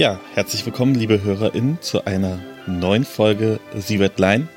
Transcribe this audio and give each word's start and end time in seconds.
Ja, 0.00 0.18
herzlich 0.32 0.64
willkommen, 0.64 0.94
liebe 0.94 1.22
HörerInnen, 1.22 1.76
zu 1.82 2.06
einer 2.06 2.40
neuen 2.66 3.04
Folge 3.04 3.60
Sie 3.78 3.98
wird 3.98 4.18
Line, 4.18 4.48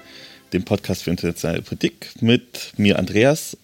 dem 0.53 0.63
Podcast 0.63 1.03
für 1.03 1.09
internationale 1.09 1.61
Politik 1.61 2.11
mit 2.21 2.71
mir 2.77 2.97
Andreas. 2.97 3.57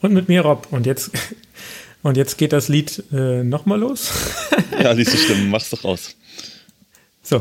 Und 0.00 0.12
mit 0.12 0.26
mir 0.26 0.40
Rob. 0.40 0.66
Und 0.72 0.86
jetzt, 0.86 1.12
und 2.02 2.16
jetzt 2.16 2.36
geht 2.36 2.52
das 2.52 2.66
Lied 2.66 3.04
äh, 3.12 3.44
nochmal 3.44 3.78
los. 3.78 4.10
ja, 4.82 4.90
liest 4.90 5.14
du 5.14 5.18
Stimmen, 5.18 5.50
mach's 5.50 5.70
doch 5.70 5.84
raus. 5.84 6.16
So. 7.22 7.40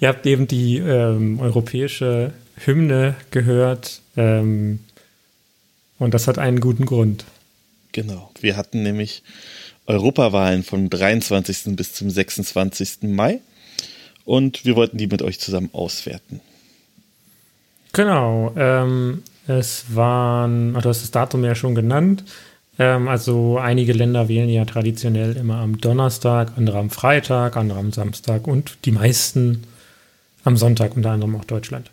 Ihr 0.00 0.08
habt 0.08 0.26
eben 0.26 0.46
die 0.46 0.76
ähm, 0.76 1.40
europäische 1.40 2.34
Hymne 2.66 3.16
gehört. 3.30 4.02
Ähm, 4.18 4.80
und 5.98 6.12
das 6.12 6.28
hat 6.28 6.38
einen 6.38 6.60
guten 6.60 6.84
Grund. 6.84 7.24
Genau. 7.92 8.30
Wir 8.42 8.58
hatten 8.58 8.82
nämlich 8.82 9.22
Europawahlen 9.88 10.62
vom 10.62 10.90
23. 10.90 11.74
bis 11.76 11.94
zum 11.94 12.10
26. 12.10 13.02
Mai. 13.02 13.40
Und 14.24 14.64
wir 14.64 14.76
wollten 14.76 14.98
die 14.98 15.06
mit 15.06 15.22
euch 15.22 15.40
zusammen 15.40 15.70
auswerten. 15.72 16.40
Genau. 17.92 18.52
Ähm, 18.56 19.22
es 19.46 19.86
waren, 19.94 20.74
du 20.74 20.88
hast 20.88 21.02
das 21.02 21.10
Datum 21.10 21.42
ja 21.44 21.54
schon 21.54 21.74
genannt. 21.74 22.24
Ähm, 22.78 23.08
also 23.08 23.58
einige 23.58 23.94
Länder 23.94 24.28
wählen 24.28 24.50
ja 24.50 24.66
traditionell 24.66 25.36
immer 25.36 25.56
am 25.56 25.80
Donnerstag, 25.80 26.52
andere 26.56 26.78
am 26.78 26.90
Freitag, 26.90 27.56
andere 27.56 27.78
am 27.78 27.92
Samstag 27.92 28.46
und 28.46 28.76
die 28.84 28.92
meisten 28.92 29.64
am 30.44 30.56
Sonntag, 30.58 30.94
unter 30.96 31.10
anderem 31.10 31.34
auch 31.36 31.44
Deutschland. 31.46 31.90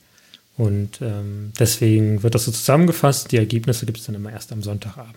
Und 0.58 1.02
ähm, 1.02 1.52
deswegen 1.60 2.24
wird 2.24 2.36
das 2.36 2.46
so 2.46 2.52
zusammengefasst. 2.52 3.32
Die 3.32 3.38
Ergebnisse 3.38 3.86
gibt 3.86 4.00
es 4.00 4.06
dann 4.06 4.16
immer 4.16 4.32
erst 4.32 4.52
am 4.52 4.62
Sonntagabend. 4.62 5.16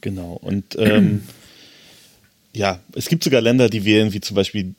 Genau. 0.00 0.38
Und 0.40 0.76
ähm, 0.78 1.22
ja, 2.58 2.80
es 2.94 3.08
gibt 3.08 3.22
sogar 3.22 3.40
Länder, 3.40 3.68
die 3.70 3.84
wählen, 3.84 4.12
wie 4.12 4.20
zum 4.20 4.34
Beispiel, 4.34 4.74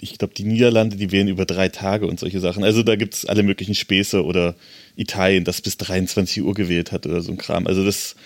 ich 0.00 0.16
glaube, 0.16 0.32
die 0.34 0.44
Niederlande, 0.44 0.96
die 0.96 1.12
wählen 1.12 1.28
über 1.28 1.44
drei 1.44 1.68
Tage 1.68 2.06
und 2.06 2.18
solche 2.18 2.40
Sachen. 2.40 2.64
Also 2.64 2.82
da 2.82 2.96
gibt 2.96 3.14
es 3.14 3.26
alle 3.26 3.42
möglichen 3.42 3.74
Späße 3.74 4.24
oder 4.24 4.54
Italien, 4.96 5.44
das 5.44 5.60
bis 5.60 5.76
23 5.76 6.42
Uhr 6.42 6.54
gewählt 6.54 6.92
hat 6.92 7.06
oder 7.06 7.20
so 7.20 7.30
ein 7.30 7.36
Kram. 7.36 7.66
Also 7.66 7.84
das 7.84 8.16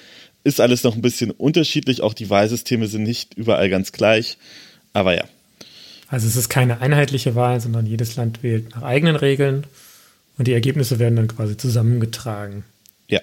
ist 0.45 0.61
alles 0.61 0.85
noch 0.85 0.95
ein 0.95 1.03
bisschen 1.03 1.33
unterschiedlich. 1.33 2.03
Auch 2.03 2.15
die 2.15 2.31
Wahlsysteme 2.31 2.87
sind 2.87 3.03
nicht 3.03 3.35
überall 3.35 3.69
ganz 3.69 3.91
gleich. 3.91 4.39
Aber 4.93 5.15
ja. 5.15 5.25
Also 6.09 6.29
es 6.29 6.37
ist 6.37 6.49
keine 6.49 6.81
einheitliche 6.81 7.35
Wahl, 7.35 7.61
sondern 7.61 7.87
jedes 7.87 8.15
Land 8.15 8.45
wählt 8.45 8.71
nach 8.77 8.83
eigenen 8.83 9.17
Regeln 9.17 9.65
und 10.39 10.47
die 10.47 10.53
Ergebnisse 10.53 11.01
werden 11.01 11.17
dann 11.17 11.29
quasi 11.29 11.57
zusammengetragen. 11.57 12.63
Ja. 13.09 13.21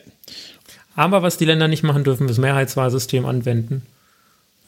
Aber 0.96 1.22
was 1.22 1.38
die 1.38 1.46
Länder 1.46 1.70
nicht 1.70 1.84
machen 1.84 2.04
dürfen, 2.04 2.28
ist 2.28 2.40
Mehrheitswahlsystem 2.40 3.26
anwenden. 3.26 3.84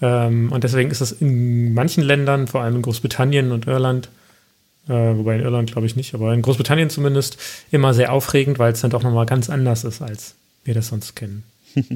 Ähm, 0.03 0.51
und 0.51 0.65
deswegen 0.65 0.91
ist 0.91 0.99
das 0.99 1.13
in 1.13 1.73
manchen 1.73 2.03
Ländern, 2.03 2.47
vor 2.47 2.61
allem 2.61 2.75
in 2.75 2.81
Großbritannien 2.81 3.53
und 3.53 3.67
Irland, 3.67 4.09
äh, 4.89 4.91
wobei 4.91 5.35
in 5.35 5.41
Irland 5.41 5.71
glaube 5.71 5.87
ich 5.87 5.95
nicht, 5.95 6.13
aber 6.13 6.33
in 6.33 6.41
Großbritannien 6.41 6.89
zumindest, 6.89 7.37
immer 7.71 7.93
sehr 7.93 8.11
aufregend, 8.11 8.59
weil 8.59 8.73
es 8.73 8.81
dann 8.81 8.91
doch 8.91 9.01
nochmal 9.01 9.25
ganz 9.25 9.49
anders 9.49 9.85
ist, 9.85 10.01
als 10.01 10.35
wir 10.65 10.73
das 10.73 10.89
sonst 10.89 11.15
kennen. 11.15 11.43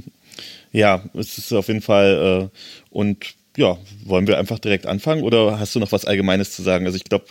ja, 0.71 1.03
es 1.15 1.37
ist 1.37 1.51
auf 1.51 1.67
jeden 1.67 1.81
Fall, 1.81 2.49
äh, 2.53 2.57
und 2.91 3.35
ja, 3.57 3.77
wollen 4.05 4.27
wir 4.27 4.37
einfach 4.37 4.59
direkt 4.59 4.85
anfangen 4.85 5.23
oder 5.23 5.59
hast 5.59 5.75
du 5.75 5.79
noch 5.79 5.91
was 5.91 6.05
Allgemeines 6.05 6.55
zu 6.55 6.61
sagen? 6.61 6.85
Also 6.85 6.95
ich 6.95 7.03
glaube, 7.03 7.25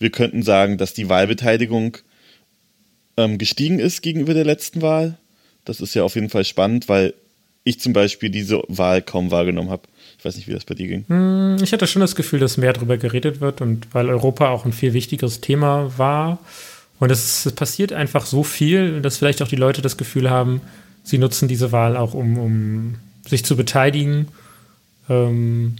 wir 0.00 0.10
könnten 0.10 0.42
sagen, 0.42 0.78
dass 0.78 0.94
die 0.94 1.08
Wahlbeteiligung 1.08 1.98
ähm, 3.16 3.38
gestiegen 3.38 3.78
ist 3.78 4.02
gegenüber 4.02 4.34
der 4.34 4.44
letzten 4.44 4.82
Wahl. 4.82 5.16
Das 5.64 5.80
ist 5.80 5.94
ja 5.94 6.02
auf 6.02 6.16
jeden 6.16 6.30
Fall 6.30 6.44
spannend, 6.44 6.88
weil 6.88 7.14
ich 7.62 7.78
zum 7.78 7.92
Beispiel 7.92 8.30
diese 8.30 8.62
Wahl 8.66 9.02
kaum 9.02 9.30
wahrgenommen 9.30 9.70
habe. 9.70 9.82
Ich 10.18 10.24
weiß 10.24 10.36
nicht, 10.36 10.48
wie 10.48 10.52
das 10.52 10.64
bei 10.64 10.74
dir 10.74 10.88
ging. 10.88 11.04
Hm, 11.08 11.56
ich 11.62 11.72
hatte 11.72 11.86
schon 11.86 12.00
das 12.00 12.16
Gefühl, 12.16 12.40
dass 12.40 12.56
mehr 12.56 12.72
darüber 12.72 12.96
geredet 12.96 13.40
wird 13.40 13.60
und 13.60 13.86
weil 13.94 14.08
Europa 14.08 14.48
auch 14.48 14.64
ein 14.64 14.72
viel 14.72 14.92
wichtigeres 14.92 15.40
Thema 15.40 15.96
war. 15.96 16.38
Und 16.98 17.12
es, 17.12 17.46
es 17.46 17.52
passiert 17.52 17.92
einfach 17.92 18.26
so 18.26 18.42
viel, 18.42 19.00
dass 19.00 19.18
vielleicht 19.18 19.40
auch 19.42 19.48
die 19.48 19.56
Leute 19.56 19.80
das 19.82 19.96
Gefühl 19.96 20.28
haben, 20.28 20.60
sie 21.04 21.18
nutzen 21.18 21.46
diese 21.46 21.70
Wahl 21.70 21.96
auch, 21.96 22.14
um, 22.14 22.36
um 22.36 22.94
sich 23.28 23.44
zu 23.44 23.56
beteiligen. 23.56 24.28
Ähm, 25.08 25.76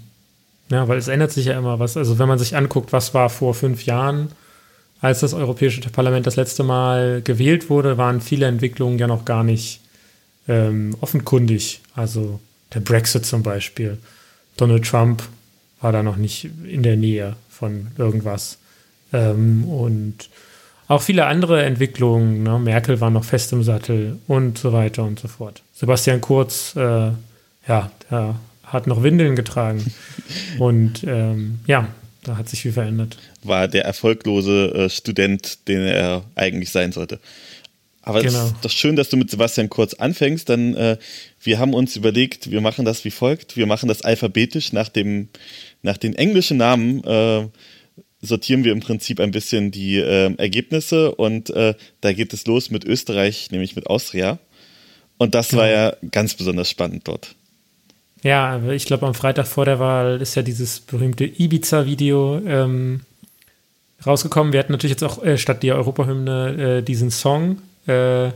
ja, 0.70 0.86
weil 0.86 0.98
es 0.98 1.08
ändert 1.08 1.32
sich 1.32 1.46
ja 1.46 1.58
immer 1.58 1.80
was. 1.80 1.96
Also 1.96 2.20
wenn 2.20 2.28
man 2.28 2.38
sich 2.38 2.54
anguckt, 2.54 2.92
was 2.92 3.14
war 3.14 3.30
vor 3.30 3.54
fünf 3.54 3.86
Jahren, 3.86 4.30
als 5.00 5.20
das 5.20 5.34
Europäische 5.34 5.80
Parlament 5.90 6.26
das 6.26 6.36
letzte 6.36 6.62
Mal 6.62 7.22
gewählt 7.22 7.70
wurde, 7.70 7.98
waren 7.98 8.20
viele 8.20 8.46
Entwicklungen 8.46 8.98
ja 8.98 9.06
noch 9.08 9.24
gar 9.24 9.42
nicht 9.42 9.80
ähm, 10.46 10.96
offenkundig. 11.00 11.80
Also 11.94 12.38
der 12.74 12.80
Brexit 12.80 13.26
zum 13.26 13.42
Beispiel. 13.42 13.98
Donald 14.58 14.84
Trump 14.84 15.22
war 15.80 15.92
da 15.92 16.02
noch 16.02 16.16
nicht 16.16 16.48
in 16.66 16.82
der 16.82 16.96
Nähe 16.96 17.36
von 17.48 17.88
irgendwas. 17.96 18.58
Ähm, 19.12 19.64
und 19.64 20.28
auch 20.88 21.02
viele 21.02 21.26
andere 21.26 21.64
Entwicklungen. 21.64 22.42
Ne? 22.42 22.58
Merkel 22.58 23.00
war 23.00 23.10
noch 23.10 23.24
fest 23.24 23.52
im 23.52 23.62
Sattel 23.62 24.18
und 24.26 24.58
so 24.58 24.72
weiter 24.72 25.04
und 25.04 25.18
so 25.18 25.28
fort. 25.28 25.62
Sebastian 25.74 26.20
Kurz, 26.20 26.74
äh, 26.76 27.10
ja, 27.68 27.90
der 28.10 28.34
hat 28.64 28.86
noch 28.86 29.02
Windeln 29.02 29.36
getragen. 29.36 29.84
und 30.58 31.04
ähm, 31.06 31.60
ja, 31.66 31.88
da 32.24 32.36
hat 32.36 32.48
sich 32.48 32.62
viel 32.62 32.72
verändert. 32.72 33.16
War 33.42 33.68
der 33.68 33.84
erfolglose 33.84 34.74
äh, 34.74 34.90
Student, 34.90 35.68
den 35.68 35.82
er 35.82 36.24
eigentlich 36.34 36.70
sein 36.70 36.92
sollte. 36.92 37.20
Aber 38.08 38.22
genau. 38.22 38.46
es 38.46 38.52
ist 38.52 38.64
doch 38.64 38.70
schön, 38.70 38.96
dass 38.96 39.10
du 39.10 39.18
mit 39.18 39.30
Sebastian 39.30 39.68
Kurz 39.68 39.92
anfängst. 39.92 40.48
Dann, 40.48 40.74
äh, 40.74 40.96
wir 41.42 41.58
haben 41.58 41.74
uns 41.74 41.94
überlegt, 41.94 42.50
wir 42.50 42.62
machen 42.62 42.86
das 42.86 43.04
wie 43.04 43.10
folgt. 43.10 43.58
Wir 43.58 43.66
machen 43.66 43.86
das 43.86 44.00
alphabetisch 44.00 44.72
nach 44.72 44.88
dem, 44.88 45.28
nach 45.82 45.98
den 45.98 46.14
englischen 46.14 46.56
Namen. 46.56 47.04
Äh, 47.04 47.48
sortieren 48.22 48.64
wir 48.64 48.72
im 48.72 48.80
Prinzip 48.80 49.20
ein 49.20 49.30
bisschen 49.30 49.70
die 49.70 49.98
äh, 49.98 50.34
Ergebnisse 50.38 51.14
und 51.14 51.50
äh, 51.50 51.74
da 52.00 52.12
geht 52.14 52.32
es 52.32 52.46
los 52.46 52.70
mit 52.70 52.86
Österreich, 52.86 53.50
nämlich 53.50 53.76
mit 53.76 53.88
Austria. 53.88 54.38
Und 55.18 55.34
das 55.34 55.50
genau. 55.50 55.62
war 55.62 55.68
ja 55.68 55.92
ganz 56.10 56.32
besonders 56.32 56.70
spannend 56.70 57.06
dort. 57.06 57.34
Ja, 58.22 58.58
ich 58.70 58.86
glaube, 58.86 59.06
am 59.06 59.14
Freitag 59.14 59.46
vor 59.46 59.66
der 59.66 59.78
Wahl 59.78 60.22
ist 60.22 60.34
ja 60.34 60.40
dieses 60.40 60.80
berühmte 60.80 61.26
Ibiza-Video 61.26 62.40
ähm, 62.46 63.02
rausgekommen. 64.06 64.54
Wir 64.54 64.60
hatten 64.60 64.72
natürlich 64.72 64.92
jetzt 64.92 65.04
auch 65.04 65.22
äh, 65.22 65.36
statt 65.36 65.62
der 65.62 65.76
Europahymne 65.76 66.78
äh, 66.78 66.82
diesen 66.82 67.10
Song 67.10 67.58
äh, 67.88 68.30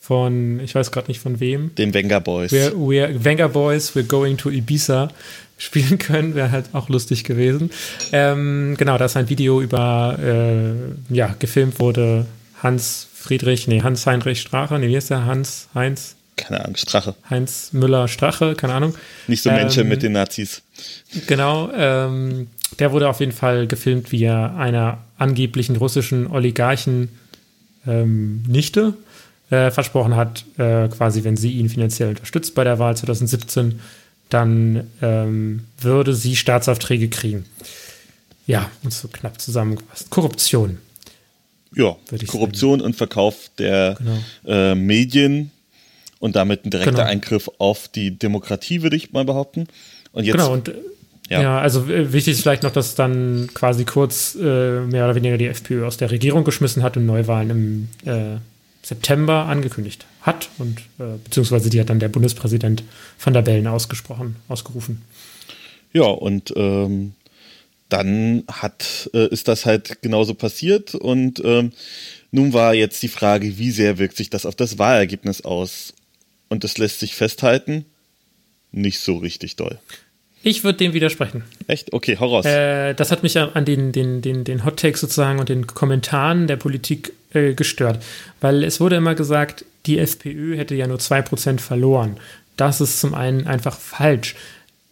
von, 0.00 0.60
ich 0.60 0.74
weiß 0.74 0.92
gerade 0.92 1.08
nicht 1.08 1.20
von 1.20 1.40
wem. 1.40 1.74
Den 1.74 1.92
Wenger 1.94 2.20
Boys. 2.20 2.52
We're, 2.52 2.72
we're, 2.72 3.24
Wenger 3.24 3.48
Boys, 3.48 3.94
We're 3.94 4.06
Going 4.06 4.38
to 4.38 4.50
Ibiza 4.50 5.10
spielen 5.58 5.98
können, 5.98 6.34
wäre 6.34 6.50
halt 6.50 6.66
auch 6.72 6.88
lustig 6.88 7.22
gewesen. 7.22 7.70
Ähm, 8.12 8.76
genau, 8.78 8.96
da 8.96 9.04
ist 9.04 9.16
ein 9.16 9.28
Video 9.28 9.60
über, 9.60 10.18
äh, 10.18 11.14
ja, 11.14 11.34
gefilmt 11.38 11.78
wurde 11.78 12.26
Hans 12.62 13.06
Friedrich, 13.14 13.68
nee, 13.68 13.82
Hans 13.82 14.06
Heinrich 14.06 14.40
Strache, 14.40 14.78
nee, 14.78 14.88
wie 14.88 14.96
heißt 14.96 15.10
der? 15.10 15.26
Hans 15.26 15.68
Heinz? 15.74 16.16
Keine 16.36 16.64
Ahnung, 16.64 16.76
Strache. 16.76 17.14
Heinz 17.28 17.74
Müller 17.74 18.08
Strache, 18.08 18.54
keine 18.54 18.72
Ahnung. 18.72 18.94
Nicht 19.26 19.42
so 19.42 19.50
Menschen 19.50 19.82
ähm, 19.82 19.88
mit 19.90 20.02
den 20.02 20.12
Nazis. 20.12 20.62
Genau, 21.26 21.70
ähm, 21.74 22.48
der 22.78 22.92
wurde 22.92 23.08
auf 23.08 23.20
jeden 23.20 23.32
Fall 23.32 23.66
gefilmt, 23.66 24.10
wie 24.12 24.24
er 24.24 24.56
einer 24.56 24.98
angeblichen 25.18 25.76
russischen 25.76 26.26
Oligarchen 26.26 27.10
ähm, 27.86 28.42
Nichte 28.46 28.94
äh, 29.50 29.70
versprochen 29.70 30.16
hat, 30.16 30.44
äh, 30.58 30.88
quasi, 30.88 31.24
wenn 31.24 31.36
sie 31.36 31.52
ihn 31.52 31.68
finanziell 31.68 32.10
unterstützt 32.10 32.54
bei 32.54 32.64
der 32.64 32.78
Wahl 32.78 32.96
2017, 32.96 33.80
dann 34.28 34.88
ähm, 35.02 35.64
würde 35.80 36.14
sie 36.14 36.36
Staatsaufträge 36.36 37.08
kriegen. 37.08 37.44
Ja, 38.46 38.70
und 38.82 38.92
so 38.92 39.08
knapp 39.08 39.40
zusammengefasst. 39.40 40.10
Korruption. 40.10 40.78
Ja, 41.74 41.96
Korruption 42.26 42.80
sagen. 42.80 42.86
und 42.86 42.96
Verkauf 42.96 43.50
der 43.58 43.96
genau. 43.98 44.18
äh, 44.46 44.74
Medien 44.74 45.50
und 46.18 46.36
damit 46.36 46.64
ein 46.64 46.70
direkter 46.70 46.92
genau. 46.92 47.04
Eingriff 47.06 47.50
auf 47.58 47.88
die 47.88 48.16
Demokratie, 48.18 48.82
würde 48.82 48.96
ich 48.96 49.12
mal 49.12 49.24
behaupten. 49.24 49.66
Und 50.12 50.24
jetzt 50.24 50.36
genau, 50.36 50.52
und 50.52 50.72
ja. 51.30 51.42
ja, 51.42 51.60
also 51.60 51.86
wichtig 51.88 52.32
ist 52.32 52.42
vielleicht 52.42 52.64
noch, 52.64 52.72
dass 52.72 52.96
dann 52.96 53.48
quasi 53.54 53.84
kurz 53.84 54.34
äh, 54.34 54.80
mehr 54.80 55.04
oder 55.04 55.14
weniger 55.14 55.38
die 55.38 55.46
FPÖ 55.46 55.86
aus 55.86 55.96
der 55.96 56.10
Regierung 56.10 56.42
geschmissen 56.42 56.82
hat 56.82 56.96
und 56.96 57.06
Neuwahlen 57.06 57.50
im 57.50 57.88
äh, 58.04 58.38
September 58.82 59.46
angekündigt 59.46 60.06
hat 60.22 60.48
und 60.58 60.80
äh, 60.98 61.18
beziehungsweise 61.22 61.70
die 61.70 61.80
hat 61.80 61.88
dann 61.88 62.00
der 62.00 62.08
Bundespräsident 62.08 62.82
van 63.22 63.32
der 63.32 63.42
Bellen 63.42 63.68
ausgesprochen, 63.68 64.36
ausgerufen. 64.48 65.02
Ja, 65.92 66.04
und 66.04 66.52
ähm, 66.56 67.12
dann 67.88 68.42
hat, 68.50 69.08
äh, 69.14 69.28
ist 69.28 69.46
das 69.46 69.66
halt 69.66 70.02
genauso 70.02 70.34
passiert 70.34 70.96
und 70.96 71.40
ähm, 71.44 71.72
nun 72.32 72.52
war 72.52 72.74
jetzt 72.74 73.02
die 73.02 73.08
Frage, 73.08 73.56
wie 73.56 73.70
sehr 73.70 73.98
wirkt 73.98 74.16
sich 74.16 74.30
das 74.30 74.46
auf 74.46 74.56
das 74.56 74.78
Wahlergebnis 74.78 75.42
aus? 75.42 75.94
Und 76.48 76.64
das 76.64 76.78
lässt 76.78 76.98
sich 76.98 77.14
festhalten, 77.14 77.84
nicht 78.72 78.98
so 78.98 79.16
richtig 79.16 79.54
doll. 79.54 79.78
Ich 80.42 80.64
würde 80.64 80.78
dem 80.78 80.94
widersprechen. 80.94 81.44
Echt? 81.66 81.92
Okay, 81.92 82.16
hau 82.18 82.28
raus. 82.28 82.46
Äh, 82.46 82.94
das 82.94 83.10
hat 83.10 83.22
mich 83.22 83.38
an 83.38 83.64
den, 83.64 83.92
den, 83.92 84.22
den, 84.22 84.44
den 84.44 84.64
Hot 84.64 84.78
Takes 84.78 85.00
sozusagen 85.00 85.38
und 85.38 85.48
den 85.48 85.66
Kommentaren 85.66 86.46
der 86.46 86.56
Politik 86.56 87.12
äh, 87.34 87.52
gestört. 87.52 88.02
Weil 88.40 88.64
es 88.64 88.80
wurde 88.80 88.96
immer 88.96 89.14
gesagt, 89.14 89.64
die 89.86 89.98
FPÖ 89.98 90.56
hätte 90.56 90.74
ja 90.74 90.86
nur 90.86 90.98
2% 90.98 91.60
verloren. 91.60 92.16
Das 92.56 92.80
ist 92.80 93.00
zum 93.00 93.14
einen 93.14 93.46
einfach 93.46 93.78
falsch. 93.78 94.34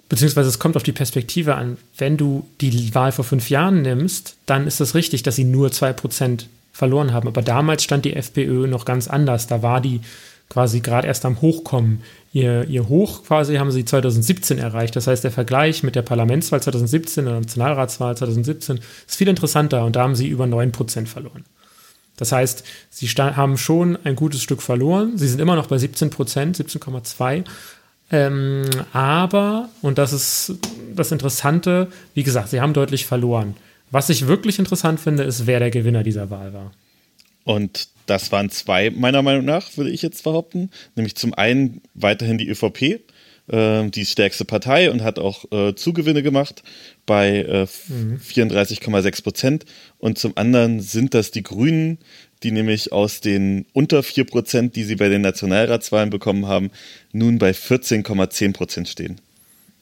beziehungsweise 0.09 0.49
es 0.49 0.59
kommt 0.59 0.77
auf 0.77 0.83
die 0.83 0.93
Perspektive 0.93 1.55
an. 1.55 1.79
Wenn 1.97 2.17
du 2.17 2.47
die 2.61 2.95
Wahl 2.95 3.13
vor 3.13 3.25
fünf 3.25 3.51
Jahren 3.51 3.83
nimmst, 3.83 4.37
dann 4.47 4.67
ist 4.67 4.81
es 4.81 4.95
richtig, 4.95 5.23
dass 5.23 5.37
sie 5.37 5.45
nur 5.45 5.73
zwei 5.73 5.93
Prozent 5.93 6.49
verloren 6.73 7.13
haben. 7.13 7.29
Aber 7.29 7.43
damals 7.43 7.85
stand 7.85 8.05
die 8.05 8.15
FPÖ 8.15 8.67
noch 8.67 8.85
ganz 8.85 9.09
anders. 9.09 9.47
Da 9.47 9.63
war 9.63 9.81
die 9.81 10.01
quasi 10.49 10.81
gerade 10.81 11.07
erst 11.07 11.25
am 11.25 11.41
Hochkommen. 11.41 12.03
Ihr, 12.33 12.69
ihr 12.69 12.89
Hoch 12.89 13.25
quasi 13.25 13.57
haben 13.57 13.71
sie 13.71 13.85
2017 13.85 14.59
erreicht. 14.59 14.95
Das 14.97 15.07
heißt, 15.07 15.25
der 15.25 15.31
Vergleich 15.31 15.83
mit 15.83 15.97
der 15.97 16.03
Parlamentswahl 16.03 16.63
2017 16.63 17.27
oder 17.27 17.41
Nationalratswahl 17.41 18.17
2017 18.17 18.81
ist 19.07 19.17
viel 19.17 19.29
interessanter 19.29 19.85
und 19.85 19.97
da 19.97 20.03
haben 20.03 20.15
sie 20.15 20.29
über 20.29 20.45
9% 20.45 21.07
verloren. 21.07 21.45
Das 22.17 22.33
heißt, 22.33 22.65
sie 22.91 23.07
haben 23.07 23.57
schon 23.57 23.97
ein 24.05 24.17
gutes 24.17 24.43
Stück 24.43 24.61
verloren. 24.61 25.17
Sie 25.17 25.29
sind 25.29 25.41
immer 25.41 25.57
noch 25.57 25.69
bei 25.69 25.77
17% 25.77 26.11
17,2. 26.11 27.45
Ähm, 28.11 28.65
aber, 28.93 29.69
und 29.83 29.99
das 29.99 30.13
ist 30.13 30.55
das 30.95 31.13
Interessante, 31.13 31.89
wie 32.15 32.25
gesagt, 32.25 32.49
sie 32.49 32.61
haben 32.61 32.73
deutlich 32.73 33.07
verloren. 33.07 33.55
Was 33.91 34.11
ich 34.11 34.27
wirklich 34.27 34.59
interessant 34.59 35.01
finde, 35.01 35.23
ist, 35.23 35.47
wer 35.47 35.61
der 35.61 35.71
Gewinner 35.71 36.03
dieser 36.03 36.29
Wahl 36.29 36.53
war. 36.53 36.73
Und 37.45 37.89
das 38.09 38.33
waren 38.33 38.51
zwei, 38.51 38.91
meiner 38.91 39.23
Meinung 39.23 39.45
nach, 39.45 39.77
würde 39.77 39.91
ich 39.91 40.03
jetzt 40.03 40.25
behaupten. 40.25 40.71
Nämlich 40.97 41.15
zum 41.15 41.35
einen 41.35 41.83
weiterhin 41.95 42.39
die 42.39 42.49
ÖVP, 42.49 43.01
äh, 43.49 43.89
die 43.89 44.07
stärkste 44.07 44.45
Partei 44.45 44.91
und 44.91 45.03
hat 45.03 45.19
auch 45.19 45.45
äh, 45.53 45.75
Zugewinne 45.75 46.23
gemacht 46.23 46.63
bei 47.07 47.39
äh, 47.39 47.67
mhm. 47.89 48.21
34,6 48.27 49.23
Prozent. 49.23 49.65
Und 49.99 50.19
zum 50.19 50.37
anderen 50.37 50.81
sind 50.81 51.15
das 51.15 51.31
die 51.31 51.43
Grünen, 51.43 51.99
die 52.43 52.53
nämlich 52.53 52.93
aus 52.93 53.21
den 53.21 53.67
unter 53.73 54.03
4 54.03 54.25
Prozent, 54.25 54.77
die 54.77 54.85
sie 54.85 54.97
bei 54.97 55.09
den 55.09 55.23
Nationalratswahlen 55.23 56.11
bekommen 56.11 56.47
haben, 56.47 56.71
nun 57.13 57.39
bei 57.39 57.51
14,10 57.51 58.53
Prozent 58.53 58.89
stehen. 58.89 59.21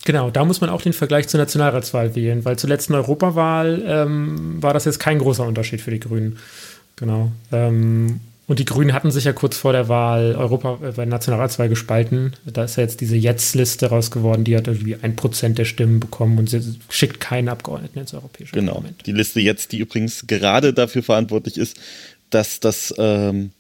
Genau, 0.05 0.31
da 0.31 0.45
muss 0.45 0.61
man 0.61 0.71
auch 0.71 0.83
den 0.83 0.93
Vergleich 0.93 1.27
zur 1.27 1.41
Nationalratswahl 1.41 2.15
wählen, 2.15 2.45
weil 2.45 2.57
zur 2.57 2.71
letzten 2.71 2.95
Europawahl 2.95 3.83
ähm, 3.85 4.63
war 4.63 4.73
das 4.73 4.85
jetzt 4.85 5.01
kein 5.01 5.19
großer 5.19 5.45
Unterschied 5.45 5.81
für 5.81 5.91
die 5.91 5.99
Grünen. 5.99 6.39
Genau. 6.97 7.31
Ähm, 7.53 8.21
und 8.49 8.61
die 8.61 8.65
Grünen 8.65 8.93
hatten 8.93 9.11
sich 9.11 9.25
ja 9.25 9.33
kurz 9.33 9.57
vor 9.57 9.73
der 9.73 9.89
Wahl 9.89 10.37
Europa 10.37 10.75
äh, 10.75 10.87
bei 10.87 10.93
der 10.93 11.07
Nationalratswahl 11.07 11.69
gespalten. 11.69 12.35
Da 12.45 12.65
ist 12.65 12.77
ja 12.77 12.85
jetzt 12.85 13.01
diese 13.01 13.17
Jetzt-Liste 13.17 13.87
raus 13.87 14.11
geworden, 14.11 14.45
die 14.45 14.57
hat 14.57 14.69
irgendwie 14.69 14.97
ein 15.03 15.17
Prozent 15.17 15.59
der 15.59 15.65
Stimmen 15.65 15.99
bekommen 15.99 16.39
und 16.39 16.49
sie 16.49 16.61
schickt 16.89 17.21
keinen 17.21 17.49
Abgeordneten 17.49 17.99
ins 17.99 18.15
Europäische 18.15 18.53
genau. 18.53 18.75
Parlament. 18.75 18.99
Genau. 18.99 19.05
Die 19.05 19.19
Liste 19.19 19.41
jetzt, 19.41 19.73
die 19.73 19.79
übrigens 19.79 20.27
gerade 20.27 20.73
dafür 20.73 21.03
verantwortlich 21.03 21.59
ist, 21.59 21.77
dass 22.31 22.61
das, 22.61 22.95
ähm, 22.99 23.51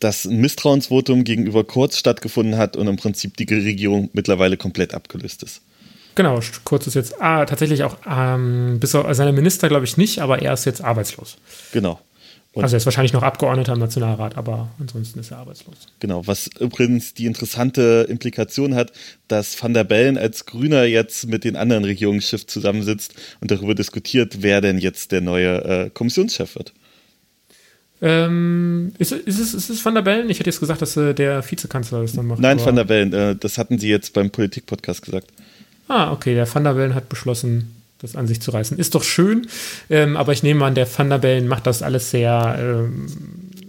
das 0.00 0.24
Misstrauensvotum 0.24 1.22
gegenüber 1.22 1.62
Kurz 1.62 1.96
stattgefunden 1.96 2.56
hat 2.56 2.76
und 2.76 2.88
im 2.88 2.96
Prinzip 2.96 3.36
die 3.36 3.44
Regierung 3.44 4.10
mittlerweile 4.14 4.56
komplett 4.56 4.94
abgelöst 4.94 5.44
ist. 5.44 5.62
Genau, 6.16 6.40
Kurz 6.64 6.88
ist 6.88 6.94
jetzt 6.94 7.22
ah, 7.22 7.46
tatsächlich 7.46 7.84
auch, 7.84 7.96
ähm, 8.06 8.78
bis 8.80 8.96
auf 8.96 9.06
seine 9.14 9.32
Minister 9.32 9.68
glaube 9.68 9.84
ich 9.84 9.96
nicht, 9.96 10.18
aber 10.18 10.42
er 10.42 10.52
ist 10.52 10.64
jetzt 10.64 10.82
arbeitslos. 10.82 11.36
Genau. 11.72 12.00
Und 12.54 12.64
also 12.64 12.74
er 12.74 12.78
ist 12.78 12.84
wahrscheinlich 12.84 13.14
noch 13.14 13.22
Abgeordneter 13.22 13.72
im 13.72 13.78
Nationalrat, 13.78 14.36
aber 14.36 14.68
ansonsten 14.78 15.18
ist 15.20 15.30
er 15.30 15.38
arbeitslos. 15.38 15.74
Genau, 16.00 16.26
was 16.26 16.50
übrigens 16.60 17.14
die 17.14 17.24
interessante 17.24 18.06
Implikation 18.10 18.74
hat, 18.74 18.92
dass 19.26 19.60
Van 19.62 19.72
der 19.72 19.84
Bellen 19.84 20.18
als 20.18 20.44
Grüner 20.44 20.84
jetzt 20.84 21.28
mit 21.28 21.44
den 21.44 21.56
anderen 21.56 21.84
Regierungschefs 21.84 22.46
zusammensitzt 22.46 23.14
und 23.40 23.50
darüber 23.50 23.74
diskutiert, 23.74 24.42
wer 24.42 24.60
denn 24.60 24.76
jetzt 24.76 25.12
der 25.12 25.22
neue 25.22 25.64
äh, 25.64 25.90
Kommissionschef 25.90 26.54
wird. 26.54 26.74
Ähm, 28.02 28.92
ist, 28.98 29.12
ist, 29.12 29.38
es, 29.38 29.54
ist 29.54 29.70
es 29.70 29.84
Van 29.84 29.94
der 29.94 30.02
Bellen? 30.02 30.28
Ich 30.28 30.38
hätte 30.38 30.50
jetzt 30.50 30.60
gesagt, 30.60 30.82
dass 30.82 30.96
äh, 30.96 31.14
der 31.14 31.48
Vizekanzler 31.48 32.02
das 32.02 32.12
dann 32.12 32.26
macht. 32.26 32.40
Nein, 32.40 32.62
Van 32.62 32.76
der 32.76 32.84
Bellen, 32.84 33.12
äh, 33.14 33.36
das 33.36 33.56
hatten 33.56 33.78
sie 33.78 33.88
jetzt 33.88 34.12
beim 34.12 34.28
Politik-Podcast 34.28 35.02
gesagt. 35.02 35.28
Ah, 35.88 36.12
okay, 36.12 36.34
der 36.34 36.52
Van 36.52 36.64
der 36.64 36.74
Bellen 36.74 36.94
hat 36.94 37.08
beschlossen, 37.08 37.81
das 38.02 38.16
an 38.16 38.26
sich 38.26 38.40
zu 38.40 38.50
reißen. 38.50 38.78
Ist 38.78 38.94
doch 38.94 39.04
schön, 39.04 39.46
ähm, 39.88 40.16
aber 40.16 40.32
ich 40.32 40.42
nehme 40.42 40.64
an, 40.64 40.74
der 40.74 40.86
Van 40.86 41.08
der 41.08 41.18
Bellen 41.18 41.48
macht 41.48 41.66
das 41.66 41.82
alles 41.82 42.10
sehr, 42.10 42.56
ähm, 42.58 43.06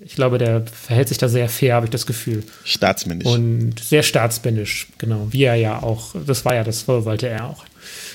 ich 0.03 0.15
glaube, 0.15 0.37
der 0.37 0.65
verhält 0.65 1.07
sich 1.07 1.17
da 1.17 1.29
sehr 1.29 1.47
fair, 1.47 1.75
habe 1.75 1.85
ich 1.85 1.91
das 1.91 2.05
Gefühl. 2.05 2.43
Staatsmännisch. 2.65 3.27
Und 3.27 3.79
sehr 3.79 4.03
staatsmännisch, 4.03 4.87
genau. 4.97 5.27
Wie 5.31 5.43
er 5.43 5.55
ja 5.55 5.81
auch, 5.81 6.15
das 6.25 6.43
war 6.45 6.55
ja 6.55 6.63
das, 6.63 6.87
wollte 6.87 7.29
er 7.29 7.45
auch. 7.47 7.65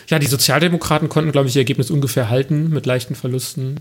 Ja, 0.08 0.18
die 0.18 0.26
Sozialdemokraten 0.26 1.08
konnten, 1.08 1.32
glaube 1.32 1.48
ich, 1.48 1.56
ihr 1.56 1.60
Ergebnis 1.60 1.90
ungefähr 1.90 2.28
halten 2.28 2.70
mit 2.70 2.86
leichten 2.86 3.14
Verlusten. 3.14 3.80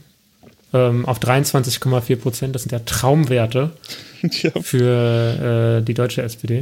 Ähm, 0.74 1.06
auf 1.06 1.20
23,4 1.20 2.16
Prozent, 2.18 2.56
das 2.56 2.64
sind 2.64 2.72
ja 2.72 2.80
Traumwerte 2.80 3.72
ja. 4.22 4.52
für 4.62 5.80
äh, 5.80 5.84
die 5.84 5.94
deutsche 5.94 6.22
SPD. 6.22 6.62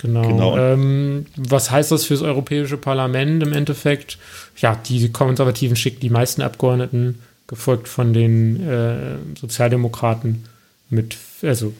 Genau. 0.00 0.26
genau. 0.26 0.56
Ähm, 0.56 1.26
was 1.36 1.70
heißt 1.70 1.92
das 1.92 2.04
fürs 2.04 2.22
Europäische 2.22 2.78
Parlament 2.78 3.42
im 3.42 3.52
Endeffekt? 3.52 4.18
Ja, 4.56 4.74
die 4.74 5.10
Konservativen 5.10 5.76
schicken 5.76 6.00
die 6.00 6.10
meisten 6.10 6.42
Abgeordneten, 6.42 7.18
gefolgt 7.46 7.86
von 7.86 8.12
den 8.12 8.66
äh, 8.66 9.16
Sozialdemokraten 9.38 10.44
mit, 10.88 11.16
also 11.42 11.74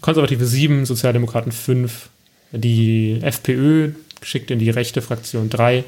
Konservative 0.00 0.44
sieben, 0.44 0.86
Sozialdemokraten 0.86 1.52
fünf, 1.52 2.08
die 2.50 3.18
FPÖ 3.22 3.92
geschickt 4.20 4.50
in 4.50 4.58
die 4.58 4.70
rechte 4.70 5.02
Fraktion 5.02 5.48
drei, 5.48 5.84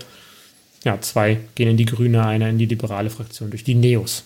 ja, 0.84 1.00
zwei 1.00 1.40
gehen 1.54 1.70
in 1.70 1.76
die 1.76 1.86
grüne, 1.86 2.24
einer 2.24 2.50
in 2.50 2.58
die 2.58 2.66
liberale 2.66 3.10
Fraktion 3.10 3.50
durch 3.50 3.64
die 3.64 3.74
Neos. 3.74 4.24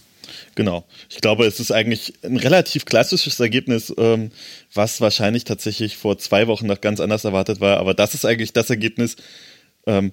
Genau. 0.54 0.84
Ich 1.08 1.20
glaube, 1.20 1.46
es 1.46 1.60
ist 1.60 1.70
eigentlich 1.70 2.14
ein 2.22 2.36
relativ 2.36 2.84
klassisches 2.84 3.38
Ergebnis, 3.40 3.92
ähm, 3.96 4.30
was 4.74 5.00
wahrscheinlich 5.00 5.44
tatsächlich 5.44 5.96
vor 5.96 6.18
zwei 6.18 6.46
Wochen 6.46 6.66
noch 6.66 6.80
ganz 6.80 7.00
anders 7.00 7.24
erwartet 7.24 7.60
war. 7.60 7.78
Aber 7.78 7.94
das 7.94 8.14
ist 8.14 8.24
eigentlich 8.24 8.52
das 8.52 8.70
Ergebnis, 8.70 9.16
ähm, 9.86 10.12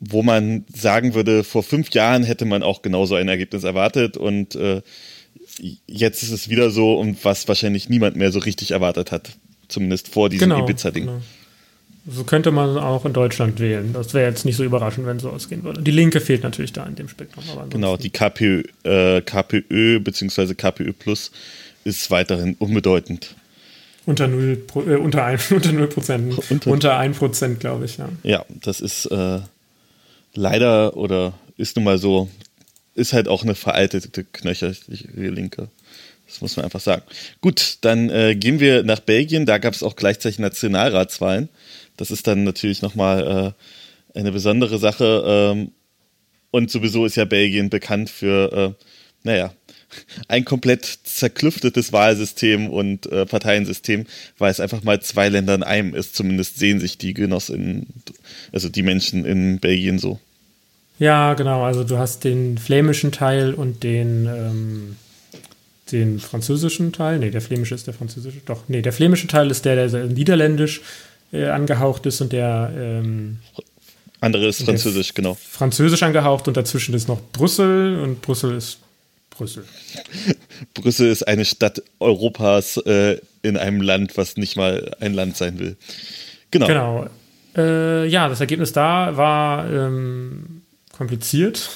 wo 0.00 0.22
man 0.22 0.64
sagen 0.74 1.14
würde, 1.14 1.44
vor 1.44 1.62
fünf 1.62 1.90
Jahren 1.90 2.24
hätte 2.24 2.44
man 2.44 2.62
auch 2.62 2.82
genauso 2.82 3.14
ein 3.14 3.28
Ergebnis 3.28 3.64
erwartet. 3.64 4.16
Und 4.16 4.54
äh, 4.54 4.82
jetzt 5.86 6.22
ist 6.22 6.32
es 6.32 6.48
wieder 6.48 6.70
so, 6.70 6.98
und 6.98 7.24
was 7.24 7.48
wahrscheinlich 7.48 7.88
niemand 7.88 8.16
mehr 8.16 8.32
so 8.32 8.38
richtig 8.38 8.72
erwartet 8.72 9.12
hat. 9.12 9.30
Zumindest 9.68 10.08
vor 10.08 10.28
diesem 10.28 10.50
genau, 10.50 10.64
Ibiza-Ding. 10.64 11.06
Genau. 11.06 11.20
So 12.08 12.22
könnte 12.22 12.52
man 12.52 12.78
auch 12.78 13.04
in 13.04 13.12
Deutschland 13.12 13.58
wählen. 13.58 13.92
Das 13.92 14.14
wäre 14.14 14.28
jetzt 14.28 14.44
nicht 14.44 14.56
so 14.56 14.62
überraschend, 14.62 15.06
wenn 15.06 15.16
es 15.16 15.22
so 15.22 15.30
ausgehen 15.30 15.64
würde. 15.64 15.82
Die 15.82 15.90
Linke 15.90 16.20
fehlt 16.20 16.44
natürlich 16.44 16.72
da 16.72 16.84
in 16.86 16.94
dem 16.94 17.08
Spektrum. 17.08 17.44
genau, 17.68 17.96
die 17.96 18.10
KPÖ, 18.10 18.62
äh, 18.84 19.20
KPÖ 19.22 19.98
bzw. 19.98 20.54
KPÖ 20.54 20.92
Plus 20.92 21.32
ist 21.84 22.10
weiterhin 22.10 22.54
unbedeutend. 22.60 23.34
Unter 24.04 24.28
0, 24.28 24.62
äh, 24.86 24.94
unter 24.94 25.24
1, 25.24 25.50
unter 25.50 25.72
0 25.72 25.88
Prozent. 25.88 26.38
Unter, 26.50 26.70
unter 26.70 26.96
1 26.96 27.18
Prozent, 27.18 27.58
glaube 27.58 27.86
ich, 27.86 27.96
ja. 27.96 28.08
Ja, 28.22 28.44
das 28.48 28.80
ist 28.80 29.06
äh, 29.06 29.40
leider 30.34 30.96
oder 30.96 31.32
ist 31.56 31.74
nun 31.74 31.84
mal 31.84 31.98
so, 31.98 32.28
ist 32.94 33.12
halt 33.14 33.26
auch 33.26 33.42
eine 33.42 33.56
veraltete 33.56 34.22
knöcherliche 34.24 35.08
Linke. 35.12 35.68
Das 36.26 36.40
muss 36.40 36.56
man 36.56 36.64
einfach 36.64 36.80
sagen. 36.80 37.02
Gut, 37.40 37.78
dann 37.82 38.10
äh, 38.10 38.34
gehen 38.34 38.60
wir 38.60 38.82
nach 38.82 39.00
Belgien. 39.00 39.46
Da 39.46 39.58
gab 39.58 39.74
es 39.74 39.82
auch 39.82 39.96
gleichzeitig 39.96 40.38
Nationalratswahlen. 40.38 41.48
Das 41.96 42.10
ist 42.10 42.26
dann 42.26 42.44
natürlich 42.44 42.82
nochmal 42.82 43.54
äh, 44.14 44.18
eine 44.18 44.32
besondere 44.32 44.78
Sache. 44.78 45.24
Ähm, 45.26 45.72
und 46.50 46.70
sowieso 46.70 47.04
ist 47.04 47.16
ja 47.16 47.24
Belgien 47.24 47.70
bekannt 47.70 48.10
für, 48.10 48.52
äh, 48.52 48.84
naja, 49.24 49.52
ein 50.28 50.44
komplett 50.44 50.84
zerklüftetes 50.84 51.92
Wahlsystem 51.92 52.70
und 52.70 53.06
äh, 53.06 53.26
Parteiensystem, 53.26 54.06
weil 54.38 54.50
es 54.50 54.60
einfach 54.60 54.82
mal 54.82 55.00
zwei 55.00 55.28
Länder 55.28 55.54
in 55.54 55.62
einem 55.62 55.94
ist. 55.94 56.16
Zumindest 56.16 56.58
sehen 56.58 56.80
sich 56.80 56.98
die 56.98 57.14
Genossinnen, 57.14 57.86
also 58.52 58.68
die 58.68 58.82
Menschen 58.82 59.24
in 59.24 59.58
Belgien 59.58 59.98
so. 59.98 60.20
Ja, 60.98 61.34
genau. 61.34 61.64
Also 61.64 61.84
du 61.84 61.98
hast 61.98 62.24
den 62.24 62.56
flämischen 62.58 63.12
Teil 63.12 63.52
und 63.52 63.82
den, 63.82 64.26
ähm, 64.26 64.96
den 65.92 66.18
französischen 66.20 66.92
Teil. 66.92 67.18
Nee, 67.18 67.30
der 67.30 67.42
flämische 67.42 67.74
ist 67.74 67.86
der 67.86 67.94
französische. 67.94 68.40
Doch, 68.46 68.64
nee, 68.68 68.80
der 68.80 68.92
flämische 68.92 69.26
Teil 69.26 69.50
ist 69.50 69.66
der, 69.66 69.88
der 69.88 70.06
niederländisch 70.06 70.80
äh, 71.36 71.48
angehaucht 71.48 72.06
ist 72.06 72.20
und 72.20 72.32
der 72.32 72.72
ähm, 72.76 73.38
andere 74.20 74.46
ist 74.46 74.62
Französisch, 74.62 75.14
genau. 75.14 75.34
Französisch 75.34 76.02
angehaucht 76.02 76.48
und 76.48 76.56
dazwischen 76.56 76.94
ist 76.94 77.08
noch 77.08 77.20
Brüssel 77.32 78.00
und 78.00 78.22
Brüssel 78.22 78.56
ist 78.56 78.78
Brüssel. 79.30 79.64
Brüssel 80.74 81.10
ist 81.10 81.28
eine 81.28 81.44
Stadt 81.44 81.82
Europas 82.00 82.78
äh, 82.78 83.18
in 83.42 83.56
einem 83.56 83.80
Land, 83.80 84.16
was 84.16 84.36
nicht 84.36 84.56
mal 84.56 84.94
ein 85.00 85.14
Land 85.14 85.36
sein 85.36 85.58
will. 85.58 85.76
Genau. 86.50 86.66
Genau. 86.66 87.06
Äh, 87.56 88.06
ja, 88.08 88.28
das 88.28 88.40
Ergebnis 88.40 88.72
da 88.72 89.16
war 89.16 89.70
ähm, 89.70 90.62
kompliziert. 90.92 91.70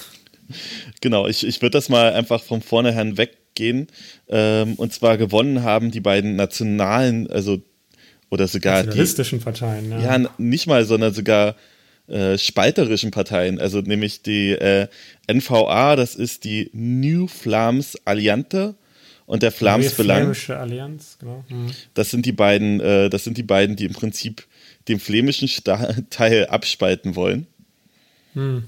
Genau, 1.01 1.27
ich, 1.27 1.47
ich 1.47 1.61
würde 1.63 1.79
das 1.79 1.89
mal 1.89 2.13
einfach 2.13 2.43
von 2.43 2.63
vornherein 2.63 3.17
weggehen. 3.17 3.89
Ähm, 4.29 4.75
und 4.75 4.93
zwar 4.93 5.17
gewonnen 5.17 5.63
haben 5.63 5.91
die 5.91 6.01
beiden 6.01 6.37
nationalen, 6.37 7.31
also 7.31 7.63
oder 8.31 8.47
sogar 8.49 8.85
die 8.85 9.39
Parteien. 9.39 9.91
Ja. 9.91 10.17
ja, 10.19 10.31
nicht 10.39 10.67
mal, 10.67 10.85
sondern 10.85 11.13
sogar 11.13 11.57
äh, 12.09 12.39
spalterischen 12.39 13.11
Parteien. 13.11 13.61
Also 13.61 13.81
nämlich 13.81 14.23
die 14.23 14.53
äh, 14.53 14.89
NVA, 15.31 15.97
das 15.97 16.15
ist 16.15 16.45
die 16.45 16.71
New 16.73 17.27
Flams 17.27 17.97
Alliante 18.05 18.75
und 19.27 19.43
der 19.43 19.53
Flams 19.53 19.95
Belang. 19.95 20.35
Allianz, 20.49 21.17
genau. 21.21 21.45
Mhm. 21.49 21.71
Das 21.95 22.11
sind 22.11 22.27
die 22.27 22.33
beiden, 22.33 22.81
äh, 22.81 23.11
das 23.11 23.25
sind 23.25 23.37
die 23.37 23.43
beiden, 23.43 23.77
die 23.77 23.85
im 23.85 23.93
Prinzip 23.93 24.47
den 24.89 24.99
flämischen 24.99 25.49
Teil 26.11 26.47
abspalten 26.47 27.15
wollen. 27.15 27.47
Hm. 28.35 28.65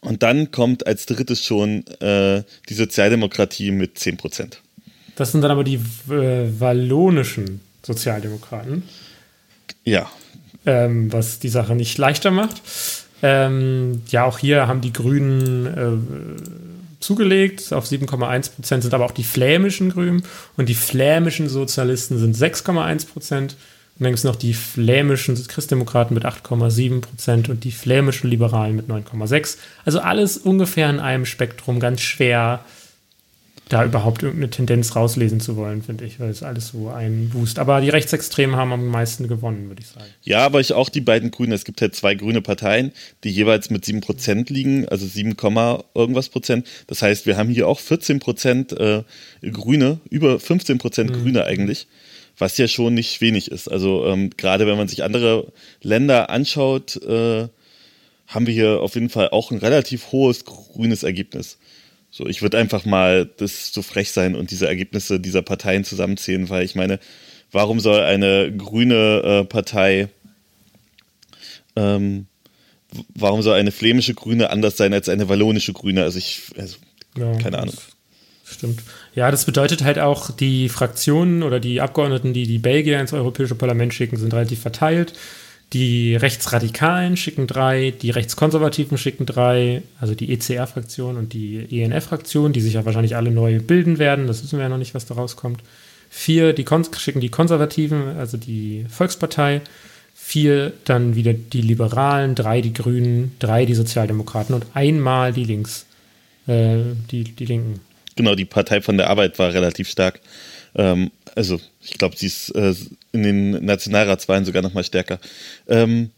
Und 0.00 0.22
dann 0.22 0.50
kommt 0.52 0.86
als 0.86 1.06
drittes 1.06 1.44
schon 1.44 1.86
äh, 2.00 2.44
die 2.68 2.74
Sozialdemokratie 2.74 3.72
mit 3.72 3.98
10 3.98 4.16
Prozent. 4.16 4.62
Das 5.16 5.32
sind 5.32 5.42
dann 5.42 5.50
aber 5.50 5.64
die 5.64 5.80
äh, 6.10 6.60
wallonischen 6.60 7.60
Sozialdemokraten. 7.88 8.82
Ja. 9.84 10.08
Ähm, 10.66 11.12
was 11.12 11.38
die 11.38 11.48
Sache 11.48 11.74
nicht 11.74 11.98
leichter 11.98 12.30
macht. 12.30 12.60
Ähm, 13.22 14.02
ja, 14.08 14.24
auch 14.24 14.38
hier 14.38 14.68
haben 14.68 14.80
die 14.80 14.92
Grünen 14.92 15.66
äh, 15.66 17.00
zugelegt. 17.00 17.72
Auf 17.72 17.86
7,1 17.86 18.54
Prozent 18.54 18.82
sind 18.82 18.94
aber 18.94 19.06
auch 19.06 19.12
die 19.12 19.24
flämischen 19.24 19.90
Grünen 19.90 20.22
und 20.56 20.68
die 20.68 20.74
flämischen 20.74 21.48
Sozialisten 21.48 22.18
sind 22.18 22.36
6,1 22.36 23.08
Prozent. 23.08 23.56
Und 23.98 24.04
dann 24.04 24.12
gibt 24.12 24.18
es 24.18 24.24
noch 24.24 24.36
die 24.36 24.54
flämischen 24.54 25.34
Christdemokraten 25.48 26.14
mit 26.14 26.24
8,7 26.24 27.00
Prozent 27.00 27.48
und 27.48 27.64
die 27.64 27.72
flämischen 27.72 28.30
Liberalen 28.30 28.76
mit 28.76 28.88
9,6. 28.88 29.56
Also 29.84 30.00
alles 30.00 30.36
ungefähr 30.36 30.88
in 30.90 31.00
einem 31.00 31.24
Spektrum, 31.24 31.80
ganz 31.80 32.02
schwer 32.02 32.60
da 33.68 33.84
überhaupt 33.84 34.22
irgendeine 34.22 34.50
Tendenz 34.50 34.96
rauslesen 34.96 35.40
zu 35.40 35.56
wollen, 35.56 35.82
finde 35.82 36.04
ich, 36.04 36.18
weil 36.20 36.30
es 36.30 36.42
alles 36.42 36.68
so 36.68 36.88
ein 36.88 37.30
Boost. 37.30 37.58
Aber 37.58 37.80
die 37.80 37.88
Rechtsextremen 37.88 38.56
haben 38.56 38.72
am 38.72 38.86
meisten 38.88 39.28
gewonnen, 39.28 39.68
würde 39.68 39.82
ich 39.82 39.88
sagen. 39.88 40.06
Ja, 40.22 40.44
aber 40.44 40.60
ich 40.60 40.72
auch 40.72 40.88
die 40.88 41.00
beiden 41.00 41.30
Grünen. 41.30 41.52
Es 41.52 41.64
gibt 41.64 41.80
halt 41.80 41.94
zwei 41.94 42.14
grüne 42.14 42.40
Parteien, 42.40 42.92
die 43.24 43.30
jeweils 43.30 43.70
mit 43.70 43.84
7 43.84 44.00
Prozent 44.00 44.50
liegen, 44.50 44.88
also 44.88 45.06
7, 45.06 45.36
irgendwas 45.94 46.28
Prozent. 46.28 46.66
Das 46.86 47.02
heißt, 47.02 47.26
wir 47.26 47.36
haben 47.36 47.50
hier 47.50 47.68
auch 47.68 47.80
14 47.80 48.20
Prozent 48.20 48.72
äh, 48.72 49.02
Grüne, 49.42 50.00
über 50.10 50.40
15 50.40 50.78
Prozent 50.78 51.10
mhm. 51.10 51.22
Grüne 51.22 51.44
eigentlich, 51.44 51.86
was 52.38 52.56
ja 52.58 52.68
schon 52.68 52.94
nicht 52.94 53.20
wenig 53.20 53.50
ist. 53.50 53.68
Also 53.68 54.06
ähm, 54.06 54.30
gerade 54.36 54.66
wenn 54.66 54.78
man 54.78 54.88
sich 54.88 55.04
andere 55.04 55.52
Länder 55.82 56.30
anschaut, 56.30 56.96
äh, 57.02 57.48
haben 58.28 58.46
wir 58.46 58.54
hier 58.54 58.80
auf 58.80 58.94
jeden 58.94 59.08
Fall 59.08 59.30
auch 59.30 59.50
ein 59.50 59.58
relativ 59.58 60.12
hohes 60.12 60.44
grünes 60.44 61.02
Ergebnis. 61.02 61.58
So, 62.10 62.26
ich 62.26 62.42
würde 62.42 62.58
einfach 62.58 62.84
mal 62.84 63.26
das 63.36 63.72
so 63.72 63.82
frech 63.82 64.12
sein 64.12 64.34
und 64.34 64.50
diese 64.50 64.66
Ergebnisse 64.66 65.20
dieser 65.20 65.42
Parteien 65.42 65.84
zusammenzählen, 65.84 66.48
weil 66.48 66.64
ich 66.64 66.74
meine, 66.74 66.98
warum 67.52 67.80
soll 67.80 68.00
eine 68.00 68.52
grüne 68.56 69.22
äh, 69.22 69.44
Partei, 69.44 70.08
ähm, 71.76 72.26
warum 73.14 73.42
soll 73.42 73.58
eine 73.58 73.72
flämische 73.72 74.14
Grüne 74.14 74.50
anders 74.50 74.76
sein 74.76 74.94
als 74.94 75.08
eine 75.08 75.28
wallonische 75.28 75.72
Grüne? 75.72 76.02
Also 76.02 76.18
ich, 76.18 76.42
also, 76.56 76.76
ja, 77.16 77.34
keine 77.36 77.58
Ahnung. 77.58 77.74
Stimmt. 78.50 78.82
Ja, 79.14 79.30
das 79.30 79.44
bedeutet 79.44 79.84
halt 79.84 79.98
auch, 79.98 80.30
die 80.30 80.70
Fraktionen 80.70 81.42
oder 81.42 81.60
die 81.60 81.82
Abgeordneten, 81.82 82.32
die 82.32 82.46
die 82.46 82.58
Belgier 82.58 82.98
ins 82.98 83.12
Europäische 83.12 83.54
Parlament 83.54 83.92
schicken, 83.92 84.16
sind 84.16 84.32
relativ 84.32 84.60
verteilt. 84.60 85.12
Die 85.74 86.16
Rechtsradikalen 86.16 87.18
schicken 87.18 87.46
drei, 87.46 87.90
die 87.90 88.10
Rechtskonservativen 88.10 88.96
schicken 88.96 89.26
drei, 89.26 89.82
also 90.00 90.14
die 90.14 90.32
ECR-Fraktion 90.32 91.18
und 91.18 91.34
die 91.34 91.82
ENF-Fraktion, 91.82 92.54
die 92.54 92.62
sich 92.62 92.74
ja 92.74 92.86
wahrscheinlich 92.86 93.16
alle 93.16 93.30
neu 93.30 93.60
bilden 93.60 93.98
werden. 93.98 94.26
Das 94.26 94.42
wissen 94.42 94.58
wir 94.58 94.62
ja 94.62 94.70
noch 94.70 94.78
nicht, 94.78 94.94
was 94.94 95.04
da 95.04 95.14
rauskommt. 95.14 95.62
Vier 96.08 96.54
die 96.54 96.64
schicken 96.96 97.20
die 97.20 97.28
Konservativen, 97.28 98.16
also 98.16 98.38
die 98.38 98.86
Volkspartei. 98.88 99.60
Vier 100.14 100.72
dann 100.84 101.16
wieder 101.16 101.34
die 101.34 101.60
Liberalen, 101.60 102.34
drei 102.34 102.62
die 102.62 102.72
Grünen, 102.72 103.36
drei 103.38 103.66
die 103.66 103.74
Sozialdemokraten 103.74 104.54
und 104.54 104.64
einmal 104.72 105.34
die 105.34 105.44
Links, 105.44 105.84
äh, 106.46 106.78
die, 107.10 107.24
die 107.24 107.44
Linken. 107.44 107.80
Genau, 108.16 108.34
die 108.34 108.46
Partei 108.46 108.80
von 108.80 108.96
der 108.96 109.10
Arbeit 109.10 109.38
war 109.38 109.52
relativ 109.52 109.88
stark. 109.90 110.20
Ähm, 110.74 111.10
also 111.34 111.60
ich 111.82 111.98
glaube, 111.98 112.16
sie 112.16 112.26
ist 112.26 112.50
äh, 112.50 112.74
in 113.12 113.22
den 113.22 113.64
Nationalratswahlen 113.64 114.44
sogar 114.44 114.62
noch 114.62 114.74
mal 114.74 114.84
stärker. 114.84 115.18
Ähm, 115.68 116.10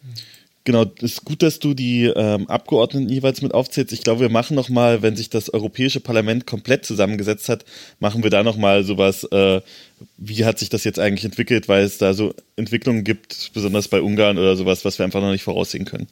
genau, 0.65 0.85
es 0.99 1.13
ist 1.13 1.25
gut, 1.25 1.43
dass 1.43 1.59
du 1.59 1.75
die 1.75 2.05
ähm, 2.05 2.49
Abgeordneten 2.49 3.09
jeweils 3.09 3.43
mit 3.43 3.55
aufzählst. 3.55 3.93
Ich 3.93 4.03
glaube, 4.03 4.21
wir 4.21 4.29
machen 4.29 4.55
noch 4.55 4.69
mal, 4.69 5.03
wenn 5.03 5.17
sich 5.17 5.31
das 5.31 5.53
Europäische 5.53 6.01
Parlament 6.01 6.47
komplett 6.47 6.85
zusammengesetzt 6.85 7.49
hat, 7.49 7.65
machen 7.99 8.23
wir 8.23 8.31
da 8.31 8.43
noch 8.43 8.57
mal 8.57 8.85
sowas. 8.85 9.25
Äh, 9.25 9.61
wie 10.17 10.45
hat 10.45 10.59
sich 10.59 10.69
das 10.69 10.85
jetzt 10.85 10.99
eigentlich 10.99 11.25
entwickelt, 11.25 11.69
weil 11.69 11.85
es 11.85 11.99
da 11.99 12.15
so 12.15 12.35
Entwicklungen 12.57 13.05
gibt, 13.05 13.51
besonders 13.55 13.89
bei 13.89 14.01
Ungarn 14.01 14.39
oder 14.39 14.57
sowas, 14.57 14.85
was 14.85 14.99
wir 14.99 15.05
einfach 15.05 15.21
noch 15.21 15.33
nicht 15.33 15.45
voraussehen 15.45 15.85
können. 15.85 16.09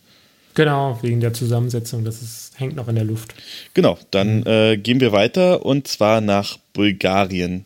Genau, 0.54 0.98
wegen 1.02 1.20
der 1.20 1.32
Zusammensetzung, 1.32 2.04
das 2.04 2.20
ist, 2.20 2.58
hängt 2.58 2.74
noch 2.74 2.88
in 2.88 2.96
der 2.96 3.04
Luft. 3.04 3.34
Genau, 3.74 3.96
dann 4.10 4.44
äh, 4.44 4.76
gehen 4.76 5.00
wir 5.00 5.12
weiter 5.12 5.64
und 5.64 5.86
zwar 5.86 6.20
nach 6.20 6.58
Bulgarien. 6.72 7.64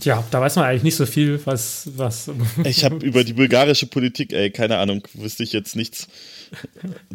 Tja, 0.00 0.24
da 0.30 0.40
weiß 0.40 0.56
man 0.56 0.64
eigentlich 0.64 0.82
nicht 0.82 0.96
so 0.96 1.04
viel, 1.04 1.40
was. 1.44 1.90
was 1.96 2.30
ich 2.64 2.84
habe 2.84 3.04
über 3.04 3.22
die 3.22 3.34
bulgarische 3.34 3.86
Politik, 3.86 4.32
ey, 4.32 4.50
keine 4.50 4.78
Ahnung, 4.78 5.06
wüsste 5.14 5.42
ich 5.42 5.52
jetzt 5.52 5.76
nichts 5.76 6.08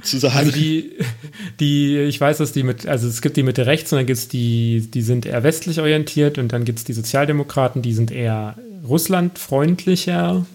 zu 0.02 0.20
sagen. 0.20 0.36
Also 0.36 0.52
die, 0.52 0.94
die, 1.60 1.98
ich 1.98 2.22
weiß, 2.22 2.38
dass 2.38 2.54
die 2.54 2.64
mit, 2.64 2.86
also 2.88 3.08
es 3.08 3.22
gibt 3.22 3.38
die 3.38 3.44
Mitte 3.44 3.66
rechts 3.66 3.92
und 3.92 3.98
dann 3.98 4.06
gibt 4.06 4.20
es 4.20 4.28
die, 4.28 4.88
die 4.94 5.02
sind 5.02 5.26
eher 5.26 5.44
westlich 5.44 5.80
orientiert 5.80 6.38
und 6.38 6.54
dann 6.54 6.64
gibt 6.64 6.80
es 6.80 6.86
die 6.86 6.94
Sozialdemokraten, 6.94 7.82
die 7.82 7.94
sind 7.94 8.12
eher 8.12 8.56
russlandfreundlicher, 8.88 10.46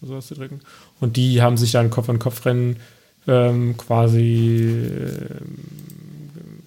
so 0.00 0.14
auszudrücken. 0.14 0.60
Und 1.00 1.16
die 1.16 1.42
haben 1.42 1.56
sich 1.56 1.72
dann 1.72 1.90
Kopf-an-Kopf-Rennen 1.90 2.76
ähm, 3.26 3.76
quasi 3.76 4.76
äh, 4.90 5.40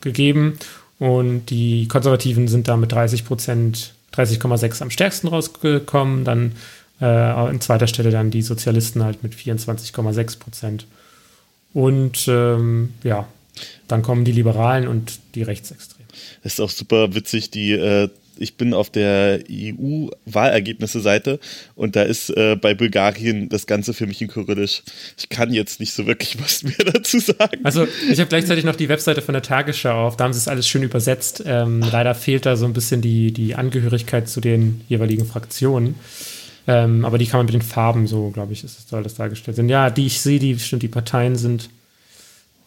gegeben. 0.02 0.58
Und 1.00 1.50
die 1.50 1.88
Konservativen 1.88 2.48
sind 2.48 2.68
da 2.68 2.78
mit 2.78 2.92
30 2.92 3.26
Prozent 3.26 3.94
30,6 4.14 4.82
am 4.82 4.90
stärksten 4.90 5.28
rausgekommen. 5.28 6.24
Dann 6.24 6.54
äh, 7.00 7.06
an 7.06 7.62
zweiter 7.62 7.88
Stelle 7.88 8.12
dann 8.12 8.32
die 8.32 8.42
Sozialisten 8.42 9.04
halt 9.04 9.24
mit 9.24 9.34
24,6 9.34 10.40
Prozent. 10.40 10.88
Und 11.74 12.28
ähm, 12.28 12.94
ja, 13.04 13.28
dann 13.88 14.02
kommen 14.02 14.26
die 14.26 14.32
Liberalen 14.32 14.88
und 14.88 15.20
die 15.36 15.44
Rechtsextremen. 15.44 16.08
Ist 16.44 16.62
auch 16.62 16.70
super 16.70 17.14
witzig, 17.16 17.52
die 17.52 17.72
äh, 17.72 18.10
ich 18.38 18.58
bin 18.58 18.74
auf 18.74 18.90
der 18.90 19.40
EU-Wahlergebnisse-Seite 19.50 21.40
und 21.76 21.96
da 21.96 22.04
ist 22.04 22.30
äh, 22.32 22.56
bei 22.56 22.74
Bulgarien 22.74 23.50
das 23.50 23.68
Ganze 23.68 23.94
für 23.94 24.08
mich 24.08 24.22
in 24.22 24.28
Kyrillisch. 24.28 24.84
Ich 25.18 25.30
kann 25.30 25.54
jetzt 25.54 25.80
nicht 25.80 25.94
so 25.94 26.08
wirklich 26.08 26.42
was 26.42 26.64
mehr 26.64 26.92
dazu 26.94 27.20
sagen. 27.20 27.60
Also 27.64 27.88
ich 28.10 28.20
habe 28.20 28.30
gleichzeitig 28.30 28.64
noch 28.64 28.76
die 28.76 28.90
Webseite 28.90 29.22
von 29.22 29.34
der 29.34 29.44
Tagesschau 29.44 30.08
auf, 30.08 30.18
da 30.18 30.26
haben 30.26 30.34
sie 30.34 30.40
es 30.40 30.48
alles 30.48 30.68
schön 30.68 30.84
übersetzt. 30.84 31.44
Ähm, 31.46 31.84
leider 31.92 32.16
fehlt 32.16 32.46
da 32.46 32.56
so 32.56 32.66
ein 32.66 32.74
bisschen 32.74 33.02
die, 33.02 33.32
die 33.32 33.56
Angehörigkeit 33.56 34.28
zu 34.28 34.42
den 34.42 34.82
jeweiligen 34.88 35.26
Fraktionen. 35.26 35.96
Ähm, 36.68 37.06
aber 37.06 37.18
die 37.18 37.26
kann 37.26 37.40
man 37.40 37.46
mit 37.48 37.56
den 37.56 37.62
Farben 37.62 38.08
so, 38.08 38.30
glaube 38.30 38.54
ich, 38.54 38.64
ist, 38.64 38.90
soll 38.90 39.04
das 39.04 39.16
dargestellt 39.16 39.58
sein. 39.58 39.70
Ja, 39.70 39.90
die 39.90 40.06
ich 40.06 40.22
sehe, 40.22 40.40
die 40.40 40.58
stimmt, 40.60 40.84
die 40.84 40.88
Parteien 40.88 41.36
sind 41.36 41.70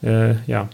äh, 0.05 0.35
ja. 0.47 0.69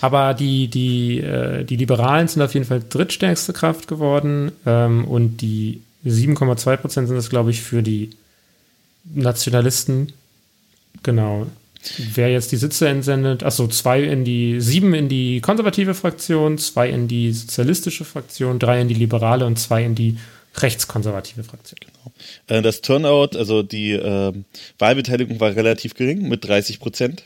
Aber 0.00 0.34
die, 0.34 0.68
die, 0.68 1.20
äh, 1.20 1.64
die 1.64 1.76
Liberalen 1.76 2.28
sind 2.28 2.42
auf 2.42 2.54
jeden 2.54 2.66
Fall 2.66 2.82
drittstärkste 2.88 3.52
Kraft 3.52 3.88
geworden 3.88 4.52
ähm, 4.66 5.04
und 5.06 5.38
die 5.38 5.80
7,2 6.04 6.76
Prozent 6.76 7.08
sind 7.08 7.16
es, 7.16 7.30
glaube 7.30 7.50
ich, 7.50 7.62
für 7.62 7.82
die 7.82 8.10
Nationalisten. 9.04 10.12
Genau. 11.02 11.46
Wer 11.98 12.30
jetzt 12.30 12.52
die 12.52 12.56
Sitze 12.56 12.88
entsendet, 12.88 13.42
achso, 13.42 13.66
zwei 13.68 14.02
in 14.02 14.24
die, 14.24 14.60
sieben 14.60 14.94
in 14.94 15.08
die 15.08 15.40
konservative 15.40 15.94
Fraktion, 15.94 16.58
zwei 16.58 16.88
in 16.88 17.08
die 17.08 17.32
sozialistische 17.32 18.04
Fraktion, 18.04 18.58
drei 18.58 18.80
in 18.80 18.88
die 18.88 18.94
liberale 18.94 19.44
und 19.46 19.58
zwei 19.58 19.84
in 19.84 19.94
die 19.94 20.18
rechtskonservative 20.56 21.44
Fraktion. 21.44 21.78
Genau. 21.80 22.14
Äh, 22.58 22.62
das 22.62 22.80
Turnout, 22.80 23.36
also 23.36 23.62
die 23.62 23.92
äh, 23.92 24.32
Wahlbeteiligung 24.78 25.40
war 25.40 25.54
relativ 25.54 25.94
gering 25.94 26.28
mit 26.28 26.46
30 26.46 26.80
Prozent. 26.80 27.24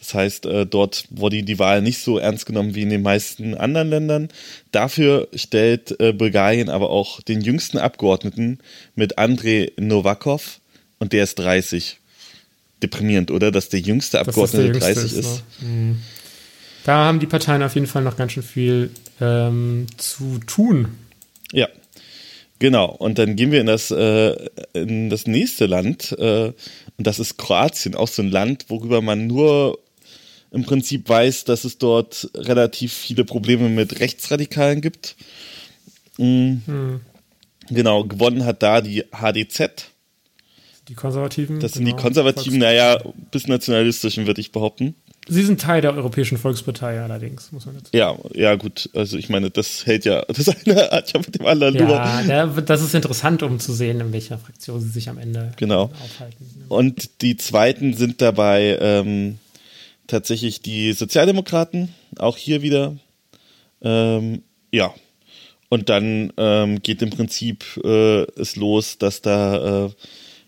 Das 0.00 0.14
heißt, 0.14 0.46
äh, 0.46 0.66
dort 0.66 1.04
wurde 1.10 1.42
die 1.42 1.58
Wahl 1.58 1.82
nicht 1.82 2.02
so 2.02 2.18
ernst 2.18 2.46
genommen 2.46 2.74
wie 2.74 2.82
in 2.82 2.88
den 2.88 3.02
meisten 3.02 3.54
anderen 3.54 3.90
Ländern. 3.90 4.28
Dafür 4.72 5.28
stellt 5.34 6.00
äh, 6.00 6.14
Bulgarien 6.14 6.70
aber 6.70 6.88
auch 6.88 7.20
den 7.20 7.42
jüngsten 7.42 7.76
Abgeordneten 7.76 8.58
mit 8.94 9.18
Andrei 9.18 9.72
Novakov 9.78 10.60
und 10.98 11.12
der 11.12 11.24
ist 11.24 11.38
30. 11.38 11.98
Deprimierend, 12.82 13.30
oder? 13.30 13.50
Dass 13.50 13.68
der 13.68 13.80
jüngste 13.80 14.20
Abgeordnete 14.20 14.72
der 14.72 14.72
jüngste 14.72 14.94
30 14.94 15.12
ist. 15.12 15.18
ist. 15.18 15.42
Mhm. 15.60 16.00
Da 16.84 17.04
haben 17.04 17.20
die 17.20 17.26
Parteien 17.26 17.62
auf 17.62 17.74
jeden 17.74 17.86
Fall 17.86 18.02
noch 18.02 18.16
ganz 18.16 18.32
schön 18.32 18.42
viel 18.42 18.90
ähm, 19.20 19.86
zu 19.98 20.38
tun. 20.46 20.88
Ja, 21.52 21.68
Genau, 22.60 22.90
und 22.90 23.18
dann 23.18 23.36
gehen 23.36 23.52
wir 23.52 23.60
in 23.62 23.66
das, 23.66 23.90
äh, 23.90 24.36
in 24.74 25.08
das 25.08 25.26
nächste 25.26 25.64
Land, 25.64 26.14
äh, 26.18 26.52
und 26.98 27.06
das 27.06 27.18
ist 27.18 27.38
Kroatien, 27.38 27.94
auch 27.94 28.06
so 28.06 28.20
ein 28.20 28.30
Land, 28.30 28.66
worüber 28.68 29.00
man 29.00 29.26
nur 29.26 29.78
im 30.50 30.64
Prinzip 30.64 31.08
weiß, 31.08 31.44
dass 31.44 31.64
es 31.64 31.78
dort 31.78 32.30
relativ 32.34 32.92
viele 32.92 33.24
Probleme 33.24 33.68
mit 33.68 34.00
Rechtsradikalen 34.00 34.80
gibt. 34.80 35.16
Mhm. 36.18 36.62
Hm. 36.66 37.00
Genau, 37.70 38.04
gewonnen 38.04 38.44
hat 38.44 38.62
da 38.62 38.80
die 38.80 39.04
HDZ. 39.12 39.88
Die 40.88 40.94
Konservativen. 40.94 41.60
Das 41.60 41.72
sind 41.72 41.84
genau. 41.84 41.96
die 41.96 42.02
Konservativen, 42.02 42.58
naja, 42.58 43.00
bis 43.30 43.46
nationalistischen, 43.46 44.26
würde 44.26 44.40
ich 44.40 44.50
behaupten. 44.50 44.96
Sie 45.28 45.44
sind 45.44 45.60
Teil 45.60 45.80
der 45.80 45.94
Europäischen 45.94 46.38
Volkspartei 46.38 47.00
allerdings, 47.00 47.52
muss 47.52 47.64
man 47.66 47.76
dazu 47.76 47.90
sagen. 47.92 47.96
Ja, 47.96 48.16
ja, 48.34 48.56
gut. 48.56 48.90
Also 48.94 49.16
ich 49.16 49.28
meine, 49.28 49.50
das 49.50 49.86
hält 49.86 50.04
ja 50.04 50.24
das 50.26 50.48
eine 50.66 50.90
hat 50.90 51.12
ja 51.12 51.20
mit 51.20 51.38
dem 51.38 51.46
anderen 51.46 51.76
ja, 51.76 52.22
Ja, 52.22 52.46
das 52.46 52.82
ist 52.82 52.94
interessant, 52.94 53.44
um 53.44 53.60
zu 53.60 53.72
sehen, 53.72 54.00
in 54.00 54.12
welcher 54.12 54.38
Fraktion 54.38 54.80
sie 54.80 54.88
sich 54.88 55.08
am 55.08 55.18
Ende 55.18 55.52
genau. 55.56 55.84
aufhalten. 55.84 56.64
Und 56.68 57.22
die 57.22 57.36
zweiten 57.36 57.94
sind 57.94 58.20
dabei 58.20 58.78
ähm, 58.80 59.38
tatsächlich 60.10 60.60
die 60.60 60.92
Sozialdemokraten, 60.92 61.94
auch 62.18 62.36
hier 62.36 62.62
wieder. 62.62 62.96
Ähm, 63.82 64.42
ja. 64.70 64.92
Und 65.68 65.88
dann 65.88 66.32
ähm, 66.36 66.82
geht 66.82 67.00
im 67.00 67.10
Prinzip 67.10 67.64
äh, 67.84 68.22
es 68.38 68.56
los, 68.56 68.98
dass 68.98 69.22
da 69.22 69.86
äh, 69.86 69.90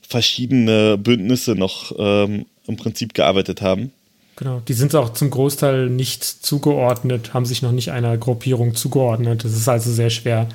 verschiedene 0.01 0.99
Bündnisse 0.99 1.55
noch 1.55 1.93
ähm, 1.97 2.47
im 2.67 2.77
Prinzip 2.77 3.15
gearbeitet 3.15 3.63
haben. 3.63 3.93
Genau, 4.37 4.61
die 4.67 4.73
sind 4.73 4.95
auch 4.95 5.13
zum 5.13 5.31
Großteil 5.31 5.89
nicht 5.91 6.25
zugeordnet, 6.25 7.35
haben 7.35 7.45
sich 7.47 7.63
noch 7.63 7.73
nicht 7.73 7.93
einer 7.93 8.17
Gruppierung 8.17 8.75
zugeordnet. 8.75 9.45
Es 9.45 9.55
ist 9.55 9.69
also 9.69 9.93
sehr 9.93 10.11
schwer, 10.11 10.49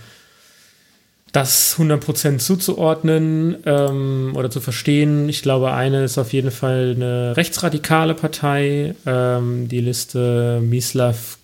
das 1.38 1.78
100% 1.78 2.40
zuzuordnen 2.40 3.58
ähm, 3.64 4.34
oder 4.36 4.50
zu 4.50 4.60
verstehen. 4.60 5.30
Ich 5.30 5.44
glaube, 5.44 5.72
eine 5.72 6.04
ist 6.04 6.18
auf 6.18 6.34
jeden 6.34 6.50
Fall 6.50 6.94
eine 6.96 7.38
rechtsradikale 7.38 8.16
Partei, 8.16 8.96
ähm, 9.06 9.68
die 9.68 9.82
Liste 9.82 10.60
Mislav 10.64 11.38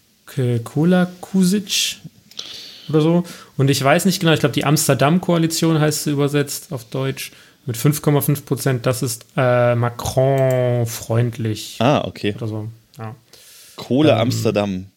Kolakusic 0.64 1.98
oder 2.90 3.02
so. 3.02 3.24
Und 3.56 3.70
ich 3.70 3.84
weiß 3.84 4.06
nicht 4.06 4.20
genau, 4.20 4.34
ich 4.34 4.40
glaube, 4.40 4.54
die 4.54 4.66
Amsterdam-Koalition 4.66 5.80
heißt 5.80 6.06
sie 6.06 6.12
übersetzt 6.12 6.74
auf 6.74 6.86
Deutsch 6.86 7.32
mit 7.68 7.78
5,5 7.78 8.46
Prozent. 8.46 8.88
Das 8.88 9.04
ist 9.04 9.28
äh, 9.38 9.76
Macron-freundlich. 9.76 11.78
Ah, 11.80 12.04
okay. 12.04 12.34
Oder 12.36 12.48
so. 12.48 12.68
Ja. 12.98 13.14
Kohle 13.76 14.14
ähm, 14.14 14.18
Amsterdam. 14.18 14.88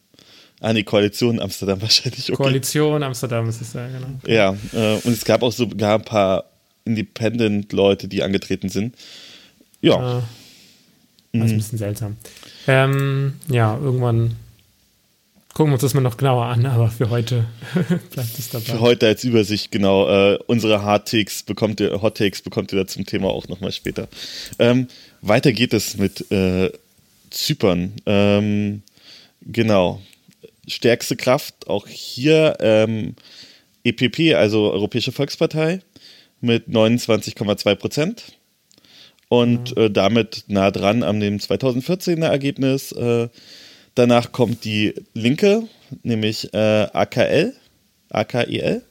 Ah, 0.59 0.73
nee, 0.73 0.83
Koalition 0.83 1.39
Amsterdam 1.39 1.81
wahrscheinlich. 1.81 2.31
Okay. 2.31 2.43
Koalition 2.43 3.03
Amsterdam 3.03 3.47
ist 3.49 3.61
es 3.61 3.73
ja, 3.73 3.87
genau. 3.87 4.07
Ja, 4.25 4.57
äh, 4.73 4.99
und 5.03 5.13
es 5.13 5.23
gab 5.25 5.43
auch 5.43 5.51
sogar 5.51 5.95
ein 5.95 6.03
paar 6.03 6.45
Independent-Leute, 6.85 8.07
die 8.07 8.23
angetreten 8.23 8.69
sind. 8.69 8.95
Ja. 9.81 10.19
Äh, 10.19 10.21
das 11.33 11.45
ist 11.47 11.51
ein 11.51 11.57
bisschen 11.57 11.77
seltsam. 11.77 12.17
Ähm, 12.67 13.33
ja, 13.49 13.77
irgendwann 13.77 14.35
gucken 15.53 15.71
wir 15.71 15.73
uns 15.73 15.81
das 15.81 15.95
mal 15.95 16.01
noch 16.01 16.17
genauer 16.17 16.45
an, 16.45 16.67
aber 16.67 16.89
für 16.89 17.09
heute 17.09 17.45
bleibt 18.11 18.37
es 18.37 18.49
dabei. 18.49 18.65
Für 18.65 18.79
heute 18.79 19.07
als 19.07 19.23
Übersicht, 19.23 19.71
genau. 19.71 20.07
Äh, 20.07 20.37
unsere 20.45 20.85
Hot 20.85 21.09
Takes 21.09 21.41
bekommt 21.41 21.79
ihr, 21.79 21.99
Hot 22.01 22.17
Takes 22.17 22.43
bekommt 22.43 22.71
ihr 22.71 22.79
da 22.79 22.87
zum 22.87 23.07
Thema 23.07 23.29
auch 23.29 23.47
nochmal 23.47 23.71
später. 23.71 24.07
Ähm, 24.59 24.87
weiter 25.21 25.51
geht 25.51 25.73
es 25.73 25.97
mit 25.97 26.29
äh, 26.31 26.71
Zypern. 27.31 27.93
Ähm, 28.05 28.83
genau. 29.41 29.99
Stärkste 30.67 31.15
Kraft, 31.15 31.67
auch 31.67 31.87
hier 31.87 32.57
ähm, 32.59 33.15
EPP, 33.83 34.35
also 34.35 34.71
Europäische 34.71 35.11
Volkspartei, 35.11 35.79
mit 36.41 36.67
29,2 36.67 37.75
Prozent. 37.75 38.23
Und 39.29 39.75
mhm. 39.75 39.83
äh, 39.83 39.89
damit 39.89 40.45
nah 40.47 40.71
dran 40.71 41.03
an 41.03 41.19
dem 41.19 41.37
2014er 41.37 42.27
Ergebnis. 42.27 42.91
Äh, 42.93 43.27
Danach 43.97 44.31
kommt 44.31 44.63
die 44.63 44.93
linke, 45.15 45.63
nämlich 46.03 46.53
äh, 46.53 46.87
AKL, 46.93 47.51
AKIL. 48.11 48.83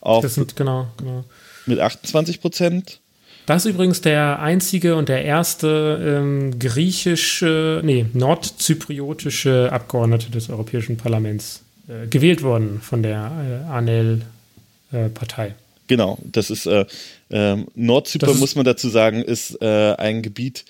Auf 0.00 0.22
das 0.22 0.36
sind 0.36 0.54
genau, 0.54 0.86
genau. 0.96 1.24
Mit 1.66 1.80
28 1.80 2.40
Prozent. 2.40 3.00
Das 3.48 3.64
ist 3.64 3.72
übrigens 3.72 4.02
der 4.02 4.40
einzige 4.40 4.94
und 4.94 5.08
der 5.08 5.24
erste 5.24 6.18
ähm, 6.20 6.58
griechische, 6.58 7.80
nee, 7.82 8.04
nordzypriotische 8.12 9.72
Abgeordnete 9.72 10.30
des 10.30 10.50
Europäischen 10.50 10.98
Parlaments 10.98 11.62
äh, 11.88 12.06
gewählt 12.08 12.42
worden 12.42 12.82
von 12.82 13.02
der 13.02 13.64
äh, 13.66 13.72
ANEL-Partei. 13.72 15.46
Äh, 15.46 15.52
genau, 15.86 16.18
das 16.30 16.50
ist 16.50 16.66
äh, 16.66 16.84
ähm, 17.30 17.68
Nordzypern, 17.74 18.38
muss 18.38 18.54
man 18.54 18.66
dazu 18.66 18.90
sagen, 18.90 19.22
ist 19.22 19.62
äh, 19.62 19.94
ein 19.94 20.20
Gebiet, 20.20 20.66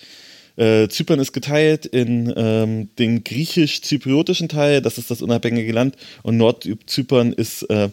äh, 0.55 0.87
Zypern 0.87 1.19
ist 1.19 1.33
geteilt 1.33 1.85
in 1.85 2.33
ähm, 2.37 2.91
den 2.97 3.25
griechisch-zypriotischen 3.25 4.49
Teil, 4.49 4.83
das 4.83 4.99
ist 4.99 5.11
das 5.11 5.21
unabhängige 5.21 5.73
Land, 5.73 5.97
und 6.23 6.37
Nordzypern 6.37 7.33
ist 7.33 7.63
äh, 7.71 7.89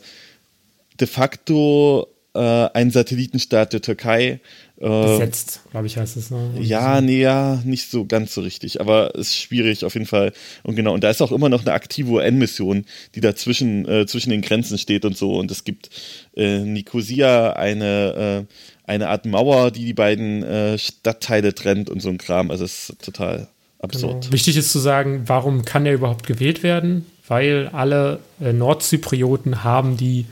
de 1.00 1.08
facto 1.08 2.08
äh, 2.36 2.69
ein 2.74 2.91
Satellitenstaat 2.91 3.74
der 3.74 3.82
Türkei. 3.82 4.39
Äh, 4.80 4.88
Besetzt, 4.88 5.62
glaube 5.72 5.88
ich, 5.88 5.98
heißt 5.98 6.18
es. 6.18 6.32
Ne? 6.32 6.52
Ja, 6.60 7.00
nee, 7.00 7.22
ja, 7.22 7.62
nicht 7.64 7.90
so 7.90 8.06
ganz 8.06 8.34
so 8.34 8.42
richtig, 8.42 8.82
aber 8.82 9.16
es 9.16 9.30
ist 9.30 9.38
schwierig 9.38 9.86
auf 9.86 9.94
jeden 9.94 10.06
Fall. 10.06 10.34
Und 10.64 10.76
genau, 10.76 10.94
und 10.94 11.04
da 11.04 11.10
ist 11.10 11.22
auch 11.22 11.32
immer 11.32 11.50
noch 11.50 11.62
eine 11.62 11.74
aktive 11.74 12.12
UN-Mission, 12.12 12.86
die 13.16 13.22
da 13.22 13.36
zwischen, 13.36 13.88
äh, 13.88 14.06
zwischen 14.06 14.32
den 14.32 14.42
Grenzen 14.42 14.78
steht 14.78 15.06
und 15.06 15.16
so. 15.16 15.38
Und 15.38 15.50
es 15.50 15.64
gibt 15.64 15.90
äh, 16.36 16.60
Nicosia, 16.60 17.54
eine 17.54 18.46
äh, 18.48 18.54
eine 18.88 19.10
Art 19.10 19.26
Mauer, 19.26 19.72
die 19.72 19.86
die 19.86 19.94
beiden 19.94 20.44
äh, 20.44 20.78
Stadtteile 20.78 21.56
trennt 21.56 21.90
und 21.90 22.02
so 22.02 22.10
ein 22.10 22.18
Kram. 22.18 22.52
Also 22.52 22.66
es 22.66 22.90
ist 22.90 23.02
total 23.02 23.48
absurd. 23.80 24.22
Genau. 24.22 24.34
Wichtig 24.34 24.58
ist 24.58 24.72
zu 24.72 24.80
sagen, 24.80 25.24
warum 25.26 25.66
kann 25.66 25.86
er 25.86 25.94
überhaupt 25.94 26.28
gewählt 26.28 26.64
werden? 26.64 27.06
Weil 27.28 27.70
alle 27.70 28.20
äh, 28.40 28.54
Nordzyprioten 28.54 29.64
haben 29.64 29.98
die 29.98 30.26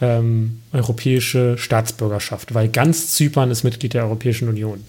ähm, 0.00 0.60
europäische 0.72 1.58
Staatsbürgerschaft, 1.58 2.54
weil 2.54 2.68
ganz 2.68 3.12
Zypern 3.12 3.50
ist 3.50 3.64
Mitglied 3.64 3.94
der 3.94 4.04
Europäischen 4.04 4.48
Union. 4.48 4.84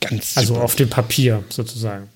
Ganz 0.00 0.12
also 0.12 0.20
Zypern. 0.20 0.36
Also 0.36 0.56
auf 0.64 0.76
dem 0.76 0.90
Papier 0.90 1.44
sozusagen. 1.48 2.08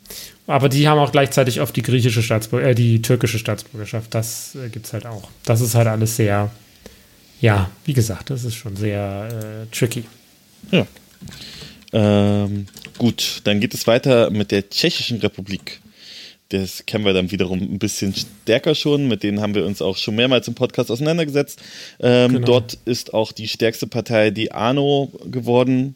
Aber 0.47 0.69
die 0.69 0.89
haben 0.89 0.99
auch 0.99 1.13
gleichzeitig 1.13 1.61
oft 1.61 1.77
die 1.77 1.83
griechische 1.83 2.23
Staatsbürgerschaft, 2.23 2.79
äh, 2.79 2.83
die 2.83 3.03
türkische 3.03 3.39
Staatsbürgerschaft. 3.39 4.15
Das 4.15 4.55
äh, 4.55 4.69
gibt 4.71 4.87
es 4.87 4.93
halt 4.93 5.07
auch. 5.07 5.29
Das 5.45 5.61
ist 5.61 5.75
halt 5.75 5.89
alles 5.89 6.17
sehr 6.17 6.51
ja, 7.41 7.71
wie 7.85 7.93
gesagt, 7.93 8.31
das 8.31 8.45
ist 8.45 8.55
schon 8.55 8.77
sehr 8.77 9.29
äh, 9.31 9.75
tricky. 9.75 10.05
Ja. 10.71 10.87
Ähm, 11.93 12.67
gut, 12.99 13.41
dann 13.45 13.61
geht 13.61 13.75
es 13.75 13.87
weiter 13.87 14.31
mit 14.31 14.51
der 14.51 14.69
Tschechischen 14.69 15.19
Republik. 15.19 15.81
Das 16.51 16.87
kennen 16.87 17.05
wir 17.05 17.13
dann 17.13 17.31
wiederum 17.31 17.61
ein 17.61 17.79
bisschen 17.79 18.15
stärker 18.15 18.75
schon. 18.75 19.07
Mit 19.07 19.23
denen 19.23 19.41
haben 19.41 19.55
wir 19.55 19.67
uns 19.67 19.83
auch 19.83 19.97
schon 19.97 20.15
mehrmals 20.15 20.49
im 20.49 20.55
Podcast 20.55 20.91
auseinandergesetzt. 20.91 21.61
Ähm, 22.01 22.33
genau. 22.35 22.47
Dort 22.47 22.79
ist 22.87 23.13
auch 23.13 23.33
die 23.33 23.49
stärkste 23.49 23.87
Partei 23.87 24.31
die 24.31 24.53
ANO 24.53 25.13
geworden. 25.31 25.95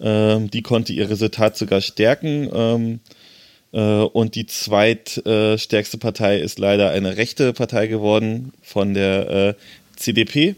Ähm, 0.00 0.50
die 0.50 0.62
konnte 0.62 0.94
ihr 0.94 1.10
Resultat 1.10 1.56
sogar 1.58 1.82
stärken. 1.82 2.48
Ähm, 2.52 3.00
äh, 3.72 3.78
und 3.78 4.34
die 4.34 4.46
zweitstärkste 4.46 5.96
äh, 5.96 6.00
Partei 6.00 6.38
ist 6.38 6.58
leider 6.58 6.90
eine 6.90 7.16
rechte 7.16 7.52
Partei 7.52 7.86
geworden 7.86 8.52
von 8.62 8.94
der 8.94 9.30
äh, 9.30 9.54
CDP. 9.96 10.56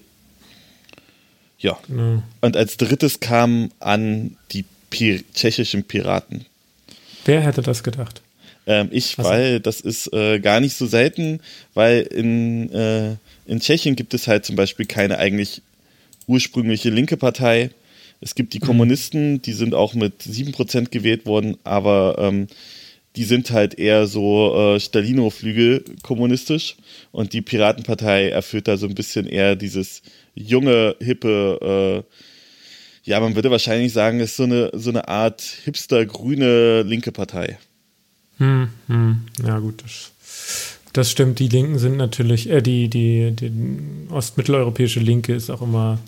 Ja. 1.58 1.78
Genau. 1.88 2.22
Und 2.40 2.56
als 2.56 2.76
drittes 2.76 3.20
kamen 3.20 3.72
an 3.80 4.36
die 4.52 4.64
Pir 4.90 5.20
tschechischen 5.34 5.84
Piraten. 5.84 6.44
Wer 7.24 7.40
hätte 7.40 7.62
das 7.62 7.82
gedacht? 7.82 8.20
Ähm, 8.66 8.88
ich, 8.90 9.18
also. 9.18 9.30
weil 9.30 9.60
das 9.60 9.80
ist 9.80 10.12
äh, 10.12 10.38
gar 10.40 10.60
nicht 10.60 10.76
so 10.76 10.86
selten, 10.86 11.40
weil 11.74 12.02
in, 12.02 12.70
äh, 12.72 13.16
in 13.46 13.60
Tschechien 13.60 13.96
gibt 13.96 14.14
es 14.14 14.28
halt 14.28 14.44
zum 14.44 14.56
Beispiel 14.56 14.86
keine 14.86 15.18
eigentlich 15.18 15.62
ursprüngliche 16.26 16.90
linke 16.90 17.16
Partei. 17.16 17.70
Es 18.20 18.34
gibt 18.34 18.54
die 18.54 18.60
mhm. 18.60 18.66
Kommunisten, 18.66 19.42
die 19.42 19.52
sind 19.52 19.74
auch 19.74 19.94
mit 19.94 20.22
7% 20.22 20.90
gewählt 20.90 21.26
worden, 21.26 21.56
aber 21.64 22.16
ähm, 22.18 22.46
die 23.16 23.24
sind 23.24 23.50
halt 23.50 23.78
eher 23.78 24.06
so 24.06 24.54
äh, 24.56 24.80
Stalino-Flügel 24.80 25.84
kommunistisch 26.02 26.76
und 27.10 27.32
die 27.32 27.42
Piratenpartei 27.42 28.30
erfüllt 28.30 28.68
da 28.68 28.76
so 28.76 28.86
ein 28.86 28.94
bisschen 28.94 29.26
eher 29.26 29.56
dieses 29.56 30.02
junge, 30.34 30.96
hippe, 31.00 32.04
äh, 32.06 33.10
ja, 33.10 33.20
man 33.20 33.34
würde 33.34 33.50
wahrscheinlich 33.50 33.92
sagen, 33.92 34.20
ist 34.20 34.36
so 34.36 34.44
eine, 34.44 34.70
so 34.72 34.90
eine 34.90 35.08
Art 35.08 35.42
hipster-grüne 35.64 36.82
linke 36.82 37.12
Partei. 37.12 37.58
Hm, 38.38 38.68
hm, 38.88 39.22
ja, 39.44 39.58
gut, 39.58 39.82
das, 39.84 40.12
das 40.92 41.10
stimmt. 41.10 41.38
Die 41.38 41.48
Linken 41.48 41.78
sind 41.78 41.96
natürlich, 41.96 42.48
äh, 42.50 42.60
die, 42.60 42.88
die, 42.88 43.32
die 43.32 43.52
ostmitteleuropäische 44.10 45.00
Linke 45.00 45.34
ist 45.34 45.50
auch 45.50 45.62
immer 45.62 45.98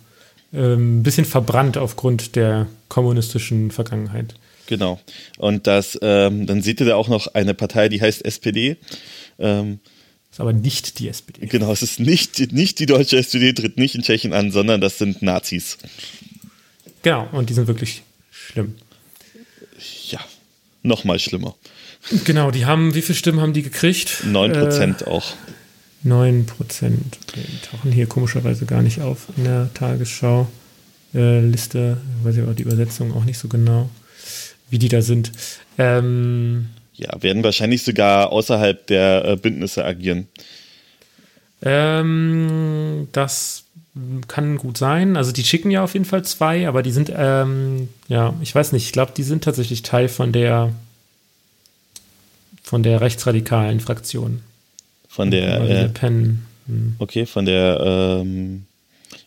ähm, 0.52 1.00
ein 1.00 1.02
bisschen 1.02 1.24
verbrannt 1.24 1.76
aufgrund 1.76 2.36
der 2.36 2.66
kommunistischen 2.88 3.70
Vergangenheit. 3.70 4.34
Genau. 4.66 5.00
Und 5.36 5.66
das, 5.66 5.98
ähm, 6.00 6.46
dann 6.46 6.62
seht 6.62 6.80
ihr 6.80 6.86
da 6.86 6.96
auch 6.96 7.08
noch 7.08 7.34
eine 7.34 7.54
Partei, 7.54 7.88
die 7.88 8.00
heißt 8.00 8.24
SPD. 8.24 8.76
Ähm, 9.38 9.80
ist 10.30 10.40
aber 10.40 10.52
nicht 10.52 10.98
die 10.98 11.08
SPD. 11.08 11.46
Genau, 11.46 11.70
es 11.70 11.82
ist 11.82 12.00
nicht, 12.00 12.52
nicht 12.52 12.78
die 12.78 12.86
deutsche 12.86 13.18
SPD, 13.18 13.52
tritt 13.52 13.76
nicht 13.76 13.94
in 13.94 14.02
Tschechien 14.02 14.32
an, 14.32 14.50
sondern 14.50 14.80
das 14.80 14.98
sind 14.98 15.22
Nazis. 15.22 15.78
Genau, 17.02 17.28
und 17.32 17.50
die 17.50 17.54
sind 17.54 17.68
wirklich 17.68 18.02
schlimm. 18.30 18.74
Ja, 20.08 20.20
noch 20.82 21.04
mal 21.04 21.18
schlimmer. 21.18 21.54
Genau, 22.24 22.50
die 22.50 22.66
haben, 22.66 22.94
wie 22.94 23.02
viele 23.02 23.16
Stimmen 23.16 23.40
haben 23.40 23.52
die 23.52 23.62
gekriegt? 23.62 24.24
9% 24.26 25.02
äh, 25.02 25.06
auch. 25.06 25.32
9 26.02 26.46
Prozent. 26.46 27.18
Die 27.34 27.70
tauchen 27.70 27.90
hier 27.90 28.06
komischerweise 28.06 28.66
gar 28.66 28.82
nicht 28.82 29.00
auf 29.00 29.26
in 29.36 29.44
der 29.44 29.72
Tagesschau. 29.72 30.46
Äh, 31.14 31.42
weiß 31.50 32.36
ich 32.36 32.42
auch 32.42 32.54
die 32.54 32.62
Übersetzung 32.62 33.14
auch 33.14 33.24
nicht 33.24 33.38
so 33.38 33.48
genau, 33.48 33.88
wie 34.68 34.78
die 34.78 34.88
da 34.88 35.00
sind. 35.00 35.32
Ähm, 35.78 36.66
Ja, 36.96 37.22
werden 37.22 37.42
wahrscheinlich 37.42 37.82
sogar 37.82 38.30
außerhalb 38.32 38.86
der 38.86 39.24
äh, 39.24 39.36
Bündnisse 39.36 39.84
agieren. 39.84 40.28
Ähm, 41.62 43.08
das 43.12 43.64
kann 44.28 44.58
gut 44.58 44.76
sein. 44.76 45.16
Also 45.16 45.32
die 45.32 45.44
schicken 45.44 45.70
ja 45.70 45.84
auf 45.84 45.94
jeden 45.94 46.04
Fall 46.04 46.24
zwei, 46.24 46.68
aber 46.68 46.82
die 46.82 46.90
sind, 46.90 47.12
ähm, 47.16 47.88
ja, 48.08 48.34
ich 48.42 48.54
weiß 48.54 48.72
nicht, 48.72 48.84
ich 48.86 48.92
glaube, 48.92 49.12
die 49.16 49.22
sind 49.22 49.44
tatsächlich 49.44 49.82
Teil 49.82 50.08
von 50.08 50.32
der 50.32 50.72
von 52.64 52.82
der 52.82 53.00
rechtsradikalen 53.00 53.78
Fraktion. 53.78 54.40
Von 55.08 55.30
der 55.30 55.60
äh, 55.60 55.88
Pen. 55.90 56.42
Hm. 56.66 56.96
Okay, 56.98 57.26
von 57.26 57.44
der 57.44 58.20
ähm, 58.20 58.64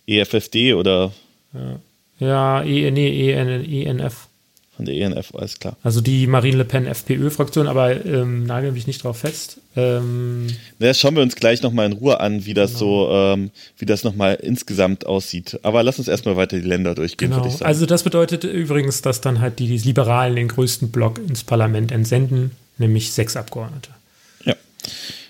EFFD 0.06 0.74
oder? 0.74 1.14
Ja, 1.54 1.80
ja 2.20 2.64
e, 2.64 2.92
nee, 2.92 3.32
EN, 3.32 3.64
ENF. 3.64 4.28
Von 4.76 4.86
der 4.86 4.96
ENF, 4.96 5.34
alles 5.34 5.58
klar. 5.58 5.76
Also 5.82 6.02
die 6.02 6.28
Marine 6.28 6.58
Le 6.58 6.66
Pen 6.66 6.86
FPÖ-Fraktion, 6.86 7.68
aber 7.68 8.06
ähm, 8.06 8.44
nageln 8.46 8.74
mich 8.74 8.86
nicht 8.86 9.04
drauf 9.04 9.20
fest. 9.20 9.60
Ähm, 9.76 10.48
ja, 10.78 10.94
schauen 10.94 11.16
wir 11.16 11.24
uns 11.24 11.36
gleich 11.36 11.64
nochmal 11.64 11.88
in 11.88 11.94
Ruhe 11.94 12.20
an, 12.20 12.46
wie 12.46 12.54
das 12.54 12.74
genau. 12.74 13.08
so, 13.08 13.12
ähm, 13.12 13.52
wie 13.78 13.86
das 13.86 14.04
nochmal 14.04 14.36
insgesamt 14.36 15.06
aussieht. 15.06 15.60
Aber 15.64 15.82
lass 15.82 15.98
uns 15.98 16.08
erstmal 16.08 16.36
weiter 16.36 16.58
die 16.58 16.68
Länder 16.68 16.94
durchgehen, 16.94 17.30
genau. 17.30 17.42
würde 17.42 17.50
ich 17.50 17.56
sagen. 17.56 17.68
Also 17.68 17.86
das 17.88 18.04
bedeutet 18.04 18.44
übrigens, 18.44 19.02
dass 19.02 19.22
dann 19.22 19.42
halt 19.42 19.58
die, 19.58 19.68
die 19.68 19.78
Liberalen 19.78 20.36
den 20.36 20.48
größten 20.48 20.92
Block 20.92 21.18
ins 21.18 21.44
Parlament 21.44 21.92
entsenden, 21.92 22.52
nämlich 22.78 23.12
sechs 23.12 23.36
Abgeordnete. 23.36 23.90
Ja. 24.46 24.56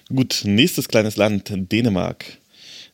Gut, 0.09 0.41
nächstes 0.43 0.87
kleines 0.87 1.17
Land, 1.17 1.51
Dänemark. 1.71 2.25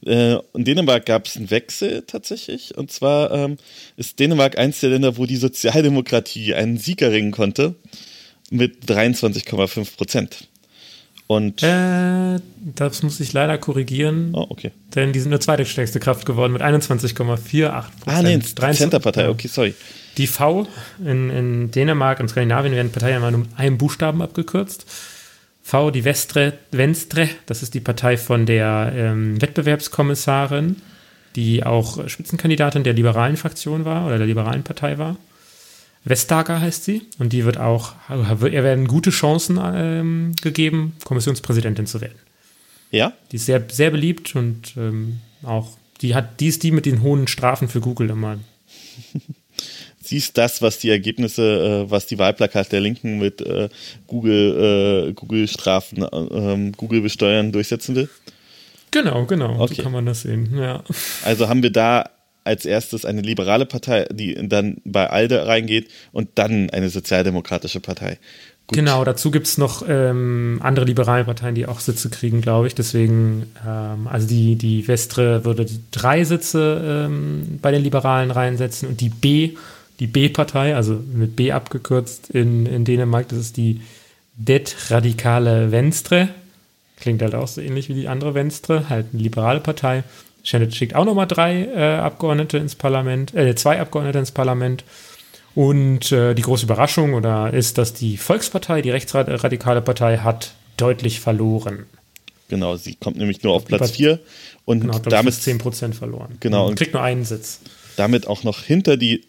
Äh, 0.05 0.37
in 0.53 0.65
Dänemark 0.65 1.05
gab 1.05 1.27
es 1.27 1.37
einen 1.37 1.49
Wechsel 1.49 2.03
tatsächlich. 2.05 2.77
Und 2.77 2.91
zwar 2.91 3.31
ähm, 3.31 3.57
ist 3.97 4.19
Dänemark 4.19 4.57
eins 4.57 4.79
der 4.79 4.89
Länder, 4.89 5.17
wo 5.17 5.25
die 5.25 5.37
Sozialdemokratie 5.37 6.53
einen 6.53 6.77
Sieg 6.77 7.01
erringen 7.01 7.31
konnte 7.31 7.75
mit 8.49 8.85
23,5 8.85 9.95
Prozent. 9.95 10.47
Und 11.27 11.63
äh, 11.63 12.39
das 12.75 13.01
muss 13.01 13.19
ich 13.19 13.33
leider 13.33 13.57
korrigieren. 13.57 14.31
Oh, 14.33 14.45
okay. 14.49 14.71
Denn 14.93 15.13
die 15.13 15.19
sind 15.19 15.29
nur 15.29 15.39
zweitstärkste 15.39 15.99
Kraft 15.99 16.25
geworden 16.25 16.53
mit 16.53 16.61
21,48 16.61 17.13
Prozent. 17.13 17.81
Ah, 18.05 18.21
nee, 18.21 18.39
Centerpartei, 18.73 19.29
okay, 19.29 19.47
sorry. 19.47 19.73
Die 20.17 20.27
V 20.27 20.67
in, 21.03 21.29
in 21.29 21.71
Dänemark 21.71 22.19
und 22.19 22.29
Skandinavien 22.29 22.75
werden 22.75 22.91
Parteien 22.91 23.17
immer 23.17 23.31
nur 23.31 23.41
mit 23.41 23.57
einem 23.57 23.77
Buchstaben 23.77 24.21
abgekürzt. 24.21 24.85
V, 25.63 25.91
die 25.91 26.01
Vestre, 26.01 26.53
Venstre, 26.71 27.29
das 27.45 27.63
ist 27.63 27.73
die 27.73 27.79
Partei 27.79 28.17
von 28.17 28.45
der 28.45 28.91
ähm, 28.93 29.41
Wettbewerbskommissarin, 29.41 30.75
die 31.35 31.63
auch 31.63 32.07
Spitzenkandidatin 32.07 32.83
der 32.83 32.93
liberalen 32.93 33.37
Fraktion 33.37 33.85
war 33.85 34.05
oder 34.05 34.17
der 34.17 34.27
liberalen 34.27 34.63
Partei 34.63 34.97
war. 34.97 35.15
Vestager 36.03 36.59
heißt 36.59 36.83
sie 36.83 37.03
und 37.17 37.31
die 37.31 37.45
wird 37.45 37.57
auch, 37.57 37.93
ihr 38.09 38.63
werden 38.63 38.87
gute 38.87 39.09
Chancen 39.09 39.57
ähm, 39.63 40.33
gegeben, 40.41 40.97
Kommissionspräsidentin 41.05 41.87
zu 41.87 42.01
werden. 42.01 42.19
Ja? 42.91 43.13
Die 43.31 43.37
ist 43.37 43.45
sehr, 43.45 43.63
sehr 43.71 43.89
beliebt 43.89 44.35
und 44.35 44.73
ähm, 44.75 45.21
auch, 45.43 45.77
die 46.01 46.13
hat, 46.13 46.41
die 46.41 46.47
ist 46.47 46.63
die 46.63 46.71
mit 46.71 46.85
den 46.85 47.01
hohen 47.01 47.27
Strafen 47.27 47.69
für 47.69 47.79
Google 47.79 48.09
immer. 48.09 48.37
sie 50.13 50.17
ist 50.17 50.37
das, 50.37 50.61
was 50.61 50.77
die 50.77 50.91
Ergebnisse, 50.91 51.85
äh, 51.87 51.89
was 51.89 52.05
die 52.05 52.19
Wahlplakate 52.19 52.69
der 52.69 52.81
Linken 52.81 53.17
mit 53.17 53.41
äh, 53.41 53.69
Google, 54.05 55.09
äh, 55.09 55.13
Google-Strafen, 55.13 56.05
ähm, 56.13 56.71
Google 56.73 57.01
besteuern 57.01 57.51
durchsetzen 57.51 57.95
will? 57.95 58.09
Genau, 58.91 59.25
genau, 59.25 59.59
okay. 59.59 59.73
so 59.73 59.81
kann 59.81 59.91
man 59.91 60.05
das 60.05 60.21
sehen, 60.21 60.55
ja. 60.55 60.83
Also 61.23 61.49
haben 61.49 61.63
wir 61.63 61.71
da 61.71 62.11
als 62.43 62.65
erstes 62.65 63.05
eine 63.05 63.21
liberale 63.21 63.65
Partei, 63.65 64.05
die 64.11 64.35
dann 64.47 64.77
bei 64.85 65.09
ALDE 65.09 65.47
reingeht 65.47 65.89
und 66.11 66.29
dann 66.35 66.69
eine 66.69 66.89
sozialdemokratische 66.89 67.79
Partei. 67.79 68.19
Gut. 68.67 68.77
Genau, 68.77 69.03
dazu 69.03 69.31
gibt 69.31 69.47
es 69.47 69.57
noch 69.57 69.83
ähm, 69.87 70.59
andere 70.61 70.85
liberale 70.85 71.23
Parteien, 71.23 71.55
die 71.55 71.65
auch 71.65 71.79
Sitze 71.79 72.09
kriegen, 72.09 72.41
glaube 72.41 72.67
ich. 72.67 72.75
Deswegen, 72.75 73.51
ähm, 73.67 74.07
also 74.07 74.27
die, 74.27 74.57
die 74.57 74.83
Vestre 74.83 75.43
würde 75.43 75.65
drei 75.89 76.23
Sitze 76.23 77.07
ähm, 77.07 77.57
bei 77.63 77.71
den 77.71 77.81
Liberalen 77.81 78.29
reinsetzen 78.29 78.87
und 78.87 79.01
die 79.01 79.09
B 79.09 79.53
die 79.99 80.07
B-Partei, 80.07 80.75
also 80.75 80.99
mit 81.13 81.35
B 81.35 81.51
abgekürzt 81.51 82.29
in, 82.29 82.65
in 82.65 82.85
Dänemark, 82.85 83.29
das 83.29 83.39
ist 83.39 83.57
die 83.57 83.81
Det 84.35 84.75
Radikale 84.89 85.71
Venstre. 85.71 86.29
Klingt 86.99 87.21
halt 87.21 87.35
auch 87.35 87.47
so 87.47 87.61
ähnlich 87.61 87.89
wie 87.89 87.93
die 87.93 88.07
andere 88.07 88.33
Venstre, 88.33 88.89
halt 88.89 89.07
eine 89.13 89.21
liberale 89.21 89.59
Partei. 89.59 90.03
Janet 90.43 90.75
schickt 90.75 90.95
auch 90.95 91.05
nochmal 91.05 91.27
drei 91.27 91.65
äh, 91.65 91.95
Abgeordnete 91.95 92.57
ins 92.57 92.75
Parlament, 92.75 93.33
äh, 93.33 93.55
zwei 93.55 93.79
Abgeordnete 93.79 94.19
ins 94.19 94.31
Parlament. 94.31 94.83
Und 95.55 96.11
äh, 96.11 96.33
die 96.33 96.41
große 96.41 96.65
Überraschung 96.65 97.13
oder 97.13 97.53
ist, 97.53 97.77
dass 97.77 97.93
die 97.93 98.17
Volkspartei, 98.17 98.81
die 98.81 98.89
rechtsradikale 98.89 99.81
Partei, 99.81 100.17
hat 100.17 100.55
deutlich 100.77 101.19
verloren. 101.19 101.85
Genau, 102.49 102.75
sie 102.75 102.95
kommt 102.95 103.17
nämlich 103.17 103.43
nur 103.43 103.53
auf 103.53 103.65
Platz 103.65 103.91
4 103.91 104.19
und 104.65 104.81
genau, 104.81 104.99
damit 104.99 105.33
10 105.33 105.59
Prozent 105.59 105.95
verloren. 105.95 106.37
Genau. 106.39 106.67
Und 106.67 106.75
kriegt 106.75 106.93
nur 106.93 107.03
einen 107.03 107.25
Sitz. 107.25 107.61
Damit 107.95 108.27
auch 108.27 108.43
noch 108.43 108.63
hinter 108.63 108.97
die 108.97 109.25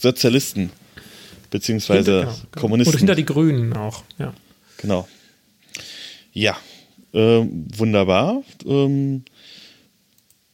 Sozialisten 0.00 0.70
beziehungsweise 1.50 2.20
genau, 2.20 2.32
genau. 2.32 2.60
Kommunisten. 2.60 2.94
Oder 2.94 2.98
hinter 2.98 3.14
die 3.14 3.26
Grünen 3.26 3.72
auch, 3.74 4.02
ja. 4.18 4.32
Genau. 4.78 5.06
Ja, 6.32 6.56
äh, 7.12 7.44
wunderbar. 7.76 8.42
Ähm, 8.64 9.24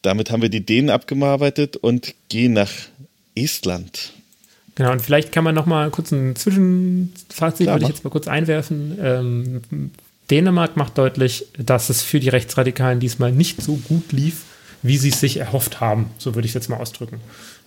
damit 0.02 0.30
haben 0.30 0.42
wir 0.42 0.48
die 0.48 0.64
Dänen 0.64 0.90
abgearbeitet 0.90 1.76
und 1.76 2.14
gehen 2.28 2.54
nach 2.54 2.70
Estland. 3.34 4.12
Genau, 4.74 4.92
und 4.92 5.02
vielleicht 5.02 5.32
kann 5.32 5.44
man 5.44 5.54
noch 5.54 5.66
mal 5.66 5.90
kurz 5.90 6.12
ein 6.12 6.36
Zwischenfazit, 6.36 7.66
würde 7.66 7.82
ich 7.82 7.88
jetzt 7.88 8.04
mal 8.04 8.10
kurz 8.10 8.28
einwerfen. 8.28 8.98
Ähm, 9.00 9.90
Dänemark 10.30 10.76
macht 10.76 10.98
deutlich, 10.98 11.46
dass 11.58 11.88
es 11.88 12.02
für 12.02 12.20
die 12.20 12.28
Rechtsradikalen 12.28 13.00
diesmal 13.00 13.32
nicht 13.32 13.62
so 13.62 13.76
gut 13.76 14.12
lief, 14.12 14.44
wie 14.82 14.98
sie 14.98 15.08
es 15.08 15.20
sich 15.20 15.38
erhofft 15.38 15.80
haben. 15.80 16.10
So 16.18 16.34
würde 16.34 16.46
ich 16.46 16.50
es 16.50 16.54
jetzt 16.54 16.68
mal 16.68 16.76
ausdrücken. 16.76 17.20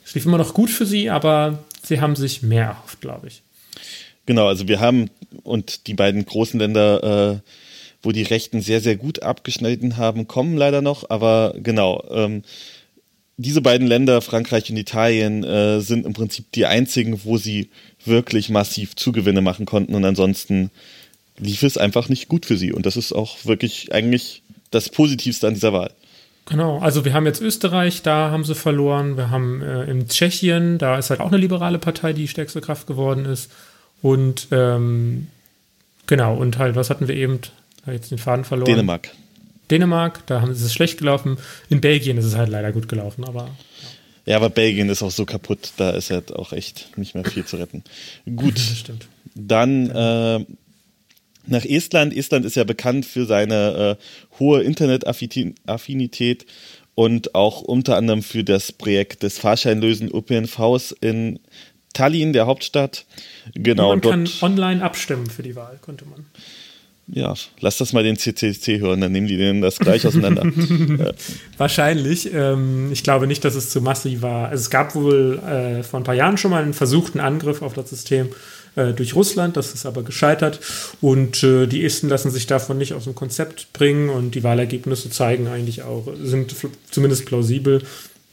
Es 0.10 0.16
lief 0.16 0.26
immer 0.26 0.40
noch 0.40 0.56
gut 0.56 0.72
für 0.72 0.88
sie, 0.88 1.12
aber 1.12 1.60
sie 1.84 2.02
haben 2.02 2.16
sich 2.16 2.42
mehr 2.42 2.66
erhofft, 2.66 3.00
glaube 3.00 3.28
ich. 3.28 3.44
Genau, 4.26 4.48
also 4.48 4.68
wir 4.68 4.80
haben 4.80 5.12
und 5.44 5.86
die 5.86 5.94
beiden 5.94 6.26
großen 6.26 6.60
Länder, 6.60 7.44
äh, 7.44 7.50
wo 8.02 8.12
die 8.12 8.24
Rechten 8.24 8.60
sehr, 8.60 8.82
sehr 8.82 8.96
gut 8.96 9.22
abgeschnitten 9.22 9.98
haben, 9.98 10.28
kommen 10.28 10.58
leider 10.58 10.82
noch, 10.82 11.08
aber 11.12 11.54
genau, 11.62 12.04
ähm, 12.10 12.42
diese 13.38 13.62
beiden 13.62 13.86
Länder, 13.86 14.24
Frankreich 14.24 14.72
und 14.72 14.78
Italien, 14.78 15.44
äh, 15.44 15.80
sind 15.80 16.08
im 16.08 16.14
Prinzip 16.14 16.52
die 16.54 16.66
einzigen, 16.66 17.24
wo 17.24 17.38
sie 17.38 17.70
wirklich 18.04 18.50
massiv 18.50 18.96
Zugewinne 18.96 19.42
machen 19.42 19.68
konnten 19.68 19.94
und 19.94 20.06
ansonsten 20.06 20.72
lief 21.38 21.62
es 21.62 21.78
einfach 21.78 22.10
nicht 22.10 22.30
gut 22.30 22.48
für 22.48 22.58
sie. 22.58 22.74
Und 22.74 22.88
das 22.88 22.98
ist 22.98 23.14
auch 23.14 23.46
wirklich 23.46 23.94
eigentlich 23.94 24.42
das 24.72 24.90
Positivste 24.90 25.48
an 25.48 25.54
dieser 25.54 25.72
Wahl. 25.72 25.92
Genau, 26.50 26.80
also 26.80 27.06
wir 27.06 27.14
haben 27.14 27.26
jetzt 27.26 27.42
Österreich, 27.42 28.02
da 28.02 28.32
haben 28.32 28.44
sie 28.44 28.56
verloren. 28.56 29.18
Wir 29.18 29.30
haben 29.30 29.62
äh, 29.62 29.84
in 29.86 30.08
Tschechien, 30.08 30.78
da 30.78 30.98
ist 30.98 31.10
halt 31.10 31.20
auch 31.20 31.28
eine 31.28 31.38
liberale 31.38 31.78
Partei, 31.78 32.14
die 32.14 32.28
stärkste 32.28 32.62
Kraft 32.62 32.88
geworden 32.88 33.26
ist. 33.26 33.52
Und 34.02 34.48
ähm, 34.52 35.28
genau, 36.08 36.36
und 36.36 36.58
halt, 36.58 36.76
was 36.76 36.90
hatten 36.90 37.08
wir 37.08 37.16
eben? 37.16 37.40
Da 37.86 37.92
jetzt 37.92 38.12
den 38.12 38.18
Faden 38.18 38.46
verloren. 38.46 38.72
Dänemark. 38.72 39.10
Dänemark, 39.72 40.26
da 40.26 40.42
haben 40.42 40.54
sie 40.54 40.66
es 40.66 40.74
schlecht 40.74 40.98
gelaufen. 40.98 41.38
In 41.70 41.82
Belgien 41.82 42.18
ist 42.18 42.26
es 42.26 42.36
halt 42.36 42.50
leider 42.50 42.72
gut 42.72 42.90
gelaufen, 42.90 43.24
aber. 43.26 43.44
Ja. 43.44 43.50
Ja, 44.30 44.36
aber 44.36 44.52
Belgien 44.52 44.90
ist 44.90 45.02
auch 45.02 45.10
so 45.10 45.26
kaputt, 45.26 45.72
da 45.78 45.90
ist 45.90 46.12
halt 46.12 46.36
auch 46.36 46.54
echt 46.54 46.96
nicht 47.00 47.16
mehr 47.16 47.26
viel 47.26 47.46
zu 47.46 47.58
retten. 47.58 47.84
Gut. 48.36 48.54
Das 48.58 48.78
stimmt. 48.78 49.08
Dann 49.34 49.90
äh, 49.90 50.46
nach 51.48 51.66
Estland. 51.66 52.16
Estland 52.16 52.46
ist 52.46 52.56
ja 52.56 52.64
bekannt 52.64 53.06
für 53.06 53.26
seine 53.26 53.98
äh, 54.00 54.40
hohe 54.40 54.62
Internetaffinität 54.62 56.46
und 56.96 57.36
auch 57.36 57.62
unter 57.62 57.96
anderem 57.96 58.24
für 58.24 58.44
das 58.44 58.72
Projekt 58.72 59.24
des 59.24 59.40
Fahrscheinlösen 59.40 60.10
ÖPNVs 60.10 60.92
in 61.00 61.40
Tallinn, 61.94 62.34
der 62.34 62.46
Hauptstadt. 62.46 63.06
Genau. 63.56 63.90
Man 63.90 64.02
kann 64.02 64.30
online 64.42 64.84
abstimmen 64.84 65.28
für 65.28 65.44
die 65.44 65.56
Wahl, 65.56 65.80
konnte 65.82 66.06
man. 66.06 66.26
Ja, 67.12 67.34
lass 67.60 67.78
das 67.78 67.92
mal 67.92 68.04
den 68.04 68.18
CCC 68.18 68.80
hören, 68.80 69.02
dann 69.02 69.12
nehmen 69.12 69.26
die 69.26 69.38
denen 69.38 69.62
das 69.62 69.80
gleich 69.80 70.06
auseinander. 70.06 70.44
Wahrscheinlich. 71.58 72.32
Ähm, 72.32 72.92
ich 72.92 73.04
glaube 73.04 73.26
nicht, 73.26 73.44
dass 73.44 73.56
es 73.56 73.72
zu 73.72 73.82
massiv 73.82 74.22
war. 74.22 74.50
Also 74.50 74.62
es 74.62 74.70
gab 74.70 74.94
wohl 74.94 75.40
äh, 75.40 75.82
vor 75.82 76.00
ein 76.00 76.04
paar 76.04 76.14
Jahren 76.14 76.38
schon 76.38 76.52
mal 76.52 76.62
einen 76.62 76.74
versuchten 76.74 77.20
Angriff 77.20 77.64
auf 77.64 77.74
das 77.74 77.90
System 77.90 78.30
äh, 78.76 78.94
durch 78.94 79.16
Russland. 79.16 79.58
Das 79.58 79.74
ist 79.74 79.86
aber 79.86 80.04
gescheitert. 80.04 80.60
Und 81.02 81.44
äh, 81.44 81.68
die 81.68 81.86
Esten 81.86 82.10
lassen 82.10 82.32
sich 82.32 82.48
davon 82.48 82.78
nicht 82.78 82.94
aus 82.94 83.06
dem 83.06 83.16
Konzept 83.16 83.74
bringen. 83.74 84.10
Und 84.10 84.36
die 84.36 84.44
Wahlergebnisse 84.44 85.10
zeigen 85.10 85.48
eigentlich 85.48 85.84
auch, 85.84 86.08
sind 86.22 86.56
zumindest 86.90 87.26
plausibel. 87.26 87.82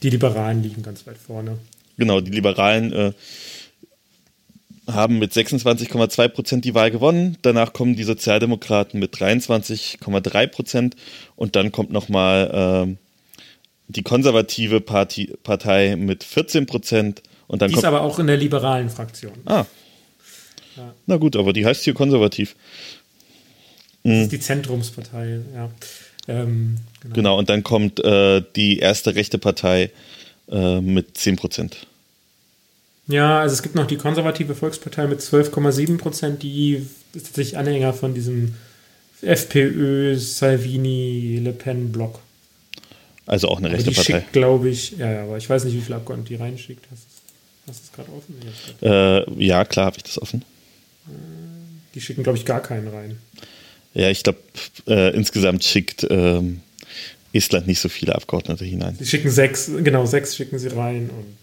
Die 0.03 0.09
Liberalen 0.09 0.61
liegen 0.61 0.83
ganz 0.83 1.07
weit 1.07 1.17
vorne. 1.17 1.57
Genau, 1.97 2.21
die 2.21 2.31
Liberalen 2.31 2.93
äh, 2.93 3.13
haben 4.87 5.19
mit 5.19 5.33
26,2 5.33 6.27
Prozent 6.29 6.65
die 6.65 6.75
Wahl 6.75 6.91
gewonnen. 6.91 7.37
Danach 7.41 7.73
kommen 7.73 7.95
die 7.95 8.03
Sozialdemokraten 8.03 8.99
mit 8.99 9.15
23,3 9.15 10.47
Prozent. 10.47 10.95
Und 11.35 11.55
dann 11.55 11.71
kommt 11.71 11.91
nochmal 11.91 12.87
äh, 12.87 12.95
die 13.87 14.03
konservative 14.03 14.81
Parti 14.81 15.33
Partei 15.43 15.95
mit 15.95 16.23
14 16.23 16.65
Prozent. 16.65 17.21
Und 17.47 17.61
dann 17.61 17.69
die 17.69 17.77
ist 17.77 17.85
aber 17.85 18.01
auch 18.01 18.19
in 18.19 18.27
der 18.27 18.37
liberalen 18.37 18.89
Fraktion. 18.89 19.33
Ah, 19.45 19.65
Ja. 20.77 20.93
Na 21.05 21.17
gut, 21.17 21.35
aber 21.35 21.53
die 21.53 21.65
heißt 21.65 21.83
hier 21.83 21.93
konservativ. 21.93 22.55
Das 24.03 24.13
ist 24.13 24.21
hm. 24.23 24.29
die 24.29 24.39
Zentrumspartei, 24.39 25.39
ja. 25.53 25.69
Ähm, 26.29 26.75
genau. 27.01 27.15
genau. 27.15 27.37
und 27.39 27.49
dann 27.49 27.63
kommt 27.63 28.03
äh, 28.03 28.41
die 28.55 28.79
erste 28.79 29.15
rechte 29.15 29.37
Partei 29.37 29.91
äh, 30.49 30.81
mit 30.81 31.17
10 31.17 31.37
Prozent. 31.37 31.87
Ja, 33.07 33.39
also 33.39 33.53
es 33.53 33.63
gibt 33.63 33.75
noch 33.75 33.87
die 33.87 33.95
konservative 33.95 34.53
Volkspartei 34.53 35.07
mit 35.07 35.21
12,7 35.21 35.97
Prozent, 35.97 36.43
die 36.43 36.85
ist 37.13 37.27
tatsächlich 37.27 37.57
Anhänger 37.57 37.93
von 37.93 38.13
diesem 38.13 38.55
FPÖ, 39.21 40.17
Salvini, 40.17 41.39
Le 41.41 41.53
Pen-Block. 41.53 42.19
Also 43.25 43.47
auch 43.47 43.57
eine 43.57 43.71
rechte 43.71 43.89
die 43.89 43.95
Partei. 43.95 44.19
Schickt, 44.19 44.33
glaube 44.33 44.69
ich, 44.69 44.97
ja, 44.97 45.11
ja, 45.11 45.23
aber 45.23 45.37
ich 45.37 45.49
weiß 45.49 45.63
nicht, 45.63 45.75
wie 45.75 45.81
viele 45.81 45.95
Abgeordnete 45.95 46.29
die 46.29 46.35
reinschickt. 46.35 46.85
Hast, 46.91 47.07
hast 47.67 47.79
du 47.79 47.83
es 47.85 47.91
gerade 47.93 48.09
offen? 48.11 49.37
Äh, 49.39 49.45
ja, 49.45 49.65
klar 49.65 49.87
habe 49.87 49.97
ich 49.97 50.03
das 50.03 50.21
offen. 50.21 50.43
Äh, 51.07 51.93
die 51.95 52.01
schicken, 52.01 52.23
glaube 52.23 52.37
ich, 52.37 52.45
gar 52.45 52.61
keinen 52.61 52.87
rein. 52.87 53.17
Ja, 53.93 54.09
ich 54.09 54.23
glaube, 54.23 54.39
äh, 54.87 55.15
insgesamt 55.15 55.63
schickt 55.63 56.05
ähm, 56.09 56.61
Estland 57.33 57.67
nicht 57.67 57.79
so 57.79 57.89
viele 57.89 58.15
Abgeordnete 58.15 58.65
hinein. 58.65 58.95
Sie 58.99 59.05
schicken 59.05 59.29
sechs, 59.29 59.71
genau, 59.83 60.05
sechs 60.05 60.35
schicken 60.35 60.59
sie 60.59 60.67
rein 60.69 61.09
und 61.09 61.37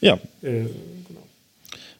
ja. 0.00 0.18
ja. 0.42 0.48
Äh, 0.48 0.62
genau. 0.62 1.26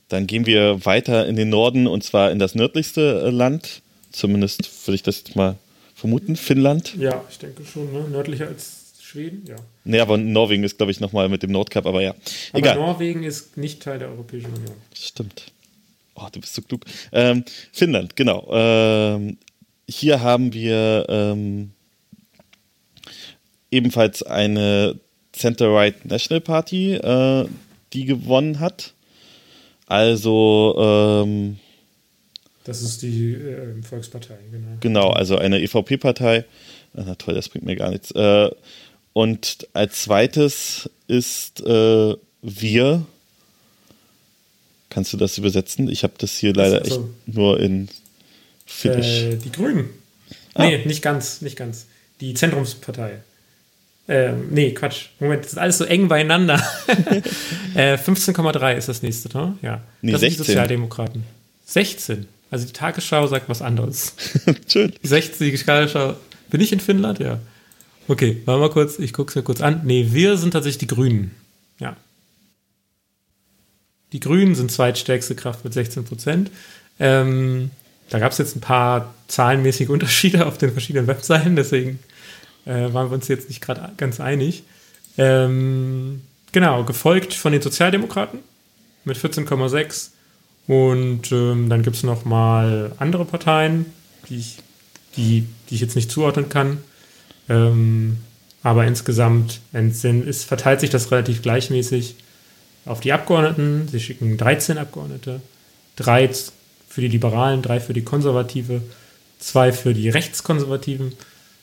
Dann 0.08 0.26
gehen 0.26 0.46
wir 0.46 0.84
weiter 0.84 1.26
in 1.26 1.36
den 1.36 1.50
Norden 1.50 1.86
und 1.86 2.02
zwar 2.02 2.32
in 2.32 2.38
das 2.38 2.54
nördlichste 2.54 3.22
äh, 3.26 3.30
Land. 3.30 3.82
Zumindest 4.10 4.68
würde 4.86 4.96
ich 4.96 5.02
das 5.02 5.18
jetzt 5.18 5.36
mal 5.36 5.56
vermuten, 5.94 6.34
Finnland. 6.34 6.96
Ja, 6.96 7.22
ich 7.30 7.38
denke 7.38 7.64
schon, 7.64 7.92
ne? 7.92 8.08
nördlicher 8.08 8.48
als 8.48 8.94
Schweden, 9.00 9.44
ja. 9.46 9.56
Nee, 9.84 10.00
aber 10.00 10.16
Norwegen 10.18 10.64
ist, 10.64 10.78
glaube 10.78 10.90
ich, 10.92 11.00
nochmal 11.00 11.28
mit 11.28 11.42
dem 11.42 11.52
Nordkap, 11.52 11.86
aber 11.86 12.00
ja. 12.02 12.14
Aber 12.52 12.58
Egal. 12.58 12.76
Norwegen 12.76 13.22
ist 13.22 13.56
nicht 13.56 13.82
Teil 13.82 13.98
der 13.98 14.08
Europäischen 14.08 14.52
Union. 14.52 14.74
Stimmt. 14.94 15.52
Oh, 16.20 16.28
du 16.30 16.40
bist 16.40 16.54
so 16.54 16.62
klug. 16.62 16.84
Ähm, 17.12 17.44
Finnland, 17.72 18.14
genau. 18.16 18.48
Ähm, 18.52 19.38
hier 19.88 20.20
haben 20.20 20.52
wir 20.52 21.06
ähm, 21.08 21.70
ebenfalls 23.70 24.22
eine 24.22 25.00
Center-Right 25.32 26.04
National 26.04 26.40
Party, 26.40 26.94
äh, 26.94 27.46
die 27.92 28.04
gewonnen 28.04 28.60
hat. 28.60 28.92
Also 29.86 30.76
ähm, 30.78 31.58
das 32.64 32.82
ist 32.82 33.02
die 33.02 33.32
äh, 33.32 33.82
Volkspartei, 33.82 34.36
genau. 34.50 34.76
Genau, 34.80 35.10
also 35.10 35.38
eine 35.38 35.60
EVP-Partei. 35.60 36.44
Na 36.92 37.14
toll, 37.14 37.34
das 37.34 37.48
bringt 37.48 37.64
mir 37.64 37.76
gar 37.76 37.90
nichts. 37.90 38.10
Äh, 38.10 38.50
und 39.12 39.66
als 39.72 40.02
zweites 40.02 40.90
ist 41.08 41.60
äh, 41.62 42.14
wir. 42.42 43.06
Kannst 44.90 45.12
du 45.12 45.16
das 45.16 45.38
übersetzen? 45.38 45.88
Ich 45.88 46.02
habe 46.02 46.14
das 46.18 46.36
hier 46.36 46.52
leider 46.52 46.82
also, 46.82 47.10
echt 47.26 47.34
nur 47.34 47.58
in 47.58 47.88
Finnisch. 48.66 49.22
Äh, 49.22 49.36
die 49.36 49.50
Grünen. 49.50 49.90
Ah. 50.54 50.66
Nee, 50.66 50.84
nicht 50.84 51.02
ganz, 51.02 51.40
nicht 51.40 51.56
ganz. 51.56 51.86
Die 52.20 52.34
Zentrumspartei. 52.34 53.20
Ähm, 54.08 54.48
nee, 54.50 54.72
Quatsch. 54.72 55.06
Moment, 55.20 55.44
das 55.44 55.52
ist 55.52 55.58
alles 55.58 55.78
so 55.78 55.84
eng 55.84 56.08
beieinander. 56.08 56.54
äh, 57.74 57.94
15,3 57.94 58.74
ist 58.74 58.88
das 58.88 59.02
nächste, 59.02 59.36
ne? 59.36 59.56
Ja. 59.62 59.82
Nee, 60.02 60.12
das 60.12 60.20
16. 60.20 60.36
sind 60.36 60.46
die 60.46 60.52
Sozialdemokraten. 60.52 61.24
16. 61.66 62.26
Also 62.50 62.66
die 62.66 62.72
Tagesschau 62.72 63.28
sagt 63.28 63.48
was 63.48 63.62
anderes. 63.62 64.14
Schön. 64.66 64.92
Die 65.02 65.06
16. 65.06 65.56
Tagesschau. 65.64 66.16
Bin 66.50 66.60
ich 66.60 66.72
in 66.72 66.80
Finnland? 66.80 67.20
Ja. 67.20 67.38
Okay, 68.08 68.42
warte 68.44 68.60
mal 68.60 68.70
kurz, 68.70 68.98
ich 68.98 69.12
gucke 69.12 69.30
es 69.30 69.36
mir 69.36 69.42
kurz 69.42 69.60
an. 69.60 69.82
Nee, 69.84 70.08
wir 70.10 70.36
sind 70.36 70.50
tatsächlich 70.50 70.78
die 70.78 70.88
Grünen. 70.88 71.30
Ja. 71.78 71.96
Die 74.12 74.20
Grünen 74.20 74.54
sind 74.54 74.72
zweitstärkste 74.72 75.34
Kraft 75.34 75.64
mit 75.64 75.72
16 75.72 76.04
Prozent. 76.04 76.50
Ähm, 76.98 77.70
da 78.08 78.18
gab 78.18 78.32
es 78.32 78.38
jetzt 78.38 78.56
ein 78.56 78.60
paar 78.60 79.14
zahlenmäßige 79.28 79.88
Unterschiede 79.88 80.46
auf 80.46 80.58
den 80.58 80.72
verschiedenen 80.72 81.06
Webseiten, 81.06 81.56
deswegen 81.56 82.00
äh, 82.66 82.92
waren 82.92 83.10
wir 83.10 83.14
uns 83.14 83.28
jetzt 83.28 83.48
nicht 83.48 83.60
gerade 83.60 83.92
ganz 83.96 84.20
einig. 84.20 84.64
Ähm, 85.16 86.22
genau, 86.52 86.84
gefolgt 86.84 87.34
von 87.34 87.52
den 87.52 87.62
Sozialdemokraten 87.62 88.40
mit 89.04 89.16
14,6 89.16 90.10
und 90.66 91.32
ähm, 91.32 91.68
dann 91.68 91.82
gibt 91.82 91.96
es 91.96 92.02
noch 92.02 92.24
mal 92.24 92.92
andere 92.98 93.24
Parteien, 93.24 93.86
die 94.28 94.38
ich, 94.38 94.58
die, 95.16 95.46
die 95.68 95.74
ich 95.74 95.80
jetzt 95.80 95.96
nicht 95.96 96.10
zuordnen 96.10 96.48
kann. 96.48 96.78
Ähm, 97.48 98.18
aber 98.62 98.86
insgesamt 98.86 99.60
ist, 99.72 100.44
verteilt 100.44 100.80
sich 100.80 100.90
das 100.90 101.10
relativ 101.10 101.42
gleichmäßig 101.42 102.16
auf 102.84 103.00
die 103.00 103.12
Abgeordneten. 103.12 103.88
Sie 103.88 104.00
schicken 104.00 104.36
13 104.36 104.78
Abgeordnete, 104.78 105.40
drei 105.96 106.28
für 106.88 107.00
die 107.00 107.08
Liberalen, 107.08 107.62
drei 107.62 107.80
für 107.80 107.92
die 107.92 108.02
Konservative, 108.02 108.82
zwei 109.38 109.72
für 109.72 109.94
die 109.94 110.08
Rechtskonservativen, 110.08 111.12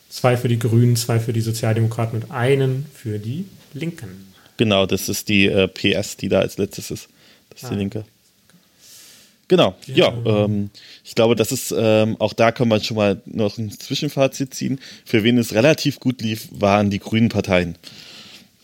zwei 0.09 0.37
für 0.37 0.47
die 0.47 0.59
Grünen, 0.59 0.95
zwei 0.95 1.19
für 1.19 1.33
die 1.33 1.41
Sozialdemokraten 1.41 2.21
und 2.21 2.31
einen 2.31 2.85
für 2.93 3.19
die 3.19 3.45
Linken. 3.73 4.33
Genau, 4.57 4.85
das 4.85 5.09
ist 5.09 5.29
die 5.29 5.45
äh, 5.45 5.67
PS, 5.67 6.17
die 6.17 6.29
da 6.29 6.39
als 6.39 6.57
letztes 6.57 6.91
ist. 6.91 7.09
Das 7.49 7.63
ist 7.63 7.67
ah. 7.67 7.71
die 7.71 7.79
Linke. 7.79 8.05
Genau, 9.47 9.75
ja. 9.85 10.11
ja 10.11 10.43
ähm, 10.45 10.69
ich 11.05 11.15
glaube, 11.15 11.35
das 11.35 11.51
ist, 11.51 11.73
ähm, 11.77 12.17
auch 12.19 12.33
da 12.33 12.51
kann 12.51 12.67
man 12.67 12.81
schon 12.81 12.97
mal 12.97 13.21
noch 13.25 13.57
ein 13.57 13.71
Zwischenfazit 13.71 14.53
ziehen. 14.53 14.79
Für 15.05 15.23
wen 15.23 15.37
es 15.37 15.53
relativ 15.53 15.99
gut 15.99 16.21
lief, 16.21 16.49
waren 16.51 16.89
die 16.89 16.99
grünen 16.99 17.29
Parteien. 17.29 17.75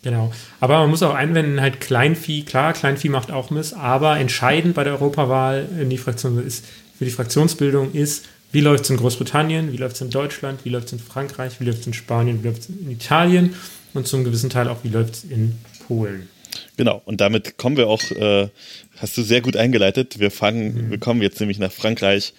Genau. 0.04 0.32
Aber 0.60 0.80
man 0.80 0.90
muss 0.90 1.02
auch 1.02 1.14
einwenden, 1.14 1.62
halt 1.62 1.80
Kleinvieh, 1.80 2.44
klar, 2.44 2.74
Kleinvieh 2.74 3.10
macht 3.10 3.32
auch 3.32 3.50
Miss, 3.50 3.74
aber 3.74 4.20
entscheidend 4.20 4.76
bei 4.76 4.84
der 4.84 4.94
Europawahl 4.94 5.68
in 5.80 5.90
die 5.90 5.98
Fraktion 5.98 6.46
ist, 6.46 6.66
für 6.98 7.06
die 7.06 7.12
Fraktionsbildung 7.12 7.94
ist, 7.94 8.26
wie 8.52 8.62
läuft 8.62 8.84
es 8.84 8.90
in 8.92 8.98
Großbritannien, 8.98 9.72
wie 9.72 9.78
läuft 9.78 9.96
es 9.96 10.02
in 10.02 10.10
Deutschland, 10.10 10.64
wie 10.64 10.70
läuft 10.70 10.88
es 10.88 10.94
in 10.94 11.00
Frankreich, 11.00 11.60
wie 11.60 11.66
läuft 11.66 11.80
es 11.80 11.88
in 11.88 11.94
Spanien, 11.94 12.44
wie 12.44 12.48
läuft 12.48 12.64
es 12.64 12.70
in 12.70 12.92
Italien 12.92 13.56
und 13.94 14.08
zum 14.08 14.24
gewissen 14.24 14.50
Teil 14.50 14.68
auch, 14.68 14.84
wie 14.84 14.90
läuft 14.90 15.16
es 15.16 15.24
in 15.24 15.58
Polen. 15.88 16.30
Genau, 16.78 17.02
und 17.06 17.22
damit 17.22 17.58
kommen 17.58 17.78
wir 17.78 17.88
auch, 17.88 18.04
äh, 18.12 18.50
hast 18.98 19.18
du 19.18 19.24
sehr 19.24 19.42
gut 19.42 19.56
eingeleitet. 19.56 20.20
Wir 20.20 20.32
fangen, 20.32 20.88
mhm. 20.88 20.92
wir 20.92 21.00
kommen 21.00 21.22
jetzt 21.22 21.40
nämlich 21.40 21.60
nach 21.60 21.72
Frankreich, 21.72 22.34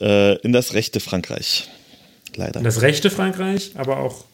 äh, 0.00 0.36
in 0.38 0.52
das 0.52 0.74
rechte 0.74 1.00
Frankreich. 1.00 1.68
Leider. 2.36 2.58
In 2.58 2.64
das 2.64 2.82
rechte 2.82 3.10
Frankreich, 3.10 3.72
aber 3.74 3.98
auch 3.98 4.24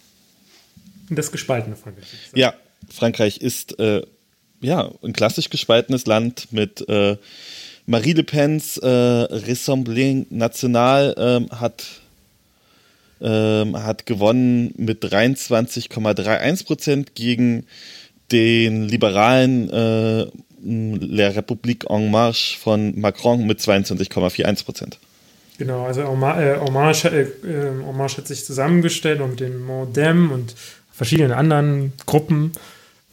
das 1.10 1.32
gespaltene 1.32 1.76
Frankreich. 1.76 2.06
Ja, 2.34 2.54
Frankreich 2.90 3.38
ist 3.38 3.78
äh, 3.78 4.02
ja 4.60 4.90
ein 5.02 5.12
klassisch 5.12 5.50
gespaltenes 5.50 6.06
Land 6.06 6.48
mit 6.52 6.88
äh, 6.88 7.16
Marie 7.86 8.12
Le 8.12 8.24
Pen's 8.24 8.78
äh, 8.78 8.88
Ressemblance 8.88 10.26
National 10.30 11.14
ähm, 11.18 11.48
hat 11.50 11.84
ähm, 13.20 13.76
hat 13.82 14.06
gewonnen 14.06 14.74
mit 14.76 15.04
23,31 15.04 16.66
Prozent 16.66 17.14
gegen 17.14 17.66
den 18.32 18.88
liberalen 18.88 19.70
äh, 19.70 20.26
La 20.66 21.28
République 21.28 21.86
en 21.90 22.10
Marche 22.10 22.58
von 22.58 22.98
Macron 22.98 23.46
mit 23.46 23.60
22,41 23.60 24.64
Prozent. 24.64 24.98
Genau, 25.58 25.84
also 25.84 26.00
En 26.00 26.18
Marche, 26.18 27.08
äh, 27.08 27.46
äh, 27.46 27.68
en 27.68 27.96
Marche 27.96 28.18
hat 28.18 28.26
sich 28.26 28.44
zusammengestellt 28.44 29.20
und 29.20 29.30
mit 29.30 29.40
dem 29.40 29.64
Modem 29.64 30.32
und 30.32 30.54
verschiedenen 30.94 31.32
anderen 31.32 31.92
Gruppen 32.06 32.52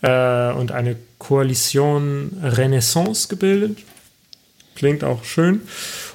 äh, 0.02 0.52
und 0.52 0.72
eine 0.72 0.96
Koalition 1.18 2.38
Renaissance 2.42 3.28
gebildet. 3.28 3.80
Klingt 4.76 5.04
auch 5.04 5.24
schön. 5.24 5.62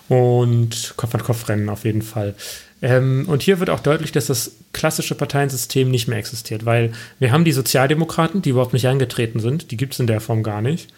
Und 0.08 0.94
Kopf-an-Kopf-Rennen 0.96 1.68
auf 1.68 1.84
jeden 1.84 2.02
Fall. 2.02 2.34
Ähm, 2.82 3.24
und 3.28 3.42
hier 3.42 3.58
wird 3.58 3.70
auch 3.70 3.80
deutlich, 3.80 4.12
dass 4.12 4.26
das 4.26 4.52
klassische 4.72 5.14
Parteiensystem 5.14 5.90
nicht 5.90 6.06
mehr 6.08 6.18
existiert, 6.18 6.64
weil 6.64 6.92
wir 7.18 7.32
haben 7.32 7.44
die 7.44 7.52
Sozialdemokraten, 7.52 8.42
die 8.42 8.50
überhaupt 8.50 8.74
nicht 8.74 8.86
angetreten 8.86 9.40
sind, 9.40 9.70
die 9.70 9.76
gibt 9.76 9.94
es 9.94 10.00
in 10.00 10.06
der 10.06 10.20
Form 10.20 10.42
gar 10.42 10.60
nicht. 10.60 10.92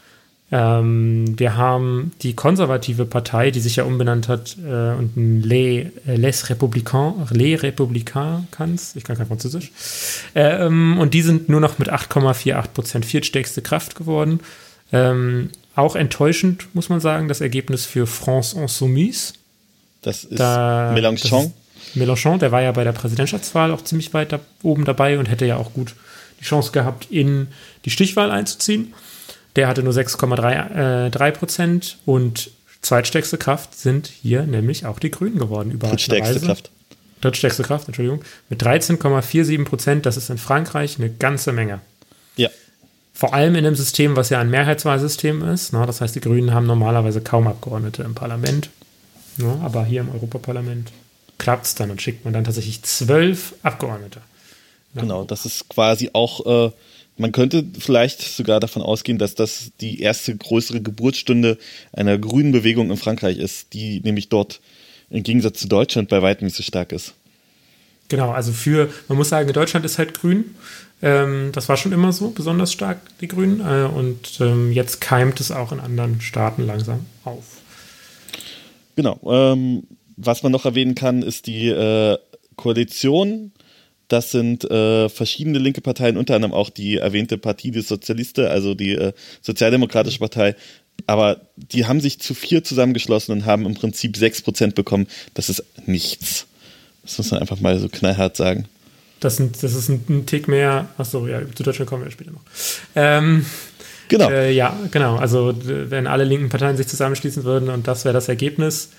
Ähm, 0.51 1.39
wir 1.39 1.57
haben 1.57 2.13
die 2.23 2.35
konservative 2.35 3.05
Partei, 3.05 3.51
die 3.51 3.61
sich 3.61 3.77
ja 3.77 3.85
umbenannt 3.85 4.29
hat 4.29 4.57
äh, 4.59 4.95
und 4.95 5.13
Les, 5.17 5.89
äh, 6.07 6.17
Les 6.17 6.49
Républicains, 6.49 7.31
Les 7.33 7.63
Républicains, 7.63 8.97
ich 8.97 9.05
kann 9.05 9.19
kein 9.19 9.27
Französisch, 9.27 9.73
ähm, 10.35 10.99
und 10.99 11.13
die 11.13 11.21
sind 11.21 11.51
nur 11.51 11.61
noch 11.61 11.79
mit 11.79 11.93
8,48 11.93 12.69
Prozent 12.73 13.05
viertstärkste 13.05 13.61
Kraft 13.61 13.95
geworden. 13.95 14.41
Ähm, 14.91 15.51
auch 15.75 15.97
enttäuschend, 15.97 16.75
muss 16.75 16.89
man 16.89 17.01
sagen, 17.01 17.29
das 17.29 17.43
Ergebnis 17.43 17.85
für 17.85 18.07
France 18.07 18.59
Insoumise. 18.59 19.35
Das 20.01 20.25
ist 20.25 20.41
da, 20.41 20.95
Mélenchon. 20.95 21.53
Mélenchon, 21.95 22.39
der 22.39 22.53
war 22.53 22.63
ja 22.63 22.73
bei 22.73 22.85
der 22.85 22.93
Präsidentschaftswahl 22.93 23.71
auch 23.71 23.85
ziemlich 23.85 24.15
weit 24.15 24.33
da 24.33 24.41
oben 24.63 24.87
dabei 24.87 25.19
und 25.19 25.27
hätte 25.27 25.45
ja 25.45 25.57
auch 25.57 25.75
gut 25.75 25.95
die 26.41 26.45
Chance 26.45 26.73
gehabt, 26.73 27.09
in 27.11 27.49
die 27.85 27.91
Stichwahl 27.91 28.31
einzuziehen. 28.31 28.95
Der 29.57 29.69
hatte 29.69 29.83
nur 29.83 29.93
6,3 29.93 31.29
äh, 31.29 31.33
Prozent 31.33 31.99
und 32.07 32.51
zweitstärkste 32.83 33.39
Kraft 33.39 33.75
sind 33.75 34.07
hier 34.07 34.43
nämlich 34.43 34.87
auch 34.87 34.99
die 34.99 35.11
Grünen 35.11 35.39
geworden. 35.39 35.79
Drittstärkste 35.79 36.41
Kraft. 36.41 36.71
Drittstärkste 37.21 37.63
Kraft, 37.65 37.89
Entschuldigung. 37.89 38.25
Mit 38.49 38.63
13,47 38.63 39.65
Prozent, 39.65 40.07
das 40.07 40.17
ist 40.17 40.31
in 40.31 40.39
Frankreich 40.39 40.99
eine 40.99 41.11
ganze 41.11 41.53
Menge. 41.53 41.81
Ja. 42.37 42.49
Vor 43.13 43.35
allem 43.35 43.57
in 43.57 43.67
einem 43.67 43.75
System, 43.75 44.15
was 44.15 44.31
ja 44.31 44.39
ein 44.39 44.51
Mehrheitswahlsystem 44.51 45.43
ist. 45.49 45.73
Ne? 45.73 45.85
Das 45.87 46.01
heißt, 46.01 46.15
die 46.15 46.21
Grünen 46.21 46.55
haben 46.55 46.67
normalerweise 46.67 47.21
kaum 47.21 47.49
Abgeordnete 47.49 48.05
im 48.05 48.15
Parlament. 48.15 48.71
Ne? 49.39 49.61
Aber 49.65 49.85
hier 49.85 50.03
im 50.03 50.11
Europaparlament 50.11 50.93
klappt 51.39 51.67
es 51.67 51.75
dann 51.75 51.91
und 51.91 52.01
schickt 52.01 52.25
man 52.25 52.35
dann 52.35 52.45
tatsächlich 52.45 52.83
zwölf 52.83 53.55
Abgeordnete. 53.63 54.21
Genau, 54.95 55.25
das 55.25 55.45
ist 55.45 55.69
quasi 55.69 56.11
auch, 56.13 56.47
äh, 56.47 56.73
man 57.19 57.33
könnte 57.33 57.65
vielleicht 57.79 58.23
sogar 58.23 58.61
davon 58.61 58.83
ausgehen, 58.83 59.19
dass 59.19 59.35
das 59.35 59.71
die 59.81 60.01
erste 60.01 60.37
größere 60.37 60.81
Geburtsstunde 60.81 61.59
einer 61.93 62.17
grünen 62.19 62.53
Bewegung 62.53 62.91
in 62.91 62.97
Frankreich 62.97 63.39
ist, 63.39 63.73
die 63.73 64.01
nämlich 64.01 64.29
dort 64.29 64.61
im 65.11 65.23
Gegensatz 65.23 65.61
zu 65.61 65.69
Deutschland 65.69 66.09
bei 66.09 66.23
weitem 66.23 66.47
nicht 66.47 66.57
so 66.57 66.63
stark 66.63 66.93
ist. 66.93 67.15
Genau, 68.09 68.31
also 68.31 68.53
für, 68.53 68.89
man 69.09 69.19
muss 69.19 69.29
sagen, 69.29 69.53
Deutschland 69.53 69.85
ist 69.85 69.99
halt 69.99 70.15
grün. 70.15 70.55
Ähm, 71.03 71.51
das 71.53 71.69
war 71.69 71.77
schon 71.77 71.93
immer 71.93 72.13
so, 72.13 72.31
besonders 72.31 72.73
stark, 72.73 73.01
die 73.21 73.29
Grünen. 73.29 73.61
Äh, 73.61 73.85
und 73.87 74.39
ähm, 74.41 74.73
jetzt 74.73 75.01
keimt 75.01 75.41
es 75.41 75.51
auch 75.51 75.73
in 75.73 75.81
anderen 75.81 76.21
Staaten 76.21 76.63
langsam 76.63 77.05
auf. 77.25 77.45
Genau. 78.97 79.21
Ähm, 79.31 79.85
was 80.17 80.43
man 80.43 80.53
noch 80.53 80.65
erwähnen 80.65 80.95
kann, 80.95 81.23
ist 81.23 81.47
die 81.47 81.69
äh, 81.69 82.19
Koalition. 82.57 83.53
Das 84.09 84.31
sind 84.31 84.65
äh, 84.71 85.09
verschiedene 85.11 85.59
linke 85.59 85.83
Parteien, 85.83 86.17
unter 86.17 86.35
anderem 86.35 86.55
auch 86.55 86.71
die 86.71 86.97
erwähnte 86.97 87.37
Partie 87.37 87.71
des 87.71 87.89
Sozialiste, 87.89 88.51
also 88.51 88.75
die 88.75 88.95
äh, 88.95 89.13
Sozialdemokratische 89.43 90.19
Partei. 90.19 90.57
Aber 91.07 91.41
die 91.57 91.87
haben 91.87 92.01
sich 92.01 92.19
zu 92.19 92.35
vier 92.35 92.65
zusammengeschlossen 92.65 93.33
und 93.33 93.47
haben 93.47 93.67
im 93.67 93.75
Prinzip 93.75 94.17
sechs 94.17 94.43
Prozent 94.43 94.75
bekommen. 94.75 95.07
Das 95.35 95.49
ist 95.49 95.63
nichts. 95.87 96.47
Das 97.03 97.19
muss 97.19 97.31
man 97.31 97.41
einfach 97.41 97.61
mal 97.61 97.79
so 97.79 97.89
knallhart 97.89 98.37
sagen. 98.37 98.67
Das, 99.21 99.37
sind, 99.37 99.63
das 99.63 99.75
ist 99.75 99.89
ein, 99.89 100.05
ein 100.09 100.27
Tick 100.27 100.49
mehr. 100.49 100.89
Achso, 100.97 101.27
ja, 101.27 101.41
zu 101.55 101.63
Deutschland 101.63 101.89
kommen 101.89 102.05
wir 102.05 102.11
später 102.11 102.31
noch. 102.31 102.43
Ähm, 102.95 103.45
genau. 104.09 104.31
Äh, 104.31 104.53
ja, 104.53 104.77
genau. 104.91 105.17
Also, 105.17 105.55
wenn 105.65 106.07
alle 106.07 106.25
linken 106.25 106.49
Parteien 106.49 106.77
sich 106.77 106.87
zusammenschließen 106.89 107.45
würden 107.45 107.69
und 107.69 107.87
das 107.87 108.05
wäre 108.05 108.15
das 108.15 108.29
Ergebnis 108.29 108.91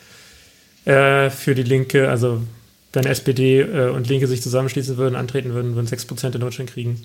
äh, 0.86 1.30
für 1.30 1.56
die 1.56 1.64
Linke, 1.64 2.10
also 2.10 2.42
wenn 2.94 3.06
SPD 3.06 3.62
äh, 3.62 3.90
und 3.90 4.08
Linke 4.08 4.28
sich 4.28 4.42
zusammenschließen 4.42 4.98
würden, 4.98 5.16
antreten 5.16 5.54
würden, 5.54 5.76
würden 5.76 5.88
6% 5.88 6.34
in 6.34 6.42
Deutschland 6.42 6.72
kriegen. 6.72 7.02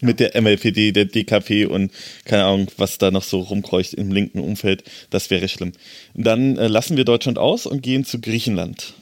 Mit 0.00 0.20
der 0.20 0.40
MLPD, 0.40 0.92
der 0.92 1.06
DKP 1.06 1.66
und 1.66 1.90
keine 2.24 2.44
Ahnung, 2.44 2.68
was 2.76 2.98
da 2.98 3.10
noch 3.10 3.22
so 3.22 3.40
rumkreucht 3.40 3.94
im 3.94 4.12
linken 4.12 4.40
Umfeld, 4.40 4.84
das 5.08 5.30
wäre 5.30 5.48
schlimm. 5.48 5.72
Dann 6.14 6.58
äh, 6.58 6.68
lassen 6.68 6.96
wir 6.96 7.04
Deutschland 7.04 7.38
aus 7.38 7.64
und 7.64 7.82
gehen 7.82 8.04
zu 8.04 8.20
Griechenland. 8.20 8.92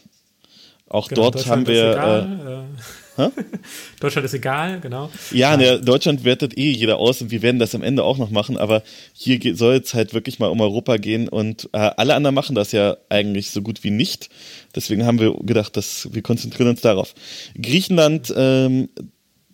Auch 0.88 1.08
genau, 1.08 1.30
dort 1.30 1.46
haben 1.46 1.66
wir. 1.66 2.66
Äh, 2.76 3.03
Deutschland 4.00 4.24
ist 4.24 4.34
egal, 4.34 4.80
genau. 4.80 5.10
Ja, 5.30 5.56
ne, 5.56 5.80
Deutschland 5.80 6.24
wertet 6.24 6.56
eh 6.58 6.70
jeder 6.70 6.98
aus 6.98 7.20
und 7.22 7.30
wir 7.30 7.42
werden 7.42 7.58
das 7.58 7.74
am 7.74 7.82
Ende 7.82 8.04
auch 8.04 8.18
noch 8.18 8.30
machen, 8.30 8.56
aber 8.56 8.82
hier 9.12 9.38
soll 9.56 9.76
es 9.76 9.94
halt 9.94 10.14
wirklich 10.14 10.38
mal 10.38 10.48
um 10.48 10.60
Europa 10.60 10.96
gehen 10.96 11.28
und 11.28 11.68
äh, 11.72 11.78
alle 11.78 12.14
anderen 12.14 12.34
machen 12.34 12.54
das 12.54 12.72
ja 12.72 12.96
eigentlich 13.08 13.50
so 13.50 13.62
gut 13.62 13.84
wie 13.84 13.90
nicht. 13.90 14.30
Deswegen 14.74 15.06
haben 15.06 15.20
wir 15.20 15.34
gedacht, 15.34 15.76
dass 15.76 16.08
wir 16.12 16.22
konzentrieren 16.22 16.70
uns 16.70 16.80
darauf. 16.80 17.14
Griechenland, 17.60 18.32
ähm, 18.36 18.88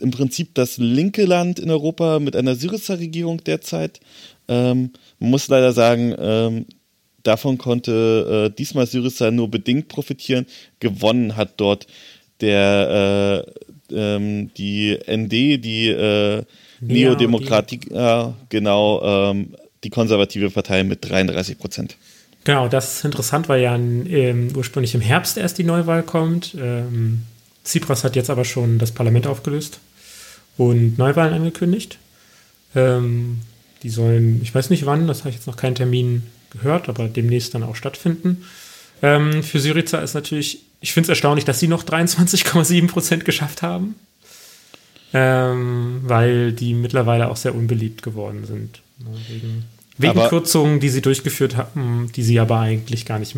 im 0.01 0.11
Prinzip 0.11 0.55
das 0.55 0.79
linke 0.79 1.25
Land 1.25 1.59
in 1.59 1.71
Europa 1.71 2.19
mit 2.19 2.35
einer 2.35 2.55
Syriza-Regierung 2.55 3.45
derzeit. 3.45 4.01
Ähm, 4.49 4.93
man 5.19 5.31
muss 5.31 5.49
leider 5.49 5.73
sagen, 5.73 6.15
ähm, 6.19 6.67
davon 7.23 7.59
konnte 7.59 8.51
äh, 8.51 8.57
diesmal 8.57 8.87
Syriza 8.87 9.31
nur 9.31 9.51
bedingt 9.51 9.89
profitieren. 9.89 10.47
Gewonnen 10.81 11.37
hat 11.37 11.55
dort 11.59 11.87
der 12.41 13.45
äh, 13.91 13.95
ähm, 13.95 14.53
die 14.55 14.99
ND, 15.07 15.33
die 15.33 15.89
äh, 15.89 16.45
Neodemokratik, 16.81 17.91
äh, 17.91 18.29
genau, 18.49 19.03
ähm, 19.03 19.55
die 19.85 19.91
konservative 19.91 20.51
Partei 20.51 20.85
mit 20.85 21.09
33 21.09 21.59
Prozent. 21.59 21.97
Genau, 22.45 22.69
das 22.69 22.97
ist 22.97 23.05
interessant, 23.05 23.49
weil 23.49 23.63
ja 23.63 23.75
ähm, 23.75 24.49
ursprünglich 24.55 24.95
im 24.95 25.01
Herbst 25.01 25.37
erst 25.37 25.59
die 25.59 25.65
Neuwahl 25.65 26.03
kommt. 26.03 26.55
Ähm, 26.59 27.23
Tsipras 27.65 28.03
hat 28.05 28.17
jetzt 28.17 28.31
aber 28.31 28.45
schon 28.45 28.79
das 28.79 28.93
Parlament 28.93 29.27
aufgelöst 29.27 29.81
und 30.57 30.97
Neuwahlen 30.99 31.35
angekündigt. 31.35 31.99
Ähm, 32.75 33.41
die 33.83 33.91
sollen, 33.91 34.41
ich 34.43 34.55
weiß 34.55 34.71
nicht 34.71 34.87
wann, 34.87 35.07
das 35.07 35.21
habe 35.21 35.31
ich 35.31 35.37
jetzt 35.37 35.47
noch 35.47 35.57
keinen 35.57 35.75
Termin 35.75 36.23
gehört, 36.51 36.89
aber 36.89 37.09
demnächst 37.09 37.55
dann 37.55 37.63
auch 37.63 37.77
stattfinden. 37.77 38.45
Ähm, 39.03 39.43
für 39.43 39.61
Syriza 39.61 39.99
ist 39.99 40.15
natürlich, 40.15 40.61
ich 40.81 40.93
finde 40.93 41.07
es 41.07 41.09
erstaunlich, 41.11 41.45
dass 41.45 41.61
sie 41.61 41.69
noch 41.69 41.85
23,7 41.85 42.89
Prozent 42.89 43.25
geschafft 43.25 43.63
haben, 43.63 43.97
ähm, 45.13 46.01
weil 46.05 46.53
die 46.53 46.75
mittlerweile 46.75 47.31
auch 47.31 47.37
sehr 47.37 47.55
unbeliebt 47.55 48.03
geworden 48.03 48.45
sind. 48.47 48.81
Ne, 48.99 49.11
wegen, 49.29 49.65
wegen 49.99 50.19
aber, 50.19 50.29
Kürzungen, 50.29 50.81
die 50.81 50.89
sie 50.89 51.03
durchgeführt 51.03 51.57
haben, 51.57 52.11
die 52.15 52.23
sie 52.23 52.41
aber 52.41 52.61
eigentlich 52.61 53.05
gar 53.05 53.19
nicht 53.19 53.35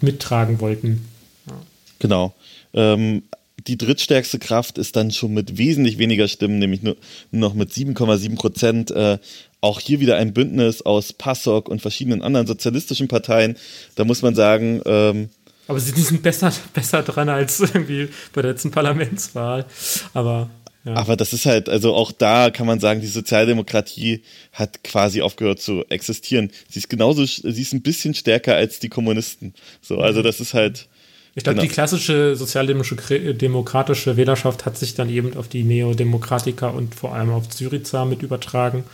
mittragen 0.00 0.60
wollten. 0.60 1.06
Ja. 1.46 1.54
Genau. 1.98 2.34
Ähm, 2.72 3.22
die 3.66 3.76
drittstärkste 3.76 4.38
Kraft 4.38 4.78
ist 4.78 4.96
dann 4.96 5.10
schon 5.10 5.34
mit 5.34 5.58
wesentlich 5.58 5.98
weniger 5.98 6.28
Stimmen, 6.28 6.58
nämlich 6.58 6.82
nur, 6.82 6.96
nur 7.30 7.40
noch 7.40 7.54
mit 7.54 7.70
7,7 7.70 8.36
Prozent, 8.36 8.90
äh, 8.90 9.18
auch 9.60 9.80
hier 9.80 10.00
wieder 10.00 10.16
ein 10.16 10.32
Bündnis 10.32 10.80
aus 10.82 11.12
PASOK 11.12 11.68
und 11.68 11.82
verschiedenen 11.82 12.22
anderen 12.22 12.46
sozialistischen 12.46 13.08
Parteien. 13.08 13.56
Da 13.94 14.04
muss 14.04 14.22
man 14.22 14.34
sagen, 14.34 14.80
ähm, 14.86 15.28
aber 15.70 15.80
sie 15.80 15.98
sind 16.00 16.22
besser, 16.22 16.52
besser 16.74 17.02
dran 17.02 17.28
als 17.28 17.60
irgendwie 17.60 18.08
bei 18.32 18.42
der 18.42 18.52
letzten 18.52 18.70
Parlamentswahl. 18.70 19.64
Aber 20.12 20.50
ja. 20.84 20.94
Aber 20.94 21.14
das 21.14 21.34
ist 21.34 21.44
halt, 21.44 21.68
also 21.68 21.94
auch 21.94 22.10
da 22.10 22.50
kann 22.50 22.66
man 22.66 22.80
sagen, 22.80 23.02
die 23.02 23.06
Sozialdemokratie 23.06 24.22
hat 24.52 24.82
quasi 24.82 25.20
aufgehört 25.20 25.60
zu 25.60 25.84
existieren. 25.90 26.50
Sie 26.70 26.78
ist 26.78 26.88
genauso, 26.88 27.24
sie 27.26 27.62
ist 27.62 27.74
ein 27.74 27.82
bisschen 27.82 28.14
stärker 28.14 28.54
als 28.54 28.78
die 28.78 28.88
Kommunisten. 28.88 29.52
So, 29.82 29.98
also 29.98 30.22
das 30.22 30.40
ist 30.40 30.54
halt. 30.54 30.88
Ich 31.34 31.44
glaube, 31.44 31.56
genau. 31.56 31.68
die 31.68 31.74
klassische 31.74 32.34
sozialdemokratische 32.34 34.16
Wählerschaft 34.16 34.64
hat 34.64 34.78
sich 34.78 34.94
dann 34.94 35.10
eben 35.10 35.36
auf 35.36 35.48
die 35.48 35.64
Neodemokratiker 35.64 36.72
und 36.74 36.94
vor 36.94 37.14
allem 37.14 37.30
auf 37.30 37.52
Syriza 37.52 38.06
mit 38.06 38.22
übertragen. 38.22 38.84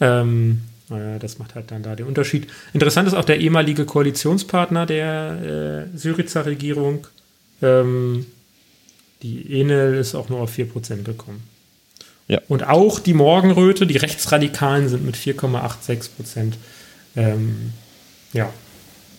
Ähm, 0.00 0.62
naja, 0.88 1.18
das 1.18 1.38
macht 1.38 1.54
halt 1.54 1.70
dann 1.70 1.82
da 1.82 1.96
den 1.96 2.06
Unterschied. 2.06 2.46
Interessant 2.72 3.08
ist 3.08 3.14
auch 3.14 3.24
der 3.24 3.40
ehemalige 3.40 3.84
Koalitionspartner 3.84 4.86
der 4.86 5.88
äh, 5.94 5.98
Syriza 5.98 6.42
Regierung. 6.42 7.06
Ähm, 7.60 8.26
die 9.22 9.60
Enel 9.60 9.94
ist 9.94 10.14
auch 10.14 10.28
nur 10.28 10.40
auf 10.40 10.56
4% 10.56 11.02
gekommen. 11.02 11.42
Ja. 12.28 12.40
Und 12.48 12.66
auch 12.66 13.00
die 13.00 13.14
Morgenröte, 13.14 13.86
die 13.86 13.96
Rechtsradikalen 13.96 14.88
sind 14.88 15.04
mit 15.04 15.16
4,86 15.16 16.52
Ähm, 17.16 17.72
ja, 18.32 18.52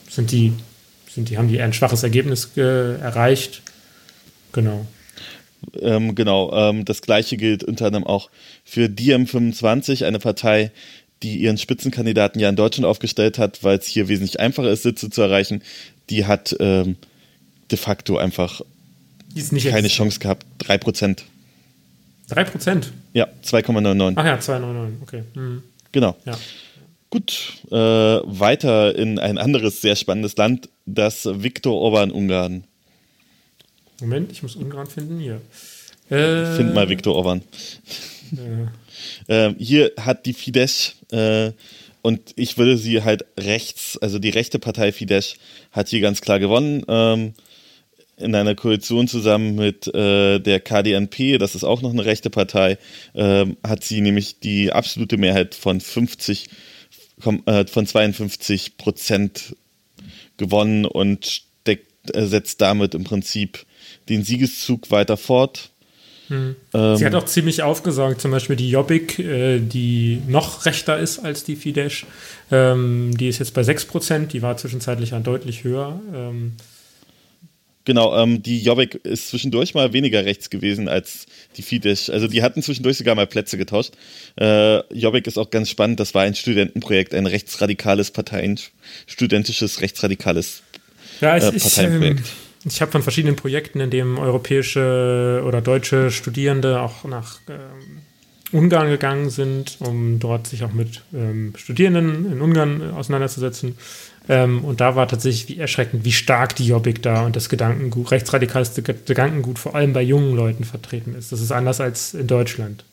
sind 0.09 0.31
die, 0.31 0.53
sind 1.09 1.29
die, 1.29 1.37
haben 1.37 1.47
die 1.47 1.61
ein 1.61 1.73
schwaches 1.73 2.03
Ergebnis 2.03 2.51
äh, 2.57 2.95
erreicht. 2.99 3.61
Genau. 4.51 4.85
Ähm, 5.81 6.15
genau, 6.15 6.51
ähm, 6.53 6.85
das 6.85 7.01
gleiche 7.01 7.35
gilt 7.37 7.63
unter 7.63 7.87
anderem 7.87 8.05
auch 8.05 8.29
für 8.63 8.85
DiEM25, 8.85 10.05
eine 10.05 10.19
Partei, 10.19 10.71
die 11.23 11.37
ihren 11.37 11.57
Spitzenkandidaten 11.57 12.39
ja 12.39 12.49
in 12.49 12.55
Deutschland 12.55 12.85
aufgestellt 12.85 13.37
hat, 13.37 13.63
weil 13.63 13.77
es 13.77 13.87
hier 13.87 14.07
wesentlich 14.07 14.39
einfacher 14.39 14.69
ist, 14.69 14.83
Sitze 14.83 15.09
zu 15.09 15.21
erreichen. 15.21 15.63
Die 16.09 16.25
hat 16.25 16.55
ähm, 16.59 16.97
de 17.71 17.77
facto 17.77 18.17
einfach 18.17 18.61
keine 19.63 19.87
Chance 19.87 20.19
gehabt. 20.19 20.45
3%. 20.63 21.23
3%? 22.29 22.85
Ja, 23.13 23.27
2,99. 23.43 24.13
Ach 24.15 24.25
ja, 24.25 24.35
2,99, 24.37 24.89
okay. 25.01 25.23
Mhm. 25.33 25.63
Genau. 25.91 26.15
Ja. 26.25 26.37
Gut, 27.09 27.53
äh, 27.71 27.75
weiter 27.75 28.95
in 28.95 29.17
ein 29.17 29.37
anderes 29.37 29.81
sehr 29.81 29.95
spannendes 29.95 30.35
Land, 30.35 30.69
das 30.85 31.25
Viktor 31.25 31.73
Orban 31.73 32.11
Ungarn. 32.11 32.65
Moment, 34.01 34.31
ich 34.31 34.43
muss 34.43 34.55
Ungarn 34.57 34.87
finden. 34.87 35.19
Hier. 35.19 35.41
Äh, 36.09 36.57
Find 36.57 36.73
mal 36.73 36.89
Viktor 36.89 37.15
Orban. 37.15 37.41
Äh. 39.27 39.53
hier 39.57 39.91
hat 39.99 40.25
die 40.25 40.33
Fidesz 40.33 40.95
äh, 41.11 41.51
und 42.01 42.33
ich 42.35 42.57
würde 42.57 42.77
sie 42.77 43.03
halt 43.03 43.25
rechts, 43.37 43.97
also 43.97 44.19
die 44.19 44.29
rechte 44.29 44.59
Partei 44.59 44.91
Fidesz 44.91 45.35
hat 45.71 45.89
hier 45.89 45.99
ganz 45.99 46.21
klar 46.21 46.39
gewonnen. 46.39 46.83
Ähm, 46.87 47.33
in 48.17 48.33
einer 48.33 48.55
Koalition 48.55 49.07
zusammen 49.07 49.55
mit 49.55 49.93
äh, 49.93 50.39
der 50.39 50.59
KDNP, 50.59 51.37
das 51.37 51.53
ist 51.53 51.63
auch 51.63 51.81
noch 51.81 51.91
eine 51.91 52.05
rechte 52.05 52.29
Partei, 52.29 52.77
äh, 53.13 53.45
hat 53.63 53.83
sie 53.83 54.01
nämlich 54.01 54.39
die 54.39 54.71
absolute 54.71 55.17
Mehrheit 55.17 55.53
von 55.53 55.79
50, 55.79 56.49
äh, 57.45 57.65
von 57.65 57.85
52 57.85 58.77
Prozent 58.77 59.55
gewonnen 60.37 60.85
und 60.85 61.25
steckt, 61.25 62.15
äh, 62.15 62.25
setzt 62.25 62.61
damit 62.61 62.95
im 62.95 63.03
Prinzip 63.03 63.65
den 64.09 64.23
Siegeszug 64.23 64.89
weiter 64.89 65.17
fort. 65.17 65.69
Hm. 66.27 66.55
Ähm, 66.73 66.95
Sie 66.97 67.05
hat 67.05 67.15
auch 67.15 67.25
ziemlich 67.25 67.63
aufgesaugt, 67.63 68.21
zum 68.21 68.31
Beispiel 68.31 68.55
die 68.55 68.69
Jobbik, 68.69 69.19
äh, 69.19 69.59
die 69.59 70.21
noch 70.27 70.65
rechter 70.65 70.97
ist 70.97 71.19
als 71.19 71.43
die 71.43 71.55
Fidesz. 71.55 72.05
Ähm, 72.51 73.15
die 73.17 73.27
ist 73.27 73.39
jetzt 73.39 73.53
bei 73.53 73.61
6%, 73.61 74.27
die 74.27 74.41
war 74.41 74.57
zwischenzeitlich 74.57 75.11
deutlich 75.23 75.63
höher. 75.63 75.99
Ähm, 76.13 76.53
Genau, 77.87 78.21
ähm, 78.21 78.43
die 78.43 78.61
Jobbik 78.61 78.95
ist 79.05 79.29
zwischendurch 79.29 79.73
mal 79.73 79.93
weniger 79.93 80.25
rechts 80.25 80.49
gewesen 80.49 80.89
als 80.89 81.25
die 81.55 81.61
Fidesz. 81.61 82.09
Also 82.09 82.27
die 82.27 82.43
hatten 82.43 82.61
zwischendurch 82.61 82.97
sogar 82.97 83.15
mal 83.15 83.27
Plätze 83.27 83.57
getauscht. 83.57 83.93
Äh, 84.35 84.79
Jobbik 84.93 85.25
ist 85.25 85.37
auch 85.37 85.51
ganz 85.51 85.69
spannend. 85.69 86.01
Das 86.01 86.13
war 86.13 86.23
ein 86.23 86.35
Studentenprojekt, 86.35 87.13
ein 87.13 87.25
rechtsradikales 87.25 88.11
Parteien, 88.11 88.59
studentisches 89.05 89.79
rechtsradikales 89.79 90.63
ja, 91.21 91.37
es, 91.37 91.45
äh, 91.45 91.59
Parteienprojekt. 91.59 92.25
Ich, 92.67 92.81
habe 92.81 92.91
von 92.91 93.03
verschiedenen 93.03 93.35
Projekten, 93.35 93.79
in 93.79 93.89
denen 93.89 94.17
europäische 94.17 95.43
oder 95.45 95.61
deutsche 95.61 96.11
Studierende 96.11 96.81
auch 96.81 97.03
nach 97.05 97.39
ähm, 97.49 98.01
Ungarn 98.51 98.89
gegangen 98.89 99.29
sind, 99.29 99.77
um 99.79 100.19
dort 100.19 100.47
sich 100.47 100.63
auch 100.63 100.73
mit 100.73 101.03
ähm, 101.13 101.53
Studierenden 101.57 102.31
in 102.31 102.41
Ungarn 102.41 102.91
auseinanderzusetzen. 102.91 103.77
Ähm, 104.29 104.63
und 104.63 104.81
da 104.81 104.95
war 104.95 105.07
tatsächlich 105.07 105.47
wie 105.49 105.59
erschreckend, 105.59 106.05
wie 106.05 106.11
stark 106.11 106.55
die 106.55 106.67
Jobbik 106.67 107.01
da 107.01 107.25
und 107.25 107.35
das 107.35 107.49
Gedankengut, 107.49 108.11
rechtsradikales 108.11 108.73
Gedankengut 108.75 109.59
vor 109.59 109.75
allem 109.75 109.93
bei 109.93 110.01
jungen 110.01 110.35
Leuten 110.35 110.63
vertreten 110.63 111.15
ist. 111.15 111.31
Das 111.31 111.41
ist 111.41 111.51
anders 111.51 111.81
als 111.81 112.13
in 112.13 112.27
Deutschland. 112.27 112.83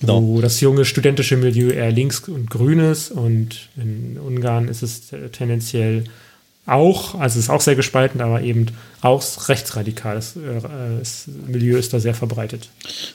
Genau. 0.00 0.22
Wo 0.22 0.40
das 0.40 0.60
junge 0.60 0.84
studentische 0.84 1.36
Milieu 1.36 1.70
eher 1.70 1.90
links 1.90 2.20
und 2.28 2.48
grün 2.50 2.78
ist 2.78 3.10
und 3.10 3.68
in 3.76 4.16
Ungarn 4.18 4.68
ist 4.68 4.82
es 4.82 5.12
tendenziell 5.32 6.04
auch, 6.68 7.14
also 7.14 7.38
es 7.38 7.46
ist 7.46 7.50
auch 7.50 7.60
sehr 7.60 7.76
gespalten, 7.76 8.20
aber 8.20 8.42
eben 8.42 8.66
auch 9.00 9.22
rechtsradikales 9.48 10.36
äh, 10.36 11.20
Milieu 11.46 11.78
ist 11.78 11.92
da 11.92 12.00
sehr 12.00 12.14
verbreitet. 12.14 12.68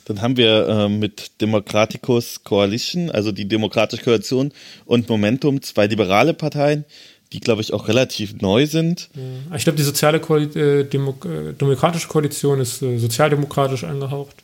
Dann 0.06 0.22
haben 0.22 0.38
wir 0.38 0.68
äh, 0.68 0.90
mit 0.90 1.42
Democraticus 1.42 2.44
Coalition, 2.44 3.10
also 3.10 3.32
die 3.32 3.48
Demokratische 3.48 4.04
Koalition 4.04 4.52
und 4.86 5.08
Momentum 5.10 5.62
zwei 5.62 5.88
liberale 5.88 6.34
Parteien, 6.34 6.86
die 7.32 7.40
glaube 7.40 7.62
ich 7.62 7.74
auch 7.74 7.88
relativ 7.88 8.42
neu 8.42 8.66
sind. 8.66 9.10
Ich 9.56 9.64
glaube, 9.64 9.78
die 9.78 9.84
soziale 9.84 10.20
Koal 10.20 10.44
äh, 10.56 10.84
Demo 10.86 11.16
äh, 11.26 11.54
demokratische 11.54 12.08
Koalition 12.08 12.60
ist 12.60 12.82
äh, 12.82 12.98
sozialdemokratisch 12.98 13.84
angehaucht. 13.84 14.36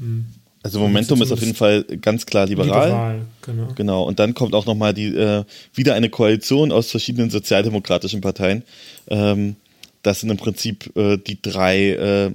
Hm. 0.00 0.26
Also 0.62 0.78
Momentum 0.78 1.20
ist 1.22 1.32
auf 1.32 1.40
jeden 1.40 1.56
Fall 1.56 1.82
ganz 2.00 2.24
klar 2.24 2.46
liberal. 2.46 2.86
Liberal, 2.86 3.26
genau. 3.42 3.68
Genau. 3.74 4.02
Und 4.04 4.18
dann 4.20 4.34
kommt 4.34 4.54
auch 4.54 4.66
nochmal 4.66 4.94
die 4.94 5.08
äh, 5.08 5.44
wieder 5.74 5.94
eine 5.94 6.08
Koalition 6.08 6.70
aus 6.70 6.90
verschiedenen 6.90 7.30
sozialdemokratischen 7.30 8.20
Parteien. 8.20 8.62
Ähm, 9.08 9.56
das 10.02 10.20
sind 10.20 10.30
im 10.30 10.36
Prinzip 10.36 10.96
äh, 10.96 11.16
die 11.16 11.40
drei 11.42 11.90
äh, 11.90 12.30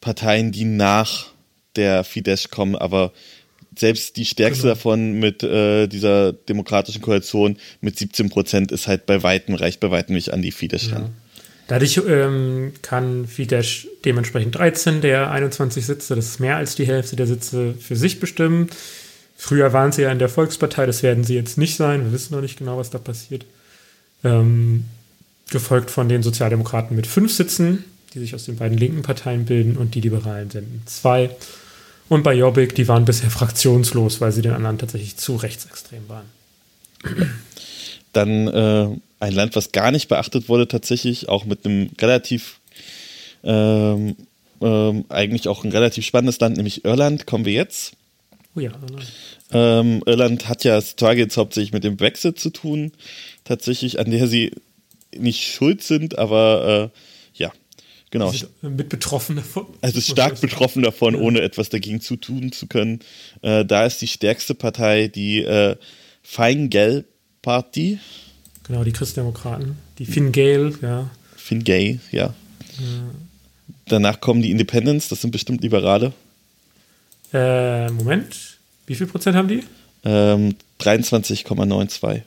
Parteien, 0.00 0.52
die 0.52 0.64
nach 0.64 1.28
der 1.76 2.04
Fidesz 2.04 2.50
kommen, 2.50 2.76
aber 2.76 3.12
selbst 3.76 4.16
die 4.16 4.24
stärkste 4.24 4.62
genau. 4.62 4.74
davon 4.74 5.12
mit 5.12 5.42
äh, 5.42 5.86
dieser 5.86 6.32
demokratischen 6.32 7.00
Koalition 7.00 7.56
mit 7.80 7.96
17 7.96 8.28
Prozent 8.28 8.72
ist 8.72 8.88
halt 8.88 9.06
bei 9.06 9.22
weitem, 9.22 9.54
reicht 9.54 9.80
bei 9.80 9.90
weitem 9.90 10.14
nicht 10.14 10.32
an 10.32 10.42
die 10.42 10.50
Fidesz 10.50 10.90
ja. 10.90 11.08
Dadurch 11.68 12.00
ähm, 12.08 12.72
kann 12.80 13.26
Fidesz 13.26 13.86
dementsprechend 14.04 14.56
13 14.56 15.02
der 15.02 15.30
21 15.30 15.84
Sitze, 15.84 16.16
das 16.16 16.26
ist 16.26 16.40
mehr 16.40 16.56
als 16.56 16.74
die 16.74 16.86
Hälfte 16.86 17.14
der 17.14 17.26
Sitze, 17.26 17.74
für 17.78 17.94
sich 17.94 18.20
bestimmen. 18.20 18.70
Früher 19.36 19.72
waren 19.74 19.92
sie 19.92 20.02
ja 20.02 20.10
in 20.10 20.18
der 20.18 20.30
Volkspartei, 20.30 20.86
das 20.86 21.02
werden 21.02 21.24
sie 21.24 21.34
jetzt 21.34 21.58
nicht 21.58 21.76
sein. 21.76 22.04
Wir 22.04 22.12
wissen 22.12 22.34
noch 22.34 22.40
nicht 22.40 22.58
genau, 22.58 22.78
was 22.78 22.88
da 22.88 22.98
passiert. 22.98 23.44
Ähm, 24.24 24.86
gefolgt 25.50 25.90
von 25.90 26.08
den 26.08 26.22
Sozialdemokraten 26.22 26.96
mit 26.96 27.06
fünf 27.06 27.34
Sitzen, 27.34 27.84
die 28.14 28.18
sich 28.18 28.34
aus 28.34 28.46
den 28.46 28.56
beiden 28.56 28.78
linken 28.78 29.02
Parteien 29.02 29.44
bilden, 29.44 29.76
und 29.76 29.94
die 29.94 30.00
Liberalen 30.00 30.50
senden 30.50 30.82
zwei. 30.86 31.30
Und 32.08 32.22
bei 32.22 32.32
Jobbik, 32.32 32.74
die 32.74 32.88
waren 32.88 33.04
bisher 33.04 33.30
fraktionslos, 33.30 34.22
weil 34.22 34.32
sie 34.32 34.40
den 34.40 34.54
anderen 34.54 34.78
tatsächlich 34.78 35.18
zu 35.18 35.36
rechtsextrem 35.36 36.08
waren. 36.08 36.26
Dann 38.14 38.48
äh, 38.48 38.96
ein 39.20 39.32
Land, 39.32 39.56
was 39.56 39.72
gar 39.72 39.90
nicht 39.90 40.08
beachtet 40.08 40.48
wurde, 40.48 40.68
tatsächlich, 40.68 41.28
auch 41.28 41.44
mit 41.44 41.64
einem 41.64 41.90
relativ, 42.00 42.60
ähm, 43.44 44.16
ähm, 44.60 45.04
eigentlich 45.08 45.48
auch 45.48 45.64
ein 45.64 45.72
relativ 45.72 46.04
spannendes 46.04 46.40
Land, 46.40 46.56
nämlich 46.56 46.84
Irland, 46.84 47.26
kommen 47.26 47.44
wir 47.44 47.52
jetzt. 47.52 47.92
Oh 48.54 48.60
ja, 48.60 48.70
Irland. 48.70 49.12
Ähm, 49.50 50.02
Irland 50.06 50.48
hat 50.48 50.64
ja 50.64 50.80
Targets 50.80 51.36
hauptsächlich 51.36 51.72
mit 51.72 51.84
dem 51.84 51.96
Brexit 51.96 52.38
zu 52.38 52.50
tun, 52.50 52.92
tatsächlich, 53.44 53.98
an 53.98 54.10
der 54.10 54.26
sie 54.28 54.52
nicht 55.16 55.46
schuld 55.46 55.82
sind, 55.82 56.18
aber 56.18 56.92
äh, 56.92 57.40
ja, 57.40 57.52
genau. 58.10 58.32
Mit 58.62 58.88
betroffen 58.88 59.36
davon. 59.36 59.66
Also 59.80 60.00
stark 60.00 60.40
betroffen 60.40 60.82
davon, 60.82 61.14
ja. 61.14 61.20
ohne 61.20 61.40
etwas 61.40 61.70
dagegen 61.70 62.00
zu 62.00 62.16
tun 62.16 62.52
zu 62.52 62.66
können. 62.66 63.00
Äh, 63.42 63.64
da 63.64 63.86
ist 63.86 64.02
die 64.02 64.06
stärkste 64.06 64.54
Partei 64.54 65.08
die 65.08 65.42
äh, 65.42 65.76
Fine 66.22 66.68
Gael 66.68 67.04
Party. 67.42 67.98
Genau, 68.68 68.84
die 68.84 68.92
Christdemokraten. 68.92 69.76
Die 69.98 70.04
Finn 70.04 70.30
Gael, 70.30 70.74
ja. 70.82 71.08
Finn 71.36 71.64
Gael, 71.64 72.00
ja. 72.12 72.26
ja. 72.26 72.34
Danach 73.86 74.20
kommen 74.20 74.42
die 74.42 74.50
Independents, 74.50 75.08
das 75.08 75.22
sind 75.22 75.30
bestimmt 75.30 75.62
Liberale. 75.62 76.12
Äh, 77.32 77.90
Moment, 77.90 78.58
wie 78.86 78.94
viel 78.94 79.06
Prozent 79.06 79.36
haben 79.36 79.48
die? 79.48 79.64
Ähm, 80.04 80.54
23,92. 80.80 82.22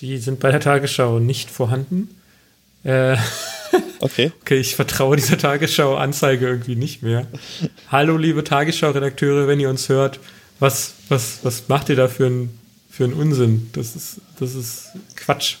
Die 0.00 0.18
sind 0.18 0.38
bei 0.38 0.52
der 0.52 0.60
Tagesschau 0.60 1.18
nicht 1.18 1.50
vorhanden. 1.50 2.08
Äh, 2.84 3.16
okay. 4.00 4.30
okay, 4.42 4.58
ich 4.58 4.76
vertraue 4.76 5.16
dieser 5.16 5.38
Tagesschau-Anzeige 5.38 6.46
irgendwie 6.46 6.76
nicht 6.76 7.02
mehr. 7.02 7.26
Hallo, 7.90 8.16
liebe 8.16 8.44
Tagesschau-Redakteure, 8.44 9.48
wenn 9.48 9.58
ihr 9.58 9.70
uns 9.70 9.88
hört, 9.88 10.20
was, 10.60 10.94
was, 11.08 11.40
was 11.42 11.68
macht 11.68 11.88
ihr 11.88 11.96
da 11.96 12.06
für 12.06 12.26
einen 12.26 12.58
für 12.90 13.06
Unsinn? 13.08 13.70
Das 13.72 13.96
ist, 13.96 14.20
das 14.38 14.54
ist 14.54 14.90
Quatsch. 15.16 15.56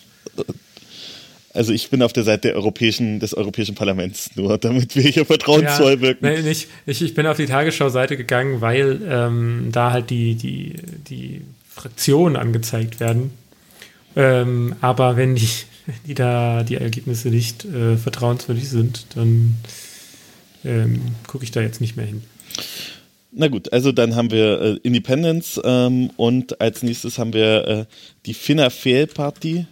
Also 1.54 1.72
ich 1.72 1.88
bin 1.88 2.02
auf 2.02 2.12
der 2.12 2.24
Seite 2.24 2.48
der 2.48 2.56
europäischen, 2.56 3.20
des 3.20 3.32
Europäischen 3.32 3.76
Parlaments, 3.76 4.30
nur 4.34 4.58
damit 4.58 4.96
wir 4.96 5.04
hier 5.04 5.24
vertrauensvoll 5.24 5.94
ja, 5.94 6.00
wirken. 6.00 6.26
Nein, 6.26 6.42
nicht. 6.42 6.68
Ich, 6.84 7.00
ich 7.00 7.14
bin 7.14 7.26
auf 7.26 7.36
die 7.36 7.46
Tagesschau-Seite 7.46 8.16
gegangen, 8.16 8.60
weil 8.60 9.00
ähm, 9.08 9.68
da 9.70 9.92
halt 9.92 10.10
die, 10.10 10.34
die, 10.34 10.74
die 11.08 11.42
Fraktionen 11.70 12.36
angezeigt 12.36 12.98
werden. 12.98 13.30
Ähm, 14.16 14.74
aber 14.80 15.16
wenn 15.16 15.36
die, 15.36 15.48
die 16.06 16.14
da 16.14 16.64
die 16.64 16.74
Ergebnisse 16.74 17.28
nicht 17.28 17.64
äh, 17.64 17.96
vertrauenswürdig 17.96 18.68
sind, 18.68 19.06
dann 19.14 19.56
ähm, 20.64 21.00
gucke 21.26 21.44
ich 21.44 21.52
da 21.52 21.60
jetzt 21.60 21.80
nicht 21.80 21.96
mehr 21.96 22.06
hin. 22.06 22.22
Na 23.30 23.48
gut, 23.48 23.72
also 23.72 23.92
dann 23.92 24.14
haben 24.14 24.30
wir 24.30 24.60
äh, 24.60 24.78
Independence 24.82 25.60
ähm, 25.64 26.10
und 26.16 26.60
als 26.60 26.82
nächstes 26.82 27.18
haben 27.18 27.32
wir 27.32 27.66
äh, 27.66 27.84
die 28.26 28.34
Finna 28.34 28.70
Fail 28.70 29.06
Party. 29.06 29.66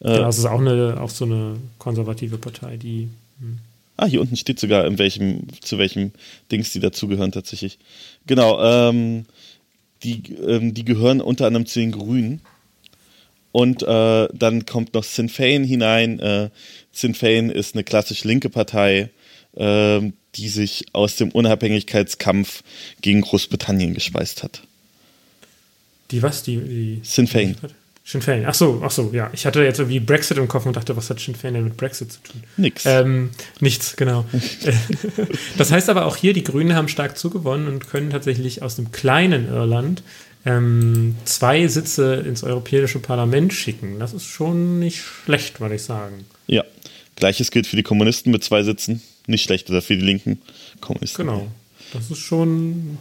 Äh, 0.00 0.12
ja, 0.12 0.18
das 0.20 0.38
ist 0.38 0.46
auch, 0.46 0.60
eine, 0.60 1.00
auch 1.00 1.10
so 1.10 1.24
eine 1.24 1.56
konservative 1.78 2.38
Partei, 2.38 2.76
die. 2.76 3.08
Hm. 3.40 3.58
Ah, 3.96 4.06
hier 4.06 4.20
unten 4.20 4.36
steht 4.36 4.58
sogar, 4.58 4.86
in 4.86 4.98
welchem, 4.98 5.46
zu 5.60 5.78
welchem 5.78 6.10
Dings 6.50 6.72
die 6.72 6.80
dazugehören 6.80 7.30
tatsächlich. 7.30 7.78
Genau, 8.26 8.60
ähm, 8.60 9.26
die, 10.02 10.34
ähm, 10.34 10.74
die 10.74 10.84
gehören 10.84 11.20
unter 11.20 11.46
anderem 11.46 11.66
zu 11.66 11.78
den 11.78 11.92
Grünen. 11.92 12.40
Und 13.52 13.84
äh, 13.84 14.28
dann 14.32 14.66
kommt 14.66 14.94
noch 14.94 15.04
Sinn 15.04 15.28
Fein 15.28 15.62
hinein. 15.62 16.18
Äh, 16.18 16.50
Sinn 16.90 17.14
Fein 17.14 17.50
ist 17.50 17.76
eine 17.76 17.84
klassisch 17.84 18.24
linke 18.24 18.50
Partei, 18.50 19.10
äh, 19.54 20.00
die 20.34 20.48
sich 20.48 20.86
aus 20.92 21.14
dem 21.14 21.30
Unabhängigkeitskampf 21.30 22.64
gegen 23.00 23.20
Großbritannien 23.20 23.94
gespeist 23.94 24.42
hat. 24.42 24.62
Die 26.10 26.20
was? 26.20 26.42
Die, 26.42 26.56
die 26.56 27.00
Sinn 27.04 27.28
Fein. 27.28 27.56
Sinn 28.06 28.20
Fein. 28.20 28.44
Ach 28.46 28.52
so, 28.52 28.82
ach 28.84 28.90
so, 28.90 29.10
ja. 29.14 29.30
Ich 29.32 29.46
hatte 29.46 29.62
jetzt 29.62 29.78
irgendwie 29.78 29.98
Brexit 29.98 30.36
im 30.36 30.46
Kopf 30.46 30.66
und 30.66 30.76
dachte, 30.76 30.94
was 30.94 31.08
hat 31.08 31.20
Sinn 31.20 31.34
Fein 31.34 31.54
denn 31.54 31.64
mit 31.64 31.78
Brexit 31.78 32.12
zu 32.12 32.22
tun? 32.22 32.42
Nix. 32.58 32.84
Ähm, 32.84 33.30
nichts, 33.60 33.96
genau. 33.96 34.26
das 35.56 35.72
heißt 35.72 35.88
aber 35.88 36.04
auch 36.04 36.16
hier, 36.16 36.34
die 36.34 36.44
Grünen 36.44 36.74
haben 36.74 36.88
stark 36.88 37.16
zugewonnen 37.16 37.66
und 37.66 37.88
können 37.88 38.10
tatsächlich 38.10 38.60
aus 38.60 38.76
dem 38.76 38.92
kleinen 38.92 39.48
Irland 39.48 40.02
ähm, 40.44 41.16
zwei 41.24 41.66
Sitze 41.66 42.16
ins 42.16 42.44
Europäische 42.44 42.98
Parlament 42.98 43.54
schicken. 43.54 43.98
Das 43.98 44.12
ist 44.12 44.26
schon 44.26 44.78
nicht 44.80 45.02
schlecht, 45.02 45.60
würde 45.60 45.76
ich 45.76 45.82
sagen. 45.82 46.26
Ja. 46.46 46.62
Gleiches 47.16 47.50
gilt 47.50 47.66
für 47.66 47.76
die 47.76 47.82
Kommunisten 47.82 48.30
mit 48.32 48.44
zwei 48.44 48.62
Sitzen. 48.64 49.00
Nicht 49.26 49.44
schlecht, 49.44 49.70
oder 49.70 49.80
für 49.80 49.96
die 49.96 50.04
linken 50.04 50.42
Kommunisten. 50.82 51.26
Genau. 51.26 51.46
Das 51.94 52.10
ist 52.10 52.18
schon 52.18 52.98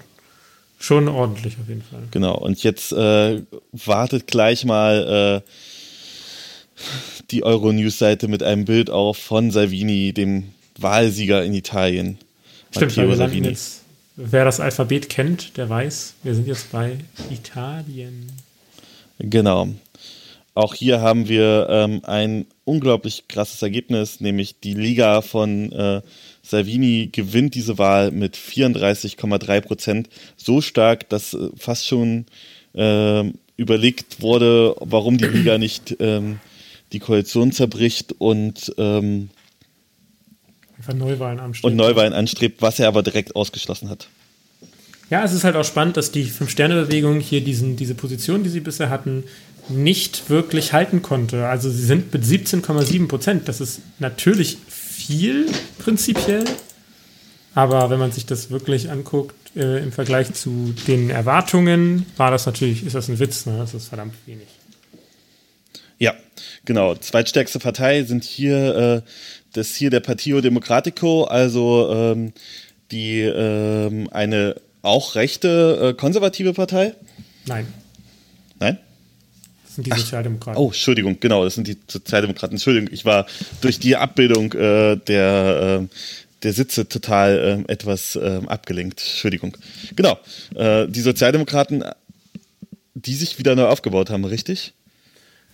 Schon 0.84 1.08
ordentlich 1.08 1.56
auf 1.62 1.70
jeden 1.70 1.82
Fall. 1.82 2.02
Genau, 2.12 2.38
und 2.38 2.62
jetzt 2.62 2.92
äh, 2.92 3.42
wartet 3.72 4.28
gleich 4.28 4.66
mal 4.66 5.42
äh, 5.42 5.50
die 7.32 7.44
Euronews-Seite 7.44 8.28
mit 8.28 8.44
einem 8.44 8.66
Bild 8.66 8.90
auf 8.90 9.16
von 9.16 9.50
Salvini, 9.50 10.12
dem 10.12 10.50
Wahlsieger 10.78 11.42
in 11.46 11.54
Italien. 11.54 12.18
Stimmt, 12.72 12.98
Matteo 12.98 13.16
Salvini. 13.16 13.48
Jetzt, 13.48 13.84
wer 14.18 14.44
das 14.44 14.60
Alphabet 14.60 15.08
kennt, 15.08 15.56
der 15.56 15.70
weiß, 15.70 16.16
wir 16.22 16.36
sind 16.36 16.48
jetzt 16.48 16.70
bei 16.74 16.98
Italien. 17.32 18.34
Genau. 19.20 19.70
Auch 20.54 20.74
hier 20.74 21.00
haben 21.00 21.30
wir 21.30 21.68
ähm, 21.70 22.02
ein 22.04 22.46
unglaublich 22.66 23.30
krasses 23.30 23.62
Ergebnis, 23.62 24.20
nämlich 24.20 24.60
die 24.60 24.74
Liga 24.74 25.22
von 25.22 25.72
äh, 25.72 26.02
Salvini 26.44 27.10
gewinnt 27.12 27.56
diese 27.56 27.78
Wahl 27.78 28.12
mit 28.12 28.36
34,3 28.36 29.62
Prozent 29.62 30.10
so 30.36 30.62
stark, 30.62 31.10
dass 31.10 31.34
äh, 31.34 31.50
fast 31.58 31.88
schon 31.88 32.26
äh, 32.74 33.24
überlegt 33.56 34.22
wurde, 34.22 34.76
warum 34.80 35.18
die 35.18 35.26
Liga 35.26 35.58
nicht 35.58 35.96
ähm, 36.00 36.40
die 36.92 37.00
Koalition 37.00 37.52
zerbricht 37.52 38.14
und 38.20 38.74
ähm, 38.78 39.30
Neuwahlen 40.94 41.40
anstrebt. 41.40 41.72
Und 41.72 41.78
Neuwahlen 41.78 42.14
anstrebt, 42.14 42.62
was 42.62 42.78
er 42.78 42.90
aber 42.90 43.04
direkt 43.04 43.38
ausgeschlossen 43.38 43.90
hat. 43.90 44.10
Ja, 45.10 45.24
es 45.24 45.32
ist 45.32 45.44
halt 45.46 45.56
auch 45.56 45.64
spannend, 45.64 45.96
dass 45.96 46.12
die 46.12 46.26
Fünf-Sterne-Bewegung 46.26 47.20
hier 47.20 47.42
diesen, 47.42 47.78
diese 47.78 47.96
Position, 47.96 48.44
die 48.44 48.50
sie 48.50 48.60
bisher 48.60 48.90
hatten, 48.90 49.24
nicht 49.70 50.30
wirklich 50.30 50.74
halten 50.74 51.02
konnte. 51.02 51.48
Also 51.48 51.70
sie 51.70 51.86
sind 51.86 52.14
mit 52.14 52.24
17,7 52.24 53.08
Prozent. 53.08 53.48
Das 53.48 53.62
ist 53.62 53.82
natürlich 54.00 54.58
viel 55.06 55.48
prinzipiell, 55.80 56.46
aber 57.56 57.90
wenn 57.90 58.00
man 58.00 58.12
sich 58.12 58.26
das 58.26 58.50
wirklich 58.50 58.90
anguckt 58.90 59.36
äh, 59.56 59.84
im 59.84 59.92
Vergleich 59.92 60.34
zu 60.34 60.74
den 60.88 61.10
Erwartungen, 61.10 62.06
war 62.18 62.32
das 62.32 62.46
natürlich, 62.46 62.86
ist 62.86 62.96
das 62.96 63.10
ein 63.10 63.20
Witz, 63.20 63.46
ne? 63.46 63.58
Das 63.58 63.74
ist 63.74 63.88
verdammt 63.88 64.16
wenig. 64.26 64.48
Ja, 66.00 66.14
genau. 66.66 66.96
Zweitstärkste 66.96 67.60
Partei 67.60 68.04
sind 68.04 68.24
hier 68.24 69.04
äh, 69.06 69.10
das 69.54 69.76
hier 69.76 69.90
der 69.90 70.00
Partio 70.00 70.42
Democratico, 70.42 71.26
also 71.26 71.90
ähm, 71.92 72.34
die 72.92 73.22
ähm, 73.22 74.10
eine 74.12 74.56
auch 74.82 75.16
rechte 75.16 75.80
äh, 75.82 75.94
konservative 75.94 76.54
Partei. 76.54 76.94
Nein? 77.46 77.68
Das 79.74 79.78
sind 79.78 79.88
die 79.88 79.92
Ach, 79.92 79.98
Sozialdemokraten. 79.98 80.62
Oh, 80.62 80.68
Entschuldigung, 80.68 81.18
genau, 81.20 81.44
das 81.44 81.56
sind 81.56 81.68
die 81.68 81.78
Sozialdemokraten. 81.88 82.58
Entschuldigung, 82.58 82.90
ich 82.92 83.06
war 83.06 83.26
durch 83.62 83.80
die 83.80 83.96
Abbildung 83.96 84.54
äh, 84.54 84.98
der 84.98 85.82
äh, 85.82 85.96
der 86.44 86.54
Sitze 86.54 86.88
total 86.88 87.66
äh, 87.68 87.72
etwas 87.72 88.16
äh, 88.16 88.42
abgelenkt. 88.46 89.00
Entschuldigung. 89.00 89.58
Genau. 89.96 90.20
Äh, 90.54 90.88
die 90.88 91.02
Sozialdemokraten, 91.02 91.84
die 92.94 93.16
sich 93.16 93.40
wieder 93.40 93.56
neu 93.56 93.66
aufgebaut 93.66 94.12
haben, 94.12 94.26
richtig? 94.26 94.74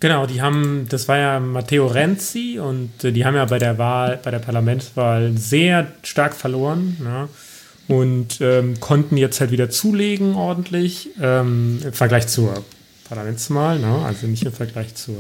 Genau, 0.02 0.26
die 0.26 0.42
haben, 0.42 0.88
das 0.90 1.08
war 1.08 1.18
ja 1.18 1.40
Matteo 1.40 1.88
Renzi 1.88 2.60
und 2.60 3.04
äh, 3.06 3.14
die 3.14 3.24
haben 3.24 3.36
ja 3.36 3.46
bei 3.46 3.60
der 3.60 3.78
Wahl, 3.78 4.20
bei 4.22 4.32
der 4.32 4.40
Parlamentswahl 4.40 5.38
sehr 5.38 5.88
stark 6.04 6.36
verloren 6.36 6.98
ne? 7.00 7.30
und 7.88 8.42
ähm, 8.42 8.82
konnten 8.82 9.16
jetzt 9.16 9.40
halt 9.40 9.52
wieder 9.52 9.70
zulegen 9.70 10.36
ordentlich 10.36 11.10
ähm, 11.22 11.80
im 11.84 11.94
Vergleich 11.94 12.28
zur 12.28 12.66
Parlamentswahl, 13.10 13.80
ne? 13.80 14.06
also 14.06 14.28
nicht 14.28 14.44
im 14.44 14.54
Vergleich 14.54 14.96
zur 14.96 15.18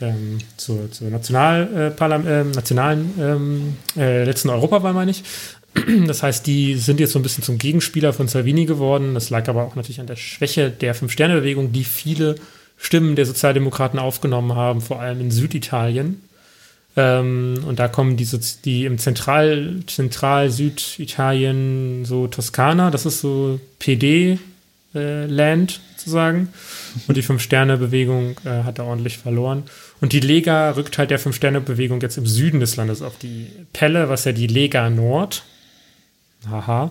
ähm, 0.00 0.38
zur, 0.56 0.90
zur 0.90 1.08
National, 1.08 1.94
äh, 1.98 2.04
äh, 2.04 2.44
nationalen 2.44 3.14
ähm, 3.18 3.76
äh, 3.96 4.24
letzten 4.24 4.50
Europawahl, 4.50 4.92
meine 4.92 5.10
ich. 5.10 5.22
Das 6.06 6.22
heißt, 6.22 6.46
die 6.46 6.76
sind 6.76 7.00
jetzt 7.00 7.12
so 7.12 7.18
ein 7.18 7.22
bisschen 7.22 7.44
zum 7.44 7.58
Gegenspieler 7.58 8.14
von 8.14 8.28
Salvini 8.28 8.64
geworden. 8.64 9.12
Das 9.12 9.28
lag 9.28 9.46
aber 9.48 9.64
auch 9.64 9.74
natürlich 9.74 10.00
an 10.00 10.06
der 10.06 10.16
Schwäche 10.16 10.70
der 10.70 10.94
Fünf-Sterne-Bewegung, 10.94 11.70
die 11.70 11.84
viele 11.84 12.36
Stimmen 12.78 13.14
der 13.14 13.26
Sozialdemokraten 13.26 13.98
aufgenommen 13.98 14.54
haben, 14.54 14.80
vor 14.80 15.00
allem 15.00 15.20
in 15.20 15.30
Süditalien. 15.30 16.22
Ähm, 16.96 17.62
und 17.66 17.78
da 17.78 17.88
kommen 17.88 18.16
die, 18.16 18.26
die 18.64 18.86
im 18.86 18.96
Zentral, 18.96 19.80
Zentral 19.86 20.50
Süditalien, 20.50 22.06
so 22.06 22.26
Toskana, 22.26 22.90
das 22.90 23.04
ist 23.04 23.20
so 23.20 23.60
PD-Land 23.78 24.40
äh, 24.96 25.26
sozusagen. 25.96 26.48
Und 27.08 27.16
die 27.16 27.22
Fünf-Sterne-Bewegung 27.22 28.36
äh, 28.44 28.62
hat 28.64 28.78
da 28.78 28.84
ordentlich 28.84 29.18
verloren. 29.18 29.64
Und 30.00 30.12
die 30.12 30.20
Lega 30.20 30.70
rückt 30.70 30.98
halt 30.98 31.10
der 31.10 31.18
Fünf-Sterne-Bewegung 31.18 32.00
jetzt 32.00 32.16
im 32.16 32.26
Süden 32.26 32.60
des 32.60 32.76
Landes 32.76 33.02
auf 33.02 33.18
die 33.18 33.48
Pelle, 33.72 34.08
was 34.08 34.24
ja 34.24 34.32
die 34.32 34.46
Lega 34.46 34.88
Nord. 34.90 35.44
Haha. 36.48 36.90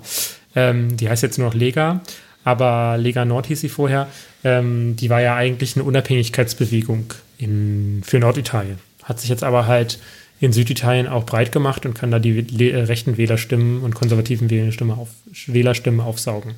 Ähm, 0.55 0.97
die 0.97 1.09
heißt 1.09 1.23
jetzt 1.23 1.37
nur 1.37 1.47
noch 1.47 1.55
Lega, 1.55 2.01
aber 2.43 2.97
Lega 2.97 3.25
Nord 3.25 3.47
hieß 3.47 3.61
sie 3.61 3.69
vorher. 3.69 4.07
Ähm, 4.43 4.95
die 4.95 5.09
war 5.09 5.21
ja 5.21 5.35
eigentlich 5.35 5.75
eine 5.75 5.85
Unabhängigkeitsbewegung 5.85 7.13
in, 7.37 8.01
für 8.05 8.19
Norditalien. 8.19 8.79
Hat 9.03 9.19
sich 9.19 9.29
jetzt 9.29 9.43
aber 9.43 9.67
halt 9.67 9.99
in 10.39 10.51
Süditalien 10.51 11.07
auch 11.07 11.25
breit 11.25 11.51
gemacht 11.51 11.85
und 11.85 11.93
kann 11.93 12.11
da 12.11 12.19
die 12.19 12.41
Le 12.41 12.87
rechten 12.87 13.17
Wählerstimmen 13.17 13.81
und 13.81 13.95
konservativen 13.95 14.49
Wählerstimmen, 14.49 14.97
auf, 14.97 15.09
Wählerstimmen 15.47 16.01
aufsaugen. 16.01 16.55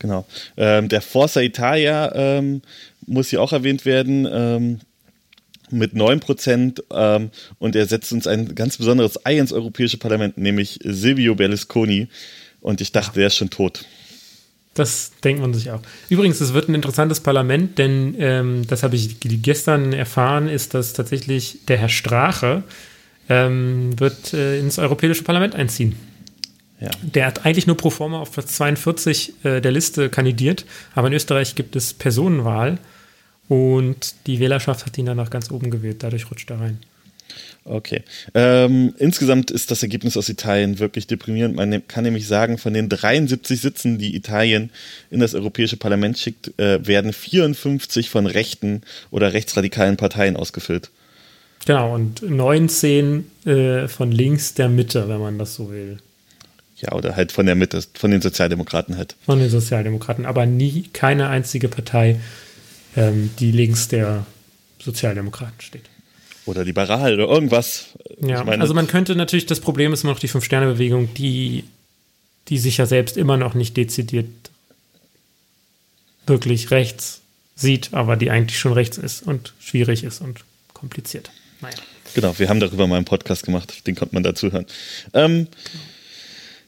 Genau. 0.00 0.26
Ähm, 0.56 0.88
der 0.88 1.02
Forza 1.02 1.40
Italia 1.40 2.12
ähm, 2.14 2.62
muss 3.06 3.28
hier 3.28 3.40
auch 3.40 3.52
erwähnt 3.52 3.84
werden. 3.84 4.26
Ähm, 4.30 4.80
mit 5.72 5.94
9 5.94 6.18
Prozent 6.18 6.82
ähm, 6.90 7.30
und 7.60 7.76
er 7.76 7.86
setzt 7.86 8.12
uns 8.12 8.26
ein 8.26 8.56
ganz 8.56 8.76
besonderes 8.76 9.24
Ei 9.24 9.38
ins 9.38 9.52
Europäische 9.52 9.98
Parlament, 9.98 10.36
nämlich 10.36 10.80
Silvio 10.82 11.36
Berlusconi. 11.36 12.08
Und 12.60 12.80
ich 12.80 12.90
dachte, 12.90 13.20
der 13.20 13.28
ist 13.28 13.36
schon 13.36 13.50
tot. 13.50 13.84
Das 14.74 15.12
denkt 15.24 15.40
man 15.40 15.54
sich 15.54 15.70
auch. 15.70 15.80
Übrigens, 16.08 16.40
es 16.40 16.52
wird 16.54 16.68
ein 16.68 16.74
interessantes 16.74 17.20
Parlament, 17.20 17.78
denn 17.78 18.14
ähm, 18.18 18.66
das 18.66 18.82
habe 18.82 18.96
ich 18.96 19.16
gestern 19.20 19.92
erfahren, 19.92 20.48
ist, 20.48 20.74
dass 20.74 20.92
tatsächlich 20.92 21.58
der 21.66 21.78
Herr 21.78 21.88
Strache 21.88 22.62
ähm, 23.28 23.98
wird 23.98 24.32
äh, 24.34 24.58
ins 24.58 24.78
Europäische 24.78 25.22
Parlament 25.22 25.54
einziehen. 25.54 25.96
Ja. 26.80 26.90
Der 27.02 27.26
hat 27.26 27.44
eigentlich 27.44 27.66
nur 27.66 27.76
pro 27.76 27.90
forma 27.90 28.20
auf 28.20 28.32
Platz 28.32 28.54
42 28.54 29.44
äh, 29.44 29.60
der 29.60 29.70
Liste 29.70 30.08
kandidiert, 30.08 30.64
aber 30.94 31.08
in 31.08 31.12
Österreich 31.12 31.54
gibt 31.54 31.76
es 31.76 31.92
Personenwahl 31.92 32.78
und 33.48 34.14
die 34.26 34.40
Wählerschaft 34.40 34.86
hat 34.86 34.96
ihn 34.96 35.06
dann 35.06 35.16
nach 35.16 35.30
ganz 35.30 35.50
oben 35.50 35.70
gewählt. 35.70 36.02
Dadurch 36.02 36.30
rutscht 36.30 36.50
er 36.50 36.60
rein. 36.60 36.78
Okay. 37.64 38.02
Ähm, 38.34 38.94
insgesamt 38.98 39.50
ist 39.50 39.70
das 39.70 39.82
Ergebnis 39.82 40.16
aus 40.16 40.28
Italien 40.28 40.78
wirklich 40.78 41.06
deprimierend. 41.06 41.54
Man 41.54 41.86
kann 41.86 42.04
nämlich 42.04 42.26
sagen, 42.26 42.58
von 42.58 42.72
den 42.72 42.88
73 42.88 43.60
Sitzen, 43.60 43.98
die 43.98 44.16
Italien 44.16 44.70
in 45.10 45.20
das 45.20 45.34
Europäische 45.34 45.76
Parlament 45.76 46.18
schickt, 46.18 46.58
äh, 46.58 46.86
werden 46.86 47.12
54 47.12 48.08
von 48.08 48.26
rechten 48.26 48.82
oder 49.10 49.32
rechtsradikalen 49.32 49.96
Parteien 49.96 50.36
ausgefüllt. 50.36 50.90
Genau, 51.66 51.94
und 51.94 52.22
19 52.22 53.30
äh, 53.44 53.88
von 53.88 54.10
links 54.10 54.54
der 54.54 54.70
Mitte, 54.70 55.08
wenn 55.08 55.20
man 55.20 55.38
das 55.38 55.54
so 55.54 55.70
will. 55.70 55.98
Ja, 56.80 56.92
oder 56.92 57.16
halt 57.16 57.32
von 57.32 57.46
der 57.46 57.54
Mitte, 57.54 57.82
von 57.94 58.10
den 58.10 58.22
Sozialdemokraten 58.22 58.96
halt. 58.96 59.16
Von 59.26 59.38
den 59.38 59.50
Sozialdemokraten, 59.50 60.24
aber 60.26 60.46
nie 60.46 60.88
keine 60.92 61.28
einzige 61.28 61.68
Partei 61.68 62.18
ähm, 62.96 63.30
die 63.38 63.52
links 63.52 63.88
der 63.88 64.26
Sozialdemokraten 64.78 65.60
steht. 65.60 65.84
Oder 66.46 66.64
liberal 66.64 67.14
oder 67.14 67.28
irgendwas. 67.32 67.90
Ja, 68.20 68.44
also 68.44 68.74
man 68.74 68.86
könnte 68.86 69.14
natürlich, 69.14 69.46
das 69.46 69.60
Problem 69.60 69.92
ist 69.92 70.02
immer 70.02 70.12
noch 70.12 70.18
die 70.18 70.28
Fünf-Sterne-Bewegung, 70.28 71.12
die, 71.14 71.64
die 72.48 72.58
sich 72.58 72.78
ja 72.78 72.86
selbst 72.86 73.16
immer 73.16 73.36
noch 73.36 73.54
nicht 73.54 73.76
dezidiert 73.76 74.28
wirklich 76.26 76.70
rechts 76.70 77.20
sieht, 77.54 77.92
aber 77.92 78.16
die 78.16 78.30
eigentlich 78.30 78.58
schon 78.58 78.72
rechts 78.72 78.96
ist 78.96 79.22
und 79.22 79.52
schwierig 79.60 80.02
ist 80.02 80.20
und 80.20 80.40
kompliziert. 80.72 81.30
Naja. 81.60 81.76
Genau, 82.14 82.38
wir 82.38 82.48
haben 82.48 82.60
darüber 82.60 82.86
mal 82.86 82.96
einen 82.96 83.04
Podcast 83.04 83.44
gemacht, 83.44 83.86
den 83.86 83.94
konnte 83.94 84.14
man 84.14 84.22
dazu 84.22 84.50
hören. 84.50 84.66
Ähm, 85.12 85.46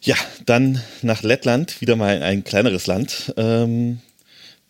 ja, 0.03 0.17
dann 0.47 0.83
nach 1.03 1.23
Lettland, 1.23 1.81
wieder 1.81 1.97
mal 1.97 2.23
ein 2.23 2.45
kleineres 2.45 2.87
Land. 2.87 3.33
Ähm, 3.37 4.01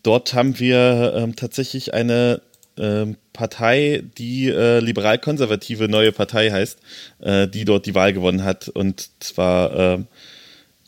Dort 0.02 0.34
haben 0.34 0.58
wir 0.58 1.14
ähm, 1.16 1.36
tatsächlich 1.36 1.94
eine 1.94 2.42
ähm, 2.76 3.16
Partei, 3.32 4.02
die 4.18 4.48
äh, 4.48 4.80
liberal-konservative 4.80 5.88
neue 5.88 6.12
Partei 6.12 6.50
heißt, 6.50 6.78
äh, 7.20 7.46
die 7.46 7.64
dort 7.64 7.86
die 7.86 7.94
Wahl 7.94 8.12
gewonnen 8.12 8.42
hat 8.44 8.68
und 8.68 9.10
zwar 9.20 9.74
äh, 9.74 9.98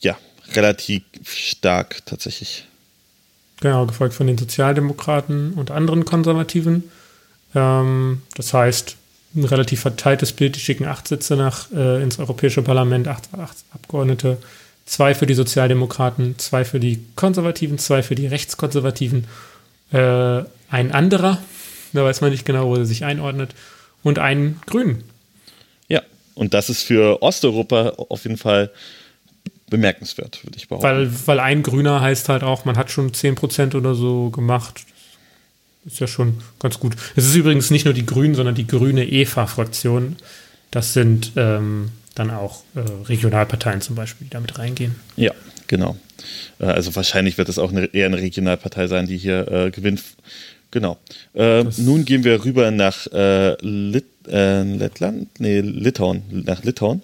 ja 0.01 0.18
relativ 0.55 1.03
stark 1.24 2.05
tatsächlich. 2.07 2.66
Genau, 3.61 3.86
gefolgt 3.86 4.14
von 4.14 4.26
den 4.26 4.36
Sozialdemokraten 4.36 5.55
und 5.55 5.70
anderen 5.70 6.05
Konservativen. 6.05 6.90
Ähm, 7.55 8.22
das 8.36 8.53
heißt, 8.53 8.97
ein 9.35 9.45
relativ 9.45 9.80
verteiltes 9.80 10.32
Bild. 10.32 10.57
Die 10.57 10.61
schicken 10.61 10.87
acht 10.87 11.09
Sitze 11.09 11.37
nach 11.37 11.70
äh, 11.72 12.03
ins 12.03 12.18
Europäische 12.18 12.62
Parlament, 12.62 13.09
acht, 13.09 13.28
acht 13.37 13.57
Abgeordnete 13.72 14.39
zwei 14.87 15.14
für 15.14 15.26
die 15.26 15.35
Sozialdemokraten, 15.35 16.39
zwei 16.39 16.64
für 16.64 16.80
die 16.80 17.05
Konservativen, 17.16 17.78
zwei 17.78 18.03
für 18.03 18.14
die 18.14 18.26
Rechtskonservativen, 18.26 19.26
äh, 19.93 20.43
ein 20.70 20.93
anderer, 20.93 21.39
da 21.93 22.05
weiß 22.05 22.20
man 22.20 22.30
nicht 22.30 22.45
genau, 22.45 22.68
wo 22.68 22.76
er 22.76 22.85
sich 22.85 23.05
einordnet, 23.05 23.55
und 24.03 24.18
einen 24.18 24.61
Grünen. 24.66 25.05
Ja, 25.89 26.03
und 26.35 26.55
das 26.55 26.68
ist 26.68 26.82
für 26.82 27.22
Osteuropa 27.22 27.95
auf 27.97 28.24
jeden 28.24 28.37
Fall 28.37 28.70
bemerkenswert, 29.70 30.45
würde 30.45 30.59
ich 30.59 30.68
behaupten. 30.68 30.87
Weil, 30.87 31.26
weil 31.26 31.41
ein 31.41 31.62
Grüner 31.62 32.01
heißt 32.01 32.28
halt 32.28 32.43
auch, 32.43 32.64
man 32.64 32.76
hat 32.76 32.91
schon 32.91 33.12
10% 33.12 33.74
oder 33.74 33.95
so 33.95 34.30
gemacht. 34.30 34.85
Ist 35.87 36.01
ja 36.01 36.07
schon 36.07 36.39
ganz 36.59 36.80
gut. 36.80 36.95
Es 37.14 37.26
ist 37.26 37.35
übrigens 37.35 37.70
nicht 37.70 37.85
nur 37.85 37.95
die 37.95 38.07
Grünen, 38.07 38.35
sondern 38.35 38.55
die 38.55 38.66
grüne 38.66 39.07
EVA-Fraktion. 39.07 40.16
Das 40.70 40.95
sind 40.95 41.32
ähm, 41.37 41.91
dann 42.14 42.30
auch 42.30 42.62
äh, 42.74 42.80
Regionalparteien 43.07 43.80
zum 43.80 43.95
Beispiel, 43.95 44.26
die 44.26 44.30
damit 44.30 44.59
reingehen. 44.59 44.95
Ja, 45.16 45.32
genau. 45.66 45.97
Äh, 46.59 46.66
also 46.66 46.95
wahrscheinlich 46.97 47.39
wird 47.39 47.49
es 47.49 47.59
auch 47.59 47.70
eine, 47.70 47.87
eher 47.87 48.07
eine 48.07 48.18
Regionalpartei 48.18 48.87
sein, 48.87 49.07
die 49.07 49.16
hier 49.16 49.49
äh, 49.49 49.70
gewinnt. 49.70 50.03
Genau. 50.70 50.99
Äh, 51.35 51.64
nun 51.76 52.05
gehen 52.05 52.24
wir 52.24 52.45
rüber 52.45 52.70
nach 52.70 53.07
äh, 53.12 53.57
Lit 53.61 54.07
Lettland, 54.26 55.39
nee, 55.39 55.61
Litauen, 55.61 56.22
nach 56.30 56.64
Litauen. 56.64 57.03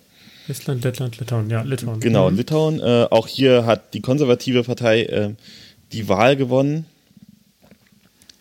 Estland, 0.49 0.83
Lettland, 0.85 1.19
Litauen, 1.19 1.51
ja, 1.51 1.61
Litauen. 1.61 2.01
Genau, 2.01 2.31
mhm. 2.31 2.37
Litauen. 2.39 2.81
auch 2.81 3.29
hier 3.29 3.67
hat 3.67 3.93
die 3.93 4.01
konservative 4.01 4.65
Partei 4.65 5.35
die 5.93 6.09
Wahl 6.09 6.37
gewonnen, 6.37 6.87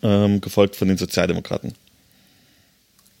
ähm, 0.02 0.40
gefolgt 0.40 0.76
von 0.76 0.88
den 0.88 0.96
Sozialdemokraten. 0.96 1.74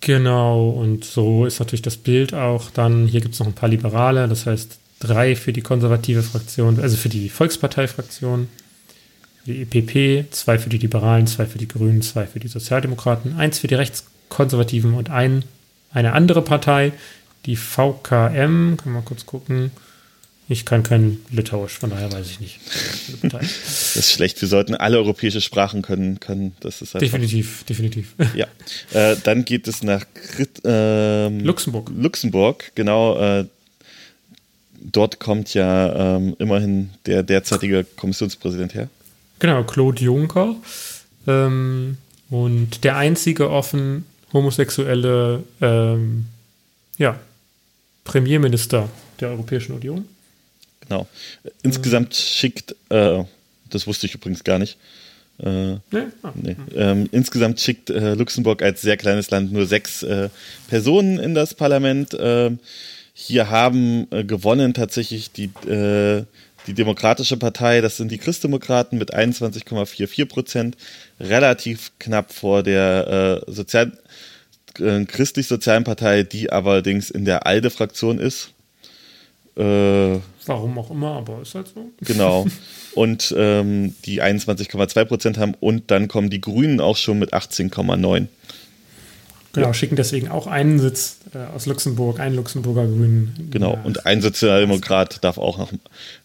Genau, 0.00 0.70
und 0.70 1.04
so 1.04 1.44
ist 1.44 1.58
natürlich 1.58 1.82
das 1.82 1.98
Bild 1.98 2.32
auch 2.32 2.70
dann, 2.70 3.06
hier 3.06 3.20
gibt 3.20 3.34
es 3.34 3.40
noch 3.40 3.46
ein 3.46 3.52
paar 3.52 3.68
Liberale, 3.68 4.26
das 4.28 4.46
heißt 4.46 4.78
drei 4.98 5.36
für 5.36 5.52
die 5.52 5.60
konservative 5.60 6.22
Fraktion, 6.22 6.80
also 6.80 6.96
für 6.96 7.10
die 7.10 7.28
Volksparteifraktion, 7.28 8.48
die 9.46 9.62
EPP, 9.62 10.30
zwei 10.30 10.58
für 10.58 10.70
die 10.70 10.78
Liberalen, 10.78 11.26
zwei 11.26 11.46
für 11.46 11.58
die 11.58 11.68
Grünen, 11.68 12.02
zwei 12.02 12.26
für 12.26 12.40
die 12.40 12.48
Sozialdemokraten, 12.48 13.36
eins 13.36 13.58
für 13.58 13.66
die 13.66 13.74
Rechtskonservativen 13.74 14.94
und 14.94 15.10
ein, 15.10 15.44
eine 15.92 16.12
andere 16.12 16.42
Partei, 16.42 16.92
die 17.46 17.56
VKM, 17.56 18.76
kann 18.76 18.92
man 18.92 19.04
kurz 19.04 19.26
gucken, 19.26 19.70
ich 20.50 20.66
kann 20.66 20.82
kein 20.82 21.20
Litauisch, 21.30 21.78
von 21.78 21.90
daher 21.90 22.12
weiß 22.12 22.28
ich 22.28 22.40
nicht. 22.40 22.58
das 23.22 23.94
ist 23.94 24.10
schlecht. 24.10 24.40
Wir 24.40 24.48
sollten 24.48 24.74
alle 24.74 24.98
europäische 24.98 25.40
Sprachen 25.40 25.80
können. 25.80 26.18
können. 26.18 26.56
Das 26.58 26.82
ist 26.82 26.94
definitiv, 26.94 27.62
definitiv. 27.64 28.14
Ja. 28.34 28.46
Äh, 28.92 29.16
dann 29.22 29.44
geht 29.44 29.68
es 29.68 29.84
nach 29.84 30.04
ähm, 30.64 31.40
Luxemburg. 31.40 31.92
Luxemburg, 31.96 32.72
genau. 32.74 33.16
Äh, 33.18 33.44
dort 34.80 35.20
kommt 35.20 35.54
ja 35.54 36.16
ähm, 36.16 36.34
immerhin 36.40 36.90
der 37.06 37.22
derzeitige 37.22 37.84
Kommissionspräsident 37.96 38.74
her. 38.74 38.88
Genau, 39.38 39.62
Claude 39.62 40.02
Juncker. 40.02 40.56
Ähm, 41.28 41.96
und 42.28 42.82
der 42.82 42.96
einzige 42.96 43.50
offen 43.50 44.04
homosexuelle 44.32 45.44
ähm, 45.60 46.26
ja, 46.98 47.20
Premierminister 48.02 48.88
der 49.20 49.28
Europäischen 49.28 49.76
Union. 49.76 50.06
Genau. 50.90 51.06
Insgesamt 51.62 52.16
schickt, 52.16 52.74
äh, 52.88 53.22
das 53.70 53.86
wusste 53.86 54.06
ich 54.06 54.14
übrigens 54.14 54.42
gar 54.42 54.58
nicht. 54.58 54.76
Äh, 55.38 55.74
nee? 55.92 56.06
Ah. 56.22 56.32
nee. 56.34 56.56
Ähm, 56.74 57.08
insgesamt 57.12 57.60
schickt 57.60 57.90
äh, 57.90 58.14
Luxemburg 58.14 58.60
als 58.60 58.80
sehr 58.82 58.96
kleines 58.96 59.30
Land 59.30 59.52
nur 59.52 59.66
sechs 59.66 60.02
äh, 60.02 60.30
Personen 60.68 61.20
in 61.20 61.34
das 61.34 61.54
Parlament. 61.54 62.16
Ähm, 62.18 62.58
hier 63.14 63.50
haben 63.50 64.08
äh, 64.10 64.24
gewonnen 64.24 64.74
tatsächlich 64.74 65.30
die, 65.30 65.50
äh, 65.68 66.24
die 66.66 66.74
Demokratische 66.74 67.36
Partei, 67.36 67.80
das 67.80 67.96
sind 67.96 68.10
die 68.10 68.18
Christdemokraten 68.18 68.98
mit 68.98 69.14
21,44 69.14 70.26
Prozent, 70.26 70.76
relativ 71.20 71.92
knapp 72.00 72.32
vor 72.32 72.64
der 72.64 73.42
Sozial 73.46 73.92
christlich-sozialen 74.74 75.84
Partei, 75.84 76.22
die 76.22 76.50
allerdings 76.50 77.10
in 77.10 77.24
der 77.24 77.46
ALDE-Fraktion 77.46 78.18
ist. 78.18 78.50
Äh, 79.56 80.20
Warum 80.46 80.78
auch 80.78 80.90
immer, 80.90 81.12
aber 81.16 81.42
ist 81.42 81.54
halt 81.54 81.68
so. 81.68 81.90
Genau. 82.00 82.46
Und 82.94 83.34
ähm, 83.36 83.94
die 84.04 84.22
21,2 84.22 85.04
Prozent 85.04 85.38
haben 85.38 85.54
und 85.60 85.92
dann 85.92 86.08
kommen 86.08 86.28
die 86.28 86.40
Grünen 86.40 86.80
auch 86.80 86.96
schon 86.96 87.20
mit 87.20 87.32
18,9. 87.32 88.26
Genau, 89.52 89.66
ja. 89.66 89.74
schicken 89.74 89.96
deswegen 89.96 90.28
auch 90.28 90.46
einen 90.46 90.78
Sitz 90.78 91.18
äh, 91.34 91.38
aus 91.54 91.66
Luxemburg, 91.66 92.20
einen 92.20 92.36
Luxemburger 92.36 92.86
Grünen. 92.86 93.48
Genau, 93.50 93.78
und 93.84 94.06
ein 94.06 94.22
Sozialdemokrat 94.22 95.22
darf 95.22 95.38
auch 95.38 95.58
noch 95.58 95.72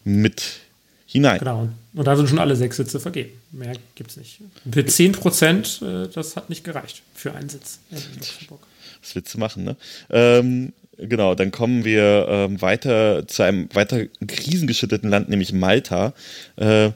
mit 0.04 0.60
hinein. 1.06 1.38
Genau, 1.38 1.68
und 1.94 2.04
da 2.04 2.16
sind 2.16 2.28
schon 2.28 2.38
alle 2.38 2.56
sechs 2.56 2.76
Sitze 2.76 3.00
vergeben. 3.00 3.30
Mehr 3.52 3.74
gibt 3.94 4.10
es 4.10 4.16
nicht. 4.16 4.40
Mit 4.64 4.90
10 4.90 5.12
Prozent, 5.12 5.82
äh, 5.82 6.08
das 6.08 6.36
hat 6.36 6.50
nicht 6.50 6.64
gereicht 6.64 7.02
für 7.14 7.32
einen 7.32 7.48
Sitz 7.48 7.80
in 7.90 7.98
Luxemburg. 8.14 8.60
Was 9.02 9.14
willst 9.14 9.34
du 9.34 9.38
machen, 9.38 9.64
ne? 9.64 9.76
Ähm, 10.10 10.72
Genau, 10.98 11.34
dann 11.34 11.50
kommen 11.50 11.84
wir 11.84 12.26
ähm, 12.28 12.62
weiter 12.62 13.26
zu 13.26 13.42
einem 13.42 13.68
weiter 13.74 14.06
krisengeschütteten 14.26 15.10
Land, 15.10 15.28
nämlich 15.28 15.52
Malta. 15.52 16.14
Äh, 16.56 16.90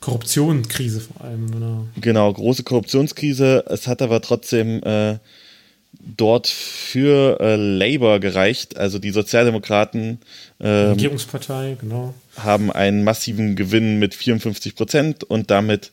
Korruptionskrise 0.00 1.00
vor 1.00 1.24
allem, 1.24 1.50
genau. 1.50 1.86
Genau, 2.00 2.32
große 2.32 2.62
Korruptionskrise. 2.62 3.64
Es 3.68 3.86
hat 3.86 4.02
aber 4.02 4.20
trotzdem 4.20 4.82
äh, 4.82 5.18
dort 6.16 6.46
für 6.46 7.38
äh, 7.40 7.56
Labour 7.56 8.20
gereicht, 8.20 8.76
also 8.76 8.98
die 8.98 9.10
Sozialdemokraten. 9.10 10.18
Äh, 10.58 10.68
Regierungspartei, 10.68 11.76
genau. 11.80 12.14
Haben 12.36 12.70
einen 12.70 13.04
massiven 13.04 13.56
Gewinn 13.56 13.98
mit 13.98 14.14
54 14.14 14.74
Prozent 14.74 15.24
und 15.24 15.50
damit 15.50 15.90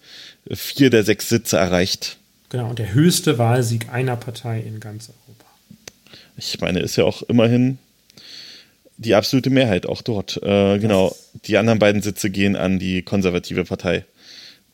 vier 0.49 0.89
der 0.89 1.03
sechs 1.03 1.29
Sitze 1.29 1.57
erreicht. 1.57 2.17
Genau, 2.49 2.69
und 2.69 2.79
der 2.79 2.93
höchste 2.93 3.37
Wahlsieg 3.37 3.89
einer 3.93 4.17
Partei 4.17 4.59
in 4.59 4.81
ganz 4.81 5.09
Europa. 5.09 5.20
Ich 6.41 6.59
meine, 6.59 6.79
ist 6.79 6.95
ja 6.95 7.03
auch 7.03 7.21
immerhin 7.23 7.77
die 8.97 9.15
absolute 9.15 9.49
Mehrheit 9.49 9.85
auch 9.85 10.01
dort. 10.01 10.41
Äh, 10.43 10.79
genau. 10.79 11.15
Die 11.45 11.57
anderen 11.57 11.79
beiden 11.79 12.01
Sitze 12.01 12.29
gehen 12.29 12.55
an 12.55 12.79
die 12.79 13.01
konservative 13.01 13.63
Partei, 13.63 14.05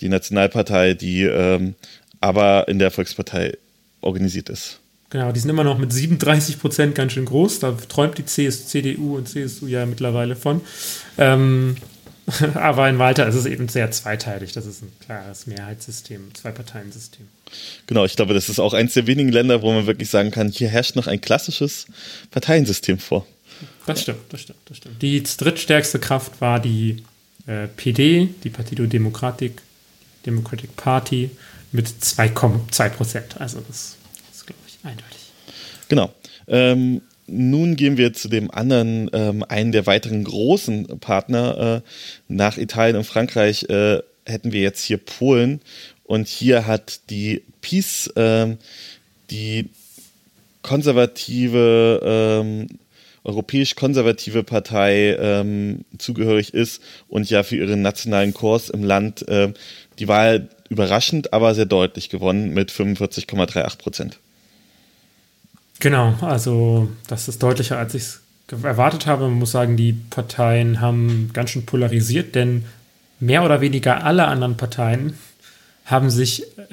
die 0.01 0.09
Nationalpartei, 0.09 0.93
die 0.93 1.23
ähm, 1.23 1.75
aber 2.19 2.67
in 2.67 2.79
der 2.79 2.91
Volkspartei 2.91 3.57
organisiert 4.01 4.49
ist. 4.49 4.79
Genau, 5.09 5.31
die 5.31 5.39
sind 5.39 5.49
immer 5.49 5.63
noch 5.63 5.77
mit 5.77 5.93
37 5.93 6.59
Prozent 6.59 6.95
ganz 6.95 7.13
schön 7.13 7.25
groß. 7.25 7.59
Da 7.59 7.71
träumt 7.87 8.17
die 8.17 8.23
CS, 8.23 8.67
CDU 8.67 9.15
und 9.15 9.29
CSU 9.29 9.67
ja 9.67 9.85
mittlerweile 9.85 10.35
von. 10.35 10.61
Ähm, 11.17 11.77
Aber 12.55 12.89
in 12.89 12.97
Malta 12.97 13.23
ist 13.23 13.35
es 13.35 13.45
eben 13.45 13.69
sehr 13.69 13.89
zweiteilig. 13.91 14.51
Das 14.51 14.65
ist 14.65 14.81
ein 14.81 14.91
klares 14.99 15.47
Mehrheitssystem, 15.47 16.33
Zwei-Parteien-System. 16.33 17.27
Genau, 17.87 18.03
ich 18.03 18.15
glaube, 18.15 18.33
das 18.33 18.49
ist 18.49 18.59
auch 18.59 18.73
eines 18.73 18.93
der 18.93 19.07
wenigen 19.07 19.31
Länder, 19.31 19.61
wo 19.61 19.71
man 19.71 19.87
wirklich 19.87 20.09
sagen 20.09 20.31
kann, 20.31 20.49
hier 20.49 20.67
herrscht 20.67 20.97
noch 20.97 21.07
ein 21.07 21.21
klassisches 21.21 21.85
Parteiensystem 22.31 22.99
vor. 22.99 23.25
Das 23.85 24.01
stimmt, 24.01 24.19
das 24.29 24.41
stimmt, 24.41 24.59
das 24.65 24.77
stimmt. 24.77 25.01
Die 25.01 25.23
drittstärkste 25.23 25.99
Kraft 25.99 26.41
war 26.41 26.59
die 26.59 27.03
äh, 27.47 27.67
PD, 27.67 28.29
die 28.43 28.49
Partido 28.49 28.85
Democratic, 28.85 29.61
Democratic 30.25 30.75
Party, 30.75 31.31
mit 31.71 31.87
2,2 31.87 32.89
Prozent. 32.89 33.39
Also 33.39 33.61
das 33.67 33.95
ist, 34.33 34.45
glaube 34.45 34.59
ich, 34.67 34.77
eindeutig. 34.83 35.31
Genau. 35.87 36.13
Ähm, 36.47 37.01
nun 37.27 37.75
gehen 37.75 37.97
wir 37.97 38.13
zu 38.13 38.29
dem 38.29 38.49
anderen, 38.51 39.09
ähm, 39.13 39.43
einen 39.47 39.71
der 39.71 39.85
weiteren 39.85 40.23
großen 40.23 40.99
Partner. 40.99 41.83
Äh, 41.83 41.89
nach 42.27 42.57
Italien 42.57 42.95
und 42.95 43.03
Frankreich 43.03 43.63
äh, 43.69 43.99
hätten 44.25 44.51
wir 44.51 44.61
jetzt 44.61 44.83
hier 44.83 44.97
Polen. 44.97 45.61
Und 46.03 46.27
hier 46.27 46.67
hat 46.67 47.01
die 47.09 47.43
PiS, 47.61 48.07
äh, 48.15 48.55
die 49.29 49.69
konservative, 50.61 52.01
ähm, 52.03 52.67
europäisch-konservative 53.23 54.43
Partei 54.43 55.17
ähm, 55.19 55.83
zugehörig 55.97 56.53
ist 56.53 56.81
und 57.09 57.29
ja 57.29 57.43
für 57.43 57.57
ihren 57.57 57.81
nationalen 57.81 58.33
Kurs 58.33 58.69
im 58.69 58.85
Land 58.85 59.27
äh, 59.27 59.53
die 59.99 60.07
Wahl 60.07 60.49
überraschend, 60.69 61.33
aber 61.33 61.53
sehr 61.55 61.65
deutlich 61.65 62.09
gewonnen 62.09 62.53
mit 62.53 62.71
45,38 62.71 63.77
Prozent. 63.77 64.19
Genau, 65.79 66.15
also 66.21 66.89
das 67.07 67.27
ist 67.27 67.43
deutlicher, 67.43 67.77
als 67.77 67.93
ich 67.93 68.03
es 68.03 68.21
erwartet 68.63 69.05
habe. 69.05 69.25
Man 69.25 69.39
muss 69.39 69.51
sagen, 69.51 69.77
die 69.77 69.93
Parteien 69.93 70.81
haben 70.81 71.29
ganz 71.33 71.51
schön 71.51 71.65
polarisiert, 71.65 72.35
denn 72.35 72.65
mehr 73.19 73.43
oder 73.43 73.61
weniger 73.61 74.03
alle 74.03 74.25
anderen 74.25 74.57
Parteien 74.57 75.13
haben 75.85 76.09
sich, 76.09 76.43
äh, 76.43 76.65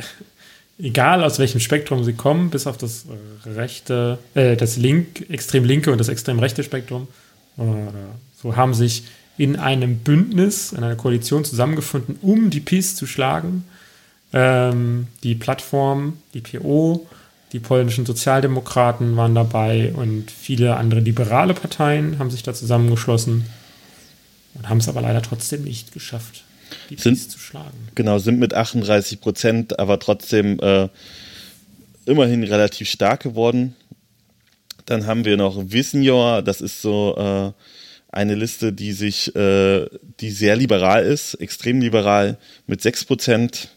egal 0.79 1.23
aus 1.23 1.39
welchem 1.39 1.61
Spektrum 1.61 2.05
sie 2.05 2.15
kommen, 2.15 2.51
bis 2.51 2.67
auf 2.67 2.79
das 2.79 3.07
rechte, 3.45 4.19
äh, 4.35 4.57
das 4.57 4.77
link, 4.77 5.29
extrem 5.31 5.65
linke 5.65 5.93
und 5.93 5.99
das 5.99 6.09
extrem 6.09 6.39
rechte 6.39 6.65
Spektrum, 6.65 7.09
oder 7.57 7.93
so 8.41 8.57
haben 8.57 8.75
sich 8.75 9.05
in 9.37 9.57
einem 9.57 9.99
Bündnis, 9.99 10.73
in 10.73 10.83
einer 10.83 10.97
Koalition 10.97 11.45
zusammengefunden, 11.45 12.19
um 12.23 12.51
die 12.51 12.61
PiS 12.61 12.97
zu 12.97 13.07
schlagen. 13.07 13.65
Ähm, 14.33 15.07
die 15.23 15.35
Plattform, 15.35 16.19
die 16.35 16.41
PO, 16.41 17.07
die 17.55 17.61
polnischen 17.61 18.05
Sozialdemokraten 18.05 19.17
waren 19.17 19.37
dabei 19.37 19.93
und 19.95 20.29
viele 20.29 20.77
andere 20.77 20.99
liberale 20.99 21.55
Parteien 21.55 22.19
haben 22.19 22.29
sich 22.29 22.43
da 22.43 22.53
zusammengeschlossen 22.53 23.47
und 24.55 24.69
haben 24.69 24.79
es 24.79 24.89
aber 24.89 25.01
leider 25.01 25.23
trotzdem 25.23 25.63
nicht 25.63 25.93
geschafft, 25.93 26.43
die 26.91 26.97
sind, 26.97 27.17
zu 27.31 27.39
schlagen. 27.39 27.89
Genau, 27.95 28.19
sind 28.19 28.41
mit 28.41 28.55
38 28.55 29.21
Prozent, 29.21 29.79
aber 29.79 30.01
trotzdem 30.01 30.59
äh, 30.59 30.89
immerhin 32.07 32.43
relativ 32.43 32.89
stark 32.91 33.23
geworden. 33.23 33.77
Dann 34.85 35.07
haben 35.07 35.25
wir 35.25 35.37
noch 35.37 35.57
Wissenjor, 35.57 36.43
das 36.43 36.61
ist 36.61 36.83
so 36.83 37.15
äh, 37.17 37.53
eine 38.11 38.35
Liste, 38.35 38.73
die 38.73 38.93
sich, 38.93 39.35
äh, 39.37 39.87
die 40.19 40.33
sehr 40.33 40.57
liberal 40.57 41.05
ist, 41.05 41.35
extrem 41.35 41.81
liberal, 41.81 42.37
mit 42.67 42.83
6 42.83 43.05
Prozent. 43.05 43.69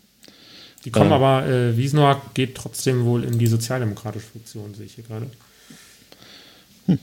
Die 0.88 0.92
kommen 0.92 1.12
äh, 1.12 1.16
aber, 1.16 1.46
äh, 1.46 1.76
Wiesnow 1.76 2.16
geht 2.34 2.56
trotzdem 2.56 3.04
wohl 3.04 3.26
in 3.26 3.38
die 3.38 3.48
sozialdemokratische 3.48 4.26
Funktion, 4.26 4.74
sehe 4.74 4.86
ich 4.86 4.94
hier 4.94 5.04
gerade. 5.04 5.28
Hm. 6.86 7.00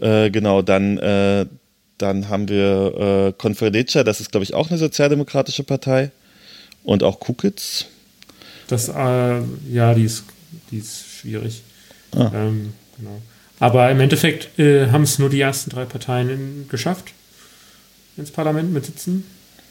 Äh, 0.00 0.30
genau, 0.30 0.62
dann, 0.62 0.96
äh, 0.96 1.44
dann 1.98 2.30
haben 2.30 2.48
wir 2.48 3.26
äh, 3.28 3.32
Confederacia, 3.36 4.04
das 4.04 4.22
ist, 4.22 4.30
glaube 4.30 4.44
ich, 4.44 4.54
auch 4.54 4.70
eine 4.70 4.78
sozialdemokratische 4.78 5.64
Partei. 5.64 6.12
Und 6.82 7.02
auch 7.02 7.20
Kukitz. 7.20 7.84
Das, 8.68 8.88
äh, 8.88 8.92
ja, 9.70 9.92
die 9.92 10.04
ist, 10.04 10.24
die 10.70 10.78
ist 10.78 11.04
schwierig. 11.20 11.60
Ah. 12.12 12.30
Ähm, 12.32 12.72
genau. 12.96 13.20
Aber 13.60 13.90
im 13.90 14.00
Endeffekt 14.00 14.58
äh, 14.58 14.90
haben 14.90 15.02
es 15.02 15.18
nur 15.18 15.28
die 15.28 15.42
ersten 15.42 15.68
drei 15.68 15.84
Parteien 15.84 16.30
in, 16.30 16.68
geschafft 16.70 17.12
ins 18.16 18.30
Parlament 18.30 18.72
mit 18.72 18.86
Sitzen. 18.86 19.24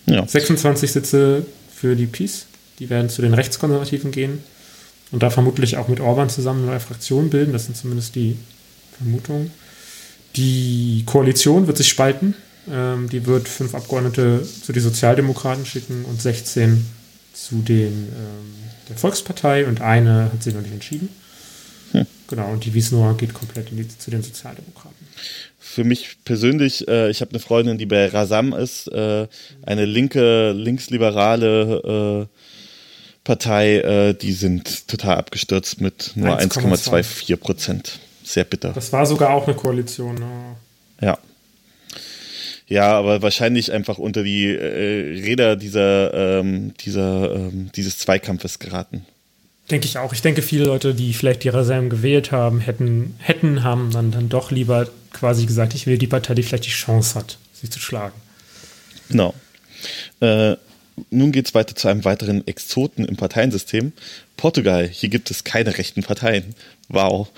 Ja. 0.06 0.28
26 0.28 0.92
Sitze 0.92 1.48
für 1.74 1.96
die 1.96 2.06
Peace. 2.06 2.46
Die 2.80 2.90
werden 2.90 3.10
zu 3.10 3.22
den 3.22 3.34
Rechtskonservativen 3.34 4.12
gehen. 4.12 4.44
und 5.12 5.22
da 5.24 5.30
vermutlich 5.30 5.78
auch 5.78 5.88
mit 5.88 6.00
Orban 6.00 6.30
zusammen 6.30 6.64
eine 6.64 6.72
neue 6.72 6.80
Fraktion 6.80 7.30
bilden. 7.30 7.54
Das 7.54 7.66
sind 7.66 7.78
zumindest 7.78 8.16
die 8.16 8.38
Vermutungen. 8.98 9.52
Die 10.36 11.04
Koalition 11.06 11.68
wird 11.68 11.78
sich 11.78 11.88
spalten. 11.88 12.34
Ähm, 12.70 13.10
die 13.10 13.26
wird 13.26 13.48
fünf 13.48 13.76
Abgeordnete 13.76 14.42
zu 14.64 14.74
den 14.74 14.82
Sozialdemokraten 14.82 15.66
schicken 15.66 16.04
und 16.06 16.22
16 16.22 16.86
zu 17.34 17.62
den, 17.62 17.92
ähm, 17.92 18.54
der 18.90 18.98
Volkspartei 18.98 19.68
und 19.68 19.82
eine 19.82 20.32
hat 20.34 20.42
sich 20.42 20.54
noch 20.54 20.62
nicht 20.62 20.74
entschieden. 20.74 21.10
Hm. 21.92 22.08
Genau, 22.28 22.52
und 22.52 22.66
die 22.66 22.74
Wiesnower 22.74 23.16
geht 23.18 23.34
komplett 23.34 23.70
die, 23.72 23.88
zu 23.88 24.10
den 24.10 24.24
Sozialdemokraten. 24.24 24.96
Für 25.60 25.84
mich 25.84 26.18
persönlich, 26.26 26.88
äh, 26.88 27.10
ich 27.10 27.22
habe 27.22 27.32
eine 27.32 27.40
Freundin, 27.40 27.78
die 27.78 27.86
bei 27.86 28.08
Rasam 28.08 28.54
ist, 28.54 28.88
äh, 28.88 29.28
eine 29.64 29.86
linke, 29.86 30.52
linksliberale 30.54 32.28
äh, 32.32 32.35
Partei, 33.26 33.80
äh, 33.80 34.14
die 34.14 34.32
sind 34.32 34.88
total 34.88 35.18
abgestürzt 35.18 35.82
mit 35.82 36.12
nur 36.16 36.40
1,24 36.40 37.36
Prozent. 37.36 38.00
Sehr 38.24 38.46
bitter. 38.46 38.72
Das 38.72 38.94
war 38.94 39.06
sogar 39.06 39.32
auch 39.32 39.48
eine 39.48 39.56
Koalition. 39.56 40.16
Ne? 40.16 40.56
Ja. 41.02 41.18
Ja, 42.68 42.94
aber 42.94 43.22
wahrscheinlich 43.22 43.72
einfach 43.72 43.98
unter 43.98 44.24
die 44.24 44.46
äh, 44.46 45.22
Räder 45.24 45.56
dieser, 45.56 46.40
ähm, 46.40 46.74
dieser, 46.80 47.36
ähm, 47.36 47.72
dieses 47.76 47.98
Zweikampfes 47.98 48.60
geraten. 48.60 49.06
Denke 49.70 49.88
ich 49.88 49.98
auch. 49.98 50.14
Ich 50.14 50.22
denke, 50.22 50.44
viele 50.44 50.66
Leute, 50.66 50.94
die 50.94 51.14
vielleicht 51.14 51.44
die 51.44 51.50
Reserven 51.50 51.90
gewählt 51.90 52.32
haben, 52.32 52.60
hätten, 52.60 53.16
hätten, 53.20 53.64
haben 53.64 53.90
dann, 53.92 54.12
dann 54.12 54.30
doch 54.30 54.52
lieber 54.52 54.88
quasi 55.14 55.48
gesagt, 55.48 55.74
ich 55.74 55.88
will 55.88 55.98
die 55.98 56.08
Partei, 56.08 56.36
die 56.36 56.44
vielleicht 56.44 56.66
die 56.68 56.72
Chance 56.72 57.16
hat, 57.16 57.40
sie 57.54 57.70
zu 57.70 57.80
schlagen. 57.80 58.16
Genau. 59.10 59.34
Äh, 60.20 60.56
nun 61.10 61.32
geht 61.32 61.48
es 61.48 61.54
weiter 61.54 61.76
zu 61.76 61.88
einem 61.88 62.06
weiteren 62.06 62.48
Exoten 62.48 63.06
im 63.06 63.16
Parteiensystem. 63.16 63.94
Portugal. 64.38 64.88
Hier 64.88 65.10
gibt 65.10 65.32
es 65.32 65.44
keine 65.44 65.78
rechten 65.78 66.04
Parteien. 66.04 66.56
Wow. 66.90 67.30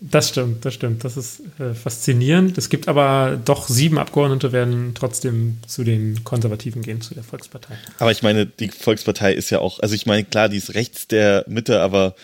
Das 0.00 0.28
stimmt, 0.28 0.64
das 0.64 0.74
stimmt. 0.74 1.02
Das 1.04 1.16
ist 1.16 1.40
äh, 1.58 1.72
faszinierend. 1.72 2.58
Es 2.58 2.68
gibt 2.68 2.88
aber 2.88 3.40
doch 3.42 3.68
sieben 3.68 3.98
Abgeordnete, 3.98 4.52
werden 4.52 4.92
trotzdem 4.94 5.58
zu 5.66 5.82
den 5.82 6.24
Konservativen 6.24 6.82
gehen, 6.82 7.00
zu 7.00 7.14
der 7.14 7.22
Volkspartei. 7.22 7.74
Aber 7.98 8.12
ich 8.12 8.22
meine, 8.22 8.44
die 8.44 8.68
Volkspartei 8.68 9.32
ist 9.32 9.50
ja 9.50 9.60
auch, 9.60 9.80
also 9.80 9.94
ich 9.94 10.04
meine, 10.04 10.24
klar, 10.24 10.48
die 10.48 10.58
ist 10.58 10.74
rechts 10.74 11.08
der 11.08 11.44
Mitte, 11.48 11.80
aber 11.80 12.14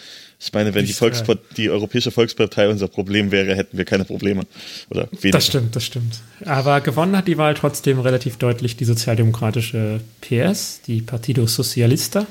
ich 0.43 0.53
meine, 0.55 0.75
wenn 0.75 0.87
die, 0.87 0.95
Volkspart 0.95 1.39
die 1.59 1.69
Europäische 1.69 2.11
Volkspartei 2.11 2.69
unser 2.69 2.89
Problem 2.89 3.31
wäre, 3.31 3.55
hätten 3.55 3.77
wir 3.77 3.85
keine 3.85 4.07
Probleme. 4.07 4.45
Oder 4.89 5.07
weniger. 5.13 5.33
Das 5.33 5.47
stimmt, 5.47 5.77
das 5.77 5.85
stimmt. 5.85 6.21
Aber 6.47 6.81
gewonnen 6.81 7.15
hat 7.15 7.29
die 7.29 7.37
Wahl 7.37 7.53
trotzdem 7.53 8.01
relativ 8.01 8.39
deutlich 8.39 8.77
die 8.77 8.87
sozialdemokratische 8.87 10.01
PS, 10.23 10.81
die 10.87 11.03
Partido 11.03 11.47
Socialista, 11.47 12.27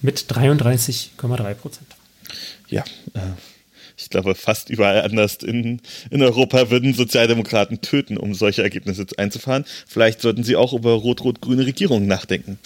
mit 0.00 0.18
33,3 0.18 1.54
Prozent. 1.54 1.86
Ja, 2.68 2.82
äh, 3.14 3.20
ich 3.98 4.10
glaube, 4.10 4.34
fast 4.36 4.70
überall 4.70 5.02
anders 5.02 5.36
in, 5.36 5.80
in 6.10 6.22
Europa 6.22 6.70
würden 6.70 6.94
Sozialdemokraten 6.94 7.80
töten, 7.80 8.16
um 8.16 8.32
solche 8.32 8.62
Ergebnisse 8.62 9.04
einzufahren. 9.16 9.64
Vielleicht 9.86 10.22
sollten 10.22 10.44
sie 10.44 10.54
auch 10.54 10.72
über 10.72 10.92
rot-rot-grüne 10.92 11.66
Regierungen 11.66 12.06
nachdenken. 12.06 12.58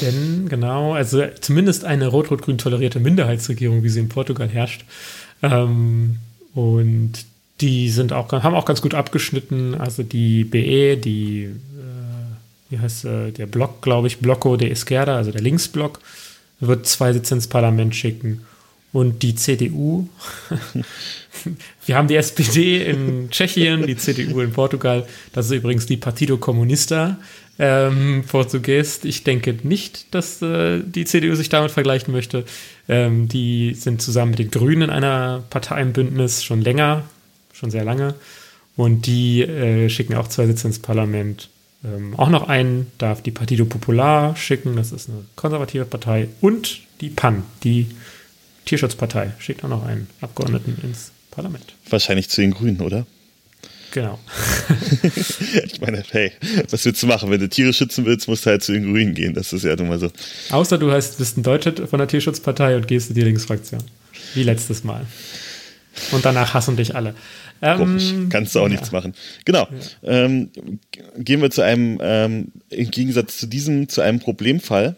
Denn, 0.00 0.48
genau, 0.48 0.94
also 0.94 1.24
zumindest 1.40 1.84
eine 1.84 2.06
rot-rot-grün 2.06 2.58
tolerierte 2.58 3.00
Minderheitsregierung, 3.00 3.82
wie 3.82 3.88
sie 3.88 4.00
in 4.00 4.08
Portugal 4.08 4.48
herrscht. 4.48 4.84
Ähm, 5.42 6.16
und 6.54 7.12
die 7.60 7.90
sind 7.90 8.12
auch, 8.12 8.30
haben 8.30 8.54
auch 8.54 8.64
ganz 8.64 8.80
gut 8.80 8.94
abgeschnitten. 8.94 9.74
Also 9.74 10.04
die 10.04 10.44
BE, 10.44 10.96
die, 10.96 11.46
äh, 11.46 12.70
wie 12.70 12.78
heißt 12.78 13.04
äh, 13.06 13.32
der 13.32 13.46
Block, 13.46 13.82
glaube 13.82 14.06
ich, 14.06 14.18
Bloco 14.18 14.56
de 14.56 14.70
Esquerda, 14.70 15.16
also 15.16 15.32
der 15.32 15.42
Linksblock, 15.42 15.98
wird 16.60 16.86
zwei 16.86 17.12
Sitze 17.12 17.34
ins 17.34 17.48
Parlament 17.48 17.96
schicken 17.96 18.42
und 18.92 19.22
die 19.22 19.34
CDU. 19.34 20.08
Wir 21.86 21.96
haben 21.96 22.08
die 22.08 22.16
SPD 22.16 22.84
in 22.84 23.30
Tschechien, 23.30 23.86
die 23.86 23.96
CDU 23.96 24.40
in 24.40 24.52
Portugal. 24.52 25.06
Das 25.32 25.46
ist 25.46 25.52
übrigens 25.52 25.86
die 25.86 25.96
Partido 25.96 26.36
Comunista, 26.38 27.18
ähm, 27.58 28.24
Portugies. 28.26 29.00
Ich 29.04 29.24
denke 29.24 29.56
nicht, 29.62 30.12
dass 30.14 30.42
äh, 30.42 30.80
die 30.84 31.04
CDU 31.04 31.34
sich 31.34 31.48
damit 31.48 31.70
vergleichen 31.70 32.12
möchte. 32.12 32.44
Ähm, 32.88 33.28
die 33.28 33.74
sind 33.74 34.02
zusammen 34.02 34.30
mit 34.30 34.40
den 34.40 34.50
Grünen 34.50 34.82
in 34.82 34.90
einer 34.90 35.44
Partei 35.50 35.80
im 35.82 35.92
Bündnis 35.92 36.42
schon 36.42 36.60
länger, 36.60 37.04
schon 37.52 37.70
sehr 37.70 37.84
lange. 37.84 38.14
Und 38.76 39.06
die 39.06 39.42
äh, 39.42 39.88
schicken 39.88 40.14
auch 40.14 40.28
zwei 40.28 40.46
Sitze 40.46 40.66
ins 40.66 40.78
Parlament. 40.78 41.48
Ähm, 41.84 42.14
auch 42.16 42.28
noch 42.28 42.48
einen 42.48 42.90
darf 42.98 43.22
die 43.22 43.30
Partido 43.30 43.64
Popular 43.64 44.36
schicken, 44.36 44.76
das 44.76 44.92
ist 44.92 45.08
eine 45.08 45.24
konservative 45.36 45.84
Partei. 45.84 46.28
Und 46.40 46.80
die 47.00 47.08
PAN, 47.10 47.44
die 47.64 47.86
Tierschutzpartei 48.64 49.32
schickt 49.38 49.64
auch 49.64 49.68
noch 49.68 49.84
einen 49.84 50.08
Abgeordneten 50.20 50.78
ins 50.82 51.12
Parlament. 51.30 51.74
Wahrscheinlich 51.88 52.28
zu 52.28 52.40
den 52.40 52.52
Grünen, 52.52 52.80
oder? 52.80 53.06
Genau. 53.92 54.18
ich 55.64 55.80
meine, 55.80 56.04
hey, 56.10 56.32
was 56.70 56.84
willst 56.84 57.02
du 57.02 57.06
machen? 57.06 57.30
Wenn 57.30 57.40
du 57.40 57.48
Tiere 57.48 57.72
schützen 57.72 58.04
willst, 58.04 58.28
musst 58.28 58.46
du 58.46 58.50
halt 58.50 58.62
zu 58.62 58.72
den 58.72 58.84
Grünen 58.84 59.14
gehen. 59.14 59.34
Das 59.34 59.52
ist 59.52 59.64
ja 59.64 59.74
nun 59.74 59.88
mal 59.88 59.98
so. 59.98 60.10
Außer 60.50 60.78
du 60.78 60.92
heißt, 60.92 61.18
bist 61.18 61.36
ein 61.36 61.42
Deutscher 61.42 61.88
von 61.88 61.98
der 61.98 62.06
Tierschutzpartei 62.06 62.76
und 62.76 62.86
gehst 62.86 63.10
in 63.10 63.16
die 63.16 63.22
Linksfraktion. 63.22 63.82
Wie 64.34 64.44
letztes 64.44 64.84
Mal. 64.84 65.06
Und 66.12 66.24
danach 66.24 66.54
hassen 66.54 66.76
dich 66.76 66.94
alle. 66.94 67.14
Ähm, 67.62 68.28
Kannst 68.30 68.54
du 68.54 68.60
auch 68.60 68.64
ja. 68.64 68.68
nichts 68.70 68.92
machen. 68.92 69.14
Genau. 69.44 69.68
Ja. 70.02 70.24
Ähm, 70.24 70.50
gehen 71.18 71.42
wir 71.42 71.50
zu 71.50 71.62
einem, 71.62 71.98
ähm, 72.00 72.52
im 72.70 72.90
Gegensatz 72.90 73.38
zu 73.38 73.46
diesem, 73.46 73.88
zu 73.88 74.00
einem 74.00 74.20
Problemfall. 74.20 74.96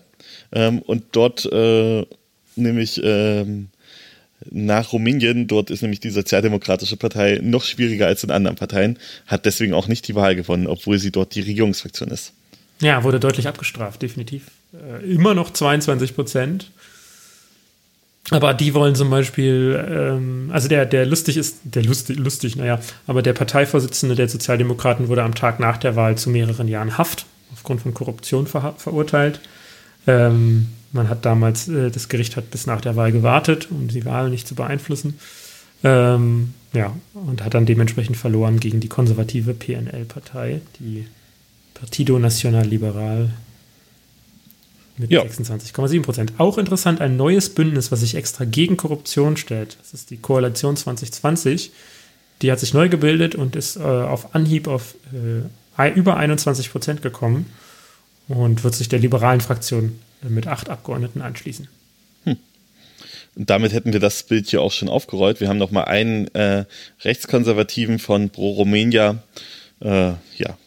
Ähm, 0.52 0.80
und 0.80 1.04
dort 1.12 1.46
äh, 1.46 2.04
nämlich 2.56 3.00
ähm, 3.02 3.68
nach 4.50 4.92
Rumänien. 4.92 5.46
Dort 5.46 5.70
ist 5.70 5.82
nämlich 5.82 6.00
die 6.00 6.10
Sozialdemokratische 6.10 6.96
Partei 6.96 7.40
noch 7.42 7.64
schwieriger 7.64 8.06
als 8.06 8.24
in 8.24 8.30
anderen 8.30 8.56
Parteien, 8.56 8.98
hat 9.26 9.46
deswegen 9.46 9.74
auch 9.74 9.88
nicht 9.88 10.08
die 10.08 10.14
Wahl 10.14 10.34
gewonnen, 10.34 10.66
obwohl 10.66 10.98
sie 10.98 11.10
dort 11.10 11.34
die 11.34 11.40
Regierungsfraktion 11.40 12.10
ist. 12.10 12.32
Ja, 12.80 13.04
wurde 13.04 13.20
deutlich 13.20 13.46
abgestraft, 13.46 14.02
definitiv. 14.02 14.50
Äh, 14.72 15.12
immer 15.12 15.34
noch 15.34 15.52
22 15.52 16.14
Prozent. 16.14 16.70
Aber 18.30 18.54
die 18.54 18.72
wollen 18.72 18.94
zum 18.94 19.10
Beispiel, 19.10 19.84
ähm, 19.88 20.50
also 20.52 20.68
der, 20.68 20.86
der 20.86 21.06
lustig 21.06 21.36
ist, 21.36 21.58
der 21.64 21.82
lustig, 21.82 22.18
lustig, 22.18 22.56
naja, 22.56 22.80
aber 23.06 23.20
der 23.20 23.32
Parteivorsitzende 23.32 24.14
der 24.14 24.28
Sozialdemokraten 24.28 25.08
wurde 25.08 25.22
am 25.22 25.34
Tag 25.34 25.58
nach 25.60 25.76
der 25.76 25.96
Wahl 25.96 26.16
zu 26.16 26.30
mehreren 26.30 26.68
Jahren 26.68 26.98
Haft 26.98 27.26
aufgrund 27.52 27.82
von 27.82 27.94
Korruption 27.94 28.46
ver 28.46 28.74
verurteilt. 28.78 29.40
Ähm, 30.06 30.68
man 30.92 31.08
hat 31.08 31.24
damals, 31.24 31.68
äh, 31.68 31.90
das 31.90 32.08
Gericht 32.08 32.36
hat 32.36 32.50
bis 32.50 32.66
nach 32.66 32.80
der 32.80 32.96
Wahl 32.96 33.12
gewartet, 33.12 33.68
um 33.70 33.88
die 33.88 34.04
Wahl 34.04 34.30
nicht 34.30 34.46
zu 34.46 34.54
beeinflussen. 34.54 35.18
Ähm, 35.84 36.54
ja, 36.72 36.94
und 37.14 37.42
hat 37.42 37.54
dann 37.54 37.66
dementsprechend 37.66 38.16
verloren 38.16 38.60
gegen 38.60 38.80
die 38.80 38.88
konservative 38.88 39.52
PNL-Partei, 39.52 40.60
die 40.78 41.06
Partido 41.74 42.18
Nacional 42.18 42.66
Liberal 42.66 43.30
mit 44.96 45.10
ja. 45.10 45.22
26,7 45.22 46.02
Prozent. 46.02 46.32
Auch 46.38 46.58
interessant, 46.58 47.00
ein 47.00 47.16
neues 47.16 47.50
Bündnis, 47.50 47.90
was 47.90 48.00
sich 48.00 48.14
extra 48.14 48.44
gegen 48.44 48.76
Korruption 48.76 49.36
stellt. 49.36 49.76
Das 49.80 49.94
ist 49.94 50.10
die 50.10 50.18
Koalition 50.18 50.76
2020. 50.76 51.72
Die 52.42 52.52
hat 52.52 52.60
sich 52.60 52.74
neu 52.74 52.88
gebildet 52.88 53.34
und 53.34 53.56
ist 53.56 53.76
äh, 53.76 53.80
auf 53.80 54.34
Anhieb 54.34 54.68
auf 54.68 54.94
äh, 55.12 55.90
über 55.94 56.16
21 56.16 56.70
Prozent 56.70 57.02
gekommen 57.02 57.46
und 58.28 58.62
wird 58.62 58.74
sich 58.74 58.88
der 58.88 58.98
liberalen 58.98 59.40
Fraktion 59.40 59.98
mit 60.28 60.46
acht 60.46 60.68
Abgeordneten 60.68 61.22
anschließen. 61.22 61.68
Hm. 62.24 62.36
Und 63.34 63.50
damit 63.50 63.72
hätten 63.72 63.92
wir 63.92 64.00
das 64.00 64.22
Bild 64.22 64.48
hier 64.48 64.62
auch 64.62 64.72
schon 64.72 64.88
aufgerollt. 64.88 65.40
Wir 65.40 65.48
haben 65.48 65.58
noch 65.58 65.70
mal 65.70 65.84
einen 65.84 66.28
äh, 66.34 66.64
Rechtskonservativen 67.02 67.98
von 67.98 68.30
Pro 68.30 68.50
Romania. 68.50 69.22
Äh, 69.80 70.12
ja, 70.36 70.58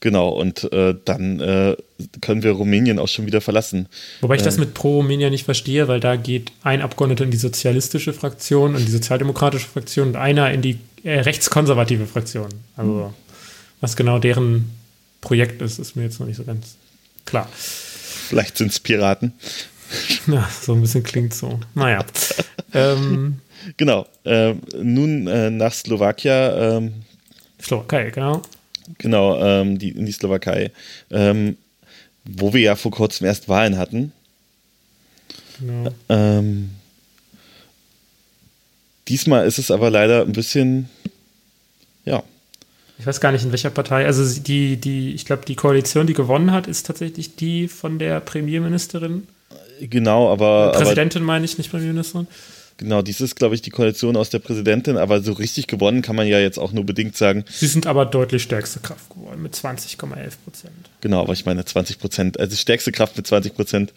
genau. 0.00 0.28
Und 0.28 0.72
äh, 0.72 0.94
dann 1.04 1.40
äh, 1.40 1.76
können 2.20 2.42
wir 2.42 2.52
Rumänien 2.52 2.98
auch 2.98 3.08
schon 3.08 3.26
wieder 3.26 3.40
verlassen. 3.40 3.88
Wobei 4.20 4.36
ich 4.36 4.42
das 4.42 4.56
äh, 4.56 4.60
mit 4.60 4.74
Pro 4.74 4.96
Romania 4.96 5.30
nicht 5.30 5.44
verstehe, 5.44 5.88
weil 5.88 6.00
da 6.00 6.16
geht 6.16 6.52
ein 6.62 6.82
Abgeordneter 6.82 7.24
in 7.24 7.30
die 7.30 7.36
sozialistische 7.36 8.12
Fraktion 8.12 8.74
und 8.74 8.86
die 8.86 8.92
sozialdemokratische 8.92 9.66
Fraktion 9.66 10.08
und 10.08 10.16
einer 10.16 10.50
in 10.52 10.62
die 10.62 10.78
äh, 11.04 11.20
rechtskonservative 11.20 12.06
Fraktion. 12.06 12.48
Also, 12.76 13.06
hm. 13.06 13.14
was 13.80 13.96
genau 13.96 14.18
deren 14.18 14.70
Projekt 15.20 15.62
ist, 15.62 15.78
ist 15.78 15.96
mir 15.96 16.02
jetzt 16.02 16.20
noch 16.20 16.26
nicht 16.26 16.36
so 16.36 16.44
ganz 16.44 16.76
klar. 17.24 17.48
Vielleicht 18.28 18.58
sind 18.58 18.70
es 18.70 18.80
Piraten. 18.80 19.32
Ja, 20.26 20.48
so 20.60 20.74
ein 20.74 20.80
bisschen 20.80 21.02
klingt 21.02 21.34
so. 21.34 21.60
Naja. 21.74 22.04
ähm, 22.74 23.40
genau. 23.76 24.06
Äh, 24.24 24.54
nun 24.80 25.26
äh, 25.26 25.50
nach 25.50 25.72
Slowakia. 25.72 26.76
Ähm, 26.76 27.04
Slowakei, 27.60 28.10
genau. 28.10 28.42
Genau, 28.98 29.42
ähm, 29.42 29.78
die, 29.78 29.90
in 29.90 30.06
die 30.06 30.12
Slowakei. 30.12 30.70
Ähm, 31.10 31.56
wo 32.24 32.52
wir 32.52 32.60
ja 32.60 32.76
vor 32.76 32.90
kurzem 32.90 33.26
erst 33.26 33.48
Wahlen 33.48 33.78
hatten. 33.78 34.12
Genau. 35.60 35.92
Ähm, 36.08 36.70
diesmal 39.08 39.46
ist 39.46 39.58
es 39.58 39.70
aber 39.70 39.90
leider 39.90 40.22
ein 40.22 40.32
bisschen, 40.32 40.88
ja, 42.04 42.22
ich 42.98 43.06
weiß 43.06 43.20
gar 43.20 43.32
nicht, 43.32 43.44
in 43.44 43.50
welcher 43.50 43.70
Partei. 43.70 44.06
Also 44.06 44.40
die, 44.40 44.76
die, 44.76 45.14
ich 45.14 45.24
glaube, 45.24 45.44
die 45.46 45.56
Koalition, 45.56 46.06
die 46.06 46.14
gewonnen 46.14 46.52
hat, 46.52 46.66
ist 46.66 46.86
tatsächlich 46.86 47.36
die 47.36 47.68
von 47.68 47.98
der 47.98 48.20
Premierministerin. 48.20 49.26
Genau, 49.80 50.32
aber. 50.32 50.72
Präsidentin 50.72 51.22
aber, 51.22 51.26
meine 51.26 51.44
ich, 51.44 51.58
nicht 51.58 51.70
Premierministerin. 51.70 52.28
Genau, 52.76 53.02
dies 53.02 53.20
ist, 53.20 53.36
glaube 53.36 53.54
ich, 53.54 53.62
die 53.62 53.70
Koalition 53.70 54.16
aus 54.16 54.30
der 54.30 54.40
Präsidentin, 54.40 54.96
aber 54.96 55.22
so 55.22 55.32
richtig 55.32 55.68
gewonnen 55.68 56.02
kann 56.02 56.16
man 56.16 56.26
ja 56.26 56.40
jetzt 56.40 56.58
auch 56.58 56.72
nur 56.72 56.84
bedingt 56.84 57.16
sagen. 57.16 57.44
Sie 57.48 57.68
sind 57.68 57.86
aber 57.86 58.04
deutlich 58.04 58.42
stärkste 58.42 58.80
Kraft 58.80 59.10
geworden 59.10 59.42
mit 59.42 59.54
20,11 59.54 59.96
Prozent. 60.42 60.72
Genau, 61.00 61.20
aber 61.20 61.34
ich 61.34 61.46
meine 61.46 61.64
20 61.64 62.00
Prozent, 62.00 62.40
also 62.40 62.56
stärkste 62.56 62.90
Kraft 62.90 63.16
mit 63.16 63.28
20 63.28 63.54
Prozent 63.54 63.92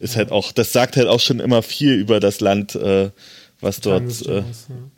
ist 0.00 0.14
ja. 0.14 0.18
halt 0.18 0.32
auch, 0.32 0.52
das 0.52 0.72
sagt 0.72 0.96
halt 0.96 1.08
auch 1.08 1.20
schon 1.20 1.40
immer 1.40 1.62
viel 1.62 1.94
über 1.94 2.20
das 2.20 2.40
Land, 2.40 2.74
äh, 2.74 3.08
was 3.62 3.80
dort, 3.80 4.26
äh, 4.26 4.42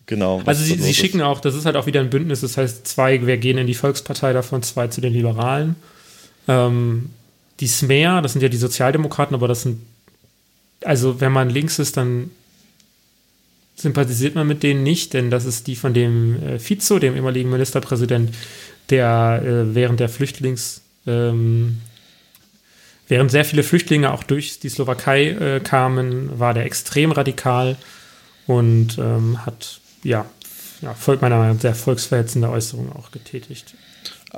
genau. 0.07 0.43
Also 0.47 0.65
sie, 0.65 0.79
sie 0.81 0.95
schicken 0.95 1.21
auch, 1.21 1.41
das 1.41 1.55
ist 1.55 1.67
halt 1.67 1.77
auch 1.77 1.85
wieder 1.85 2.01
ein 2.01 2.09
Bündnis, 2.09 2.41
das 2.41 2.57
heißt, 2.57 2.87
zwei, 2.89 3.27
wir 3.27 3.37
gehen 3.37 3.59
in 3.59 3.67
die 3.67 3.75
Volkspartei 3.75 4.33
davon, 4.33 4.63
zwei 4.63 4.89
zu 4.89 5.03
den 5.03 5.13
Liberalen. 5.13 5.77
Ähm, 6.49 7.11
die 7.61 7.67
Smer, 7.67 8.23
das 8.23 8.33
sind 8.33 8.41
ja 8.41 8.49
die 8.49 8.57
Sozialdemokraten, 8.57 9.35
aber 9.35 9.49
das 9.49 9.63
sind, 9.63 9.83
also 10.83 11.21
wenn 11.21 11.31
man 11.31 11.51
links 11.51 11.79
ist, 11.79 11.99
dann 11.99 12.31
sympathisiert 13.77 14.35
man 14.35 14.47
mit 14.47 14.63
denen 14.63 14.83
nicht, 14.83 15.13
denn 15.13 15.31
das 15.31 15.45
ist 15.45 15.67
die 15.67 15.77
von 15.77 15.93
dem 15.93 16.43
äh, 16.43 16.59
Fico, 16.59 16.99
dem 16.99 17.15
ehemaligen 17.15 17.51
Ministerpräsident, 17.51 18.35
der 18.89 19.43
äh, 19.45 19.75
während 19.75 20.01
der 20.01 20.09
Flüchtlings, 20.09 20.81
ähm, 21.07 21.83
während 23.09 23.31
sehr 23.31 23.45
viele 23.45 23.63
Flüchtlinge 23.63 24.11
auch 24.11 24.23
durch 24.23 24.59
die 24.59 24.71
Slowakei 24.71 25.29
äh, 25.29 25.61
kamen, 25.61 26.39
war 26.39 26.55
der 26.55 26.65
extrem 26.65 27.13
radikal 27.13 27.77
und 28.47 28.99
ähm, 28.99 29.45
hat 29.45 29.81
ja, 30.03 30.27
ja 30.81 30.95
meiner 31.21 31.39
Meinung 31.39 31.57
nach 31.57 31.63
sehr 31.63 31.75
volksverhetzende 31.75 32.49
Äußerungen 32.49 32.93
auch 32.93 33.11
getätigt. 33.11 33.75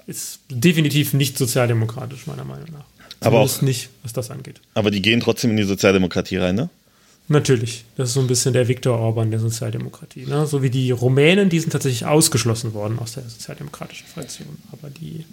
Ist 0.06 0.40
definitiv 0.50 1.14
nicht 1.14 1.38
sozialdemokratisch, 1.38 2.26
meiner 2.26 2.44
Meinung 2.44 2.68
nach. 2.72 2.84
Aber 3.20 3.40
auch 3.40 3.62
nicht, 3.62 3.88
was 4.02 4.12
das 4.12 4.30
angeht. 4.30 4.60
Aber 4.74 4.90
die 4.90 5.00
gehen 5.00 5.20
trotzdem 5.20 5.52
in 5.52 5.56
die 5.56 5.64
Sozialdemokratie 5.64 6.36
rein, 6.36 6.54
ne? 6.54 6.68
Natürlich. 7.28 7.84
Das 7.96 8.10
ist 8.10 8.14
so 8.14 8.20
ein 8.20 8.28
bisschen 8.28 8.52
der 8.52 8.68
Viktor 8.68 8.98
Orban 8.98 9.30
der 9.30 9.40
Sozialdemokratie. 9.40 10.26
Ne? 10.26 10.46
So 10.46 10.62
wie 10.62 10.70
die 10.70 10.92
Rumänen, 10.92 11.48
die 11.48 11.58
sind 11.58 11.70
tatsächlich 11.72 12.04
ausgeschlossen 12.04 12.72
worden 12.72 12.98
aus 13.00 13.14
der 13.14 13.24
sozialdemokratischen 13.24 14.06
Fraktion. 14.06 14.58
Aber 14.70 14.90
die 14.90 15.24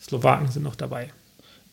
Slowaken 0.00 0.50
sind 0.50 0.62
noch 0.62 0.76
dabei. 0.76 1.10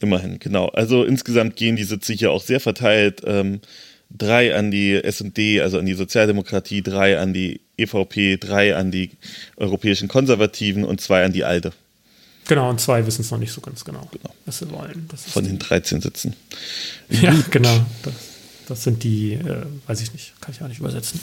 Immerhin, 0.02 0.40
genau. 0.40 0.68
Also 0.68 1.06
insgesamt 1.06 1.56
gehen 1.56 1.78
die 1.78 1.84
Sitze 1.84 2.14
hier 2.14 2.32
auch 2.32 2.42
sehr 2.42 2.60
verteilt. 2.60 3.22
Ähm, 3.26 3.62
drei 4.10 4.56
an 4.56 4.72
die 4.72 4.96
SD, 4.96 5.62
also 5.62 5.80
an 5.80 5.86
die 5.86 5.94
Sozialdemokratie, 5.94 6.82
drei 6.82 7.20
an 7.20 7.34
die 7.34 7.62
EVP, 7.78 8.38
drei 8.38 8.76
an 8.76 8.92
die 8.92 9.12
europäischen 9.58 10.08
Konservativen 10.08 10.84
und 10.84 11.02
zwei 11.02 11.24
an 11.24 11.34
die 11.34 11.44
ALDE. 11.44 11.72
Genau, 12.48 12.70
und 12.70 12.82
zwei 12.82 13.06
wissen 13.06 13.22
es 13.22 13.32
noch 13.32 13.38
nicht 13.38 13.52
so 13.52 13.62
ganz 13.62 13.86
genau, 13.86 14.08
genau. 14.12 14.34
was 14.46 14.60
sie 14.60 14.72
wollen. 14.72 15.08
Von 15.28 15.44
den 15.44 15.60
13 15.60 16.02
Sitzen. 16.02 16.36
Ja, 17.10 17.34
genau. 17.50 17.86
Das 18.04 18.14
das 18.70 18.84
sind 18.84 19.04
die, 19.04 19.34
äh, 19.34 19.66
weiß 19.88 20.00
ich 20.02 20.14
nicht, 20.14 20.40
kann 20.42 20.54
ich 20.54 20.62
auch 20.62 20.68
nicht 20.68 20.80
übersetzen. 20.80 21.20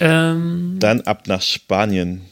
Ähm, 0.00 0.76
Dann 0.80 1.02
ab 1.02 1.26
nach 1.26 1.42
Spanien. 1.42 2.22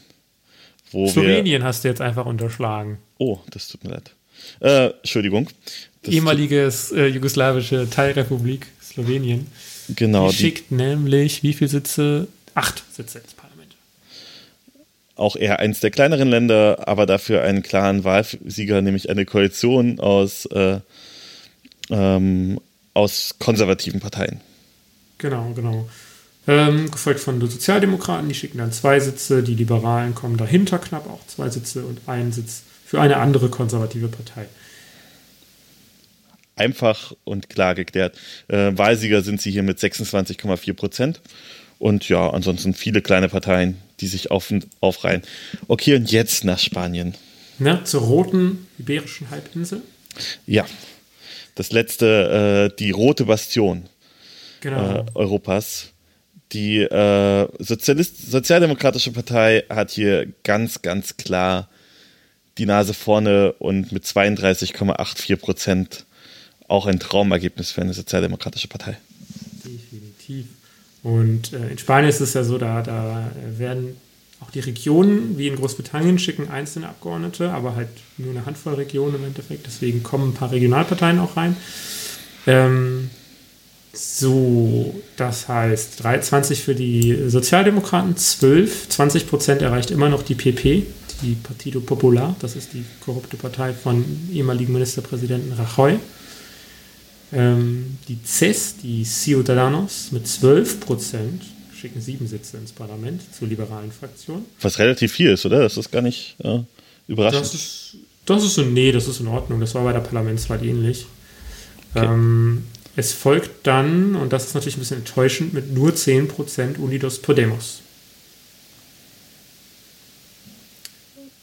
Wo 0.91 1.07
Slowenien 1.07 1.63
hast 1.63 1.83
du 1.83 1.89
jetzt 1.89 2.01
einfach 2.01 2.25
unterschlagen. 2.25 2.97
Oh, 3.19 3.39
das 3.51 3.67
tut 3.67 3.83
mir 3.83 3.91
leid. 3.91 4.11
Äh, 4.61 4.87
Entschuldigung. 4.87 5.47
Das 6.03 6.13
Ehemaliges 6.13 6.91
äh, 6.91 7.07
jugoslawische 7.07 7.89
Teilrepublik 7.89 8.67
Slowenien. 8.81 9.47
Genau. 9.89 10.29
Die, 10.29 10.35
die 10.35 10.41
schickt 10.41 10.71
nämlich 10.71 11.43
wie 11.43 11.53
viele 11.53 11.69
Sitze? 11.69 12.27
Acht 12.55 12.83
Sitze 12.93 13.19
ins 13.19 13.33
Parlament. 13.33 13.75
Auch 15.15 15.35
eher 15.35 15.59
eins 15.59 15.79
der 15.79 15.91
kleineren 15.91 16.29
Länder, 16.29 16.87
aber 16.87 17.05
dafür 17.05 17.41
einen 17.43 17.63
klaren 17.63 18.03
Wahlsieger, 18.03 18.81
nämlich 18.81 19.09
eine 19.09 19.25
Koalition 19.25 19.99
aus 19.99 20.45
äh, 20.47 20.79
ähm, 21.89 22.59
aus 22.93 23.35
konservativen 23.39 23.99
Parteien. 23.99 24.41
Genau, 25.17 25.51
genau. 25.55 25.89
Ähm, 26.47 26.91
gefolgt 26.91 27.21
von 27.21 27.39
den 27.39 27.49
Sozialdemokraten, 27.49 28.27
die 28.27 28.35
schicken 28.35 28.57
dann 28.57 28.71
zwei 28.71 28.99
Sitze, 28.99 29.43
die 29.43 29.55
Liberalen 29.55 30.13
kommen 30.13 30.37
dahinter 30.37 30.77
knapp 30.77 31.09
auch 31.09 31.25
zwei 31.27 31.49
Sitze 31.49 31.85
und 31.85 32.01
einen 32.07 32.33
Sitz 32.33 32.63
für 32.85 32.99
eine 32.99 33.17
andere 33.17 33.49
konservative 33.49 34.09
Partei. 34.09 34.47
Einfach 36.55 37.13
und 37.23 37.49
klar 37.49 37.75
geklärt. 37.75 38.17
Äh, 38.47 38.71
Wahlsieger 38.75 39.21
sind 39.21 39.41
sie 39.41 39.51
hier 39.51 39.63
mit 39.63 39.79
26,4 39.79 40.73
Prozent. 40.73 41.21
Und 41.79 42.07
ja, 42.07 42.29
ansonsten 42.29 42.73
viele 42.73 43.01
kleine 43.01 43.27
Parteien, 43.27 43.77
die 43.99 44.07
sich 44.07 44.31
auf, 44.31 44.53
aufreihen. 44.79 45.23
Okay, 45.67 45.95
und 45.95 46.11
jetzt 46.11 46.43
nach 46.45 46.59
Spanien. 46.59 47.15
Ja, 47.59 47.83
zur 47.83 48.01
roten 48.01 48.67
Iberischen 48.79 49.29
Halbinsel. 49.29 49.81
Ja, 50.45 50.65
das 51.55 51.71
letzte, 51.71 52.71
äh, 52.71 52.75
die 52.77 52.91
rote 52.91 53.25
Bastion 53.25 53.83
genau. 54.61 54.99
äh, 54.99 55.05
Europas. 55.13 55.89
Die 56.51 56.79
äh, 56.79 57.47
Sozialist 57.59 58.31
Sozialdemokratische 58.31 59.11
Partei 59.11 59.63
hat 59.69 59.91
hier 59.91 60.27
ganz, 60.43 60.81
ganz 60.81 61.17
klar 61.17 61.69
die 62.57 62.65
Nase 62.65 62.93
vorne 62.93 63.53
und 63.53 63.91
mit 63.91 64.05
32,84 64.05 65.35
Prozent 65.37 66.05
auch 66.67 66.85
ein 66.85 66.99
Traumergebnis 66.99 67.71
für 67.71 67.81
eine 67.81 67.93
sozialdemokratische 67.93 68.67
Partei. 68.67 68.97
Definitiv. 69.63 70.47
Und 71.03 71.53
äh, 71.53 71.69
in 71.69 71.77
Spanien 71.77 72.09
ist 72.09 72.21
es 72.21 72.33
ja 72.33 72.43
so, 72.43 72.57
da, 72.57 72.81
da 72.81 73.31
werden 73.57 73.97
auch 74.41 74.51
die 74.51 74.59
Regionen, 74.59 75.37
wie 75.37 75.47
in 75.47 75.55
Großbritannien, 75.55 76.19
schicken 76.19 76.49
einzelne 76.49 76.89
Abgeordnete, 76.89 77.51
aber 77.51 77.75
halt 77.75 77.89
nur 78.17 78.31
eine 78.31 78.45
Handvoll 78.45 78.75
Regionen 78.75 79.15
im 79.15 79.25
Endeffekt. 79.25 79.65
Deswegen 79.65 80.03
kommen 80.03 80.29
ein 80.29 80.33
paar 80.33 80.51
Regionalparteien 80.51 81.19
auch 81.19 81.37
rein. 81.37 81.55
Ähm, 82.45 83.09
so, 83.93 84.99
das 85.17 85.47
heißt 85.47 86.03
23 86.03 86.63
für 86.63 86.73
die 86.73 87.29
Sozialdemokraten, 87.29 88.17
12, 88.17 88.89
20 88.89 89.27
Prozent 89.27 89.61
erreicht 89.61 89.91
immer 89.91 90.09
noch 90.09 90.23
die 90.23 90.35
PP, 90.35 90.87
die 91.21 91.35
Partido 91.35 91.79
Popular, 91.79 92.35
das 92.39 92.55
ist 92.55 92.73
die 92.73 92.83
korrupte 93.05 93.37
Partei 93.37 93.71
von 93.71 94.03
ehemaligen 94.33 94.73
Ministerpräsidenten 94.73 95.53
Rajoy. 95.53 95.99
Ähm, 97.33 97.97
die 98.07 98.19
CES, 98.23 98.77
die 98.83 99.03
Ciudadanos, 99.03 100.11
mit 100.11 100.27
12 100.27 100.79
Prozent 100.79 101.41
schicken 101.75 101.99
sieben 101.99 102.27
Sitze 102.27 102.57
ins 102.57 102.71
Parlament 102.71 103.21
zur 103.37 103.47
liberalen 103.47 103.91
Fraktion. 103.91 104.45
Was 104.61 104.79
relativ 104.79 105.11
viel 105.11 105.31
ist, 105.31 105.45
oder? 105.45 105.59
Das 105.59 105.75
ist 105.75 105.91
gar 105.91 106.01
nicht 106.01 106.35
äh, 106.43 106.59
überraschend. 107.07 107.43
Das 107.43 107.53
ist, 107.53 107.97
das 108.25 108.43
ist 108.43 108.53
so, 108.55 108.63
nee, 108.63 108.91
das 108.91 109.07
ist 109.07 109.19
in 109.19 109.27
Ordnung. 109.27 109.59
Das 109.59 109.75
war 109.75 109.83
bei 109.83 109.93
der 109.93 109.99
Parlamentswahl 109.99 110.63
ähnlich. 110.63 111.05
Okay. 111.93 112.05
Ähm, 112.05 112.63
es 112.95 113.11
folgt 113.11 113.67
dann, 113.67 114.15
und 114.15 114.31
das 114.31 114.45
ist 114.45 114.53
natürlich 114.53 114.77
ein 114.77 114.79
bisschen 114.79 114.97
enttäuschend, 114.97 115.53
mit 115.53 115.73
nur 115.73 115.91
10% 115.91 116.77
Unidos 116.77 117.19
Podemos. 117.19 117.82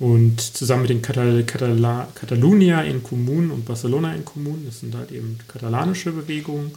Und 0.01 0.41
zusammen 0.41 0.83
mit 0.83 0.91
den 0.91 1.03
Katal 1.03 1.45
Katal 1.45 2.09
Catalunya 2.15 2.83
in 2.83 3.03
Kommunen 3.03 3.53
und 3.53 3.65
Barcelona 3.67 4.15
in 4.15 4.25
Kommunen, 4.25 4.65
das 4.67 4.81
sind 4.81 4.95
halt 4.95 5.13
eben 5.13 5.39
katalanische 5.47 6.11
Bewegungen, 6.11 6.73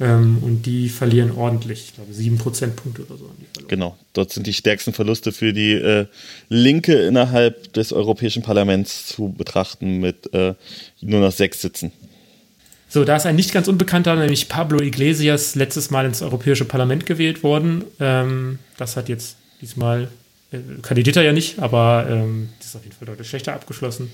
ähm, 0.00 0.38
und 0.40 0.64
die 0.64 0.88
verlieren 0.88 1.30
ordentlich, 1.32 1.84
ich 1.88 1.94
glaube, 1.94 2.12
sieben 2.14 2.38
Prozentpunkte 2.38 3.02
oder 3.02 3.18
so. 3.18 3.30
Genau, 3.68 3.98
dort 4.14 4.32
sind 4.32 4.46
die 4.46 4.54
stärksten 4.54 4.94
Verluste 4.94 5.30
für 5.30 5.52
die 5.52 5.72
äh, 5.72 6.06
Linke 6.48 6.94
innerhalb 6.94 7.74
des 7.74 7.92
Europäischen 7.92 8.42
Parlaments 8.42 9.06
zu 9.06 9.28
betrachten 9.36 9.98
mit 9.98 10.32
äh, 10.32 10.54
nur 11.02 11.20
noch 11.20 11.32
sechs 11.32 11.60
Sitzen. 11.60 11.92
So, 12.88 13.04
da 13.04 13.14
ist 13.14 13.26
ein 13.26 13.36
nicht 13.36 13.52
ganz 13.52 13.68
unbekannter, 13.68 14.16
nämlich 14.16 14.48
Pablo 14.48 14.80
Iglesias, 14.80 15.54
letztes 15.54 15.90
Mal 15.90 16.06
ins 16.06 16.22
Europäische 16.22 16.64
Parlament 16.64 17.04
gewählt 17.04 17.42
worden. 17.42 17.84
Ähm, 18.00 18.58
das 18.78 18.96
hat 18.96 19.10
jetzt 19.10 19.36
diesmal, 19.60 20.08
kandidiert 20.82 21.16
er 21.16 21.22
ja 21.22 21.32
nicht, 21.32 21.58
aber 21.58 22.06
ähm, 22.08 22.50
das 22.58 22.68
ist 22.68 22.76
auf 22.76 22.84
jeden 22.84 22.96
Fall 22.96 23.06
deutlich 23.06 23.28
schlechter 23.28 23.54
abgeschlossen. 23.54 24.10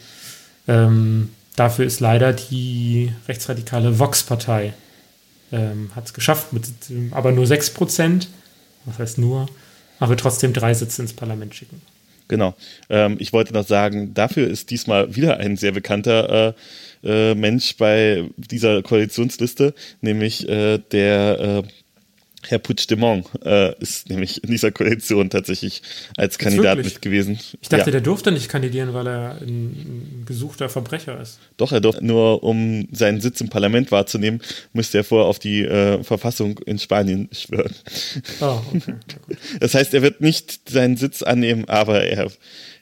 Ähm, 0.69 1.31
dafür 1.57 1.87
ist 1.87 2.01
leider 2.01 2.33
die 2.33 3.13
rechtsradikale 3.29 3.99
Vox-Partei 3.99 4.75
ähm, 5.53 5.91
hat 5.95 6.07
es 6.07 6.15
geschafft, 6.15 6.53
mit, 6.53 6.65
aber 7.13 7.33
nur 7.33 7.47
6 7.47 7.71
Prozent. 7.71 8.29
Was 8.85 8.99
heißt 8.99 9.19
nur? 9.19 9.49
Aber 9.99 10.17
trotzdem 10.17 10.53
drei 10.53 10.75
Sitze 10.75 11.03
ins 11.03 11.13
Parlament 11.13 11.55
schicken. 11.55 11.81
Genau. 12.29 12.55
Ähm, 12.91 13.17
ich 13.21 13.33
wollte 13.33 13.53
noch 13.53 13.67
sagen, 13.67 14.13
dafür 14.15 14.49
ist 14.49 14.71
diesmal 14.71 15.15
wieder 15.15 15.39
ein 15.39 15.57
sehr 15.57 15.73
bekannter 15.73 16.55
äh, 17.03 17.31
äh, 17.31 17.35
Mensch 17.35 17.77
bei 17.77 18.29
dieser 18.37 18.83
Koalitionsliste, 18.83 19.75
nämlich 20.01 20.49
äh, 20.49 20.79
der 20.79 21.39
äh, 21.41 21.63
Herr 22.43 22.59
Puigdemont 22.59 23.27
äh, 23.45 23.75
ist 23.81 24.09
nämlich 24.09 24.45
in 24.45 24.51
dieser 24.51 24.71
Koalition 24.71 25.31
tatsächlich 25.31 25.83
als 26.17 26.39
Kandidat 26.39 26.79
mit 26.79 27.03
gewesen. 27.03 27.39
Ich 27.61 27.69
dachte, 27.69 27.87
ja. 27.87 27.91
der 27.93 28.01
durfte 28.01 28.31
nicht 28.31 28.49
kandidieren, 28.49 28.95
weil 28.95 29.07
er 29.09 29.41
ein, 29.41 30.23
gesuchter 30.27 30.69
Verbrecher 30.69 31.21
ist. 31.21 31.39
Doch, 31.57 31.73
er 31.73 31.81
durfte 31.81 32.05
nur, 32.05 32.43
um 32.45 32.89
seinen 32.93 33.21
Sitz 33.21 33.41
im 33.41 33.49
Parlament 33.49 33.91
wahrzunehmen, 33.91 34.41
müsste 34.73 34.99
er 34.99 35.05
vorher 35.05 35.29
auf 35.29 35.39
die 35.39 35.63
äh, 35.63 36.03
Verfassung 36.05 36.59
in 36.67 36.79
Spanien 36.79 37.29
schwören. 37.33 37.75
Oh, 38.41 38.61
okay. 38.75 38.95
Das 39.61 39.75
heißt, 39.75 39.95
er 39.95 40.03
wird 40.03 40.21
nicht 40.21 40.69
seinen 40.69 40.97
Sitz 40.97 41.23
annehmen, 41.23 41.65
aber 41.67 42.05
er 42.05 42.31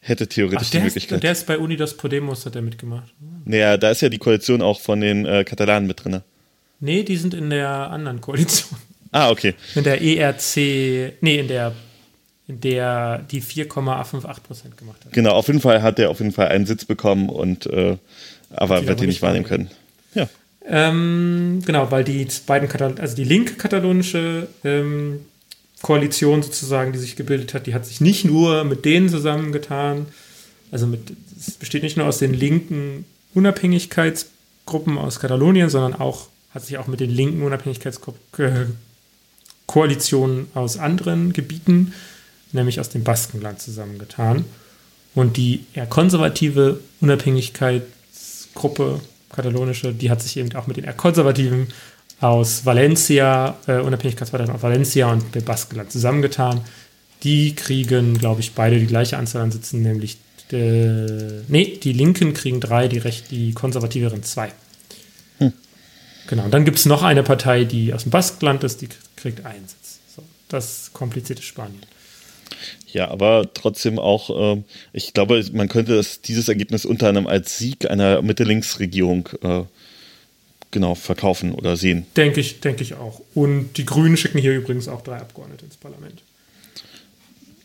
hätte 0.00 0.26
theoretisch 0.26 0.68
Ach, 0.68 0.70
die 0.70 0.80
Möglichkeit. 0.80 1.18
Ist, 1.18 1.22
der 1.22 1.32
ist 1.32 1.46
bei 1.46 1.58
Unidas 1.58 1.96
Podemos, 1.96 2.44
hat 2.44 2.56
er 2.56 2.62
mitgemacht. 2.62 3.12
Naja, 3.44 3.76
da 3.76 3.90
ist 3.90 4.02
ja 4.02 4.08
die 4.08 4.18
Koalition 4.18 4.62
auch 4.62 4.80
von 4.80 5.00
den 5.00 5.24
äh, 5.24 5.44
Katalanen 5.44 5.86
mit 5.86 6.04
drin. 6.04 6.20
Nee, 6.80 7.02
die 7.02 7.16
sind 7.16 7.34
in 7.34 7.50
der 7.50 7.68
anderen 7.68 8.20
Koalition. 8.20 8.78
Ah, 9.14 9.30
okay. 9.30 9.54
In 9.76 9.84
der 9.84 10.02
ERC, 10.02 10.56
nee, 11.20 11.38
in 11.38 11.46
der, 11.46 11.72
in 12.48 12.60
der 12.60 13.18
die 13.30 13.40
4,58 13.40 14.40
Prozent 14.40 14.76
gemacht 14.76 15.04
hat. 15.04 15.12
Genau, 15.12 15.30
auf 15.34 15.46
jeden 15.46 15.60
Fall 15.60 15.82
hat 15.82 16.00
er 16.00 16.10
auf 16.10 16.18
jeden 16.18 16.32
Fall 16.32 16.48
einen 16.48 16.66
Sitz 16.66 16.84
bekommen 16.84 17.28
und 17.28 17.66
äh, 17.66 17.96
aber 18.50 18.84
wird 18.88 19.00
ihn 19.00 19.06
nicht 19.06 19.22
wahrnehmen 19.22 19.44
können. 19.44 19.70
Ja. 20.14 20.28
Ähm, 20.66 21.62
genau, 21.64 21.92
weil 21.92 22.02
die 22.02 22.26
beiden, 22.44 22.68
Katal 22.68 22.96
also 22.98 23.14
die 23.14 23.22
linke-katalonische 23.22 24.48
ähm, 24.64 25.20
Koalition 25.80 26.42
sozusagen, 26.42 26.92
die 26.92 26.98
sich 26.98 27.14
gebildet 27.14 27.54
hat, 27.54 27.68
die 27.68 27.74
hat 27.74 27.86
sich 27.86 28.00
nicht 28.00 28.24
nur 28.24 28.64
mit 28.64 28.84
denen 28.84 29.08
zusammengetan, 29.08 30.06
also 30.72 30.88
mit, 30.88 31.12
es 31.38 31.52
besteht 31.52 31.84
nicht 31.84 31.96
nur 31.96 32.08
aus 32.08 32.18
den 32.18 32.34
linken 32.34 33.04
Unabhängigkeitsgruppen 33.32 34.98
aus 34.98 35.20
Katalonien, 35.20 35.68
sondern 35.68 35.94
auch 35.94 36.26
hat 36.52 36.64
sich 36.64 36.78
auch 36.78 36.88
mit 36.88 36.98
den 36.98 37.10
linken 37.10 37.42
Unabhängigkeitskoalitionen 39.66 40.48
aus 40.54 40.78
anderen 40.78 41.32
Gebieten, 41.32 41.94
nämlich 42.52 42.78
aus 42.80 42.90
dem 42.90 43.04
Baskenland, 43.04 43.60
zusammengetan. 43.60 44.44
Und 45.14 45.36
die 45.36 45.64
eher 45.74 45.86
konservative 45.86 46.80
Unabhängigkeitsgruppe, 47.00 49.00
katalonische, 49.30 49.92
die 49.92 50.10
hat 50.10 50.20
sich 50.22 50.36
eben 50.36 50.52
auch 50.54 50.66
mit 50.66 50.76
den 50.76 50.84
eher 50.84 50.92
konservativen 50.92 51.68
aus 52.20 52.64
Valencia, 52.64 53.56
äh, 53.66 53.80
Unabhängigkeitsparteien 53.80 54.50
aus 54.50 54.62
Valencia 54.62 55.10
und 55.10 55.34
dem 55.34 55.44
Baskenland 55.44 55.90
zusammengetan. 55.90 56.60
Die 57.22 57.54
kriegen, 57.54 58.18
glaube 58.18 58.40
ich, 58.40 58.52
beide 58.52 58.78
die 58.78 58.86
gleiche 58.86 59.16
Anzahl 59.16 59.42
an 59.42 59.50
Sitzen, 59.50 59.82
nämlich 59.82 60.18
äh, 60.52 61.42
nee, 61.48 61.78
die 61.82 61.92
Linken 61.92 62.34
kriegen 62.34 62.60
drei, 62.60 62.86
die, 62.86 62.98
Recht, 62.98 63.30
die 63.30 63.54
Konservativeren 63.54 64.22
zwei. 64.22 64.52
Genau, 66.26 66.44
und 66.44 66.54
dann 66.54 66.64
gibt 66.64 66.78
es 66.78 66.86
noch 66.86 67.02
eine 67.02 67.22
Partei, 67.22 67.64
die 67.64 67.92
aus 67.92 68.04
dem 68.04 68.10
Baskland 68.10 68.64
ist, 68.64 68.80
die 68.80 68.88
kriegt 69.16 69.44
einen 69.44 69.66
Sitz. 69.68 69.98
So, 70.14 70.22
das 70.48 70.90
komplizierte 70.92 71.42
Spanien. 71.42 71.82
Ja, 72.92 73.10
aber 73.10 73.50
trotzdem 73.52 73.98
auch, 73.98 74.56
äh, 74.56 74.62
ich 74.92 75.12
glaube, 75.12 75.44
man 75.52 75.68
könnte 75.68 75.96
das, 75.96 76.20
dieses 76.20 76.48
Ergebnis 76.48 76.84
unter 76.84 77.08
anderem 77.08 77.26
als 77.26 77.58
Sieg 77.58 77.90
einer 77.90 78.22
Mitte-Links-Regierung 78.22 79.28
äh, 79.42 79.62
genau 80.70 80.94
verkaufen 80.94 81.52
oder 81.52 81.76
sehen. 81.76 82.06
Denke 82.16 82.40
ich, 82.40 82.60
denke 82.60 82.82
ich 82.82 82.94
auch. 82.94 83.20
Und 83.34 83.74
die 83.76 83.84
Grünen 83.84 84.16
schicken 84.16 84.38
hier 84.38 84.54
übrigens 84.54 84.88
auch 84.88 85.02
drei 85.02 85.16
Abgeordnete 85.16 85.64
ins 85.64 85.76
Parlament. 85.76 86.22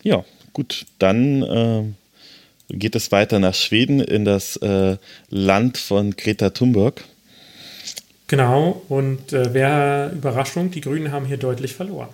Ja, 0.04 0.26
gut, 0.54 0.86
dann 0.98 1.44
äh, 1.44 1.84
geht 2.70 2.96
es 2.96 3.12
weiter 3.12 3.40
nach 3.40 3.56
Schweden 3.56 4.00
in 4.00 4.26
das 4.26 4.56
äh, 4.58 4.98
Land 5.30 5.78
von 5.78 6.16
Greta 6.16 6.52
Thunberg. 6.52 7.04
Genau, 8.30 8.84
und 8.90 9.34
äh, 9.34 9.54
wer 9.54 10.12
Überraschung, 10.14 10.70
die 10.70 10.82
Grünen 10.82 11.12
haben 11.12 11.26
hier 11.26 11.38
deutlich 11.38 11.74
verloren. 11.74 12.10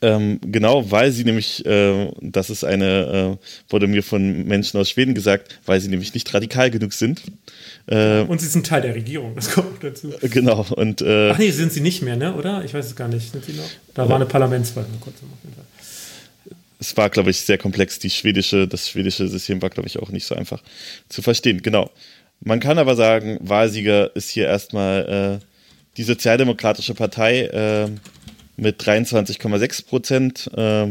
Ähm, 0.00 0.40
genau, 0.42 0.90
weil 0.92 1.10
sie 1.10 1.24
nämlich, 1.24 1.66
äh, 1.66 2.10
das 2.20 2.50
ist 2.50 2.62
eine, 2.62 3.38
äh, 3.40 3.70
wurde 3.72 3.88
mir 3.88 4.04
von 4.04 4.46
Menschen 4.46 4.78
aus 4.78 4.88
Schweden 4.88 5.12
gesagt, 5.14 5.58
weil 5.66 5.80
sie 5.80 5.88
nämlich 5.88 6.14
nicht 6.14 6.32
radikal 6.32 6.70
genug 6.70 6.92
sind. 6.92 7.22
Äh, 7.86 8.20
und 8.20 8.40
sie 8.40 8.46
sind 8.46 8.64
Teil 8.64 8.82
der 8.82 8.94
Regierung, 8.94 9.34
das 9.34 9.50
kommt 9.50 9.82
dazu. 9.82 10.14
Genau, 10.22 10.64
und. 10.70 11.02
Äh, 11.02 11.30
Ach 11.30 11.38
nee, 11.38 11.50
sind 11.50 11.72
sie 11.72 11.80
nicht 11.80 12.00
mehr, 12.00 12.16
ne? 12.16 12.34
Oder? 12.34 12.64
Ich 12.64 12.72
weiß 12.72 12.86
es 12.86 12.94
gar 12.94 13.08
nicht. 13.08 13.32
Sind 13.32 13.44
sie 13.44 13.52
noch? 13.52 13.68
Da 13.94 14.08
war 14.08 14.16
eine 14.16 14.26
Parlamentswahl, 14.26 14.86
kurz 15.00 15.16
auf 15.16 15.22
jeden 15.42 15.56
Fall. 15.56 15.64
Es 16.78 16.96
war, 16.96 17.10
glaube 17.10 17.30
ich, 17.30 17.40
sehr 17.40 17.58
komplex. 17.58 17.98
Die 17.98 18.08
schwedische, 18.08 18.68
das 18.68 18.88
schwedische 18.88 19.28
System 19.28 19.60
war, 19.60 19.68
glaube 19.68 19.88
ich, 19.88 19.98
auch 19.98 20.10
nicht 20.10 20.24
so 20.24 20.36
einfach 20.36 20.62
zu 21.08 21.20
verstehen. 21.20 21.60
Genau. 21.60 21.90
Man 22.40 22.60
kann 22.60 22.78
aber 22.78 22.96
sagen, 22.96 23.38
Wahlsieger 23.40 24.14
ist 24.16 24.30
hier 24.30 24.46
erstmal 24.46 25.40
äh, 25.40 25.46
die 25.96 26.02
Sozialdemokratische 26.02 26.94
Partei 26.94 27.42
äh, 27.42 27.88
mit 28.56 28.82
23,6 28.82 29.86
Prozent. 29.86 30.50
Äh, 30.56 30.88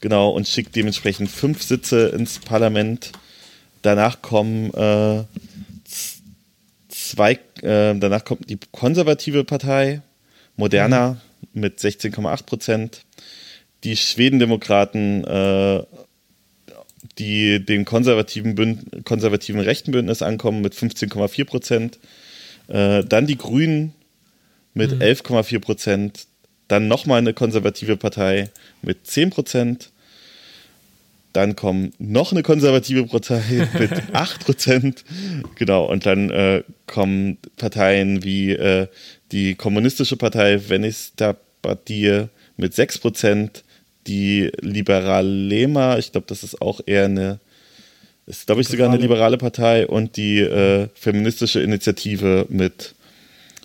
genau, 0.00 0.30
und 0.30 0.48
schickt 0.48 0.74
dementsprechend 0.74 1.30
fünf 1.30 1.62
Sitze 1.62 2.08
ins 2.08 2.38
Parlament. 2.38 3.12
Danach 3.82 4.22
kommen 4.22 4.72
äh, 4.72 5.24
zwei, 6.88 7.32
äh, 7.62 7.94
danach 7.94 8.24
kommt 8.24 8.48
die 8.48 8.58
konservative 8.72 9.44
Partei, 9.44 10.00
Moderna, 10.56 11.20
mhm. 11.52 11.60
mit 11.60 11.78
16,8 11.78 12.44
Prozent. 12.44 13.04
Die 13.84 13.96
Schwedendemokraten 13.96 15.24
äh, 15.24 15.82
die 17.18 17.64
dem 17.64 17.84
konservativen, 17.84 18.54
Bünd 18.54 19.04
konservativen 19.04 19.60
rechten 19.60 19.92
Bündnis 19.92 20.22
ankommen 20.22 20.60
mit 20.60 20.74
15,4 20.74 21.44
Prozent. 21.44 21.98
Äh, 22.68 23.04
dann 23.04 23.26
die 23.26 23.38
Grünen 23.38 23.94
mit 24.74 24.92
mhm. 24.92 25.02
11,4 25.02 25.58
Prozent. 25.60 26.26
Dann 26.68 26.88
nochmal 26.88 27.18
eine 27.18 27.34
konservative 27.34 27.96
Partei 27.96 28.50
mit 28.82 29.06
10 29.06 29.30
Prozent. 29.30 29.90
Dann 31.32 31.56
kommt 31.56 31.98
noch 32.00 32.32
eine 32.32 32.42
konservative 32.42 33.06
Partei 33.06 33.68
mit 33.78 33.90
8 34.12 34.44
Prozent. 34.44 35.04
Genau, 35.56 35.86
und 35.86 36.06
dann 36.06 36.30
äh, 36.30 36.62
kommen 36.86 37.38
Parteien 37.56 38.24
wie 38.24 38.52
äh, 38.52 38.88
die 39.32 39.54
Kommunistische 39.54 40.16
Partei 40.16 40.68
Venista 40.68 41.36
Partie 41.62 42.26
mit 42.56 42.74
6 42.74 42.98
Prozent 42.98 43.64
die 44.10 44.50
Liberalema, 44.60 45.96
ich 45.98 46.10
glaube, 46.10 46.26
das 46.26 46.42
ist 46.42 46.60
auch 46.60 46.80
eher 46.84 47.04
eine, 47.04 47.38
ist 48.26 48.46
glaube 48.46 48.60
ich 48.60 48.68
sogar 48.68 48.88
eine 48.88 49.00
liberale 49.00 49.38
Partei 49.38 49.86
und 49.86 50.16
die 50.16 50.40
äh, 50.40 50.88
feministische 50.94 51.60
Initiative 51.60 52.44
mit, 52.48 52.96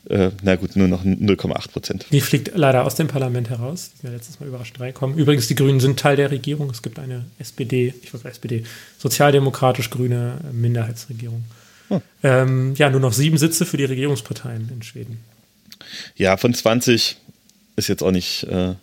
äh, 0.07 0.29
na 0.43 0.55
gut, 0.55 0.75
nur 0.75 0.87
noch 0.87 1.03
0,8 1.03 1.71
Prozent. 1.71 2.05
Die 2.11 2.21
fliegt 2.21 2.51
leider 2.53 2.85
aus 2.85 2.93
dem 2.93 3.07
Parlament 3.07 3.49
heraus. 3.49 3.89
Die 3.91 4.01
sind 4.01 4.11
ja 4.11 4.15
letztes 4.15 4.39
Mal 4.39 4.47
überrascht 4.47 4.79
reinkommen. 4.79 5.17
Übrigens, 5.17 5.47
die 5.47 5.55
Grünen 5.55 5.79
sind 5.79 5.99
Teil 5.99 6.15
der 6.15 6.29
Regierung. 6.29 6.69
Es 6.69 6.83
gibt 6.83 6.99
eine 6.99 7.25
SPD, 7.39 7.95
ich 8.03 8.13
wollte 8.13 8.27
SPD, 8.27 8.63
sozialdemokratisch-grüne 8.99 10.37
Minderheitsregierung. 10.51 11.43
Hm. 11.87 12.01
Ähm, 12.21 12.73
ja, 12.75 12.91
nur 12.91 12.99
noch 12.99 13.13
sieben 13.13 13.39
Sitze 13.39 13.65
für 13.65 13.77
die 13.77 13.85
Regierungsparteien 13.85 14.69
in 14.71 14.83
Schweden. 14.83 15.21
Ja, 16.15 16.37
von 16.37 16.53
20 16.53 17.17
ist 17.77 17.87
jetzt 17.87 18.03
auch 18.03 18.11
nicht. 18.11 18.43
Äh, 18.43 18.75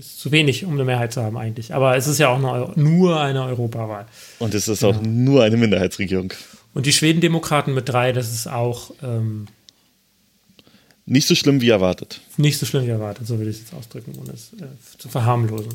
ist 0.00 0.18
zu 0.18 0.32
wenig, 0.32 0.64
um 0.64 0.74
eine 0.74 0.84
Mehrheit 0.84 1.12
zu 1.12 1.22
haben 1.22 1.36
eigentlich. 1.36 1.74
Aber 1.74 1.96
es 1.96 2.06
ist 2.06 2.18
ja 2.18 2.28
auch 2.28 2.38
nur, 2.38 2.72
nur 2.76 3.20
eine 3.20 3.44
Europawahl. 3.44 4.06
Und 4.38 4.54
es 4.54 4.66
ist 4.66 4.80
genau. 4.80 4.98
auch 4.98 5.02
nur 5.02 5.44
eine 5.44 5.56
Minderheitsregierung. 5.56 6.32
Und 6.74 6.86
die 6.86 6.92
Schwedendemokraten 6.92 7.74
mit 7.74 7.88
drei, 7.88 8.12
das 8.12 8.32
ist 8.32 8.48
auch 8.48 8.92
ähm, 9.02 9.46
nicht 11.06 11.26
so 11.26 11.34
schlimm 11.34 11.60
wie 11.60 11.68
erwartet. 11.68 12.20
Nicht 12.36 12.58
so 12.58 12.66
schlimm 12.66 12.86
wie 12.86 12.90
erwartet, 12.90 13.26
so 13.26 13.38
würde 13.38 13.50
ich 13.50 13.56
es 13.56 13.62
jetzt 13.62 13.74
ausdrücken, 13.74 14.14
ohne 14.20 14.32
es 14.32 14.52
äh, 14.54 14.66
zu 14.98 15.08
verharmlosen. 15.08 15.74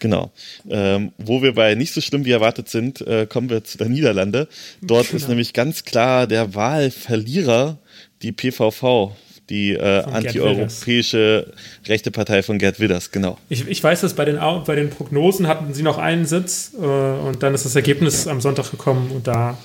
Genau. 0.00 0.32
Ähm, 0.68 1.12
wo 1.18 1.42
wir 1.42 1.54
bei 1.54 1.74
nicht 1.74 1.92
so 1.92 2.00
schlimm 2.00 2.24
wie 2.24 2.32
erwartet 2.32 2.68
sind, 2.68 3.00
äh, 3.02 3.26
kommen 3.26 3.50
wir 3.50 3.64
zu 3.64 3.78
der 3.78 3.88
Niederlande. 3.88 4.48
Dort 4.82 5.08
genau. 5.08 5.16
ist 5.22 5.28
nämlich 5.28 5.52
ganz 5.52 5.84
klar 5.84 6.26
der 6.26 6.54
Wahlverlierer 6.54 7.78
die 8.22 8.32
PVV 8.32 9.12
die 9.50 9.72
äh, 9.72 10.02
antieuropäische 10.04 11.52
rechte 11.86 12.10
Partei 12.10 12.42
von 12.42 12.58
Gerd 12.58 12.80
Widders, 12.80 13.10
genau. 13.10 13.36
Ich, 13.48 13.66
ich 13.66 13.82
weiß, 13.82 14.00
dass 14.00 14.14
bei 14.14 14.24
den, 14.24 14.38
bei 14.64 14.76
den 14.76 14.90
Prognosen 14.90 15.48
hatten 15.48 15.74
sie 15.74 15.82
noch 15.82 15.98
einen 15.98 16.24
Sitz 16.24 16.72
äh, 16.80 16.84
und 16.84 17.42
dann 17.42 17.52
ist 17.54 17.64
das 17.64 17.74
Ergebnis 17.74 18.26
am 18.28 18.40
Sonntag 18.40 18.70
gekommen 18.70 19.10
und 19.10 19.26
da 19.26 19.58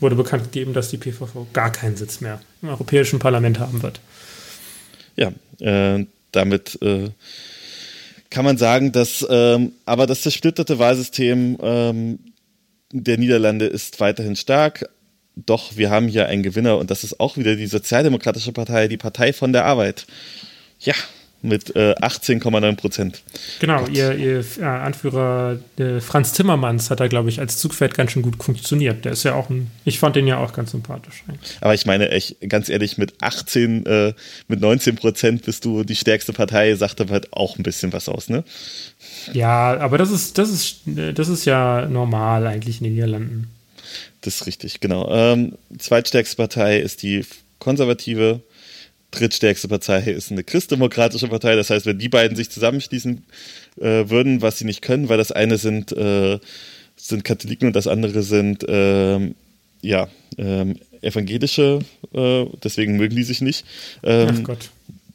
wurde 0.00 0.16
bekannt 0.16 0.44
gegeben, 0.44 0.74
dass 0.74 0.90
die 0.90 0.98
PVV 0.98 1.46
gar 1.52 1.72
keinen 1.72 1.96
Sitz 1.96 2.20
mehr 2.20 2.40
im 2.62 2.68
Europäischen 2.68 3.18
Parlament 3.18 3.58
haben 3.58 3.82
wird. 3.82 4.00
Ja, 5.16 5.32
äh, 5.60 6.04
damit 6.32 6.78
äh, 6.82 7.10
kann 8.30 8.44
man 8.44 8.58
sagen, 8.58 8.92
dass 8.92 9.26
ähm, 9.28 9.72
aber 9.86 10.06
das 10.06 10.22
zersplitterte 10.22 10.78
Wahlsystem 10.78 11.56
ähm, 11.62 12.18
der 12.92 13.18
Niederlande 13.18 13.66
ist 13.66 14.00
weiterhin 14.00 14.36
stark 14.36 14.88
doch, 15.46 15.76
wir 15.76 15.90
haben 15.90 16.08
hier 16.08 16.26
einen 16.26 16.42
Gewinner 16.42 16.78
und 16.78 16.90
das 16.90 17.04
ist 17.04 17.20
auch 17.20 17.36
wieder 17.36 17.56
die 17.56 17.66
Sozialdemokratische 17.66 18.52
Partei, 18.52 18.88
die 18.88 18.96
Partei 18.96 19.32
von 19.32 19.52
der 19.52 19.64
Arbeit. 19.64 20.06
Ja, 20.80 20.94
mit 21.40 21.76
äh, 21.76 21.94
18,9 21.94 22.76
Prozent. 22.76 23.22
Genau, 23.60 23.86
ihr, 23.86 24.14
ihr 24.16 24.44
äh, 24.58 24.64
Anführer 24.64 25.58
äh, 25.78 26.00
Franz 26.00 26.32
Timmermans 26.32 26.90
hat 26.90 26.98
da, 26.98 27.06
glaube 27.06 27.28
ich, 27.28 27.38
als 27.38 27.58
Zugpferd 27.58 27.94
ganz 27.94 28.12
schön 28.12 28.22
gut 28.22 28.42
funktioniert. 28.42 29.04
Der 29.04 29.12
ist 29.12 29.22
ja 29.22 29.34
auch 29.34 29.48
ein, 29.48 29.70
ich 29.84 30.00
fand 30.00 30.16
den 30.16 30.26
ja 30.26 30.38
auch 30.38 30.52
ganz 30.52 30.72
sympathisch. 30.72 31.22
Aber 31.60 31.74
ich 31.74 31.86
meine, 31.86 32.10
echt, 32.10 32.36
ganz 32.48 32.68
ehrlich, 32.68 32.98
mit 32.98 33.14
18, 33.20 33.86
äh, 33.86 34.14
mit 34.48 34.60
19 34.60 34.96
Prozent 34.96 35.44
bist 35.44 35.64
du 35.64 35.84
die 35.84 35.96
stärkste 35.96 36.32
Partei, 36.32 36.74
sagt 36.74 37.00
aber 37.00 37.12
halt 37.12 37.32
auch 37.32 37.56
ein 37.56 37.62
bisschen 37.62 37.92
was 37.92 38.08
aus, 38.08 38.28
ne? 38.28 38.42
Ja, 39.32 39.78
aber 39.78 39.96
das 39.96 40.10
ist, 40.10 40.38
das 40.38 40.50
ist, 40.50 40.80
das 40.86 41.28
ist 41.28 41.44
ja 41.44 41.86
normal 41.86 42.46
eigentlich 42.48 42.78
in 42.78 42.84
den 42.84 42.94
Niederlanden. 42.94 43.48
Das 44.28 44.42
ist 44.42 44.46
richtig, 44.46 44.80
genau. 44.80 45.08
Ähm, 45.10 45.54
zweitstärkste 45.78 46.36
Partei 46.36 46.80
ist 46.80 47.02
die 47.02 47.24
konservative. 47.60 48.42
Drittstärkste 49.10 49.68
Partei 49.68 50.02
ist 50.02 50.30
eine 50.30 50.44
christdemokratische 50.44 51.28
Partei. 51.28 51.56
Das 51.56 51.70
heißt, 51.70 51.86
wenn 51.86 51.98
die 51.98 52.10
beiden 52.10 52.36
sich 52.36 52.50
zusammenschließen 52.50 53.24
äh, 53.80 54.10
würden, 54.10 54.42
was 54.42 54.58
sie 54.58 54.66
nicht 54.66 54.82
können, 54.82 55.08
weil 55.08 55.16
das 55.16 55.32
eine 55.32 55.56
sind, 55.56 55.92
äh, 55.92 56.38
sind 56.94 57.24
Katholiken 57.24 57.68
und 57.68 57.72
das 57.74 57.86
andere 57.86 58.22
sind 58.22 58.66
ähm, 58.68 59.34
ja, 59.80 60.08
ähm, 60.36 60.76
evangelische, 61.00 61.78
äh, 62.12 62.44
deswegen 62.62 62.98
mögen 62.98 63.16
die 63.16 63.22
sich 63.22 63.40
nicht. 63.40 63.64
Ähm, 64.02 64.28
Ach 64.30 64.42
Gott. 64.42 64.68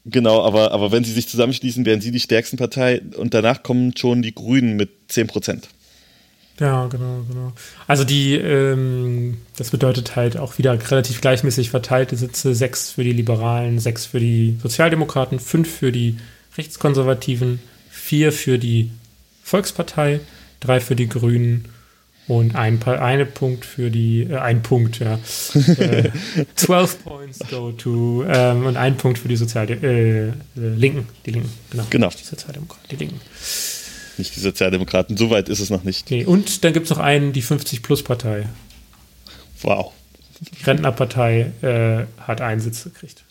Genau, 0.06 0.42
aber, 0.42 0.72
aber 0.72 0.92
wenn 0.92 1.04
sie 1.04 1.14
sich 1.14 1.28
zusammenschließen, 1.28 1.86
wären 1.86 2.02
sie 2.02 2.10
die 2.10 2.20
stärksten 2.20 2.58
Partei 2.58 3.00
und 3.16 3.36
danach 3.36 3.62
kommen 3.62 3.96
schon 3.96 4.24
die 4.24 4.34
Grünen 4.34 4.76
mit 4.76 4.90
10 5.10 5.28
Prozent. 5.28 5.68
Ja, 6.60 6.86
genau, 6.88 7.24
genau. 7.28 7.54
Also 7.88 8.04
die, 8.04 8.36
ähm, 8.36 9.38
das 9.58 9.72
bedeutet 9.72 10.16
halt 10.16 10.38
auch 10.38 10.58
wieder 10.58 10.74
relativ 10.92 11.20
gleichmäßig 11.20 11.72
verteilte 11.72 12.16
Sitze, 12.16 12.54
sechs 12.54 12.92
für 12.92 13.04
die 13.04 13.14
Liberalen, 13.14 13.80
sechs 13.80 14.06
für 14.06 14.20
die 14.20 14.60
Sozialdemokraten, 14.62 15.40
fünf 15.40 15.70
für 15.70 15.92
die 15.92 16.18
Rechtskonservativen, 16.58 17.60
vier 17.90 18.32
für 18.32 18.60
die 18.60 18.92
Volkspartei, 19.44 20.20
drei 20.60 20.80
für 20.80 20.96
die 20.96 21.10
Grünen 21.10 21.66
und 22.28 22.56
ein, 22.56 22.82
eine 22.84 23.26
Punkt 23.26 23.66
für 23.66 23.90
die, 23.90 24.22
äh, 24.22 24.38
ein 24.38 24.62
Punkt, 24.62 25.00
ja. 25.00 25.16
äh, 25.78 26.12
12 26.56 27.04
points 27.04 27.40
go 27.50 27.72
to, 27.72 28.24
ähm, 28.28 28.66
und 28.66 28.78
ein 28.78 28.96
Punkt 28.96 29.20
für 29.20 29.28
die 29.28 29.36
Sozial 29.36 29.70
äh, 29.70 30.28
äh, 30.28 30.32
Linken, 30.56 31.08
die 31.26 31.32
Linken, 31.32 31.52
genau. 31.70 31.84
Genau. 31.90 32.10
Die 32.10 32.24
Sozialdemokraten, 32.24 32.88
die 32.92 32.96
Linken. 32.96 33.20
Nicht 34.18 34.36
die 34.36 34.40
Sozialdemokraten, 34.40 35.18
so 35.18 35.30
weit 35.30 35.50
ist 35.50 35.60
es 35.60 35.70
noch 35.70 35.84
nicht. 35.84 36.06
Okay. 36.06 36.26
Und 36.26 36.64
dann 36.64 36.74
gibt 36.74 36.86
es 36.86 36.90
noch 36.90 37.00
einen, 37.00 37.34
die 37.34 37.44
50-Plus-Partei. 37.44 38.48
Wow. 39.62 39.94
Die 40.40 40.64
Rentnerpartei 40.64 41.52
äh, 41.62 42.06
hat 42.22 42.42
einen 42.42 42.62
Sitz 42.62 42.84
gekriegt. 42.84 43.24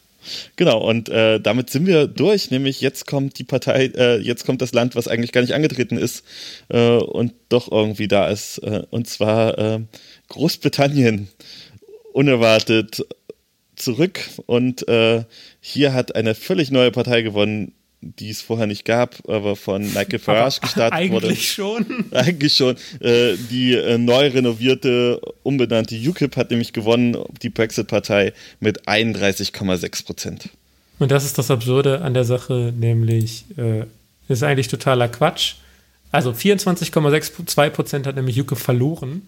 Genau, 0.56 0.78
und 0.78 1.08
äh, 1.08 1.40
damit 1.40 1.70
sind 1.70 1.86
wir 1.86 2.06
durch, 2.06 2.50
nämlich 2.50 2.80
jetzt 2.80 3.06
kommt 3.06 3.38
die 3.38 3.44
Partei, 3.44 3.86
äh, 3.86 4.18
jetzt 4.18 4.46
kommt 4.46 4.62
das 4.62 4.72
Land, 4.72 4.94
was 4.94 5.08
eigentlich 5.08 5.32
gar 5.32 5.40
nicht 5.40 5.54
angetreten 5.54 5.96
ist 5.96 6.24
äh, 6.68 6.96
und 6.96 7.32
doch 7.48 7.70
irgendwie 7.70 8.06
da 8.06 8.28
ist, 8.28 8.58
äh, 8.58 8.84
und 8.90 9.08
zwar 9.08 9.58
äh, 9.58 9.80
Großbritannien 10.28 11.28
unerwartet 12.12 13.04
zurück 13.74 14.20
und 14.46 14.86
äh, 14.88 15.24
hier 15.60 15.92
hat 15.92 16.14
eine 16.14 16.34
völlig 16.34 16.70
neue 16.70 16.92
Partei 16.92 17.22
gewonnen, 17.22 17.72
die 18.02 18.30
es 18.30 18.42
vorher 18.42 18.66
nicht 18.66 18.84
gab, 18.84 19.28
aber 19.28 19.56
von 19.56 19.82
Michael 19.82 20.18
Farage 20.18 20.60
gestartet 20.60 20.92
eigentlich 20.92 21.12
wurde. 21.12 21.26
Eigentlich 21.28 21.52
schon. 21.52 21.86
Eigentlich 22.10 22.54
schon. 22.54 22.76
Äh, 23.00 23.36
die 23.50 23.74
äh, 23.74 23.96
neu 23.96 24.28
renovierte, 24.28 25.20
umbenannte 25.42 25.96
UKIP 25.96 26.36
hat 26.36 26.50
nämlich 26.50 26.72
gewonnen, 26.72 27.16
die 27.42 27.48
Brexit-Partei 27.48 28.32
mit 28.60 28.88
31,6 28.88 30.04
Prozent. 30.04 30.48
Und 30.98 31.10
das 31.10 31.24
ist 31.24 31.38
das 31.38 31.50
Absurde 31.50 32.02
an 32.02 32.14
der 32.14 32.24
Sache, 32.24 32.72
nämlich 32.76 33.44
äh, 33.56 33.84
ist 34.28 34.42
eigentlich 34.42 34.68
totaler 34.68 35.08
Quatsch. 35.08 35.54
Also 36.10 36.32
24,62 36.32 37.70
Prozent 37.70 38.06
hat 38.06 38.16
nämlich 38.16 38.38
UKIP 38.38 38.58
verloren. 38.58 39.22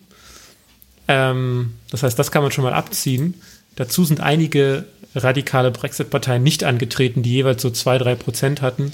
Ähm, 1.08 1.74
das 1.90 2.02
heißt, 2.02 2.18
das 2.18 2.30
kann 2.30 2.42
man 2.42 2.52
schon 2.52 2.64
mal 2.64 2.74
abziehen. 2.74 3.34
Dazu 3.76 4.04
sind 4.04 4.20
einige 4.20 4.84
radikale 5.14 5.70
Brexit-Parteien 5.70 6.42
nicht 6.42 6.64
angetreten, 6.64 7.22
die 7.22 7.32
jeweils 7.32 7.62
so 7.62 7.68
2-3 7.68 8.14
Prozent 8.16 8.62
hatten. 8.62 8.92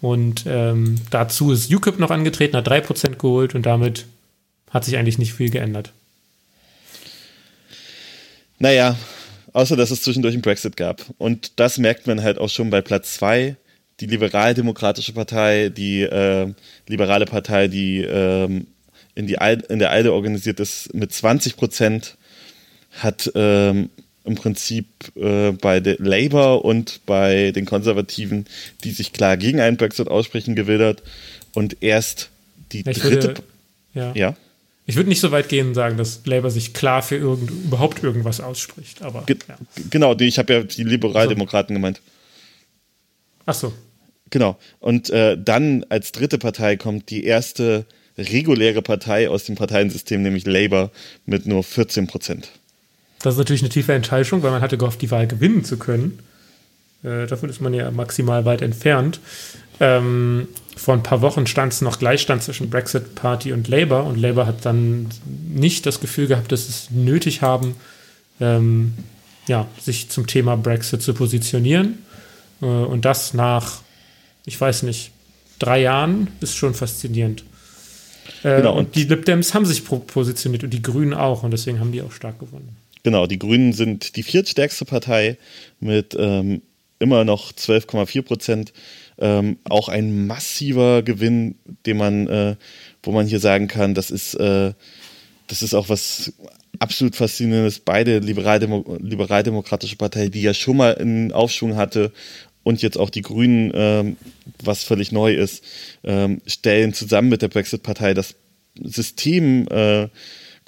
Und 0.00 0.44
ähm, 0.46 0.96
dazu 1.10 1.52
ist 1.52 1.72
UKIP 1.72 1.98
noch 1.98 2.10
angetreten, 2.10 2.56
hat 2.56 2.66
3 2.66 2.80
Prozent 2.80 3.18
geholt 3.18 3.54
und 3.54 3.66
damit 3.66 4.06
hat 4.70 4.84
sich 4.84 4.96
eigentlich 4.96 5.18
nicht 5.18 5.34
viel 5.34 5.50
geändert. 5.50 5.92
Naja, 8.58 8.96
außer 9.52 9.76
dass 9.76 9.90
es 9.90 10.02
zwischendurch 10.02 10.34
einen 10.34 10.42
Brexit 10.42 10.76
gab. 10.76 11.04
Und 11.18 11.60
das 11.60 11.78
merkt 11.78 12.06
man 12.06 12.22
halt 12.22 12.38
auch 12.38 12.48
schon 12.48 12.70
bei 12.70 12.80
Platz 12.80 13.14
2. 13.14 13.56
Die 14.00 14.06
liberal-demokratische 14.06 15.12
Partei, 15.12 15.68
die 15.68 16.02
äh, 16.02 16.52
liberale 16.88 17.26
Partei, 17.26 17.68
die 17.68 18.00
ähm, 18.02 18.66
in, 19.14 19.26
die 19.26 19.36
in 19.68 19.78
der 19.78 19.90
ALDE 19.90 20.12
organisiert 20.12 20.58
ist, 20.58 20.94
mit 20.94 21.12
20 21.12 21.56
Prozent 21.56 22.16
hat 22.98 23.30
ähm, 23.34 23.90
im 24.24 24.34
Prinzip 24.34 24.86
äh, 25.16 25.52
bei 25.52 25.80
der 25.80 25.96
Labour 25.98 26.64
und 26.64 27.00
bei 27.06 27.52
den 27.52 27.64
Konservativen, 27.64 28.46
die 28.84 28.90
sich 28.90 29.12
klar 29.12 29.36
gegen 29.36 29.60
einen 29.60 29.76
Brexit 29.76 30.08
aussprechen, 30.08 30.54
gewildert. 30.54 31.02
Und 31.54 31.82
erst 31.82 32.30
die 32.72 32.84
ich 32.88 32.98
dritte. 32.98 33.28
Würde, 33.28 33.42
ja. 33.94 34.12
ja. 34.14 34.36
Ich 34.86 34.96
würde 34.96 35.08
nicht 35.08 35.20
so 35.20 35.30
weit 35.30 35.48
gehen 35.48 35.68
und 35.68 35.74
sagen, 35.74 35.96
dass 35.96 36.22
Labour 36.24 36.50
sich 36.50 36.74
klar 36.74 37.02
für 37.02 37.16
irgend, 37.16 37.50
überhaupt 37.50 38.02
irgendwas 38.02 38.40
ausspricht. 38.40 39.02
Aber, 39.02 39.22
Ge 39.26 39.36
ja. 39.48 39.56
Genau, 39.90 40.16
ich 40.18 40.38
habe 40.38 40.52
ja 40.52 40.62
die 40.62 40.84
Liberaldemokraten 40.84 41.74
so. 41.74 41.78
gemeint. 41.78 42.00
Ach 43.46 43.54
so. 43.54 43.72
Genau. 44.30 44.58
Und 44.80 45.10
äh, 45.10 45.36
dann 45.38 45.84
als 45.88 46.12
dritte 46.12 46.38
Partei 46.38 46.76
kommt 46.76 47.10
die 47.10 47.24
erste 47.24 47.86
reguläre 48.18 48.82
Partei 48.82 49.28
aus 49.28 49.44
dem 49.44 49.54
Parteiensystem, 49.54 50.22
nämlich 50.22 50.46
Labour, 50.46 50.90
mit 51.26 51.46
nur 51.46 51.62
14 51.62 52.06
Prozent. 52.06 52.50
Das 53.22 53.34
ist 53.34 53.38
natürlich 53.38 53.62
eine 53.62 53.68
tiefe 53.68 53.92
Enttäuschung, 53.92 54.42
weil 54.42 54.50
man 54.50 54.62
hatte 54.62 54.76
gehofft, 54.76 55.00
die 55.00 55.10
Wahl 55.10 55.26
gewinnen 55.26 55.64
zu 55.64 55.78
können. 55.78 56.18
Äh, 57.02 57.26
davon 57.26 57.48
ist 57.48 57.60
man 57.60 57.72
ja 57.72 57.90
maximal 57.90 58.44
weit 58.44 58.62
entfernt. 58.62 59.20
Ähm, 59.80 60.48
vor 60.76 60.94
ein 60.94 61.02
paar 61.02 61.22
Wochen 61.22 61.46
stand 61.46 61.72
es 61.72 61.80
noch 61.80 61.98
Gleichstand 61.98 62.42
zwischen 62.42 62.70
Brexit 62.70 63.14
Party 63.14 63.52
und 63.52 63.68
Labour 63.68 64.04
und 64.04 64.18
Labour 64.18 64.46
hat 64.46 64.64
dann 64.64 65.08
nicht 65.48 65.86
das 65.86 66.00
Gefühl 66.00 66.26
gehabt, 66.26 66.52
dass 66.52 66.68
es 66.68 66.90
nötig 66.90 67.42
haben, 67.42 67.74
ähm, 68.40 68.94
ja, 69.46 69.66
sich 69.80 70.08
zum 70.08 70.26
Thema 70.26 70.56
Brexit 70.56 71.02
zu 71.02 71.14
positionieren. 71.14 71.98
Äh, 72.60 72.66
und 72.66 73.04
das 73.04 73.34
nach, 73.34 73.82
ich 74.44 74.60
weiß 74.60 74.82
nicht, 74.84 75.10
drei 75.58 75.80
Jahren 75.80 76.28
ist 76.40 76.56
schon 76.56 76.74
faszinierend. 76.74 77.44
Äh, 78.42 78.58
genau, 78.58 78.72
und, 78.72 78.86
und 78.86 78.94
die 78.94 79.04
Lib 79.04 79.24
Dems 79.24 79.54
haben 79.54 79.66
sich 79.66 79.84
positioniert 79.84 80.64
und 80.64 80.70
die 80.70 80.82
Grünen 80.82 81.14
auch 81.14 81.42
und 81.42 81.50
deswegen 81.50 81.80
haben 81.80 81.92
die 81.92 82.02
auch 82.02 82.12
stark 82.12 82.38
gewonnen. 82.38 82.76
Genau, 83.02 83.26
die 83.26 83.38
Grünen 83.38 83.72
sind 83.72 84.16
die 84.16 84.22
viertstärkste 84.22 84.84
Partei 84.84 85.36
mit 85.80 86.16
ähm, 86.18 86.62
immer 86.98 87.24
noch 87.24 87.52
12,4 87.52 88.22
Prozent. 88.22 88.72
Ähm, 89.18 89.58
auch 89.68 89.88
ein 89.88 90.26
massiver 90.26 91.02
Gewinn, 91.02 91.56
den 91.84 91.96
man, 91.96 92.28
äh, 92.28 92.56
wo 93.02 93.12
man 93.12 93.26
hier 93.26 93.40
sagen 93.40 93.68
kann, 93.68 93.94
das 93.94 94.10
ist, 94.10 94.34
äh, 94.34 94.72
das 95.48 95.62
ist 95.62 95.74
auch 95.74 95.88
was 95.88 96.32
absolut 96.78 97.16
faszinierendes. 97.16 97.80
Beide 97.80 98.20
Liberaldemo 98.20 98.96
liberaldemokratische 99.00 99.96
Partei, 99.96 100.28
die 100.28 100.42
ja 100.42 100.54
schon 100.54 100.76
mal 100.76 100.96
einen 100.96 101.32
Aufschwung 101.32 101.76
hatte 101.76 102.12
und 102.62 102.82
jetzt 102.82 102.98
auch 102.98 103.10
die 103.10 103.22
Grünen, 103.22 103.72
ähm, 103.74 104.16
was 104.62 104.84
völlig 104.84 105.12
neu 105.12 105.34
ist, 105.34 105.64
ähm, 106.04 106.40
stellen 106.46 106.94
zusammen 106.94 107.28
mit 107.28 107.42
der 107.42 107.48
Brexit-Partei 107.48 108.14
das 108.14 108.36
System 108.82 109.66
äh, 109.68 110.08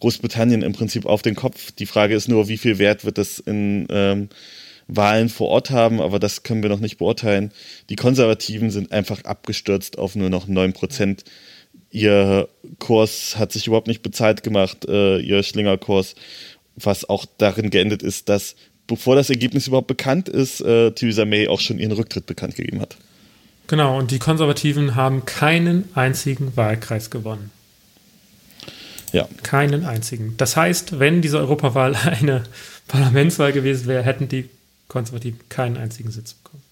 Großbritannien 0.05 0.60
im 0.60 0.74
Prinzip 0.74 1.06
auf 1.06 1.22
den 1.22 1.35
Kopf. 1.35 1.72
Die 1.72 1.86
Frage 1.86 2.14
ist 2.14 2.28
nur, 2.28 2.47
wie 2.48 2.59
viel 2.59 2.78
Wert 2.78 3.06
wird 3.06 3.16
das 3.16 3.39
in 3.39 3.86
ähm, 3.89 4.28
Wahlen 4.86 5.31
vor 5.31 5.48
Ort 5.48 5.70
haben, 5.70 6.02
aber 6.02 6.18
das 6.18 6.43
können 6.43 6.62
wir 6.62 6.68
noch 6.68 6.81
nicht 6.81 6.98
beurteilen. 6.98 7.52
Die 7.89 7.97
Konservativen 7.97 8.70
sind 8.70 8.93
einfach 8.93 9.24
abgestürzt 9.24 9.97
auf 9.97 10.14
nur 10.14 10.28
noch 10.28 10.47
9 10.47 10.74
Prozent. 10.74 11.24
Ihr 11.90 12.48
Kurs 12.81 13.39
hat 13.39 13.52
sich 13.52 13.66
überhaupt 13.66 13.86
nicht 13.86 14.02
bezahlt 14.02 14.43
gemacht, 14.43 14.86
äh, 14.86 15.20
ihr 15.20 15.43
Schlingerkurs, 15.43 16.16
was 16.76 17.09
auch 17.09 17.24
darin 17.39 17.70
geendet 17.70 18.02
ist, 18.02 18.28
dass 18.28 18.56
bevor 18.86 19.16
das 19.16 19.31
Ergebnis 19.31 19.68
überhaupt 19.68 19.86
bekannt 19.86 20.28
ist, 20.28 20.60
äh, 20.60 20.90
Theresa 20.90 21.24
May 21.24 21.48
auch 21.48 21.60
schon 21.60 21.78
ihren 21.78 21.93
Rücktritt 21.93 22.26
bekannt 22.26 22.56
gegeben 22.56 22.82
hat. 22.82 22.98
Genau, 23.68 23.97
und 23.97 24.10
die 24.10 24.18
Konservativen 24.18 24.97
haben 24.97 25.24
keinen 25.24 25.89
einzigen 25.94 26.55
Wahlkreis 26.59 27.09
gewonnen. 27.09 27.51
Ja. 29.15 29.28
Keinen 29.45 29.85
einzigen. 29.85 30.35
Das 30.39 30.57
heißt, 30.57 30.99
wenn 30.99 31.23
diese 31.23 31.39
Europawahl 31.39 31.95
eine 32.05 32.43
Parlamentswahl 32.89 33.53
gewesen 33.53 33.86
wäre, 33.86 34.03
hätten 34.03 34.28
die 34.28 34.51
Konservativen 34.89 35.39
keinen 35.49 35.77
einzigen 35.77 36.11
Sitz 36.11 36.35
bekommen. 36.35 36.62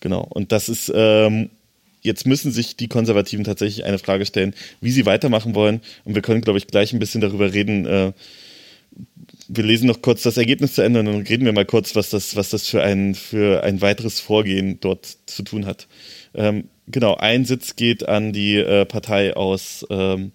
Genau. 0.00 0.26
Und 0.28 0.50
das 0.50 0.68
ist, 0.68 0.92
ähm, 0.92 1.50
jetzt 2.00 2.26
müssen 2.26 2.50
sich 2.50 2.76
die 2.76 2.88
Konservativen 2.88 3.44
tatsächlich 3.44 3.84
eine 3.84 3.98
Frage 3.98 4.26
stellen, 4.26 4.54
wie 4.80 4.90
sie 4.90 5.06
weitermachen 5.06 5.54
wollen. 5.54 5.80
Und 6.04 6.16
wir 6.16 6.22
können, 6.22 6.40
glaube 6.40 6.58
ich, 6.58 6.66
gleich 6.66 6.92
ein 6.92 6.98
bisschen 6.98 7.20
darüber 7.20 7.52
reden. 7.52 7.86
Äh, 7.86 8.12
wir 9.46 9.64
lesen 9.64 9.86
noch 9.86 10.02
kurz 10.02 10.22
das 10.22 10.36
Ergebnis 10.38 10.74
zu 10.74 10.82
Ende 10.82 11.00
und 11.00 11.06
dann 11.06 11.22
reden 11.22 11.44
wir 11.44 11.52
mal 11.52 11.64
kurz, 11.64 11.94
was 11.94 12.10
das, 12.10 12.34
was 12.34 12.50
das 12.50 12.66
für 12.66 12.82
ein, 12.82 13.14
für 13.14 13.62
ein 13.62 13.80
weiteres 13.80 14.18
Vorgehen 14.18 14.80
dort 14.80 15.16
zu 15.26 15.44
tun 15.44 15.64
hat. 15.66 15.86
Ähm, 16.34 16.64
genau, 16.88 17.14
ein 17.14 17.44
Sitz 17.44 17.76
geht 17.76 18.08
an 18.08 18.32
die 18.32 18.56
äh, 18.56 18.84
Partei 18.84 19.36
aus 19.36 19.86
ähm, 19.90 20.32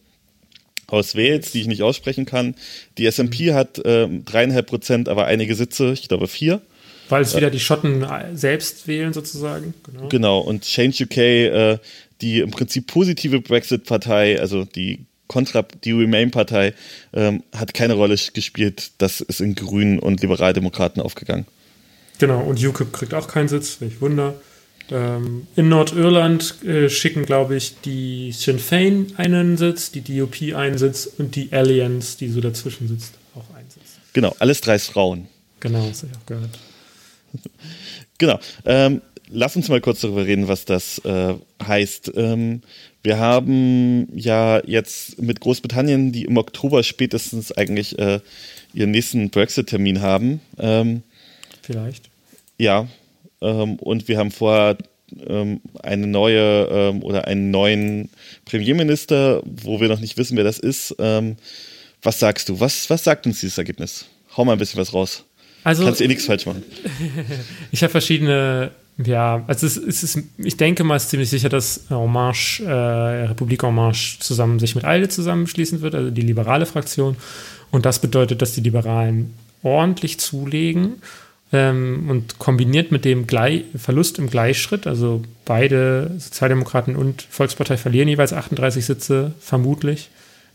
aus 0.88 1.16
Wales, 1.16 1.52
die 1.52 1.62
ich 1.62 1.68
nicht 1.68 1.84
aussprechen 1.84 2.26
kann. 2.26 2.56
Die 2.98 3.10
SMP 3.12 3.54
hat 3.54 3.82
ähm, 3.86 4.26
dreieinhalb 4.26 4.66
äh, 4.66 4.70
Prozent, 4.70 5.10
aber 5.10 5.26
einige 5.26 5.56
Sitze, 5.56 5.92
ich 5.92 6.08
glaube 6.08 6.28
vier. 6.28 6.62
Weil 7.10 7.22
es 7.22 7.36
wieder 7.36 7.50
die 7.50 7.60
Schotten 7.60 8.06
selbst 8.34 8.88
wählen 8.88 9.14
sozusagen. 9.14 9.74
Genau, 9.86 10.08
genau. 10.10 10.40
und 10.40 10.64
Change 10.64 11.06
UK, 11.06 11.18
äh, 11.18 11.78
die 12.22 12.40
im 12.40 12.52
Prinzip 12.52 12.88
positive 12.88 13.40
Brexit-Partei, 13.40 14.40
also 14.40 14.66
die 14.66 15.06
Contra, 15.28 15.66
die 15.84 15.92
Remain-Partei, 15.92 16.74
ähm, 17.14 17.44
hat 17.56 17.74
keine 17.74 17.94
Rolle 17.94 18.18
gespielt. 18.34 18.92
Das 18.98 19.22
ist 19.22 19.42
in 19.42 19.56
Grünen 19.56 20.00
und 20.00 20.22
Liberaldemokraten 20.22 21.02
aufgegangen. 21.02 21.46
Genau, 22.20 22.42
und 22.42 22.64
UKIP 22.64 22.94
kriegt 22.94 23.14
auch 23.14 23.28
keinen 23.28 23.48
Sitz, 23.48 23.80
welch 23.80 24.02
Wunder. 24.02 24.36
Ähm, 24.90 25.48
in 25.56 25.70
Nordirland 25.70 26.64
äh, 26.64 26.90
schicken, 26.90 27.26
glaube 27.26 27.56
ich, 27.56 27.82
die 27.82 28.32
Sinn 28.32 28.60
Fein 28.60 29.08
einen 29.18 29.58
Sitz, 29.58 29.92
die 29.92 30.02
DOP 30.02 30.56
einen 30.56 30.78
Sitz 30.78 31.10
und 31.18 31.36
die 31.36 31.52
Alliance, 31.52 32.18
die 32.18 32.30
so 32.30 32.40
dazwischen 32.40 32.88
sitzt, 32.88 33.16
auch 33.36 33.54
einen 33.56 33.70
Sitz. 33.70 33.98
Genau, 34.14 34.36
alles 34.40 34.62
drei 34.62 34.80
Frauen. 34.80 35.28
Genau, 35.60 35.86
das 35.88 36.04
habe 36.04 36.12
ich 36.14 36.18
auch 36.18 36.26
gehört. 36.26 36.60
genau. 38.18 38.40
Ähm, 38.66 39.02
lass 39.30 39.56
uns 39.56 39.68
mal 39.70 39.82
kurz 39.82 40.02
darüber 40.02 40.26
reden, 40.26 40.48
was 40.48 40.66
das 40.66 41.00
äh, 41.00 41.34
heißt. 41.62 42.14
Ähm, 42.16 42.62
wir 43.04 43.20
haben 43.20 44.08
ja 44.16 44.62
jetzt 44.66 45.22
mit 45.22 45.40
Großbritannien, 45.40 46.12
die 46.12 46.26
im 46.26 46.38
Oktober 46.38 46.84
spätestens 46.84 47.52
eigentlich 47.52 47.98
äh, 48.00 48.20
ihren 48.74 48.92
nächsten 48.92 49.30
Brexit-Termin 49.30 50.02
haben. 50.02 50.42
Ähm, 50.58 51.04
Vielleicht. 51.62 52.10
Ja, 52.58 52.88
und 53.40 54.08
wir 54.08 54.18
haben 54.18 54.32
vor 54.32 54.78
ähm, 55.26 55.62
eine 55.84 56.08
neue 56.08 56.68
ähm, 56.70 57.04
oder 57.04 57.28
einen 57.28 57.52
neuen 57.52 58.10
Premierminister, 58.46 59.42
wo 59.46 59.80
wir 59.80 59.88
noch 59.88 60.00
nicht 60.00 60.18
wissen, 60.18 60.38
wer 60.38 60.44
das 60.44 60.60
ist. 60.60 60.96
Ähm, 61.00 61.38
was 62.02 62.20
sagst 62.20 62.50
du? 62.50 62.60
Was, 62.60 62.90
was 62.90 63.04
sagt 63.04 63.26
uns 63.26 63.40
dieses 63.40 63.58
Ergebnis? 63.58 64.06
Hau 64.36 64.46
mal 64.46 64.54
ein 64.54 64.60
bisschen 64.60 64.80
was 64.80 64.94
raus. 64.94 65.24
Also, 65.64 65.84
Kannst 65.84 66.02
eh 66.02 66.08
nichts 66.08 66.26
falsch 66.26 66.46
machen. 66.46 66.64
ich 67.72 67.84
habe 67.84 67.92
verschiedene, 67.92 68.72
ja, 69.04 69.44
also 69.48 69.66
es, 69.66 69.76
es, 69.76 70.04
ist, 70.04 70.20
ich 70.38 70.56
denke 70.56 70.84
mal, 70.84 70.96
es 70.96 71.04
ist 71.04 71.10
ziemlich 71.10 71.30
sicher, 71.30 71.50
dass 71.50 71.90
Marche, 71.90 72.64
äh, 72.64 73.26
Republik 73.28 73.64
En 73.64 73.76
Marche 73.76 74.20
zusammen 74.20 74.60
sich 74.60 74.76
mit 74.76 74.86
ALDE 74.86 75.10
zusammenschließen 75.10 75.82
wird, 75.82 75.96
also 75.96 76.12
die 76.12 76.22
liberale 76.22 76.66
Fraktion. 76.66 77.18
Und 77.72 77.86
das 77.86 78.00
bedeutet, 78.00 78.42
dass 78.42 78.54
die 78.54 78.62
Liberalen 78.62 79.34
ordentlich 79.64 80.20
zulegen 80.20 81.02
ähm, 81.54 82.08
und 82.10 82.40
kombiniert 82.40 82.92
mit 82.92 83.06
dem 83.06 83.28
Gleich 83.28 83.64
Verlust 83.76 84.20
im 84.20 84.30
Gleichschritt, 84.30 84.88
also 84.88 85.22
beide 85.46 86.12
Sozialdemokraten 86.18 86.96
und 86.96 87.26
Volkspartei 87.30 87.78
verlieren 87.78 88.08
jeweils 88.08 88.34
38 88.34 88.86
Sitze, 88.86 89.34
vermutlich, 89.40 90.10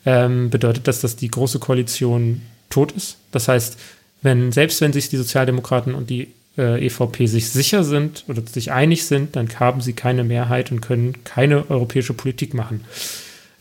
ähm, 0.05 0.51
bedeutet 0.51 0.89
das, 0.89 1.01
dass 1.01 1.16
die 1.16 1.31
Große 1.31 1.59
Koalition 1.59 2.43
tot 2.69 2.93
ist. 2.93 3.16
Das 3.31 3.48
heißt, 3.48 3.78
wenn, 4.23 4.52
selbst 4.52 4.81
wenn 4.81 4.93
sich 4.93 5.09
die 5.09 5.16
Sozialdemokraten 5.16 5.94
und 5.94 6.10
die 6.10 6.28
äh, 6.59 6.86
EVP 6.86 7.27
sich 7.27 7.51
sicher 7.51 7.85
sind 7.85 8.24
oder 8.28 8.43
sich 8.43 8.73
einig 8.73 9.06
sind, 9.06 9.36
dann 9.36 9.48
haben 9.59 9.81
sie 9.81 9.94
keine 9.94 10.24
Mehrheit 10.24 10.70
und 10.70 10.81
können 10.81 11.24
keine 11.24 11.70
europäische 11.70 12.14
Politik 12.14 12.55
machen. 12.55 12.85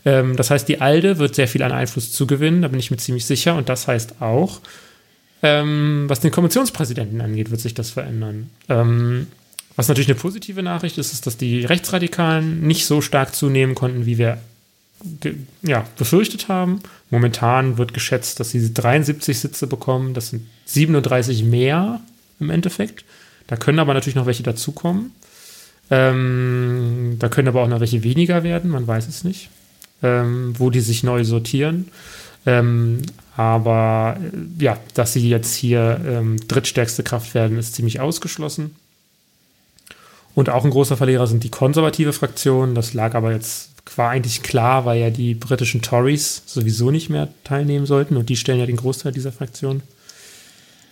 Ähm, 0.04 0.36
das 0.36 0.50
heißt, 0.50 0.68
die 0.68 0.80
ALDE 0.80 1.18
wird 1.18 1.34
sehr 1.34 1.48
viel 1.48 1.62
an 1.62 1.72
Einfluss 1.72 2.12
zugewinnen, 2.12 2.62
da 2.62 2.68
bin 2.68 2.80
ich 2.80 2.90
mir 2.90 2.96
ziemlich 2.98 3.24
sicher. 3.24 3.56
Und 3.56 3.68
das 3.68 3.88
heißt 3.88 4.20
auch, 4.20 4.60
ähm, 5.42 6.04
was 6.08 6.20
den 6.20 6.30
Kommissionspräsidenten 6.30 7.20
angeht, 7.20 7.50
wird 7.50 7.60
sich 7.60 7.74
das 7.74 7.90
verändern. 7.90 8.50
Ähm, 8.68 9.26
was 9.76 9.88
natürlich 9.88 10.08
eine 10.08 10.18
positive 10.18 10.62
Nachricht 10.62 10.98
ist, 10.98 11.12
ist, 11.12 11.26
dass 11.26 11.36
die 11.36 11.64
Rechtsradikalen 11.64 12.60
nicht 12.60 12.86
so 12.86 13.00
stark 13.00 13.34
zunehmen 13.34 13.74
konnten, 13.74 14.06
wie 14.06 14.18
wir 14.18 14.38
ja, 15.62 15.84
befürchtet 15.98 16.48
haben. 16.48 16.80
Momentan 17.10 17.78
wird 17.78 17.94
geschätzt, 17.94 18.38
dass 18.38 18.50
sie 18.50 18.72
73 18.72 19.38
Sitze 19.38 19.66
bekommen. 19.66 20.14
Das 20.14 20.28
sind 20.28 20.46
37 20.66 21.44
mehr 21.44 22.00
im 22.38 22.50
Endeffekt. 22.50 23.04
Da 23.46 23.56
können 23.56 23.78
aber 23.78 23.94
natürlich 23.94 24.14
noch 24.14 24.26
welche 24.26 24.42
dazukommen. 24.42 25.12
Ähm, 25.90 27.16
da 27.18 27.28
können 27.28 27.48
aber 27.48 27.62
auch 27.62 27.68
noch 27.68 27.80
welche 27.80 28.02
weniger 28.04 28.44
werden, 28.44 28.70
man 28.70 28.86
weiß 28.86 29.08
es 29.08 29.24
nicht, 29.24 29.50
ähm, 30.02 30.54
wo 30.56 30.70
die 30.70 30.80
sich 30.80 31.02
neu 31.02 31.24
sortieren. 31.24 31.88
Ähm, 32.44 33.02
aber 33.36 34.16
äh, 34.20 34.62
ja, 34.62 34.78
dass 34.94 35.12
sie 35.12 35.28
jetzt 35.28 35.54
hier 35.54 36.00
ähm, 36.06 36.36
drittstärkste 36.48 37.02
Kraft 37.02 37.34
werden, 37.34 37.58
ist 37.58 37.74
ziemlich 37.74 38.00
ausgeschlossen. 38.00 38.76
Und 40.34 40.48
auch 40.48 40.64
ein 40.64 40.70
großer 40.70 40.96
Verlierer 40.96 41.26
sind 41.26 41.44
die 41.44 41.50
konservative 41.50 42.12
Fraktion. 42.12 42.74
Das 42.74 42.94
lag 42.94 43.14
aber 43.14 43.32
jetzt, 43.32 43.70
war 43.96 44.10
eigentlich 44.10 44.42
klar, 44.42 44.84
weil 44.84 45.00
ja 45.00 45.10
die 45.10 45.34
britischen 45.34 45.82
Tories 45.82 46.42
sowieso 46.46 46.90
nicht 46.90 47.10
mehr 47.10 47.28
teilnehmen 47.44 47.86
sollten 47.86 48.16
und 48.16 48.28
die 48.28 48.36
stellen 48.36 48.60
ja 48.60 48.66
den 48.66 48.76
Großteil 48.76 49.12
dieser 49.12 49.32
Fraktion. 49.32 49.82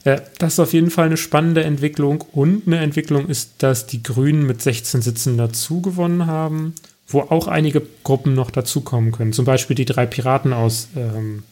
Äh, 0.04 0.20
das 0.38 0.54
ist 0.54 0.60
auf 0.60 0.72
jeden 0.72 0.90
Fall 0.90 1.06
eine 1.06 1.16
spannende 1.16 1.64
Entwicklung 1.64 2.22
und 2.32 2.66
eine 2.66 2.78
Entwicklung 2.78 3.28
ist, 3.28 3.54
dass 3.58 3.86
die 3.86 4.02
Grünen 4.02 4.46
mit 4.46 4.62
16 4.62 5.02
Sitzen 5.02 5.36
dazu 5.36 5.80
gewonnen 5.80 6.26
haben, 6.26 6.74
wo 7.12 7.20
auch 7.20 7.48
einige 7.48 7.82
Gruppen 8.04 8.34
noch 8.34 8.50
dazukommen 8.50 9.12
können. 9.12 9.32
Zum 9.32 9.44
Beispiel 9.44 9.76
die 9.76 9.84
drei 9.84 10.06
Piraten 10.06 10.52
aus 10.52 10.88
ähm, 10.96 11.42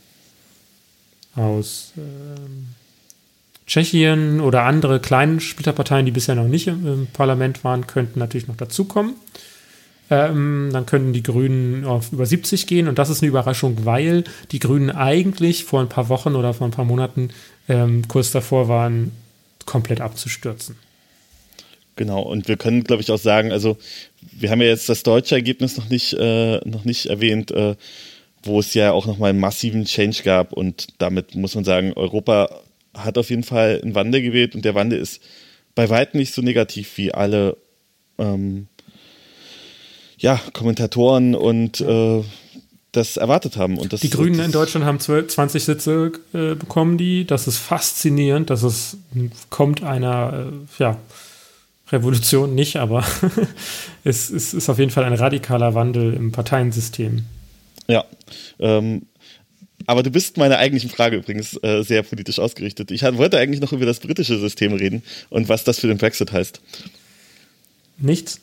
aus 1.34 1.92
ähm, 1.96 2.68
Tschechien 3.66 4.40
oder 4.40 4.64
andere 4.64 4.98
kleinen 4.98 5.40
Splitterparteien, 5.40 6.06
die 6.06 6.12
bisher 6.12 6.34
noch 6.34 6.48
nicht 6.48 6.66
im, 6.66 6.86
im 6.86 7.06
Parlament 7.06 7.64
waren, 7.64 7.86
könnten 7.86 8.18
natürlich 8.18 8.48
noch 8.48 8.56
dazukommen. 8.56 9.14
Ähm, 10.10 10.70
dann 10.72 10.86
können 10.86 11.12
die 11.12 11.22
Grünen 11.22 11.84
auf 11.84 12.12
über 12.12 12.24
70 12.24 12.66
gehen 12.66 12.88
und 12.88 12.98
das 12.98 13.10
ist 13.10 13.22
eine 13.22 13.28
Überraschung, 13.28 13.84
weil 13.84 14.24
die 14.52 14.58
Grünen 14.58 14.90
eigentlich 14.90 15.64
vor 15.64 15.80
ein 15.80 15.90
paar 15.90 16.08
Wochen 16.08 16.34
oder 16.34 16.54
vor 16.54 16.66
ein 16.66 16.70
paar 16.70 16.86
Monaten 16.86 17.28
ähm, 17.68 18.08
kurz 18.08 18.32
davor 18.32 18.68
waren, 18.68 19.12
komplett 19.66 20.00
abzustürzen. 20.00 20.76
Genau, 21.98 22.22
und 22.22 22.48
wir 22.48 22.56
können, 22.56 22.84
glaube 22.84 23.02
ich, 23.02 23.10
auch 23.10 23.18
sagen, 23.18 23.52
also 23.52 23.76
wir 24.32 24.50
haben 24.50 24.62
ja 24.62 24.68
jetzt 24.68 24.88
das 24.88 25.02
deutsche 25.02 25.34
Ergebnis 25.34 25.76
noch 25.76 25.90
nicht, 25.90 26.14
äh, 26.14 26.58
noch 26.64 26.84
nicht 26.84 27.06
erwähnt. 27.06 27.50
Äh, 27.50 27.74
wo 28.44 28.60
es 28.60 28.72
ja 28.72 28.92
auch 28.92 29.06
nochmal 29.06 29.30
einen 29.30 29.40
massiven 29.40 29.84
Change 29.84 30.22
gab 30.22 30.52
und 30.52 30.86
damit 30.98 31.34
muss 31.34 31.56
man 31.56 31.64
sagen, 31.64 31.92
Europa 31.94 32.48
hat 32.94 33.18
auf 33.18 33.30
jeden 33.30 33.42
Fall 33.42 33.80
einen 33.82 33.96
Wandel 33.96 34.22
gewählt 34.22 34.54
und 34.54 34.64
der 34.64 34.76
Wandel 34.76 35.00
ist 35.00 35.20
bei 35.74 35.90
weitem 35.90 36.20
nicht 36.20 36.32
so 36.32 36.40
negativ 36.40 36.96
wie 36.96 37.12
alle 37.12 37.56
ähm, 38.18 38.68
ja, 40.18 40.40
Kommentatoren 40.52 41.34
und 41.34 41.80
äh, 41.80 42.22
das 42.92 43.16
erwartet 43.16 43.56
haben. 43.56 43.78
Und 43.78 43.92
das, 43.92 44.00
die 44.00 44.10
Grünen 44.10 44.40
in 44.40 44.50
Deutschland 44.50 44.84
haben 44.84 44.98
12, 44.98 45.28
20 45.28 45.64
Sitze 45.64 46.12
äh, 46.32 46.54
bekommen, 46.54 46.98
die. 46.98 47.24
Das 47.24 47.46
ist 47.46 47.58
faszinierend. 47.58 48.50
dass 48.50 48.62
es 48.62 48.96
kommt 49.50 49.82
einer 49.82 50.50
äh, 50.50 50.82
ja, 50.82 50.96
Revolution 51.90 52.54
nicht, 52.54 52.76
aber 52.76 53.04
es, 54.04 54.30
es 54.30 54.54
ist 54.54 54.68
auf 54.68 54.78
jeden 54.78 54.90
Fall 54.90 55.04
ein 55.04 55.14
radikaler 55.14 55.74
Wandel 55.74 56.14
im 56.14 56.32
Parteiensystem. 56.32 57.24
Ja. 57.88 58.04
Ähm, 58.58 59.02
aber 59.86 60.02
du 60.02 60.10
bist 60.10 60.36
meiner 60.36 60.58
eigentlichen 60.58 60.90
Frage 60.90 61.16
übrigens 61.16 61.58
äh, 61.62 61.82
sehr 61.82 62.02
politisch 62.02 62.38
ausgerichtet. 62.38 62.90
Ich 62.90 63.02
wollte 63.02 63.38
eigentlich 63.38 63.60
noch 63.60 63.72
über 63.72 63.86
das 63.86 64.00
britische 64.00 64.38
System 64.38 64.74
reden 64.74 65.02
und 65.30 65.48
was 65.48 65.64
das 65.64 65.78
für 65.78 65.86
den 65.86 65.98
Brexit 65.98 66.32
heißt. 66.32 66.60
Nichts. 67.98 68.40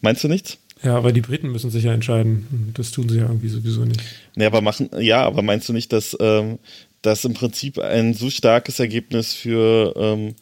Meinst 0.00 0.22
du 0.22 0.28
nichts? 0.28 0.58
Ja, 0.82 0.96
aber 0.96 1.12
die 1.12 1.22
Briten 1.22 1.50
müssen 1.50 1.70
sich 1.70 1.84
ja 1.84 1.94
entscheiden. 1.94 2.72
Das 2.74 2.90
tun 2.90 3.08
sie 3.08 3.16
ja 3.16 3.22
irgendwie 3.22 3.48
sowieso 3.48 3.84
nicht. 3.84 4.00
Nee, 4.36 4.44
aber 4.44 4.60
machen, 4.60 4.90
ja, 4.98 5.22
aber 5.22 5.42
meinst 5.42 5.68
du 5.68 5.72
nicht, 5.72 5.92
dass 5.92 6.16
ähm, 6.20 6.58
das 7.00 7.24
im 7.24 7.34
Prinzip 7.34 7.78
ein 7.78 8.14
so 8.14 8.28
starkes 8.28 8.78
Ergebnis 8.80 9.32
für, 9.32 9.94
ähm, 9.96 10.34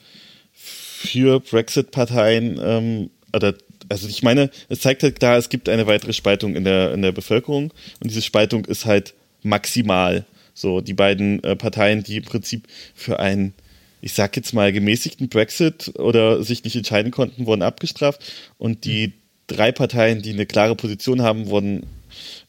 für 1.07 1.41
Brexit-Parteien 1.41 2.61
ähm, 2.63 3.11
oder 3.35 3.55
also 3.89 4.09
ich 4.09 4.23
meine, 4.23 4.51
es 4.69 4.81
zeigt 4.81 5.03
halt 5.03 5.19
klar, 5.19 5.37
es 5.37 5.49
gibt 5.49 5.69
eine 5.69 5.87
weitere 5.87 6.13
Spaltung 6.13 6.57
in 6.57 6.65
der, 6.65 6.95
in 6.95 7.03
der 7.03 7.13
Bevölkerung 7.13 7.73
und 8.01 8.11
diese 8.11 8.23
Spaltung 8.23 8.65
ist 8.65 8.87
halt 8.87 9.15
maximal. 9.43 10.25
So, 10.55 10.81
die 10.81 10.95
beiden 10.95 11.43
äh, 11.45 11.57
Parteien, 11.57 12.03
die 12.03 12.19
im 12.19 12.25
Prinzip 12.25 12.69
für 12.95 13.19
einen, 13.19 13.55
ich 14.01 14.13
sag 14.13 14.37
jetzt 14.37 14.53
mal, 14.53 14.73
gemäßigten 14.73 15.29
Brexit 15.29 15.93
oder 15.99 16.43
sich 16.43 16.65
nicht 16.65 16.77
entscheiden 16.77 17.11
konnten, 17.11 17.47
wurden 17.47 17.63
abgestraft 17.63 18.21
und 18.59 18.85
die 18.85 19.15
drei 19.47 19.73
Parteien, 19.73 20.23
die 20.23 20.33
eine 20.33 20.47
klare 20.47 20.77
Position 20.77 21.23
haben, 21.23 21.49
wurden 21.49 21.85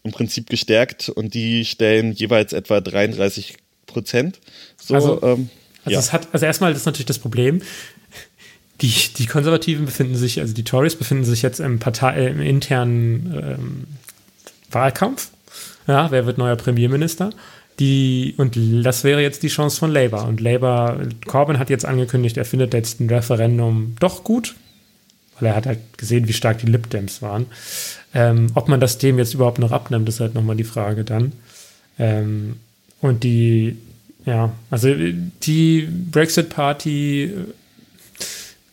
im 0.03 0.11
Prinzip 0.11 0.49
gestärkt 0.49 1.09
und 1.09 1.33
die 1.33 1.65
stellen 1.65 2.11
jeweils 2.13 2.53
etwa 2.53 2.81
33 2.81 3.55
Prozent. 3.85 4.39
So, 4.77 4.95
also, 4.95 5.21
ähm, 5.23 5.49
also, 5.85 5.93
ja. 5.93 5.99
es 5.99 6.13
hat, 6.13 6.27
also 6.31 6.45
erstmal 6.45 6.71
ist 6.73 6.85
natürlich 6.85 7.05
das 7.05 7.19
Problem, 7.19 7.61
die, 8.81 8.93
die 9.17 9.25
Konservativen 9.25 9.85
befinden 9.85 10.15
sich, 10.15 10.39
also 10.41 10.53
die 10.53 10.63
Tories 10.63 10.95
befinden 10.95 11.25
sich 11.25 11.41
jetzt 11.41 11.59
im, 11.59 11.79
Partei, 11.79 12.15
äh, 12.15 12.29
im 12.29 12.41
internen 12.41 13.33
ähm, 13.35 13.83
Wahlkampf. 14.71 15.29
Ja, 15.87 16.11
wer 16.11 16.25
wird 16.25 16.37
neuer 16.37 16.55
Premierminister? 16.55 17.31
Die, 17.79 18.35
und 18.37 18.57
das 18.85 19.03
wäre 19.03 19.21
jetzt 19.21 19.43
die 19.43 19.47
Chance 19.47 19.79
von 19.79 19.91
Labour. 19.91 20.25
Und 20.25 20.41
Labour, 20.41 20.99
Corbyn 21.25 21.59
hat 21.59 21.69
jetzt 21.69 21.85
angekündigt, 21.85 22.37
er 22.37 22.45
findet 22.45 22.73
jetzt 22.73 22.99
ein 22.99 23.09
Referendum 23.09 23.95
doch 23.99 24.23
gut, 24.23 24.55
weil 25.39 25.49
er 25.49 25.55
hat 25.55 25.65
halt 25.65 25.79
gesehen, 25.97 26.27
wie 26.27 26.33
stark 26.33 26.59
die 26.59 26.67
Lib 26.67 26.89
Dems 26.89 27.21
waren. 27.21 27.47
Ähm, 28.13 28.47
ob 28.53 28.67
man 28.69 28.79
das 28.79 28.99
dem 28.99 29.17
jetzt 29.17 29.33
überhaupt 29.33 29.59
noch 29.59 29.71
abnimmt, 29.71 30.07
ist 30.07 30.19
halt 30.19 30.35
nochmal 30.35 30.55
die 30.55 30.63
Frage 30.63 31.03
dann. 31.03 31.31
Ähm, 31.97 32.57
und 33.01 33.23
die, 33.23 33.77
ja, 34.25 34.51
also 34.69 34.93
die 35.43 35.87
Brexit 36.11 36.49
Party 36.49 37.33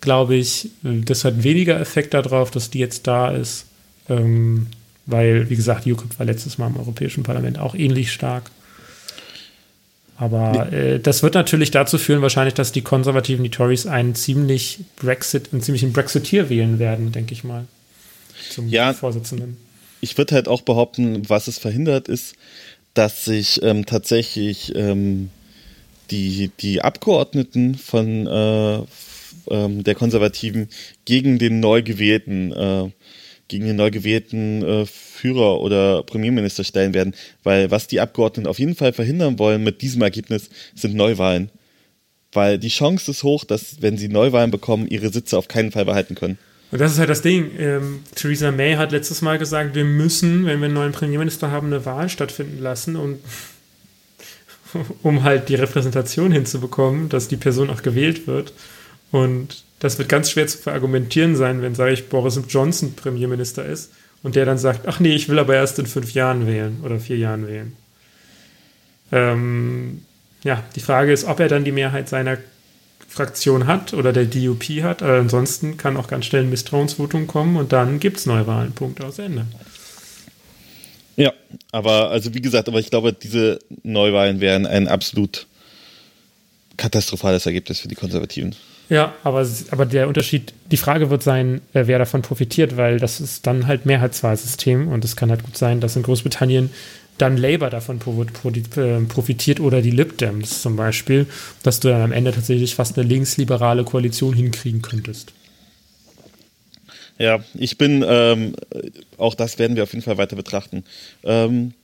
glaube 0.01 0.37
ich, 0.37 0.71
das 0.83 1.25
hat 1.25 1.43
weniger 1.43 1.79
Effekt 1.81 2.15
darauf, 2.15 2.51
dass 2.51 2.71
die 2.71 2.79
jetzt 2.79 3.07
da 3.07 3.31
ist, 3.31 3.67
ähm, 4.09 4.69
weil, 5.07 5.51
wie 5.51 5.57
gesagt, 5.57 5.87
UKIP 5.87 6.19
war 6.19 6.27
letztes 6.27 6.59
Mal 6.59 6.69
im 6.69 6.77
Europäischen 6.77 7.23
Parlament 7.23 7.59
auch 7.59 7.75
ähnlich 7.75 8.13
stark. 8.13 8.51
Aber 10.17 10.71
äh, 10.71 11.01
das 11.01 11.23
wird 11.23 11.35
natürlich 11.35 11.71
dazu 11.71 11.97
führen, 11.97 12.21
wahrscheinlich, 12.21 12.55
dass 12.55 12.73
die 12.73 12.83
Konservativen, 12.83 13.43
die 13.43 13.51
Tories, 13.51 13.87
einen 13.87 14.15
ziemlich 14.15 14.81
Brexit, 14.97 15.49
einen 15.53 15.63
ziemlichen 15.63 15.93
Brexiteer 15.93 16.51
wählen 16.51 16.79
werden, 16.79 17.11
denke 17.11 17.33
ich 17.33 17.43
mal. 17.43 17.67
Zum 18.51 18.69
ja, 18.69 18.93
Vorsitzenden. 18.93 19.57
Ich 20.03 20.19
würde 20.19 20.35
halt 20.35 20.49
auch 20.49 20.63
behaupten, 20.63 21.29
was 21.29 21.49
es 21.49 21.59
verhindert, 21.59 22.09
ist, 22.09 22.35
dass 22.95 23.25
sich 23.25 23.63
ähm, 23.63 23.87
tatsächlich 23.87 24.75
ähm, 24.75 25.31
die, 26.11 26.51
die 26.61 26.83
Abgeordneten 26.83 27.77
von 27.77 28.27
äh, 28.27 28.83
ähm, 29.49 29.85
der 29.85 29.95
Konservativen 29.95 30.69
gegen 31.05 31.39
den 31.39 31.61
neu 31.61 31.83
gewählten, 31.83 32.53
äh, 32.53 32.91
gegen 33.49 33.67
den 33.67 33.77
neu 33.77 33.91
gewählten 33.91 34.63
äh, 34.63 34.87
Führer 34.87 35.61
oder 35.61 36.03
Premierminister 36.03 36.65
stellen 36.65 36.95
werden. 36.95 37.15
Weil 37.43 37.71
was 37.71 37.87
die 37.87 38.01
Abgeordneten 38.01 38.49
auf 38.49 38.59
jeden 38.59 38.75
Fall 38.75 38.93
verhindern 38.93 39.39
wollen 39.39 39.63
mit 39.63 39.83
diesem 39.83 40.03
Ergebnis, 40.03 40.51
sind 40.75 40.95
Neuwahlen. 40.95 41.51
Weil 42.33 42.59
die 42.59 42.69
Chance 42.69 43.11
ist 43.11 43.23
hoch, 43.23 43.45
dass, 43.45 43.83
wenn 43.83 43.99
sie 43.99 44.09
Neuwahlen 44.09 44.51
bekommen, 44.51 44.87
ihre 44.87 45.11
Sitze 45.11 45.37
auf 45.37 45.49
keinen 45.49 45.73
Fall 45.73 45.85
behalten 45.85 46.15
können. 46.15 46.39
Und 46.71 46.81
das 46.81 46.93
ist 46.93 46.99
halt 46.99 47.11
das 47.11 47.23
Ding. 47.23 47.51
Ähm, 47.59 48.01
Theresa 48.15 48.53
May 48.53 48.75
hat 48.75 48.93
letztes 48.93 49.23
Mal 49.23 49.39
gesagt, 49.39 49.75
wir 49.75 49.85
müssen, 49.85 50.47
wenn 50.47 50.61
wir 50.61 50.67
einen 50.67 50.75
neuen 50.75 50.93
Premierminister 50.93 51.51
haben, 51.51 51.67
eine 51.67 51.85
Wahl 51.85 52.09
stattfinden 52.09 52.63
lassen, 52.63 52.97
und, 52.97 53.19
um 55.03 55.25
halt 55.25 55.49
die 55.49 55.57
Repräsentation 55.57 56.31
hinzubekommen, 56.31 57.09
dass 57.09 57.27
die 57.27 57.37
Person 57.37 57.71
auch 57.71 57.83
gewählt 57.83 58.29
wird. 58.29 58.53
Und 59.11 59.65
das 59.81 59.99
wird 59.99 60.09
ganz 60.09 60.31
schwer 60.31 60.47
zu 60.47 60.59
verargumentieren 60.59 61.37
sein, 61.37 61.63
wenn, 61.63 61.75
sage 61.75 61.93
ich, 61.93 62.09
Boris 62.09 62.41
Johnson 62.49 62.95
Premierminister 62.95 63.65
ist 63.65 63.93
und 64.23 64.37
der 64.37 64.45
dann 64.45 64.59
sagt, 64.59 64.87
ach 64.87 65.01
nee, 65.01 65.15
ich 65.15 65.29
will 65.29 65.39
aber 65.39 65.55
erst 65.55 65.79
in 65.79 65.87
fünf 65.87 66.13
Jahren 66.13 66.47
wählen 66.47 66.81
oder 66.85 67.01
vier 67.01 67.17
Jahren 67.17 67.47
wählen. 67.47 67.77
Ähm, 69.13 70.03
ja, 70.45 70.63
die 70.75 70.81
Frage 70.81 71.13
ist, 71.13 71.25
ob 71.25 71.41
er 71.41 71.49
dann 71.49 71.65
die 71.65 71.73
Mehrheit 71.73 72.09
seiner 72.09 72.39
Fraktion 73.09 73.67
hat 73.67 73.93
oder 73.93 74.13
der 74.13 74.25
DUP 74.25 74.65
hat. 74.83 75.03
Aber 75.03 75.19
ansonsten 75.19 75.77
kann 75.77 75.97
auch 75.97 76.07
ganz 76.07 76.27
schnell 76.27 76.45
ein 76.45 76.51
Misstrauensvotum 76.51 77.27
kommen 77.27 77.57
und 77.57 77.73
dann 77.73 77.99
gibt 77.99 78.19
es 78.19 78.27
Neuwahlen. 78.27 78.73
Punkt 78.73 79.03
aus 79.03 79.19
Ende. 79.19 79.47
Ja, 81.17 81.33
aber 81.73 82.11
also 82.11 82.33
wie 82.35 82.41
gesagt, 82.41 82.69
aber 82.69 82.79
ich 82.79 82.89
glaube, 82.89 83.13
diese 83.13 83.59
Neuwahlen 83.83 84.41
wären 84.41 84.65
ein 84.65 84.89
absolut 84.89 85.47
katastrophales 86.81 87.47
Ergebnis 87.47 87.81
für 87.81 87.89
die 87.89 87.95
Konservativen. 87.95 88.55
Ja, 88.89 89.15
aber, 89.23 89.47
aber 89.71 89.87
der 89.87 90.09
Unterschied, 90.09 90.53
die 90.71 90.77
Frage 90.77 91.11
wird 91.11 91.23
sein, 91.23 91.61
äh, 91.75 91.87
wer 91.87 91.99
davon 91.99 92.23
profitiert, 92.23 92.77
weil 92.77 92.99
das 92.99 93.21
ist 93.21 93.47
dann 93.47 93.67
halt 93.67 93.87
Mehrheitswahlsystem 93.87 94.89
und 94.89 95.05
es 95.05 95.15
kann 95.15 95.31
halt 95.31 95.45
gut 95.45 95.57
sein, 95.57 95.81
dass 95.81 95.95
in 95.95 96.03
Großbritannien 96.03 96.71
dann 97.19 97.37
Labour 97.37 97.71
davon 97.71 97.99
äh, 97.99 99.01
profitiert 99.03 99.61
oder 99.61 99.83
die 99.83 99.91
Lib 99.91 100.19
Dems 100.19 100.63
zum 100.63 100.75
Beispiel, 100.75 101.27
dass 101.63 101.79
du 101.81 101.89
dann 101.89 102.01
am 102.01 102.13
Ende 102.13 102.33
tatsächlich 102.33 102.75
fast 102.75 102.99
eine 102.99 103.07
linksliberale 103.07 103.85
Koalition 103.85 104.35
hinkriegen 104.35 104.81
könntest. 104.81 105.33
Ja, 107.19 107.45
ich 107.55 107.77
bin, 107.77 108.03
ähm, 108.09 108.57
auch 109.19 109.35
das 109.35 109.59
werden 109.59 109.77
wir 109.77 109.83
auf 109.83 109.93
jeden 109.93 110.03
Fall 110.03 110.17
weiter 110.17 110.37
betrachten. 110.37 110.85
Ähm, 111.23 111.75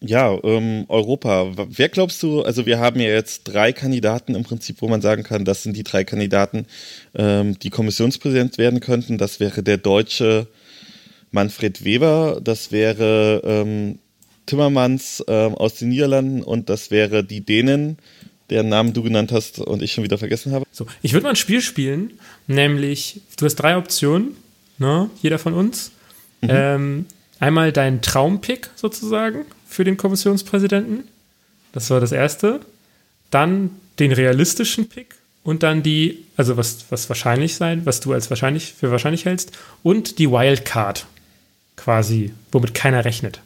ja, 0.00 0.38
ähm, 0.44 0.84
Europa. 0.88 1.52
Wer 1.68 1.88
glaubst 1.88 2.22
du, 2.22 2.42
also 2.42 2.66
wir 2.66 2.78
haben 2.78 3.00
ja 3.00 3.08
jetzt 3.08 3.44
drei 3.44 3.72
Kandidaten 3.72 4.34
im 4.34 4.44
Prinzip, 4.44 4.80
wo 4.80 4.88
man 4.88 5.00
sagen 5.00 5.24
kann, 5.24 5.44
das 5.44 5.64
sind 5.64 5.76
die 5.76 5.82
drei 5.82 6.04
Kandidaten, 6.04 6.66
ähm, 7.14 7.58
die 7.58 7.70
Kommissionspräsident 7.70 8.58
werden 8.58 8.80
könnten. 8.80 9.18
Das 9.18 9.40
wäre 9.40 9.62
der 9.62 9.76
deutsche 9.78 10.46
Manfred 11.32 11.84
Weber, 11.84 12.40
das 12.42 12.70
wäre 12.70 13.42
ähm, 13.44 13.98
Timmermans 14.46 15.22
ähm, 15.26 15.54
aus 15.54 15.74
den 15.74 15.90
Niederlanden 15.90 16.42
und 16.42 16.70
das 16.70 16.90
wäre 16.90 17.24
die 17.24 17.40
Dänen, 17.40 17.98
deren 18.50 18.68
Namen 18.68 18.92
du 18.92 19.02
genannt 19.02 19.32
hast 19.32 19.58
und 19.58 19.82
ich 19.82 19.92
schon 19.92 20.04
wieder 20.04 20.16
vergessen 20.16 20.52
habe. 20.52 20.64
So, 20.70 20.86
ich 21.02 21.12
würde 21.12 21.24
mal 21.24 21.30
ein 21.30 21.36
Spiel 21.36 21.60
spielen, 21.60 22.12
nämlich 22.46 23.20
du 23.36 23.44
hast 23.44 23.56
drei 23.56 23.76
Optionen, 23.76 24.36
ne, 24.78 25.10
jeder 25.20 25.38
von 25.38 25.54
uns. 25.54 25.90
Mhm. 26.40 26.48
Ähm, 26.50 27.06
einmal 27.40 27.72
dein 27.72 28.00
Traumpick 28.00 28.70
sozusagen 28.76 29.44
für 29.68 29.84
den 29.84 29.96
Kommissionspräsidenten. 29.96 31.04
Das 31.72 31.90
war 31.90 32.00
das 32.00 32.12
erste. 32.12 32.60
Dann 33.30 33.70
den 33.98 34.12
realistischen 34.12 34.88
Pick 34.88 35.14
und 35.44 35.62
dann 35.62 35.82
die, 35.82 36.24
also 36.36 36.56
was, 36.56 36.86
was 36.90 37.08
wahrscheinlich 37.08 37.56
sein, 37.56 37.84
was 37.84 38.00
du 38.00 38.12
als 38.12 38.30
wahrscheinlich 38.30 38.72
für 38.72 38.90
wahrscheinlich 38.90 39.24
hältst, 39.24 39.52
und 39.82 40.18
die 40.18 40.30
Wildcard 40.30 41.06
quasi, 41.76 42.32
womit 42.50 42.74
keiner 42.74 43.04
rechnet. 43.04 43.40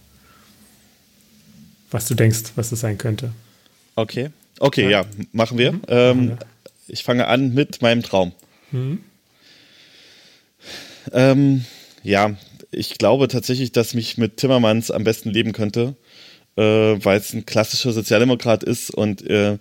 Was 1.90 2.06
du 2.06 2.14
denkst, 2.14 2.52
was 2.56 2.70
das 2.70 2.80
sein 2.80 2.98
könnte. 2.98 3.32
Okay. 3.96 4.30
Okay, 4.58 4.84
ja, 4.84 5.02
ja 5.02 5.06
machen, 5.32 5.58
wir. 5.58 5.72
Mhm. 5.72 5.80
Ähm, 5.88 6.28
wir. 6.28 6.38
Ich 6.88 7.02
fange 7.02 7.26
an 7.26 7.52
mit 7.52 7.82
meinem 7.82 8.02
Traum. 8.02 8.32
Mhm. 8.70 9.00
Ähm, 11.12 11.64
ja, 12.02 12.36
ich 12.70 12.96
glaube 12.98 13.28
tatsächlich, 13.28 13.72
dass 13.72 13.94
mich 13.94 14.18
mit 14.18 14.36
Timmermans 14.36 14.90
am 14.90 15.04
besten 15.04 15.30
leben 15.30 15.52
könnte, 15.52 15.94
äh, 16.56 16.62
weil 16.62 17.18
es 17.18 17.32
ein 17.32 17.46
klassischer 17.46 17.92
Sozialdemokrat 17.92 18.62
ist 18.62 18.90
und 18.90 19.28
äh, 19.28 19.58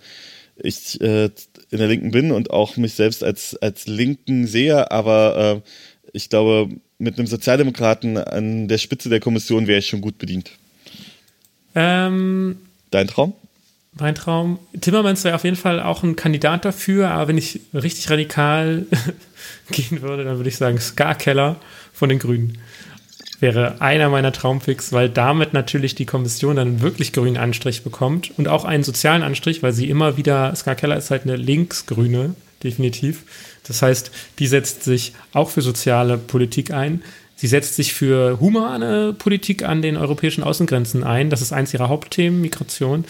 ich 0.56 1.00
äh, 1.02 1.30
in 1.70 1.78
der 1.78 1.88
Linken 1.88 2.12
bin 2.12 2.32
und 2.32 2.52
auch 2.52 2.78
mich 2.78 2.94
selbst 2.94 3.24
als, 3.24 3.56
als 3.56 3.88
Linken 3.88 4.46
sehe, 4.48 4.92
aber 4.92 5.64
äh, 5.64 5.70
ich 6.14 6.30
glaube, 6.30 6.70
mit 7.00 7.18
einem 7.18 7.28
Sozialdemokraten 7.28 8.18
an 8.18 8.68
der 8.68 8.78
Spitze 8.78 9.10
der 9.10 9.20
Kommission 9.20 9.68
wäre 9.68 9.80
ich 9.80 9.88
schon 9.88 10.02
gut 10.02 10.18
bedient. 10.18 10.52
Ähm, 11.74 12.58
Dein 12.92 13.08
Traum? 13.08 13.34
Mein 13.94 14.16
Traum. 14.16 14.60
Timmermans 14.80 15.24
wäre 15.24 15.36
auf 15.36 15.44
jeden 15.44 15.56
Fall 15.56 15.82
auch 15.82 16.04
ein 16.04 16.16
Kandidat 16.16 16.64
dafür, 16.64 17.12
aber 17.12 17.30
wenn 17.30 17.38
ich 17.38 17.62
richtig 17.74 18.10
radikal 18.10 18.86
gehen 19.72 20.02
würde, 20.02 20.24
dann 20.24 20.38
würde 20.38 20.50
ich 20.50 20.58
sagen 20.58 20.80
Scar 20.80 21.16
Keller 21.16 21.58
von 21.94 22.10
den 22.10 22.20
Grünen 22.20 22.58
wäre 23.42 23.82
einer 23.82 24.10
meiner 24.10 24.32
Traumpicks, 24.32 24.94
weil 24.94 25.10
damit 25.10 25.54
natürlich 25.54 25.96
die 25.96 26.06
Kommission 26.06 26.56
dann 26.56 26.82
wirklich 26.82 27.12
grünen 27.12 27.38
Anstrich 27.38 27.84
bekommt 27.84 28.32
und 28.38 28.48
auch 28.48 28.64
einen 28.64 28.84
sozialen 28.84 29.24
Anstrich, 29.24 29.64
weil 29.64 29.74
sie 29.74 29.90
immer 29.90 30.16
wieder, 30.16 30.56
Ska 30.56 30.76
Keller 30.76 30.96
ist 30.96 31.12
halt 31.12 31.24
eine 31.24 31.36
linksgrüne, 31.36 32.36
definitiv. 32.64 33.24
Das 33.68 33.82
heißt, 33.82 34.12
die 34.40 34.48
setzt 34.48 34.84
sich 34.84 35.14
auch 35.34 35.50
für 35.50 35.62
soziale 35.62 36.18
Politik 36.18 36.72
ein. 36.72 37.02
Sie 37.36 37.48
setzt 37.48 37.76
sich 37.76 37.94
für 37.94 38.40
humane 38.40 39.14
Politik 39.14 39.64
an 39.64 39.82
den 39.82 39.98
europäischen 39.98 40.44
Außengrenzen 40.44 41.04
ein. 41.04 41.32
Das 41.32 41.42
ist 41.42 41.52
eins 41.52 41.74
ihrer 41.74 41.90
Hauptthemen, 41.90 42.40
Migration. 42.40 43.06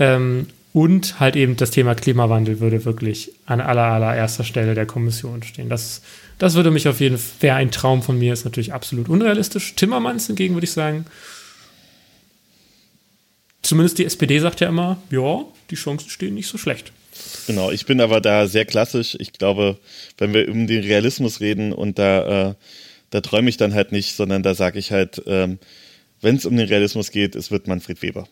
Ähm, 0.00 0.48
und 0.72 1.20
halt 1.20 1.36
eben 1.36 1.56
das 1.56 1.70
Thema 1.70 1.94
Klimawandel 1.94 2.60
würde 2.60 2.84
wirklich 2.84 3.32
an 3.46 3.62
aller, 3.62 3.84
allererster 3.84 4.44
Stelle 4.44 4.74
der 4.74 4.84
Kommission 4.84 5.42
stehen. 5.42 5.70
Das, 5.70 6.02
das 6.38 6.54
würde 6.54 6.70
mich 6.70 6.88
auf 6.88 7.00
jeden 7.00 7.18
Fall, 7.18 7.40
wäre 7.40 7.56
ein 7.56 7.70
Traum 7.70 8.02
von 8.02 8.18
mir, 8.18 8.32
ist 8.32 8.44
natürlich 8.44 8.72
absolut 8.72 9.08
unrealistisch. 9.08 9.74
Timmermans 9.74 10.26
hingegen 10.26 10.54
würde 10.54 10.66
ich 10.66 10.72
sagen, 10.72 11.06
zumindest 13.62 13.98
die 13.98 14.04
SPD 14.04 14.38
sagt 14.38 14.60
ja 14.60 14.68
immer, 14.68 14.98
ja, 15.10 15.44
die 15.70 15.76
Chancen 15.76 16.10
stehen 16.10 16.34
nicht 16.34 16.48
so 16.48 16.58
schlecht. 16.58 16.92
Genau, 17.46 17.70
ich 17.70 17.86
bin 17.86 18.00
aber 18.00 18.20
da 18.20 18.46
sehr 18.46 18.64
klassisch. 18.64 19.16
Ich 19.18 19.32
glaube, 19.32 19.78
wenn 20.18 20.34
wir 20.34 20.48
um 20.48 20.66
den 20.66 20.82
Realismus 20.82 21.40
reden 21.40 21.72
und 21.72 21.98
da, 21.98 22.50
äh, 22.50 22.54
da 23.10 23.20
träume 23.20 23.48
ich 23.48 23.56
dann 23.56 23.74
halt 23.74 23.92
nicht, 23.92 24.14
sondern 24.14 24.42
da 24.42 24.54
sage 24.54 24.78
ich 24.78 24.92
halt, 24.92 25.22
ähm, 25.26 25.58
wenn 26.20 26.36
es 26.36 26.46
um 26.46 26.56
den 26.56 26.68
Realismus 26.68 27.10
geht, 27.10 27.34
es 27.34 27.50
wird 27.50 27.68
Manfred 27.68 28.02
Weber. 28.02 28.28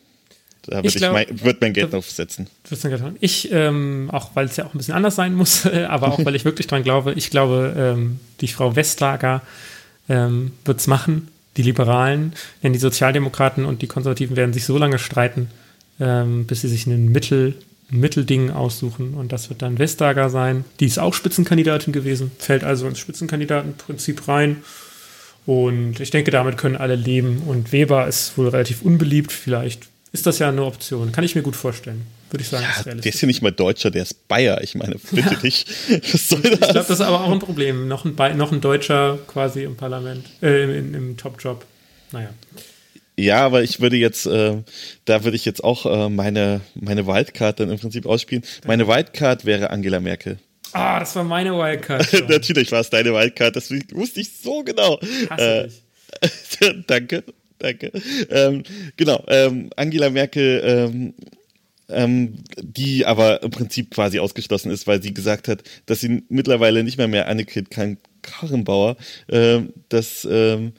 Da 0.67 0.77
würde 0.77 0.87
ich, 0.87 0.95
glaub, 0.95 1.17
ich 1.17 1.27
mein, 1.29 1.41
würd 1.41 1.61
mein 1.61 1.73
Geld 1.73 1.93
drauf 1.93 2.09
setzen. 2.09 2.47
Ich, 3.19 3.51
ähm, 3.51 4.09
auch 4.11 4.31
weil 4.33 4.45
es 4.45 4.57
ja 4.57 4.65
auch 4.65 4.73
ein 4.73 4.77
bisschen 4.77 4.95
anders 4.95 5.15
sein 5.15 5.35
muss, 5.35 5.65
aber 5.87 6.11
auch 6.11 6.23
weil 6.25 6.35
ich 6.35 6.45
wirklich 6.45 6.67
dran 6.67 6.83
glaube, 6.83 7.13
ich 7.13 7.29
glaube, 7.29 7.73
ähm, 7.77 8.19
die 8.41 8.47
Frau 8.47 8.75
Westlager 8.75 9.41
ähm, 10.09 10.51
wird 10.65 10.79
es 10.79 10.87
machen, 10.87 11.29
die 11.57 11.61
Liberalen, 11.61 12.33
denn 12.63 12.73
die 12.73 12.79
Sozialdemokraten 12.79 13.65
und 13.65 13.81
die 13.81 13.87
Konservativen 13.87 14.35
werden 14.35 14.53
sich 14.53 14.65
so 14.65 14.77
lange 14.77 14.97
streiten, 14.99 15.49
ähm, 15.99 16.45
bis 16.45 16.61
sie 16.61 16.67
sich 16.67 16.87
einen 16.87 17.11
Mittel, 17.11 17.55
ein 17.91 17.99
Mittelding 17.99 18.49
aussuchen 18.49 19.13
und 19.13 19.31
das 19.31 19.49
wird 19.49 19.61
dann 19.61 19.77
Vestager 19.77 20.29
sein. 20.29 20.65
Die 20.79 20.87
ist 20.87 20.97
auch 20.97 21.13
Spitzenkandidatin 21.13 21.93
gewesen, 21.93 22.31
fällt 22.39 22.63
also 22.63 22.87
ins 22.87 22.99
Spitzenkandidatenprinzip 22.99 24.27
rein. 24.27 24.63
Und 25.45 25.99
ich 25.99 26.09
denke, 26.09 26.31
damit 26.31 26.57
können 26.57 26.75
alle 26.75 26.95
leben. 26.95 27.43
Und 27.45 27.71
Weber 27.71 28.07
ist 28.07 28.35
wohl 28.35 28.47
relativ 28.47 28.81
unbeliebt. 28.81 29.31
Vielleicht 29.31 29.87
ist 30.15 30.25
das 30.25 30.39
ja 30.39 30.49
eine 30.49 30.63
Option. 30.63 31.11
Kann 31.11 31.23
ich 31.23 31.35
mir 31.35 31.41
gut 31.41 31.55
vorstellen. 31.55 32.05
Würde 32.31 32.41
ich 32.41 32.49
sagen. 32.49 32.65
Ja, 32.85 32.95
der 32.95 33.05
ist 33.05 33.21
ja 33.21 33.27
nicht 33.27 33.41
mal 33.41 33.51
Deutscher, 33.51 33.91
der 33.91 34.03
ist 34.03 34.27
Bayer. 34.27 34.61
Ich 34.63 34.73
meine, 34.73 34.95
bitte 35.11 35.33
ja. 35.33 35.39
dich. 35.39 35.65
Was 36.11 36.29
soll 36.29 36.41
das? 36.41 36.53
Ich 36.53 36.59
glaube, 36.59 36.73
das 36.73 36.89
ist 36.89 37.01
aber 37.01 37.21
auch 37.21 37.31
ein 37.31 37.39
Problem. 37.39 37.87
Noch 37.87 38.05
ein, 38.05 38.37
noch 38.37 38.51
ein 38.51 38.61
Deutscher 38.61 39.19
quasi 39.27 39.63
im 39.63 39.75
Parlament, 39.75 40.25
äh, 40.41 40.79
im, 40.79 40.95
im 40.95 41.17
Top-Job. 41.17 41.65
Naja. 42.11 42.29
Ja, 43.17 43.45
aber 43.45 43.63
ich 43.63 43.81
würde 43.81 43.97
jetzt, 43.97 44.25
äh, 44.25 44.63
da 45.03 45.23
würde 45.23 45.35
ich 45.35 45.45
jetzt 45.45 45.63
auch 45.63 45.85
äh, 45.85 46.09
meine, 46.09 46.61
meine 46.73 47.05
Wildcard 47.05 47.59
dann 47.59 47.69
im 47.69 47.79
Prinzip 47.79 48.05
ausspielen. 48.05 48.43
Meine 48.65 48.87
Wildcard 48.87 49.45
wäre 49.45 49.69
Angela 49.69 49.99
Merkel. 49.99 50.39
Ah, 50.71 50.99
das 50.99 51.15
war 51.15 51.23
meine 51.23 51.51
Wildcard. 51.51 52.11
Natürlich 52.29 52.71
war 52.71 52.79
es 52.79 52.89
deine 52.89 53.13
Wildcard, 53.13 53.55
das 53.55 53.69
wusste 53.91 54.21
ich 54.21 54.31
so 54.41 54.63
genau. 54.63 54.99
Hasse 55.29 55.69
äh, 56.21 56.73
danke. 56.87 57.23
Danke. 57.65 57.91
Ähm, 58.29 58.61
genau, 58.95 59.23
ähm, 59.27 59.71
Angela 59.75 60.11
Merkel, 60.11 60.61
ähm, 60.63 61.13
ähm, 61.89 62.35
die 62.61 63.05
aber 63.05 63.41
im 63.41 63.49
Prinzip 63.49 63.89
quasi 63.89 64.19
ausgeschlossen 64.19 64.69
ist, 64.69 64.85
weil 64.85 65.01
sie 65.01 65.15
gesagt 65.15 65.47
hat, 65.47 65.63
dass 65.87 65.99
sie 65.99 66.23
mittlerweile 66.29 66.83
nicht 66.83 66.99
mehr 66.99 67.07
mehr 67.07 67.27
Annegret 67.27 67.69
Karrenbauer, 68.21 68.97
äh, 69.27 69.61
dass, 69.89 70.27
ähm, 70.29 70.73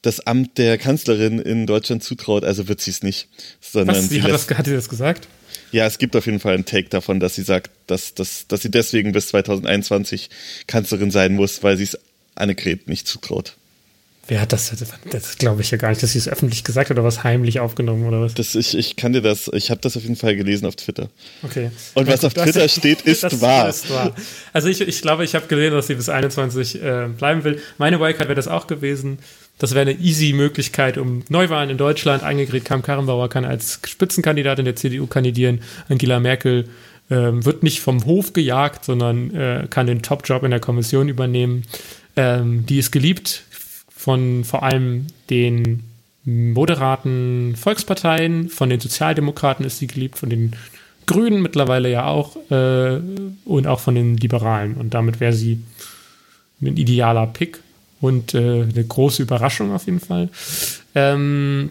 das 0.00 0.20
Amt 0.20 0.56
der 0.56 0.78
Kanzlerin 0.78 1.38
in 1.38 1.66
Deutschland 1.66 2.02
zutraut, 2.02 2.44
also 2.44 2.68
wird 2.68 2.80
sie 2.80 2.90
es 2.90 3.02
nicht. 3.02 3.28
Sondern 3.60 3.96
Was, 3.96 4.08
sie 4.08 4.22
hat, 4.22 4.30
das, 4.30 4.48
hat 4.48 4.64
sie 4.64 4.72
das 4.72 4.88
gesagt? 4.88 5.28
Ja, 5.72 5.86
es 5.86 5.98
gibt 5.98 6.16
auf 6.16 6.24
jeden 6.24 6.40
Fall 6.40 6.54
einen 6.54 6.64
Take 6.64 6.88
davon, 6.88 7.20
dass 7.20 7.34
sie 7.34 7.42
sagt, 7.42 7.70
dass, 7.86 8.14
dass, 8.14 8.48
dass 8.48 8.62
sie 8.62 8.70
deswegen 8.70 9.12
bis 9.12 9.28
2021 9.28 10.30
Kanzlerin 10.66 11.10
sein 11.10 11.34
muss, 11.34 11.62
weil 11.62 11.76
sie 11.76 11.84
es 11.84 11.98
Annegret 12.34 12.88
nicht 12.88 13.06
zutraut. 13.06 13.56
Wer 14.30 14.40
hat 14.40 14.52
das? 14.52 14.72
Das 15.10 15.38
glaube 15.38 15.60
ich 15.60 15.72
ja 15.72 15.76
gar 15.76 15.88
nicht, 15.88 16.04
dass 16.04 16.12
sie 16.12 16.18
es 16.18 16.28
öffentlich 16.28 16.62
gesagt 16.62 16.88
hat 16.88 16.96
oder 16.96 17.04
was 17.04 17.24
heimlich 17.24 17.58
aufgenommen 17.58 18.06
oder 18.06 18.20
was? 18.20 18.32
Das, 18.32 18.54
ich, 18.54 18.78
ich 18.78 18.94
kann 18.94 19.12
dir 19.12 19.22
das, 19.22 19.50
ich 19.52 19.72
habe 19.72 19.80
das 19.80 19.96
auf 19.96 20.04
jeden 20.04 20.14
Fall 20.14 20.36
gelesen 20.36 20.66
auf 20.66 20.76
Twitter. 20.76 21.08
Okay. 21.42 21.72
Und 21.94 22.06
was 22.06 22.24
auf 22.24 22.34
Twitter 22.34 22.60
das, 22.60 22.72
steht, 22.76 23.02
ist 23.02 23.24
das, 23.24 23.40
wahr. 23.40 23.68
ist 23.68 23.90
wahr. 23.90 24.14
Also 24.52 24.68
ich, 24.68 24.82
ich 24.82 25.02
glaube, 25.02 25.24
ich 25.24 25.34
habe 25.34 25.48
gelesen, 25.48 25.74
dass 25.74 25.88
sie 25.88 25.96
bis 25.96 26.08
21 26.08 26.80
äh, 26.80 27.08
bleiben 27.08 27.42
will. 27.42 27.60
Meine 27.78 27.98
Wildcard 27.98 28.28
wäre 28.28 28.36
das 28.36 28.46
auch 28.46 28.68
gewesen. 28.68 29.18
Das 29.58 29.74
wäre 29.74 29.90
eine 29.90 29.98
easy 29.98 30.32
Möglichkeit, 30.32 30.96
um 30.96 31.24
Neuwahlen 31.28 31.68
in 31.68 31.76
Deutschland. 31.76 32.22
Eingegräht 32.22 32.64
Kam 32.64 32.82
Karrenbauer 32.82 33.28
kann 33.30 33.44
als 33.44 33.80
Spitzenkandidatin 33.84 34.64
der 34.64 34.76
CDU 34.76 35.08
kandidieren. 35.08 35.60
Angela 35.88 36.20
Merkel 36.20 36.68
ähm, 37.10 37.44
wird 37.44 37.64
nicht 37.64 37.80
vom 37.80 38.04
Hof 38.04 38.32
gejagt, 38.32 38.84
sondern 38.84 39.34
äh, 39.34 39.66
kann 39.68 39.88
den 39.88 40.02
Top-Job 40.02 40.44
in 40.44 40.52
der 40.52 40.60
Kommission 40.60 41.08
übernehmen. 41.08 41.64
Ähm, 42.14 42.64
die 42.66 42.78
ist 42.78 42.92
geliebt 42.92 43.42
von 44.00 44.44
vor 44.44 44.62
allem 44.62 45.08
den 45.28 45.82
moderaten 46.24 47.54
Volksparteien, 47.54 48.48
von 48.48 48.70
den 48.70 48.80
Sozialdemokraten 48.80 49.64
ist 49.66 49.78
sie 49.78 49.88
geliebt, 49.88 50.18
von 50.18 50.30
den 50.30 50.56
Grünen 51.04 51.42
mittlerweile 51.42 51.90
ja 51.90 52.06
auch 52.06 52.36
äh, 52.50 52.98
und 53.44 53.66
auch 53.66 53.80
von 53.80 53.94
den 53.94 54.16
Liberalen. 54.16 54.74
Und 54.74 54.94
damit 54.94 55.20
wäre 55.20 55.34
sie 55.34 55.62
ein 56.62 56.78
idealer 56.78 57.26
Pick 57.26 57.60
und 58.00 58.32
äh, 58.34 58.62
eine 58.62 58.84
große 58.84 59.22
Überraschung 59.22 59.74
auf 59.74 59.84
jeden 59.84 60.00
Fall. 60.00 60.30
Ähm, 60.94 61.70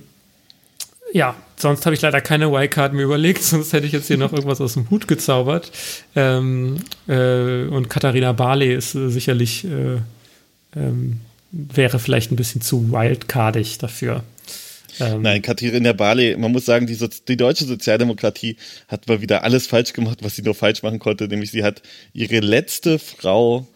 ja, 1.12 1.36
sonst 1.56 1.88
habe 1.88 1.96
ich 1.96 2.02
leider 2.02 2.22
keine 2.22 2.52
Wildcard 2.52 2.94
mir 2.94 3.04
überlegt, 3.04 3.42
sonst 3.44 3.74
hätte 3.74 3.88
ich 3.88 3.94
jetzt 3.94 4.08
hier 4.08 4.18
noch 4.18 4.34
irgendwas 4.34 4.62
aus 4.62 4.76
dem 4.76 4.88
Hut 4.92 5.08
gezaubert. 5.08 5.72
Ähm, 6.16 6.78
äh, 7.08 7.64
und 7.64 7.90
Katharina 7.90 8.34
Barley 8.34 8.76
ist 8.76 8.94
äh, 8.94 9.10
sicherlich 9.10 9.66
äh, 9.66 9.98
ähm, 10.76 11.22
wäre 11.52 12.00
vielleicht 12.00 12.32
ein 12.32 12.36
bisschen 12.36 12.62
zu 12.62 12.92
wildcardig 12.92 13.78
dafür. 13.78 14.24
Ähm, 15.00 15.22
Nein, 15.22 15.42
Katharina 15.42 15.94
Barley, 15.94 16.36
man 16.38 16.52
muss 16.52 16.66
sagen, 16.66 16.88
die, 16.88 16.96
so 16.96 17.08
die, 17.08 17.38
deutsche 17.38 17.66
Sozialdemokratie 17.66 18.58
hat 18.88 19.08
mal 19.08 19.22
wieder 19.22 19.44
alles 19.44 19.68
falsch 19.68 19.94
gemacht, 19.94 20.20
was 20.22 20.36
sie 20.36 20.42
nur 20.42 20.56
falsch 20.56 20.84
machen 20.84 21.00
konnte, 21.00 21.28
nämlich 21.28 21.52
sie 21.52 21.64
hat 21.64 21.82
ihre 22.14 22.40
letzte 22.40 23.00
Frau, 23.00 23.68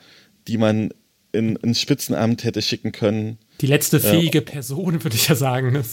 die 0.47 0.57
man 0.57 0.93
in, 1.31 1.55
ins 1.57 1.79
Spitzenamt 1.79 2.43
hätte 2.43 2.61
schicken 2.61 2.91
können. 2.91 3.37
Die 3.61 3.67
letzte 3.67 3.97
äh, 3.97 4.01
fähige 4.01 4.39
äh, 4.39 4.41
Person, 4.41 5.03
würde 5.03 5.15
ich 5.15 5.27
ja 5.27 5.35
sagen. 5.35 5.83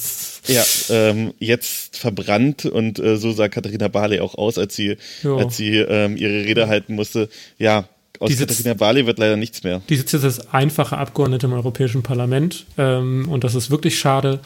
ja, 0.46 0.64
ähm, 0.90 1.32
jetzt 1.38 1.96
verbrannt 1.96 2.64
und 2.66 2.98
äh, 2.98 3.16
so 3.16 3.32
sah 3.32 3.48
Katharina 3.48 3.88
Barley 3.88 4.20
auch 4.20 4.34
aus, 4.34 4.58
als 4.58 4.74
sie, 4.74 4.96
als 5.24 5.56
sie 5.56 5.76
ähm, 5.76 6.16
ihre 6.16 6.44
Rede 6.44 6.68
halten 6.68 6.94
musste. 6.94 7.28
Ja, 7.58 7.88
aus 8.20 8.28
die 8.28 8.34
sitzt, 8.34 8.58
Katharina 8.58 8.74
Barley 8.74 9.06
wird 9.06 9.18
leider 9.18 9.36
nichts 9.36 9.62
mehr. 9.62 9.80
Die 9.88 9.96
sitzt 9.96 10.12
jetzt 10.12 10.24
als 10.24 10.52
einfache 10.52 10.98
Abgeordnete 10.98 11.46
im 11.46 11.54
Europäischen 11.54 12.02
Parlament 12.02 12.66
ähm, 12.78 13.26
und 13.28 13.44
das 13.44 13.54
ist 13.54 13.70
wirklich 13.70 13.98
schade, 13.98 14.40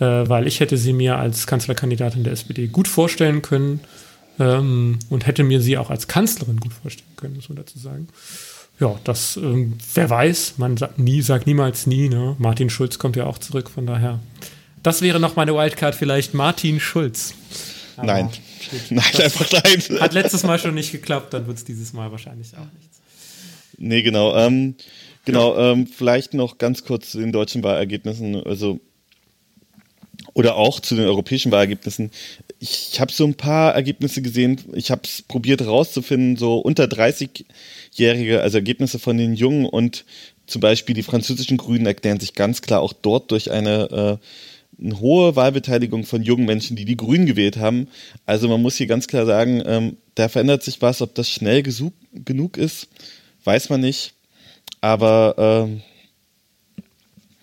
äh, 0.00 0.04
weil 0.04 0.46
ich 0.46 0.60
hätte 0.60 0.76
sie 0.76 0.92
mir 0.92 1.16
als 1.16 1.46
Kanzlerkandidatin 1.46 2.24
der 2.24 2.32
SPD 2.32 2.66
gut 2.66 2.88
vorstellen 2.88 3.40
können 3.40 3.80
ähm, 4.40 4.98
und 5.08 5.26
hätte 5.26 5.44
mir 5.44 5.60
sie 5.60 5.78
auch 5.78 5.88
als 5.88 6.08
Kanzlerin 6.08 6.58
gut 6.58 6.72
vorstellen 6.72 7.10
können, 7.16 7.36
muss 7.36 7.48
man 7.48 7.56
dazu 7.56 7.78
sagen. 7.78 8.08
Ja, 8.80 8.98
das, 9.04 9.36
ähm, 9.36 9.74
wer 9.94 10.10
weiß, 10.10 10.54
man 10.56 10.76
sagt 10.76 10.98
nie, 10.98 11.22
sagt 11.22 11.46
niemals 11.46 11.86
nie, 11.86 12.08
ne? 12.08 12.34
Martin 12.38 12.70
Schulz 12.70 12.98
kommt 12.98 13.14
ja 13.14 13.26
auch 13.26 13.38
zurück, 13.38 13.70
von 13.70 13.86
daher. 13.86 14.18
Das 14.82 15.00
wäre 15.02 15.20
noch 15.20 15.36
meine 15.36 15.54
Wildcard 15.54 15.94
vielleicht, 15.94 16.34
Martin 16.34 16.80
Schulz. 16.80 17.34
Aber 17.96 18.06
nein. 18.06 18.30
Nein, 18.90 19.04
einfach 19.18 19.50
nein. 19.52 20.00
Hat 20.00 20.14
letztes 20.14 20.44
Mal 20.44 20.58
schon 20.58 20.74
nicht 20.74 20.92
geklappt, 20.92 21.34
dann 21.34 21.46
wird 21.46 21.58
es 21.58 21.64
dieses 21.64 21.92
Mal 21.92 22.10
wahrscheinlich 22.10 22.54
auch 22.54 22.72
nichts. 22.78 23.01
Nee, 23.78 24.02
genau. 24.02 24.36
Ähm, 24.36 24.74
genau, 25.24 25.56
ja. 25.56 25.72
ähm, 25.72 25.86
vielleicht 25.86 26.34
noch 26.34 26.58
ganz 26.58 26.84
kurz 26.84 27.10
zu 27.10 27.18
den 27.18 27.32
deutschen 27.32 27.62
Wahlergebnissen, 27.62 28.42
also 28.44 28.80
oder 30.34 30.56
auch 30.56 30.80
zu 30.80 30.94
den 30.94 31.04
europäischen 31.04 31.52
Wahlergebnissen. 31.52 32.10
Ich, 32.58 32.90
ich 32.92 33.00
habe 33.00 33.12
so 33.12 33.24
ein 33.24 33.34
paar 33.34 33.74
Ergebnisse 33.74 34.22
gesehen. 34.22 34.60
Ich 34.72 34.90
habe 34.90 35.02
es 35.04 35.22
probiert 35.22 35.60
herauszufinden, 35.60 36.36
so 36.36 36.58
unter 36.58 36.84
30-Jährige, 36.84 38.40
also 38.40 38.58
Ergebnisse 38.58 38.98
von 38.98 39.18
den 39.18 39.34
Jungen 39.34 39.66
und 39.66 40.04
zum 40.46 40.60
Beispiel 40.60 40.94
die 40.94 41.02
französischen 41.02 41.56
Grünen 41.56 41.86
erklären 41.86 42.20
sich 42.20 42.34
ganz 42.34 42.62
klar 42.62 42.80
auch 42.80 42.92
dort 42.92 43.30
durch 43.30 43.50
eine, 43.50 44.18
äh, 44.80 44.84
eine 44.84 45.00
hohe 45.00 45.36
Wahlbeteiligung 45.36 46.04
von 46.04 46.22
jungen 46.22 46.46
Menschen, 46.46 46.76
die 46.76 46.84
die 46.84 46.96
Grünen 46.96 47.26
gewählt 47.26 47.56
haben. 47.58 47.88
Also 48.26 48.48
man 48.48 48.60
muss 48.60 48.76
hier 48.76 48.86
ganz 48.86 49.06
klar 49.06 49.26
sagen, 49.26 49.62
ähm, 49.64 49.96
da 50.14 50.28
verändert 50.28 50.62
sich 50.62 50.82
was, 50.82 51.02
ob 51.02 51.14
das 51.14 51.30
schnell 51.30 51.62
genug 51.62 52.56
ist 52.56 52.88
weiß 53.44 53.70
man 53.70 53.80
nicht. 53.80 54.14
Aber 54.80 55.34
ähm, 55.38 55.82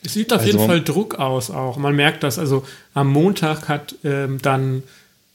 es 0.03 0.13
sieht 0.13 0.31
auf 0.31 0.39
also 0.39 0.51
jeden 0.51 0.65
Fall 0.65 0.83
Druck 0.83 1.15
aus 1.15 1.49
auch. 1.51 1.77
Man 1.77 1.95
merkt 1.95 2.23
das. 2.23 2.39
Also 2.39 2.65
am 2.93 3.11
Montag 3.11 3.67
hat 3.67 3.95
ähm, 4.03 4.41
dann 4.41 4.83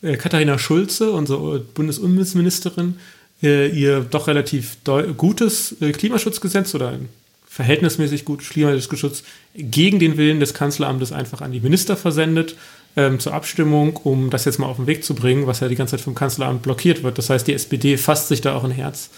äh, 0.02 0.16
Katharina 0.16 0.58
Schulze, 0.58 1.12
unsere 1.12 1.60
Bundesumweltministerin, 1.60 2.98
äh, 3.42 3.68
ihr 3.68 4.00
doch 4.00 4.26
relativ 4.26 4.78
gutes 5.16 5.76
äh, 5.80 5.92
Klimaschutzgesetz 5.92 6.74
oder 6.74 6.90
ein 6.90 7.08
verhältnismäßig 7.46 8.24
gutes 8.24 8.48
Klimaschutzgesetz 8.48 9.22
gegen 9.54 9.98
den 9.98 10.16
Willen 10.16 10.40
des 10.40 10.54
Kanzleramtes 10.54 11.12
einfach 11.12 11.40
an 11.40 11.52
die 11.52 11.60
Minister 11.60 11.96
versendet 11.96 12.56
ähm, 12.96 13.20
zur 13.20 13.32
Abstimmung, 13.32 13.96
um 13.96 14.30
das 14.30 14.44
jetzt 14.44 14.58
mal 14.58 14.66
auf 14.66 14.76
den 14.76 14.86
Weg 14.86 15.04
zu 15.04 15.14
bringen, 15.14 15.46
was 15.46 15.60
ja 15.60 15.68
die 15.68 15.76
ganze 15.76 15.92
Zeit 15.92 16.00
vom 16.00 16.14
Kanzleramt 16.14 16.62
blockiert 16.62 17.02
wird. 17.02 17.18
Das 17.18 17.30
heißt, 17.30 17.46
die 17.46 17.52
SPD 17.52 17.96
fasst 17.96 18.28
sich 18.28 18.40
da 18.40 18.56
auch 18.56 18.64
ein 18.64 18.70
Herz 18.70 19.10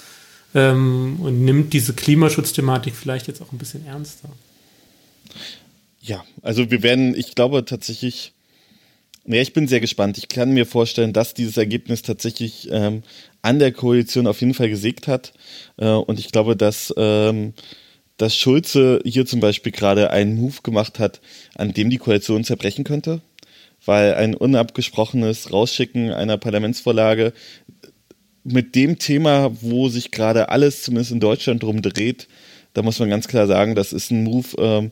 ähm, 0.56 1.18
und 1.20 1.44
nimmt 1.44 1.72
diese 1.74 1.92
Klimaschutzthematik 1.92 2.96
vielleicht 2.96 3.28
jetzt 3.28 3.42
auch 3.42 3.52
ein 3.52 3.58
bisschen 3.58 3.86
ernster. 3.86 4.30
Ja, 6.00 6.24
also 6.42 6.70
wir 6.70 6.82
werden, 6.82 7.14
ich 7.14 7.34
glaube 7.34 7.64
tatsächlich, 7.64 8.32
ja, 9.26 9.40
ich 9.40 9.52
bin 9.52 9.68
sehr 9.68 9.80
gespannt. 9.80 10.18
Ich 10.18 10.28
kann 10.28 10.52
mir 10.52 10.64
vorstellen, 10.64 11.12
dass 11.12 11.34
dieses 11.34 11.56
Ergebnis 11.58 12.02
tatsächlich 12.02 12.68
ähm, 12.70 13.02
an 13.42 13.58
der 13.58 13.72
Koalition 13.72 14.26
auf 14.26 14.40
jeden 14.40 14.54
Fall 14.54 14.70
gesägt 14.70 15.08
hat. 15.08 15.34
Äh, 15.76 15.88
und 15.90 16.18
ich 16.18 16.32
glaube, 16.32 16.56
dass, 16.56 16.94
ähm, 16.96 17.52
dass 18.16 18.34
Schulze 18.34 19.00
hier 19.04 19.26
zum 19.26 19.40
Beispiel 19.40 19.72
gerade 19.72 20.10
einen 20.10 20.36
Move 20.36 20.62
gemacht 20.62 20.98
hat, 20.98 21.20
an 21.54 21.74
dem 21.74 21.90
die 21.90 21.98
Koalition 21.98 22.44
zerbrechen 22.44 22.84
könnte. 22.84 23.20
Weil 23.84 24.14
ein 24.14 24.34
unabgesprochenes 24.34 25.52
Rausschicken 25.52 26.10
einer 26.12 26.38
Parlamentsvorlage 26.38 27.32
mit 28.46 28.74
dem 28.74 28.98
Thema, 28.98 29.50
wo 29.60 29.88
sich 29.88 30.10
gerade 30.10 30.48
alles, 30.50 30.82
zumindest 30.82 31.12
in 31.12 31.20
Deutschland, 31.20 31.62
drum 31.62 31.82
dreht, 31.82 32.28
da 32.74 32.82
muss 32.82 32.98
man 32.98 33.10
ganz 33.10 33.26
klar 33.26 33.46
sagen, 33.46 33.74
das 33.74 33.92
ist 33.92 34.10
ein 34.10 34.22
Move, 34.22 34.48
ähm, 34.58 34.90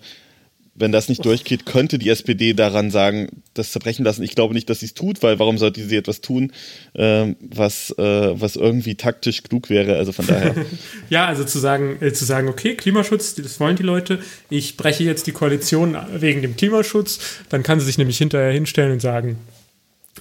wenn 0.76 0.90
das 0.90 1.08
nicht 1.08 1.24
durchgeht, 1.24 1.66
könnte 1.66 1.98
die 1.98 2.08
SPD 2.08 2.52
daran 2.52 2.90
sagen, 2.90 3.28
das 3.54 3.70
zerbrechen 3.70 4.04
lassen. 4.04 4.24
Ich 4.24 4.34
glaube 4.34 4.54
nicht, 4.54 4.68
dass 4.68 4.80
sie 4.80 4.86
es 4.86 4.94
tut, 4.94 5.22
weil 5.22 5.38
warum 5.38 5.56
sollte 5.56 5.80
sie 5.86 5.96
etwas 5.96 6.20
tun, 6.20 6.52
ähm, 6.96 7.36
was, 7.40 7.94
äh, 7.96 8.40
was 8.40 8.56
irgendwie 8.56 8.96
taktisch 8.96 9.44
klug 9.44 9.70
wäre? 9.70 9.96
Also 9.96 10.10
von 10.10 10.26
daher. 10.26 10.54
ja, 11.10 11.26
also 11.26 11.44
zu 11.44 11.60
sagen, 11.60 11.98
äh, 12.00 12.12
zu 12.12 12.24
sagen, 12.24 12.48
okay, 12.48 12.74
Klimaschutz, 12.74 13.36
das 13.36 13.60
wollen 13.60 13.76
die 13.76 13.84
Leute. 13.84 14.18
Ich 14.50 14.76
breche 14.76 15.04
jetzt 15.04 15.28
die 15.28 15.32
Koalition 15.32 15.96
wegen 16.12 16.42
dem 16.42 16.56
Klimaschutz. 16.56 17.20
Dann 17.50 17.62
kann 17.62 17.78
sie 17.78 17.86
sich 17.86 17.98
nämlich 17.98 18.18
hinterher 18.18 18.52
hinstellen 18.52 18.92
und 18.92 19.00
sagen, 19.00 19.38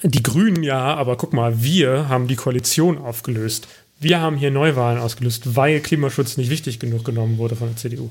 die 0.02 0.24
Grünen 0.24 0.64
ja, 0.64 0.96
aber 0.96 1.18
guck 1.18 1.34
mal, 1.34 1.64
wir 1.64 2.10
haben 2.10 2.28
die 2.28 2.36
Koalition 2.36 2.98
aufgelöst. 2.98 3.68
Wir 4.00 4.20
haben 4.20 4.36
hier 4.36 4.52
Neuwahlen 4.52 5.00
ausgelöst, 5.00 5.56
weil 5.56 5.80
Klimaschutz 5.80 6.36
nicht 6.36 6.50
wichtig 6.50 6.80
genug 6.80 7.06
genommen 7.06 7.38
wurde 7.38 7.56
von 7.56 7.70
der 7.70 7.78
CDU. 7.78 8.10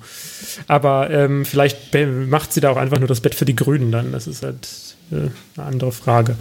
Aber 0.66 1.10
ähm, 1.10 1.44
vielleicht 1.44 1.94
macht 2.28 2.52
sie 2.52 2.60
da 2.60 2.70
auch 2.70 2.76
einfach 2.76 2.98
nur 2.98 3.08
das 3.08 3.20
Bett 3.20 3.34
für 3.34 3.44
die 3.44 3.56
Grünen 3.56 3.92
dann. 3.92 4.12
Das 4.12 4.26
ist 4.26 4.42
halt 4.42 4.68
äh, 5.10 5.28
eine 5.56 5.66
andere 5.66 5.92
Frage. 5.92 6.36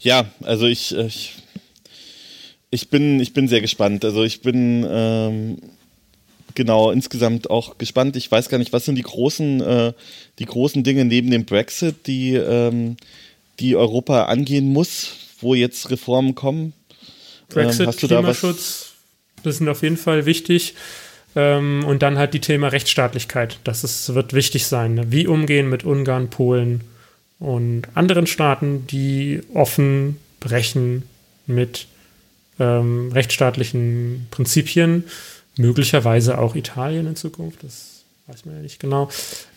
Ja, 0.00 0.26
also 0.42 0.66
ich, 0.66 0.94
äh, 0.96 1.06
ich, 1.06 1.34
ich, 2.70 2.88
bin, 2.88 3.18
ich 3.18 3.32
bin 3.32 3.48
sehr 3.48 3.60
gespannt. 3.60 4.04
Also 4.04 4.22
ich 4.22 4.42
bin 4.42 4.86
ähm, 4.88 5.58
genau, 6.54 6.90
insgesamt 6.90 7.50
auch 7.50 7.78
gespannt. 7.78 8.16
Ich 8.16 8.30
weiß 8.30 8.48
gar 8.48 8.58
nicht, 8.58 8.72
was 8.72 8.84
sind 8.84 8.96
die 8.96 9.02
großen, 9.02 9.60
äh, 9.60 9.92
die 10.38 10.46
großen 10.46 10.82
Dinge 10.82 11.04
neben 11.04 11.30
dem 11.30 11.44
Brexit, 11.44 12.06
die, 12.06 12.34
ähm, 12.34 12.96
die 13.60 13.76
Europa 13.76 14.24
angehen 14.24 14.72
muss, 14.72 15.10
wo 15.40 15.54
jetzt 15.54 15.90
Reformen 15.90 16.34
kommen? 16.34 16.72
Brexit, 17.48 17.86
ähm, 17.86 17.92
Klimaschutz, 17.96 18.92
da 19.36 19.42
das 19.44 19.58
sind 19.58 19.68
auf 19.68 19.82
jeden 19.82 19.96
Fall 19.96 20.26
wichtig. 20.26 20.74
Ähm, 21.36 21.84
und 21.86 22.02
dann 22.02 22.16
halt 22.16 22.32
die 22.32 22.40
Thema 22.40 22.68
Rechtsstaatlichkeit. 22.68 23.58
Das 23.64 23.82
ist, 23.82 24.14
wird 24.14 24.32
wichtig 24.32 24.66
sein. 24.66 24.94
Ne? 24.94 25.10
Wie 25.10 25.26
umgehen 25.26 25.68
mit 25.68 25.84
Ungarn, 25.84 26.30
Polen 26.30 26.82
und 27.38 27.82
anderen 27.94 28.26
Staaten, 28.26 28.86
die 28.86 29.40
offen 29.52 30.18
brechen 30.38 31.02
mit 31.46 31.86
ähm, 32.60 33.10
rechtsstaatlichen 33.12 34.28
Prinzipien 34.30 35.04
möglicherweise 35.56 36.38
auch 36.38 36.54
Italien 36.54 37.06
in 37.06 37.16
Zukunft. 37.16 37.62
Das 37.62 38.04
weiß 38.26 38.44
man 38.44 38.56
ja 38.56 38.62
nicht 38.62 38.80
genau. 38.80 39.08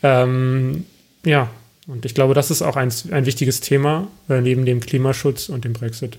Ähm, 0.04 0.86
ja, 1.26 1.50
und 1.88 2.06
ich 2.06 2.14
glaube, 2.14 2.34
das 2.34 2.52
ist 2.52 2.62
auch 2.62 2.76
ein, 2.76 2.92
ein 3.12 3.26
wichtiges 3.26 3.62
Thema 3.62 4.08
äh, 4.30 4.42
neben 4.42 4.66
dem 4.66 4.82
Klimaschutz 4.82 5.50
und 5.50 5.66
dem 5.66 5.74
Brexit. 5.74 6.18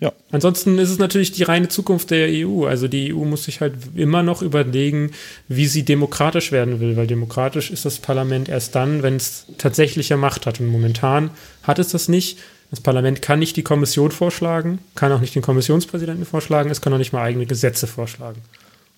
Ja. 0.00 0.12
Ansonsten 0.30 0.78
ist 0.78 0.90
es 0.90 0.98
natürlich 0.98 1.32
die 1.32 1.42
reine 1.42 1.68
Zukunft 1.68 2.10
der 2.10 2.28
EU. 2.30 2.66
Also 2.66 2.86
die 2.86 3.12
EU 3.12 3.24
muss 3.24 3.44
sich 3.44 3.60
halt 3.60 3.74
immer 3.96 4.22
noch 4.22 4.42
überlegen, 4.42 5.10
wie 5.48 5.66
sie 5.66 5.84
demokratisch 5.84 6.52
werden 6.52 6.78
will, 6.78 6.96
weil 6.96 7.08
demokratisch 7.08 7.70
ist 7.70 7.84
das 7.84 7.98
Parlament 7.98 8.48
erst 8.48 8.76
dann, 8.76 9.02
wenn 9.02 9.16
es 9.16 9.46
tatsächliche 9.58 10.16
Macht 10.16 10.46
hat. 10.46 10.60
Und 10.60 10.68
momentan 10.68 11.30
hat 11.64 11.80
es 11.80 11.88
das 11.88 12.08
nicht. 12.08 12.38
Das 12.70 12.80
Parlament 12.80 13.22
kann 13.22 13.38
nicht 13.38 13.56
die 13.56 13.62
Kommission 13.62 14.10
vorschlagen, 14.10 14.78
kann 14.94 15.12
auch 15.12 15.20
nicht 15.20 15.34
den 15.34 15.42
Kommissionspräsidenten 15.42 16.26
vorschlagen, 16.26 16.70
es 16.70 16.80
kann 16.80 16.92
auch 16.92 16.98
nicht 16.98 17.12
mal 17.12 17.22
eigene 17.22 17.46
Gesetze 17.46 17.86
vorschlagen. 17.86 18.42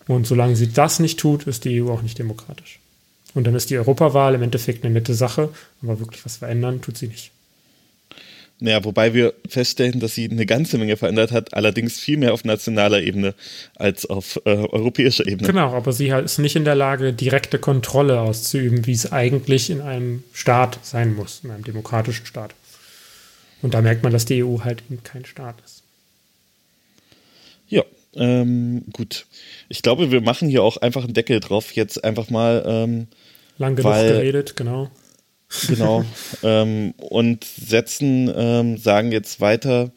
Und 0.08 0.26
solange 0.26 0.56
sie 0.56 0.72
das 0.72 0.98
nicht 0.98 1.20
tut, 1.20 1.46
ist 1.46 1.64
die 1.64 1.80
EU 1.80 1.90
auch 1.90 2.02
nicht 2.02 2.18
demokratisch. 2.18 2.80
Und 3.34 3.46
dann 3.46 3.54
ist 3.54 3.70
die 3.70 3.78
Europawahl 3.78 4.34
im 4.34 4.42
Endeffekt 4.42 4.84
eine 4.84 4.92
nette 4.92 5.14
Sache, 5.14 5.50
aber 5.82 6.00
wirklich 6.00 6.24
was 6.24 6.38
verändern 6.38 6.80
tut 6.80 6.98
sie 6.98 7.06
nicht. 7.06 7.30
Naja, 8.62 8.84
wobei 8.84 9.14
wir 9.14 9.32
feststellen, 9.48 10.00
dass 10.00 10.14
sie 10.14 10.30
eine 10.30 10.44
ganze 10.44 10.76
Menge 10.76 10.98
verändert 10.98 11.32
hat, 11.32 11.54
allerdings 11.54 11.98
viel 11.98 12.18
mehr 12.18 12.34
auf 12.34 12.44
nationaler 12.44 13.00
Ebene 13.00 13.34
als 13.76 14.04
auf 14.04 14.38
äh, 14.44 14.50
europäischer 14.50 15.26
Ebene. 15.26 15.46
Genau, 15.46 15.72
aber 15.74 15.92
sie 15.92 16.08
ist 16.08 16.38
nicht 16.38 16.56
in 16.56 16.66
der 16.66 16.74
Lage, 16.74 17.14
direkte 17.14 17.58
Kontrolle 17.58 18.20
auszuüben, 18.20 18.86
wie 18.86 18.92
es 18.92 19.12
eigentlich 19.12 19.70
in 19.70 19.80
einem 19.80 20.24
Staat 20.34 20.78
sein 20.82 21.14
muss, 21.14 21.40
in 21.42 21.50
einem 21.50 21.64
demokratischen 21.64 22.26
Staat. 22.26 22.54
Und 23.62 23.74
da 23.74 23.82
merkt 23.82 24.02
man, 24.02 24.12
dass 24.12 24.24
die 24.24 24.42
EU 24.42 24.60
halt 24.64 24.82
eben 24.90 25.02
kein 25.02 25.24
Staat 25.24 25.56
ist. 25.64 25.82
Ja, 27.68 27.82
ähm, 28.14 28.84
gut. 28.92 29.26
Ich 29.68 29.82
glaube, 29.82 30.10
wir 30.10 30.20
machen 30.20 30.48
hier 30.48 30.62
auch 30.62 30.76
einfach 30.78 31.04
einen 31.04 31.14
Deckel 31.14 31.40
drauf, 31.40 31.72
jetzt 31.72 32.02
einfach 32.02 32.30
mal. 32.30 32.64
Ähm, 32.66 33.06
Lang 33.58 33.76
genug 33.76 33.92
weil, 33.92 34.12
geredet, 34.14 34.56
genau. 34.56 34.90
Genau. 35.68 36.04
ähm, 36.42 36.94
und 36.96 37.44
setzen, 37.44 38.32
ähm, 38.34 38.78
sagen 38.78 39.12
jetzt 39.12 39.40
weiter, 39.40 39.90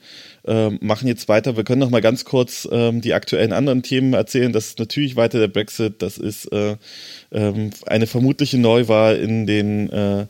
ähm, 0.45 0.80
machen 0.81 1.07
jetzt 1.07 1.30
weiter. 1.30 1.56
Wir 1.56 1.64
können 1.64 1.80
noch 1.80 1.90
mal 1.90 2.02
ganz 2.02 2.26
kurz 2.26 2.68
ähm, 2.72 3.02
die 3.02 3.14
aktuellen 3.14 3.53
anderen 3.53 3.84
Themen 3.84 4.14
erzählen. 4.14 4.52
Das 4.52 4.68
ist 4.68 4.80
natürlich 4.80 5.15
weiter 5.15 5.40
der 5.40 5.48
Brexit. 5.48 6.02
Das 6.02 6.18
ist 6.18 6.52
äh, 6.52 6.76
ähm, 7.31 7.69
eine 7.85 8.07
vermutliche 8.07 8.57
Neuwahl 8.57 9.15
in 9.18 9.48
den 9.48 9.90
äh, 9.90 10.26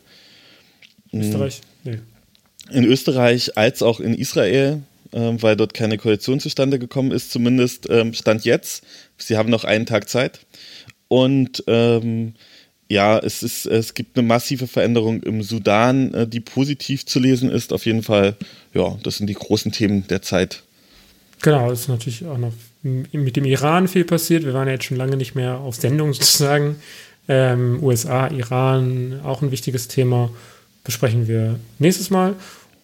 Österreich. 1.12 1.62
Nee. 1.82 1.98
In 2.70 2.84
Österreich 2.84 3.56
als 3.56 3.82
auch 3.82 4.00
in 4.00 4.14
Israel, 4.14 4.82
äh, 5.12 5.32
weil 5.36 5.56
dort 5.56 5.74
keine 5.74 5.98
Koalition 5.98 6.40
zustande 6.40 6.78
gekommen 6.78 7.10
ist. 7.10 7.30
Zumindest 7.30 7.88
ähm, 7.90 8.14
stand 8.14 8.44
jetzt. 8.44 8.84
Sie 9.18 9.36
haben 9.36 9.50
noch 9.50 9.64
einen 9.64 9.86
Tag 9.86 10.08
Zeit. 10.08 10.40
Und 11.08 11.62
ähm, 11.66 12.34
ja, 12.88 13.18
es, 13.18 13.42
ist, 13.42 13.66
es 13.66 13.94
gibt 13.94 14.16
eine 14.16 14.26
massive 14.26 14.66
Veränderung 14.66 15.22
im 15.22 15.42
Sudan, 15.42 16.12
äh, 16.14 16.26
die 16.26 16.40
positiv 16.40 17.06
zu 17.06 17.18
lesen 17.18 17.50
ist. 17.50 17.72
Auf 17.72 17.86
jeden 17.86 18.02
Fall, 18.02 18.36
ja, 18.72 18.96
das 19.02 19.18
sind 19.18 19.28
die 19.28 19.34
großen 19.34 19.72
Themen 19.72 20.06
der 20.08 20.22
Zeit. 20.22 20.62
Genau, 21.40 21.70
es 21.70 21.82
ist 21.82 21.88
natürlich 21.88 22.24
auch 22.24 22.38
noch 22.38 22.52
mit 22.82 23.36
dem 23.36 23.44
Iran 23.44 23.88
viel 23.88 24.04
passiert. 24.04 24.44
Wir 24.44 24.54
waren 24.54 24.66
ja 24.66 24.74
jetzt 24.74 24.84
schon 24.84 24.96
lange 24.96 25.16
nicht 25.16 25.34
mehr 25.34 25.58
auf 25.58 25.76
Sendung 25.76 26.12
sozusagen. 26.14 26.76
Ähm, 27.28 27.82
USA, 27.82 28.28
Iran, 28.28 29.20
auch 29.24 29.42
ein 29.42 29.50
wichtiges 29.50 29.88
Thema. 29.88 30.30
Besprechen 30.84 31.26
wir 31.26 31.58
nächstes 31.78 32.10
Mal. 32.10 32.36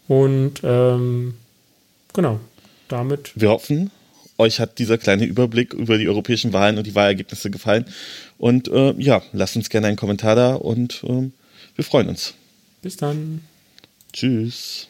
Und 0.08 0.60
ähm, 0.64 1.34
genau, 2.12 2.40
damit. 2.88 3.32
Wir 3.36 3.50
hoffen, 3.50 3.90
euch 4.38 4.58
hat 4.58 4.78
dieser 4.78 4.98
kleine 4.98 5.24
Überblick 5.24 5.74
über 5.74 5.98
die 5.98 6.08
europäischen 6.08 6.52
Wahlen 6.52 6.78
und 6.78 6.86
die 6.86 6.94
Wahlergebnisse 6.94 7.50
gefallen. 7.50 7.84
Und 8.38 8.68
äh, 8.68 8.94
ja, 8.98 9.22
lasst 9.32 9.56
uns 9.56 9.70
gerne 9.70 9.86
einen 9.86 9.96
Kommentar 9.96 10.34
da 10.34 10.54
und 10.54 11.04
äh, 11.04 11.30
wir 11.76 11.84
freuen 11.84 12.08
uns. 12.08 12.34
Bis 12.82 12.96
dann. 12.96 13.42
Tschüss. 14.12 14.89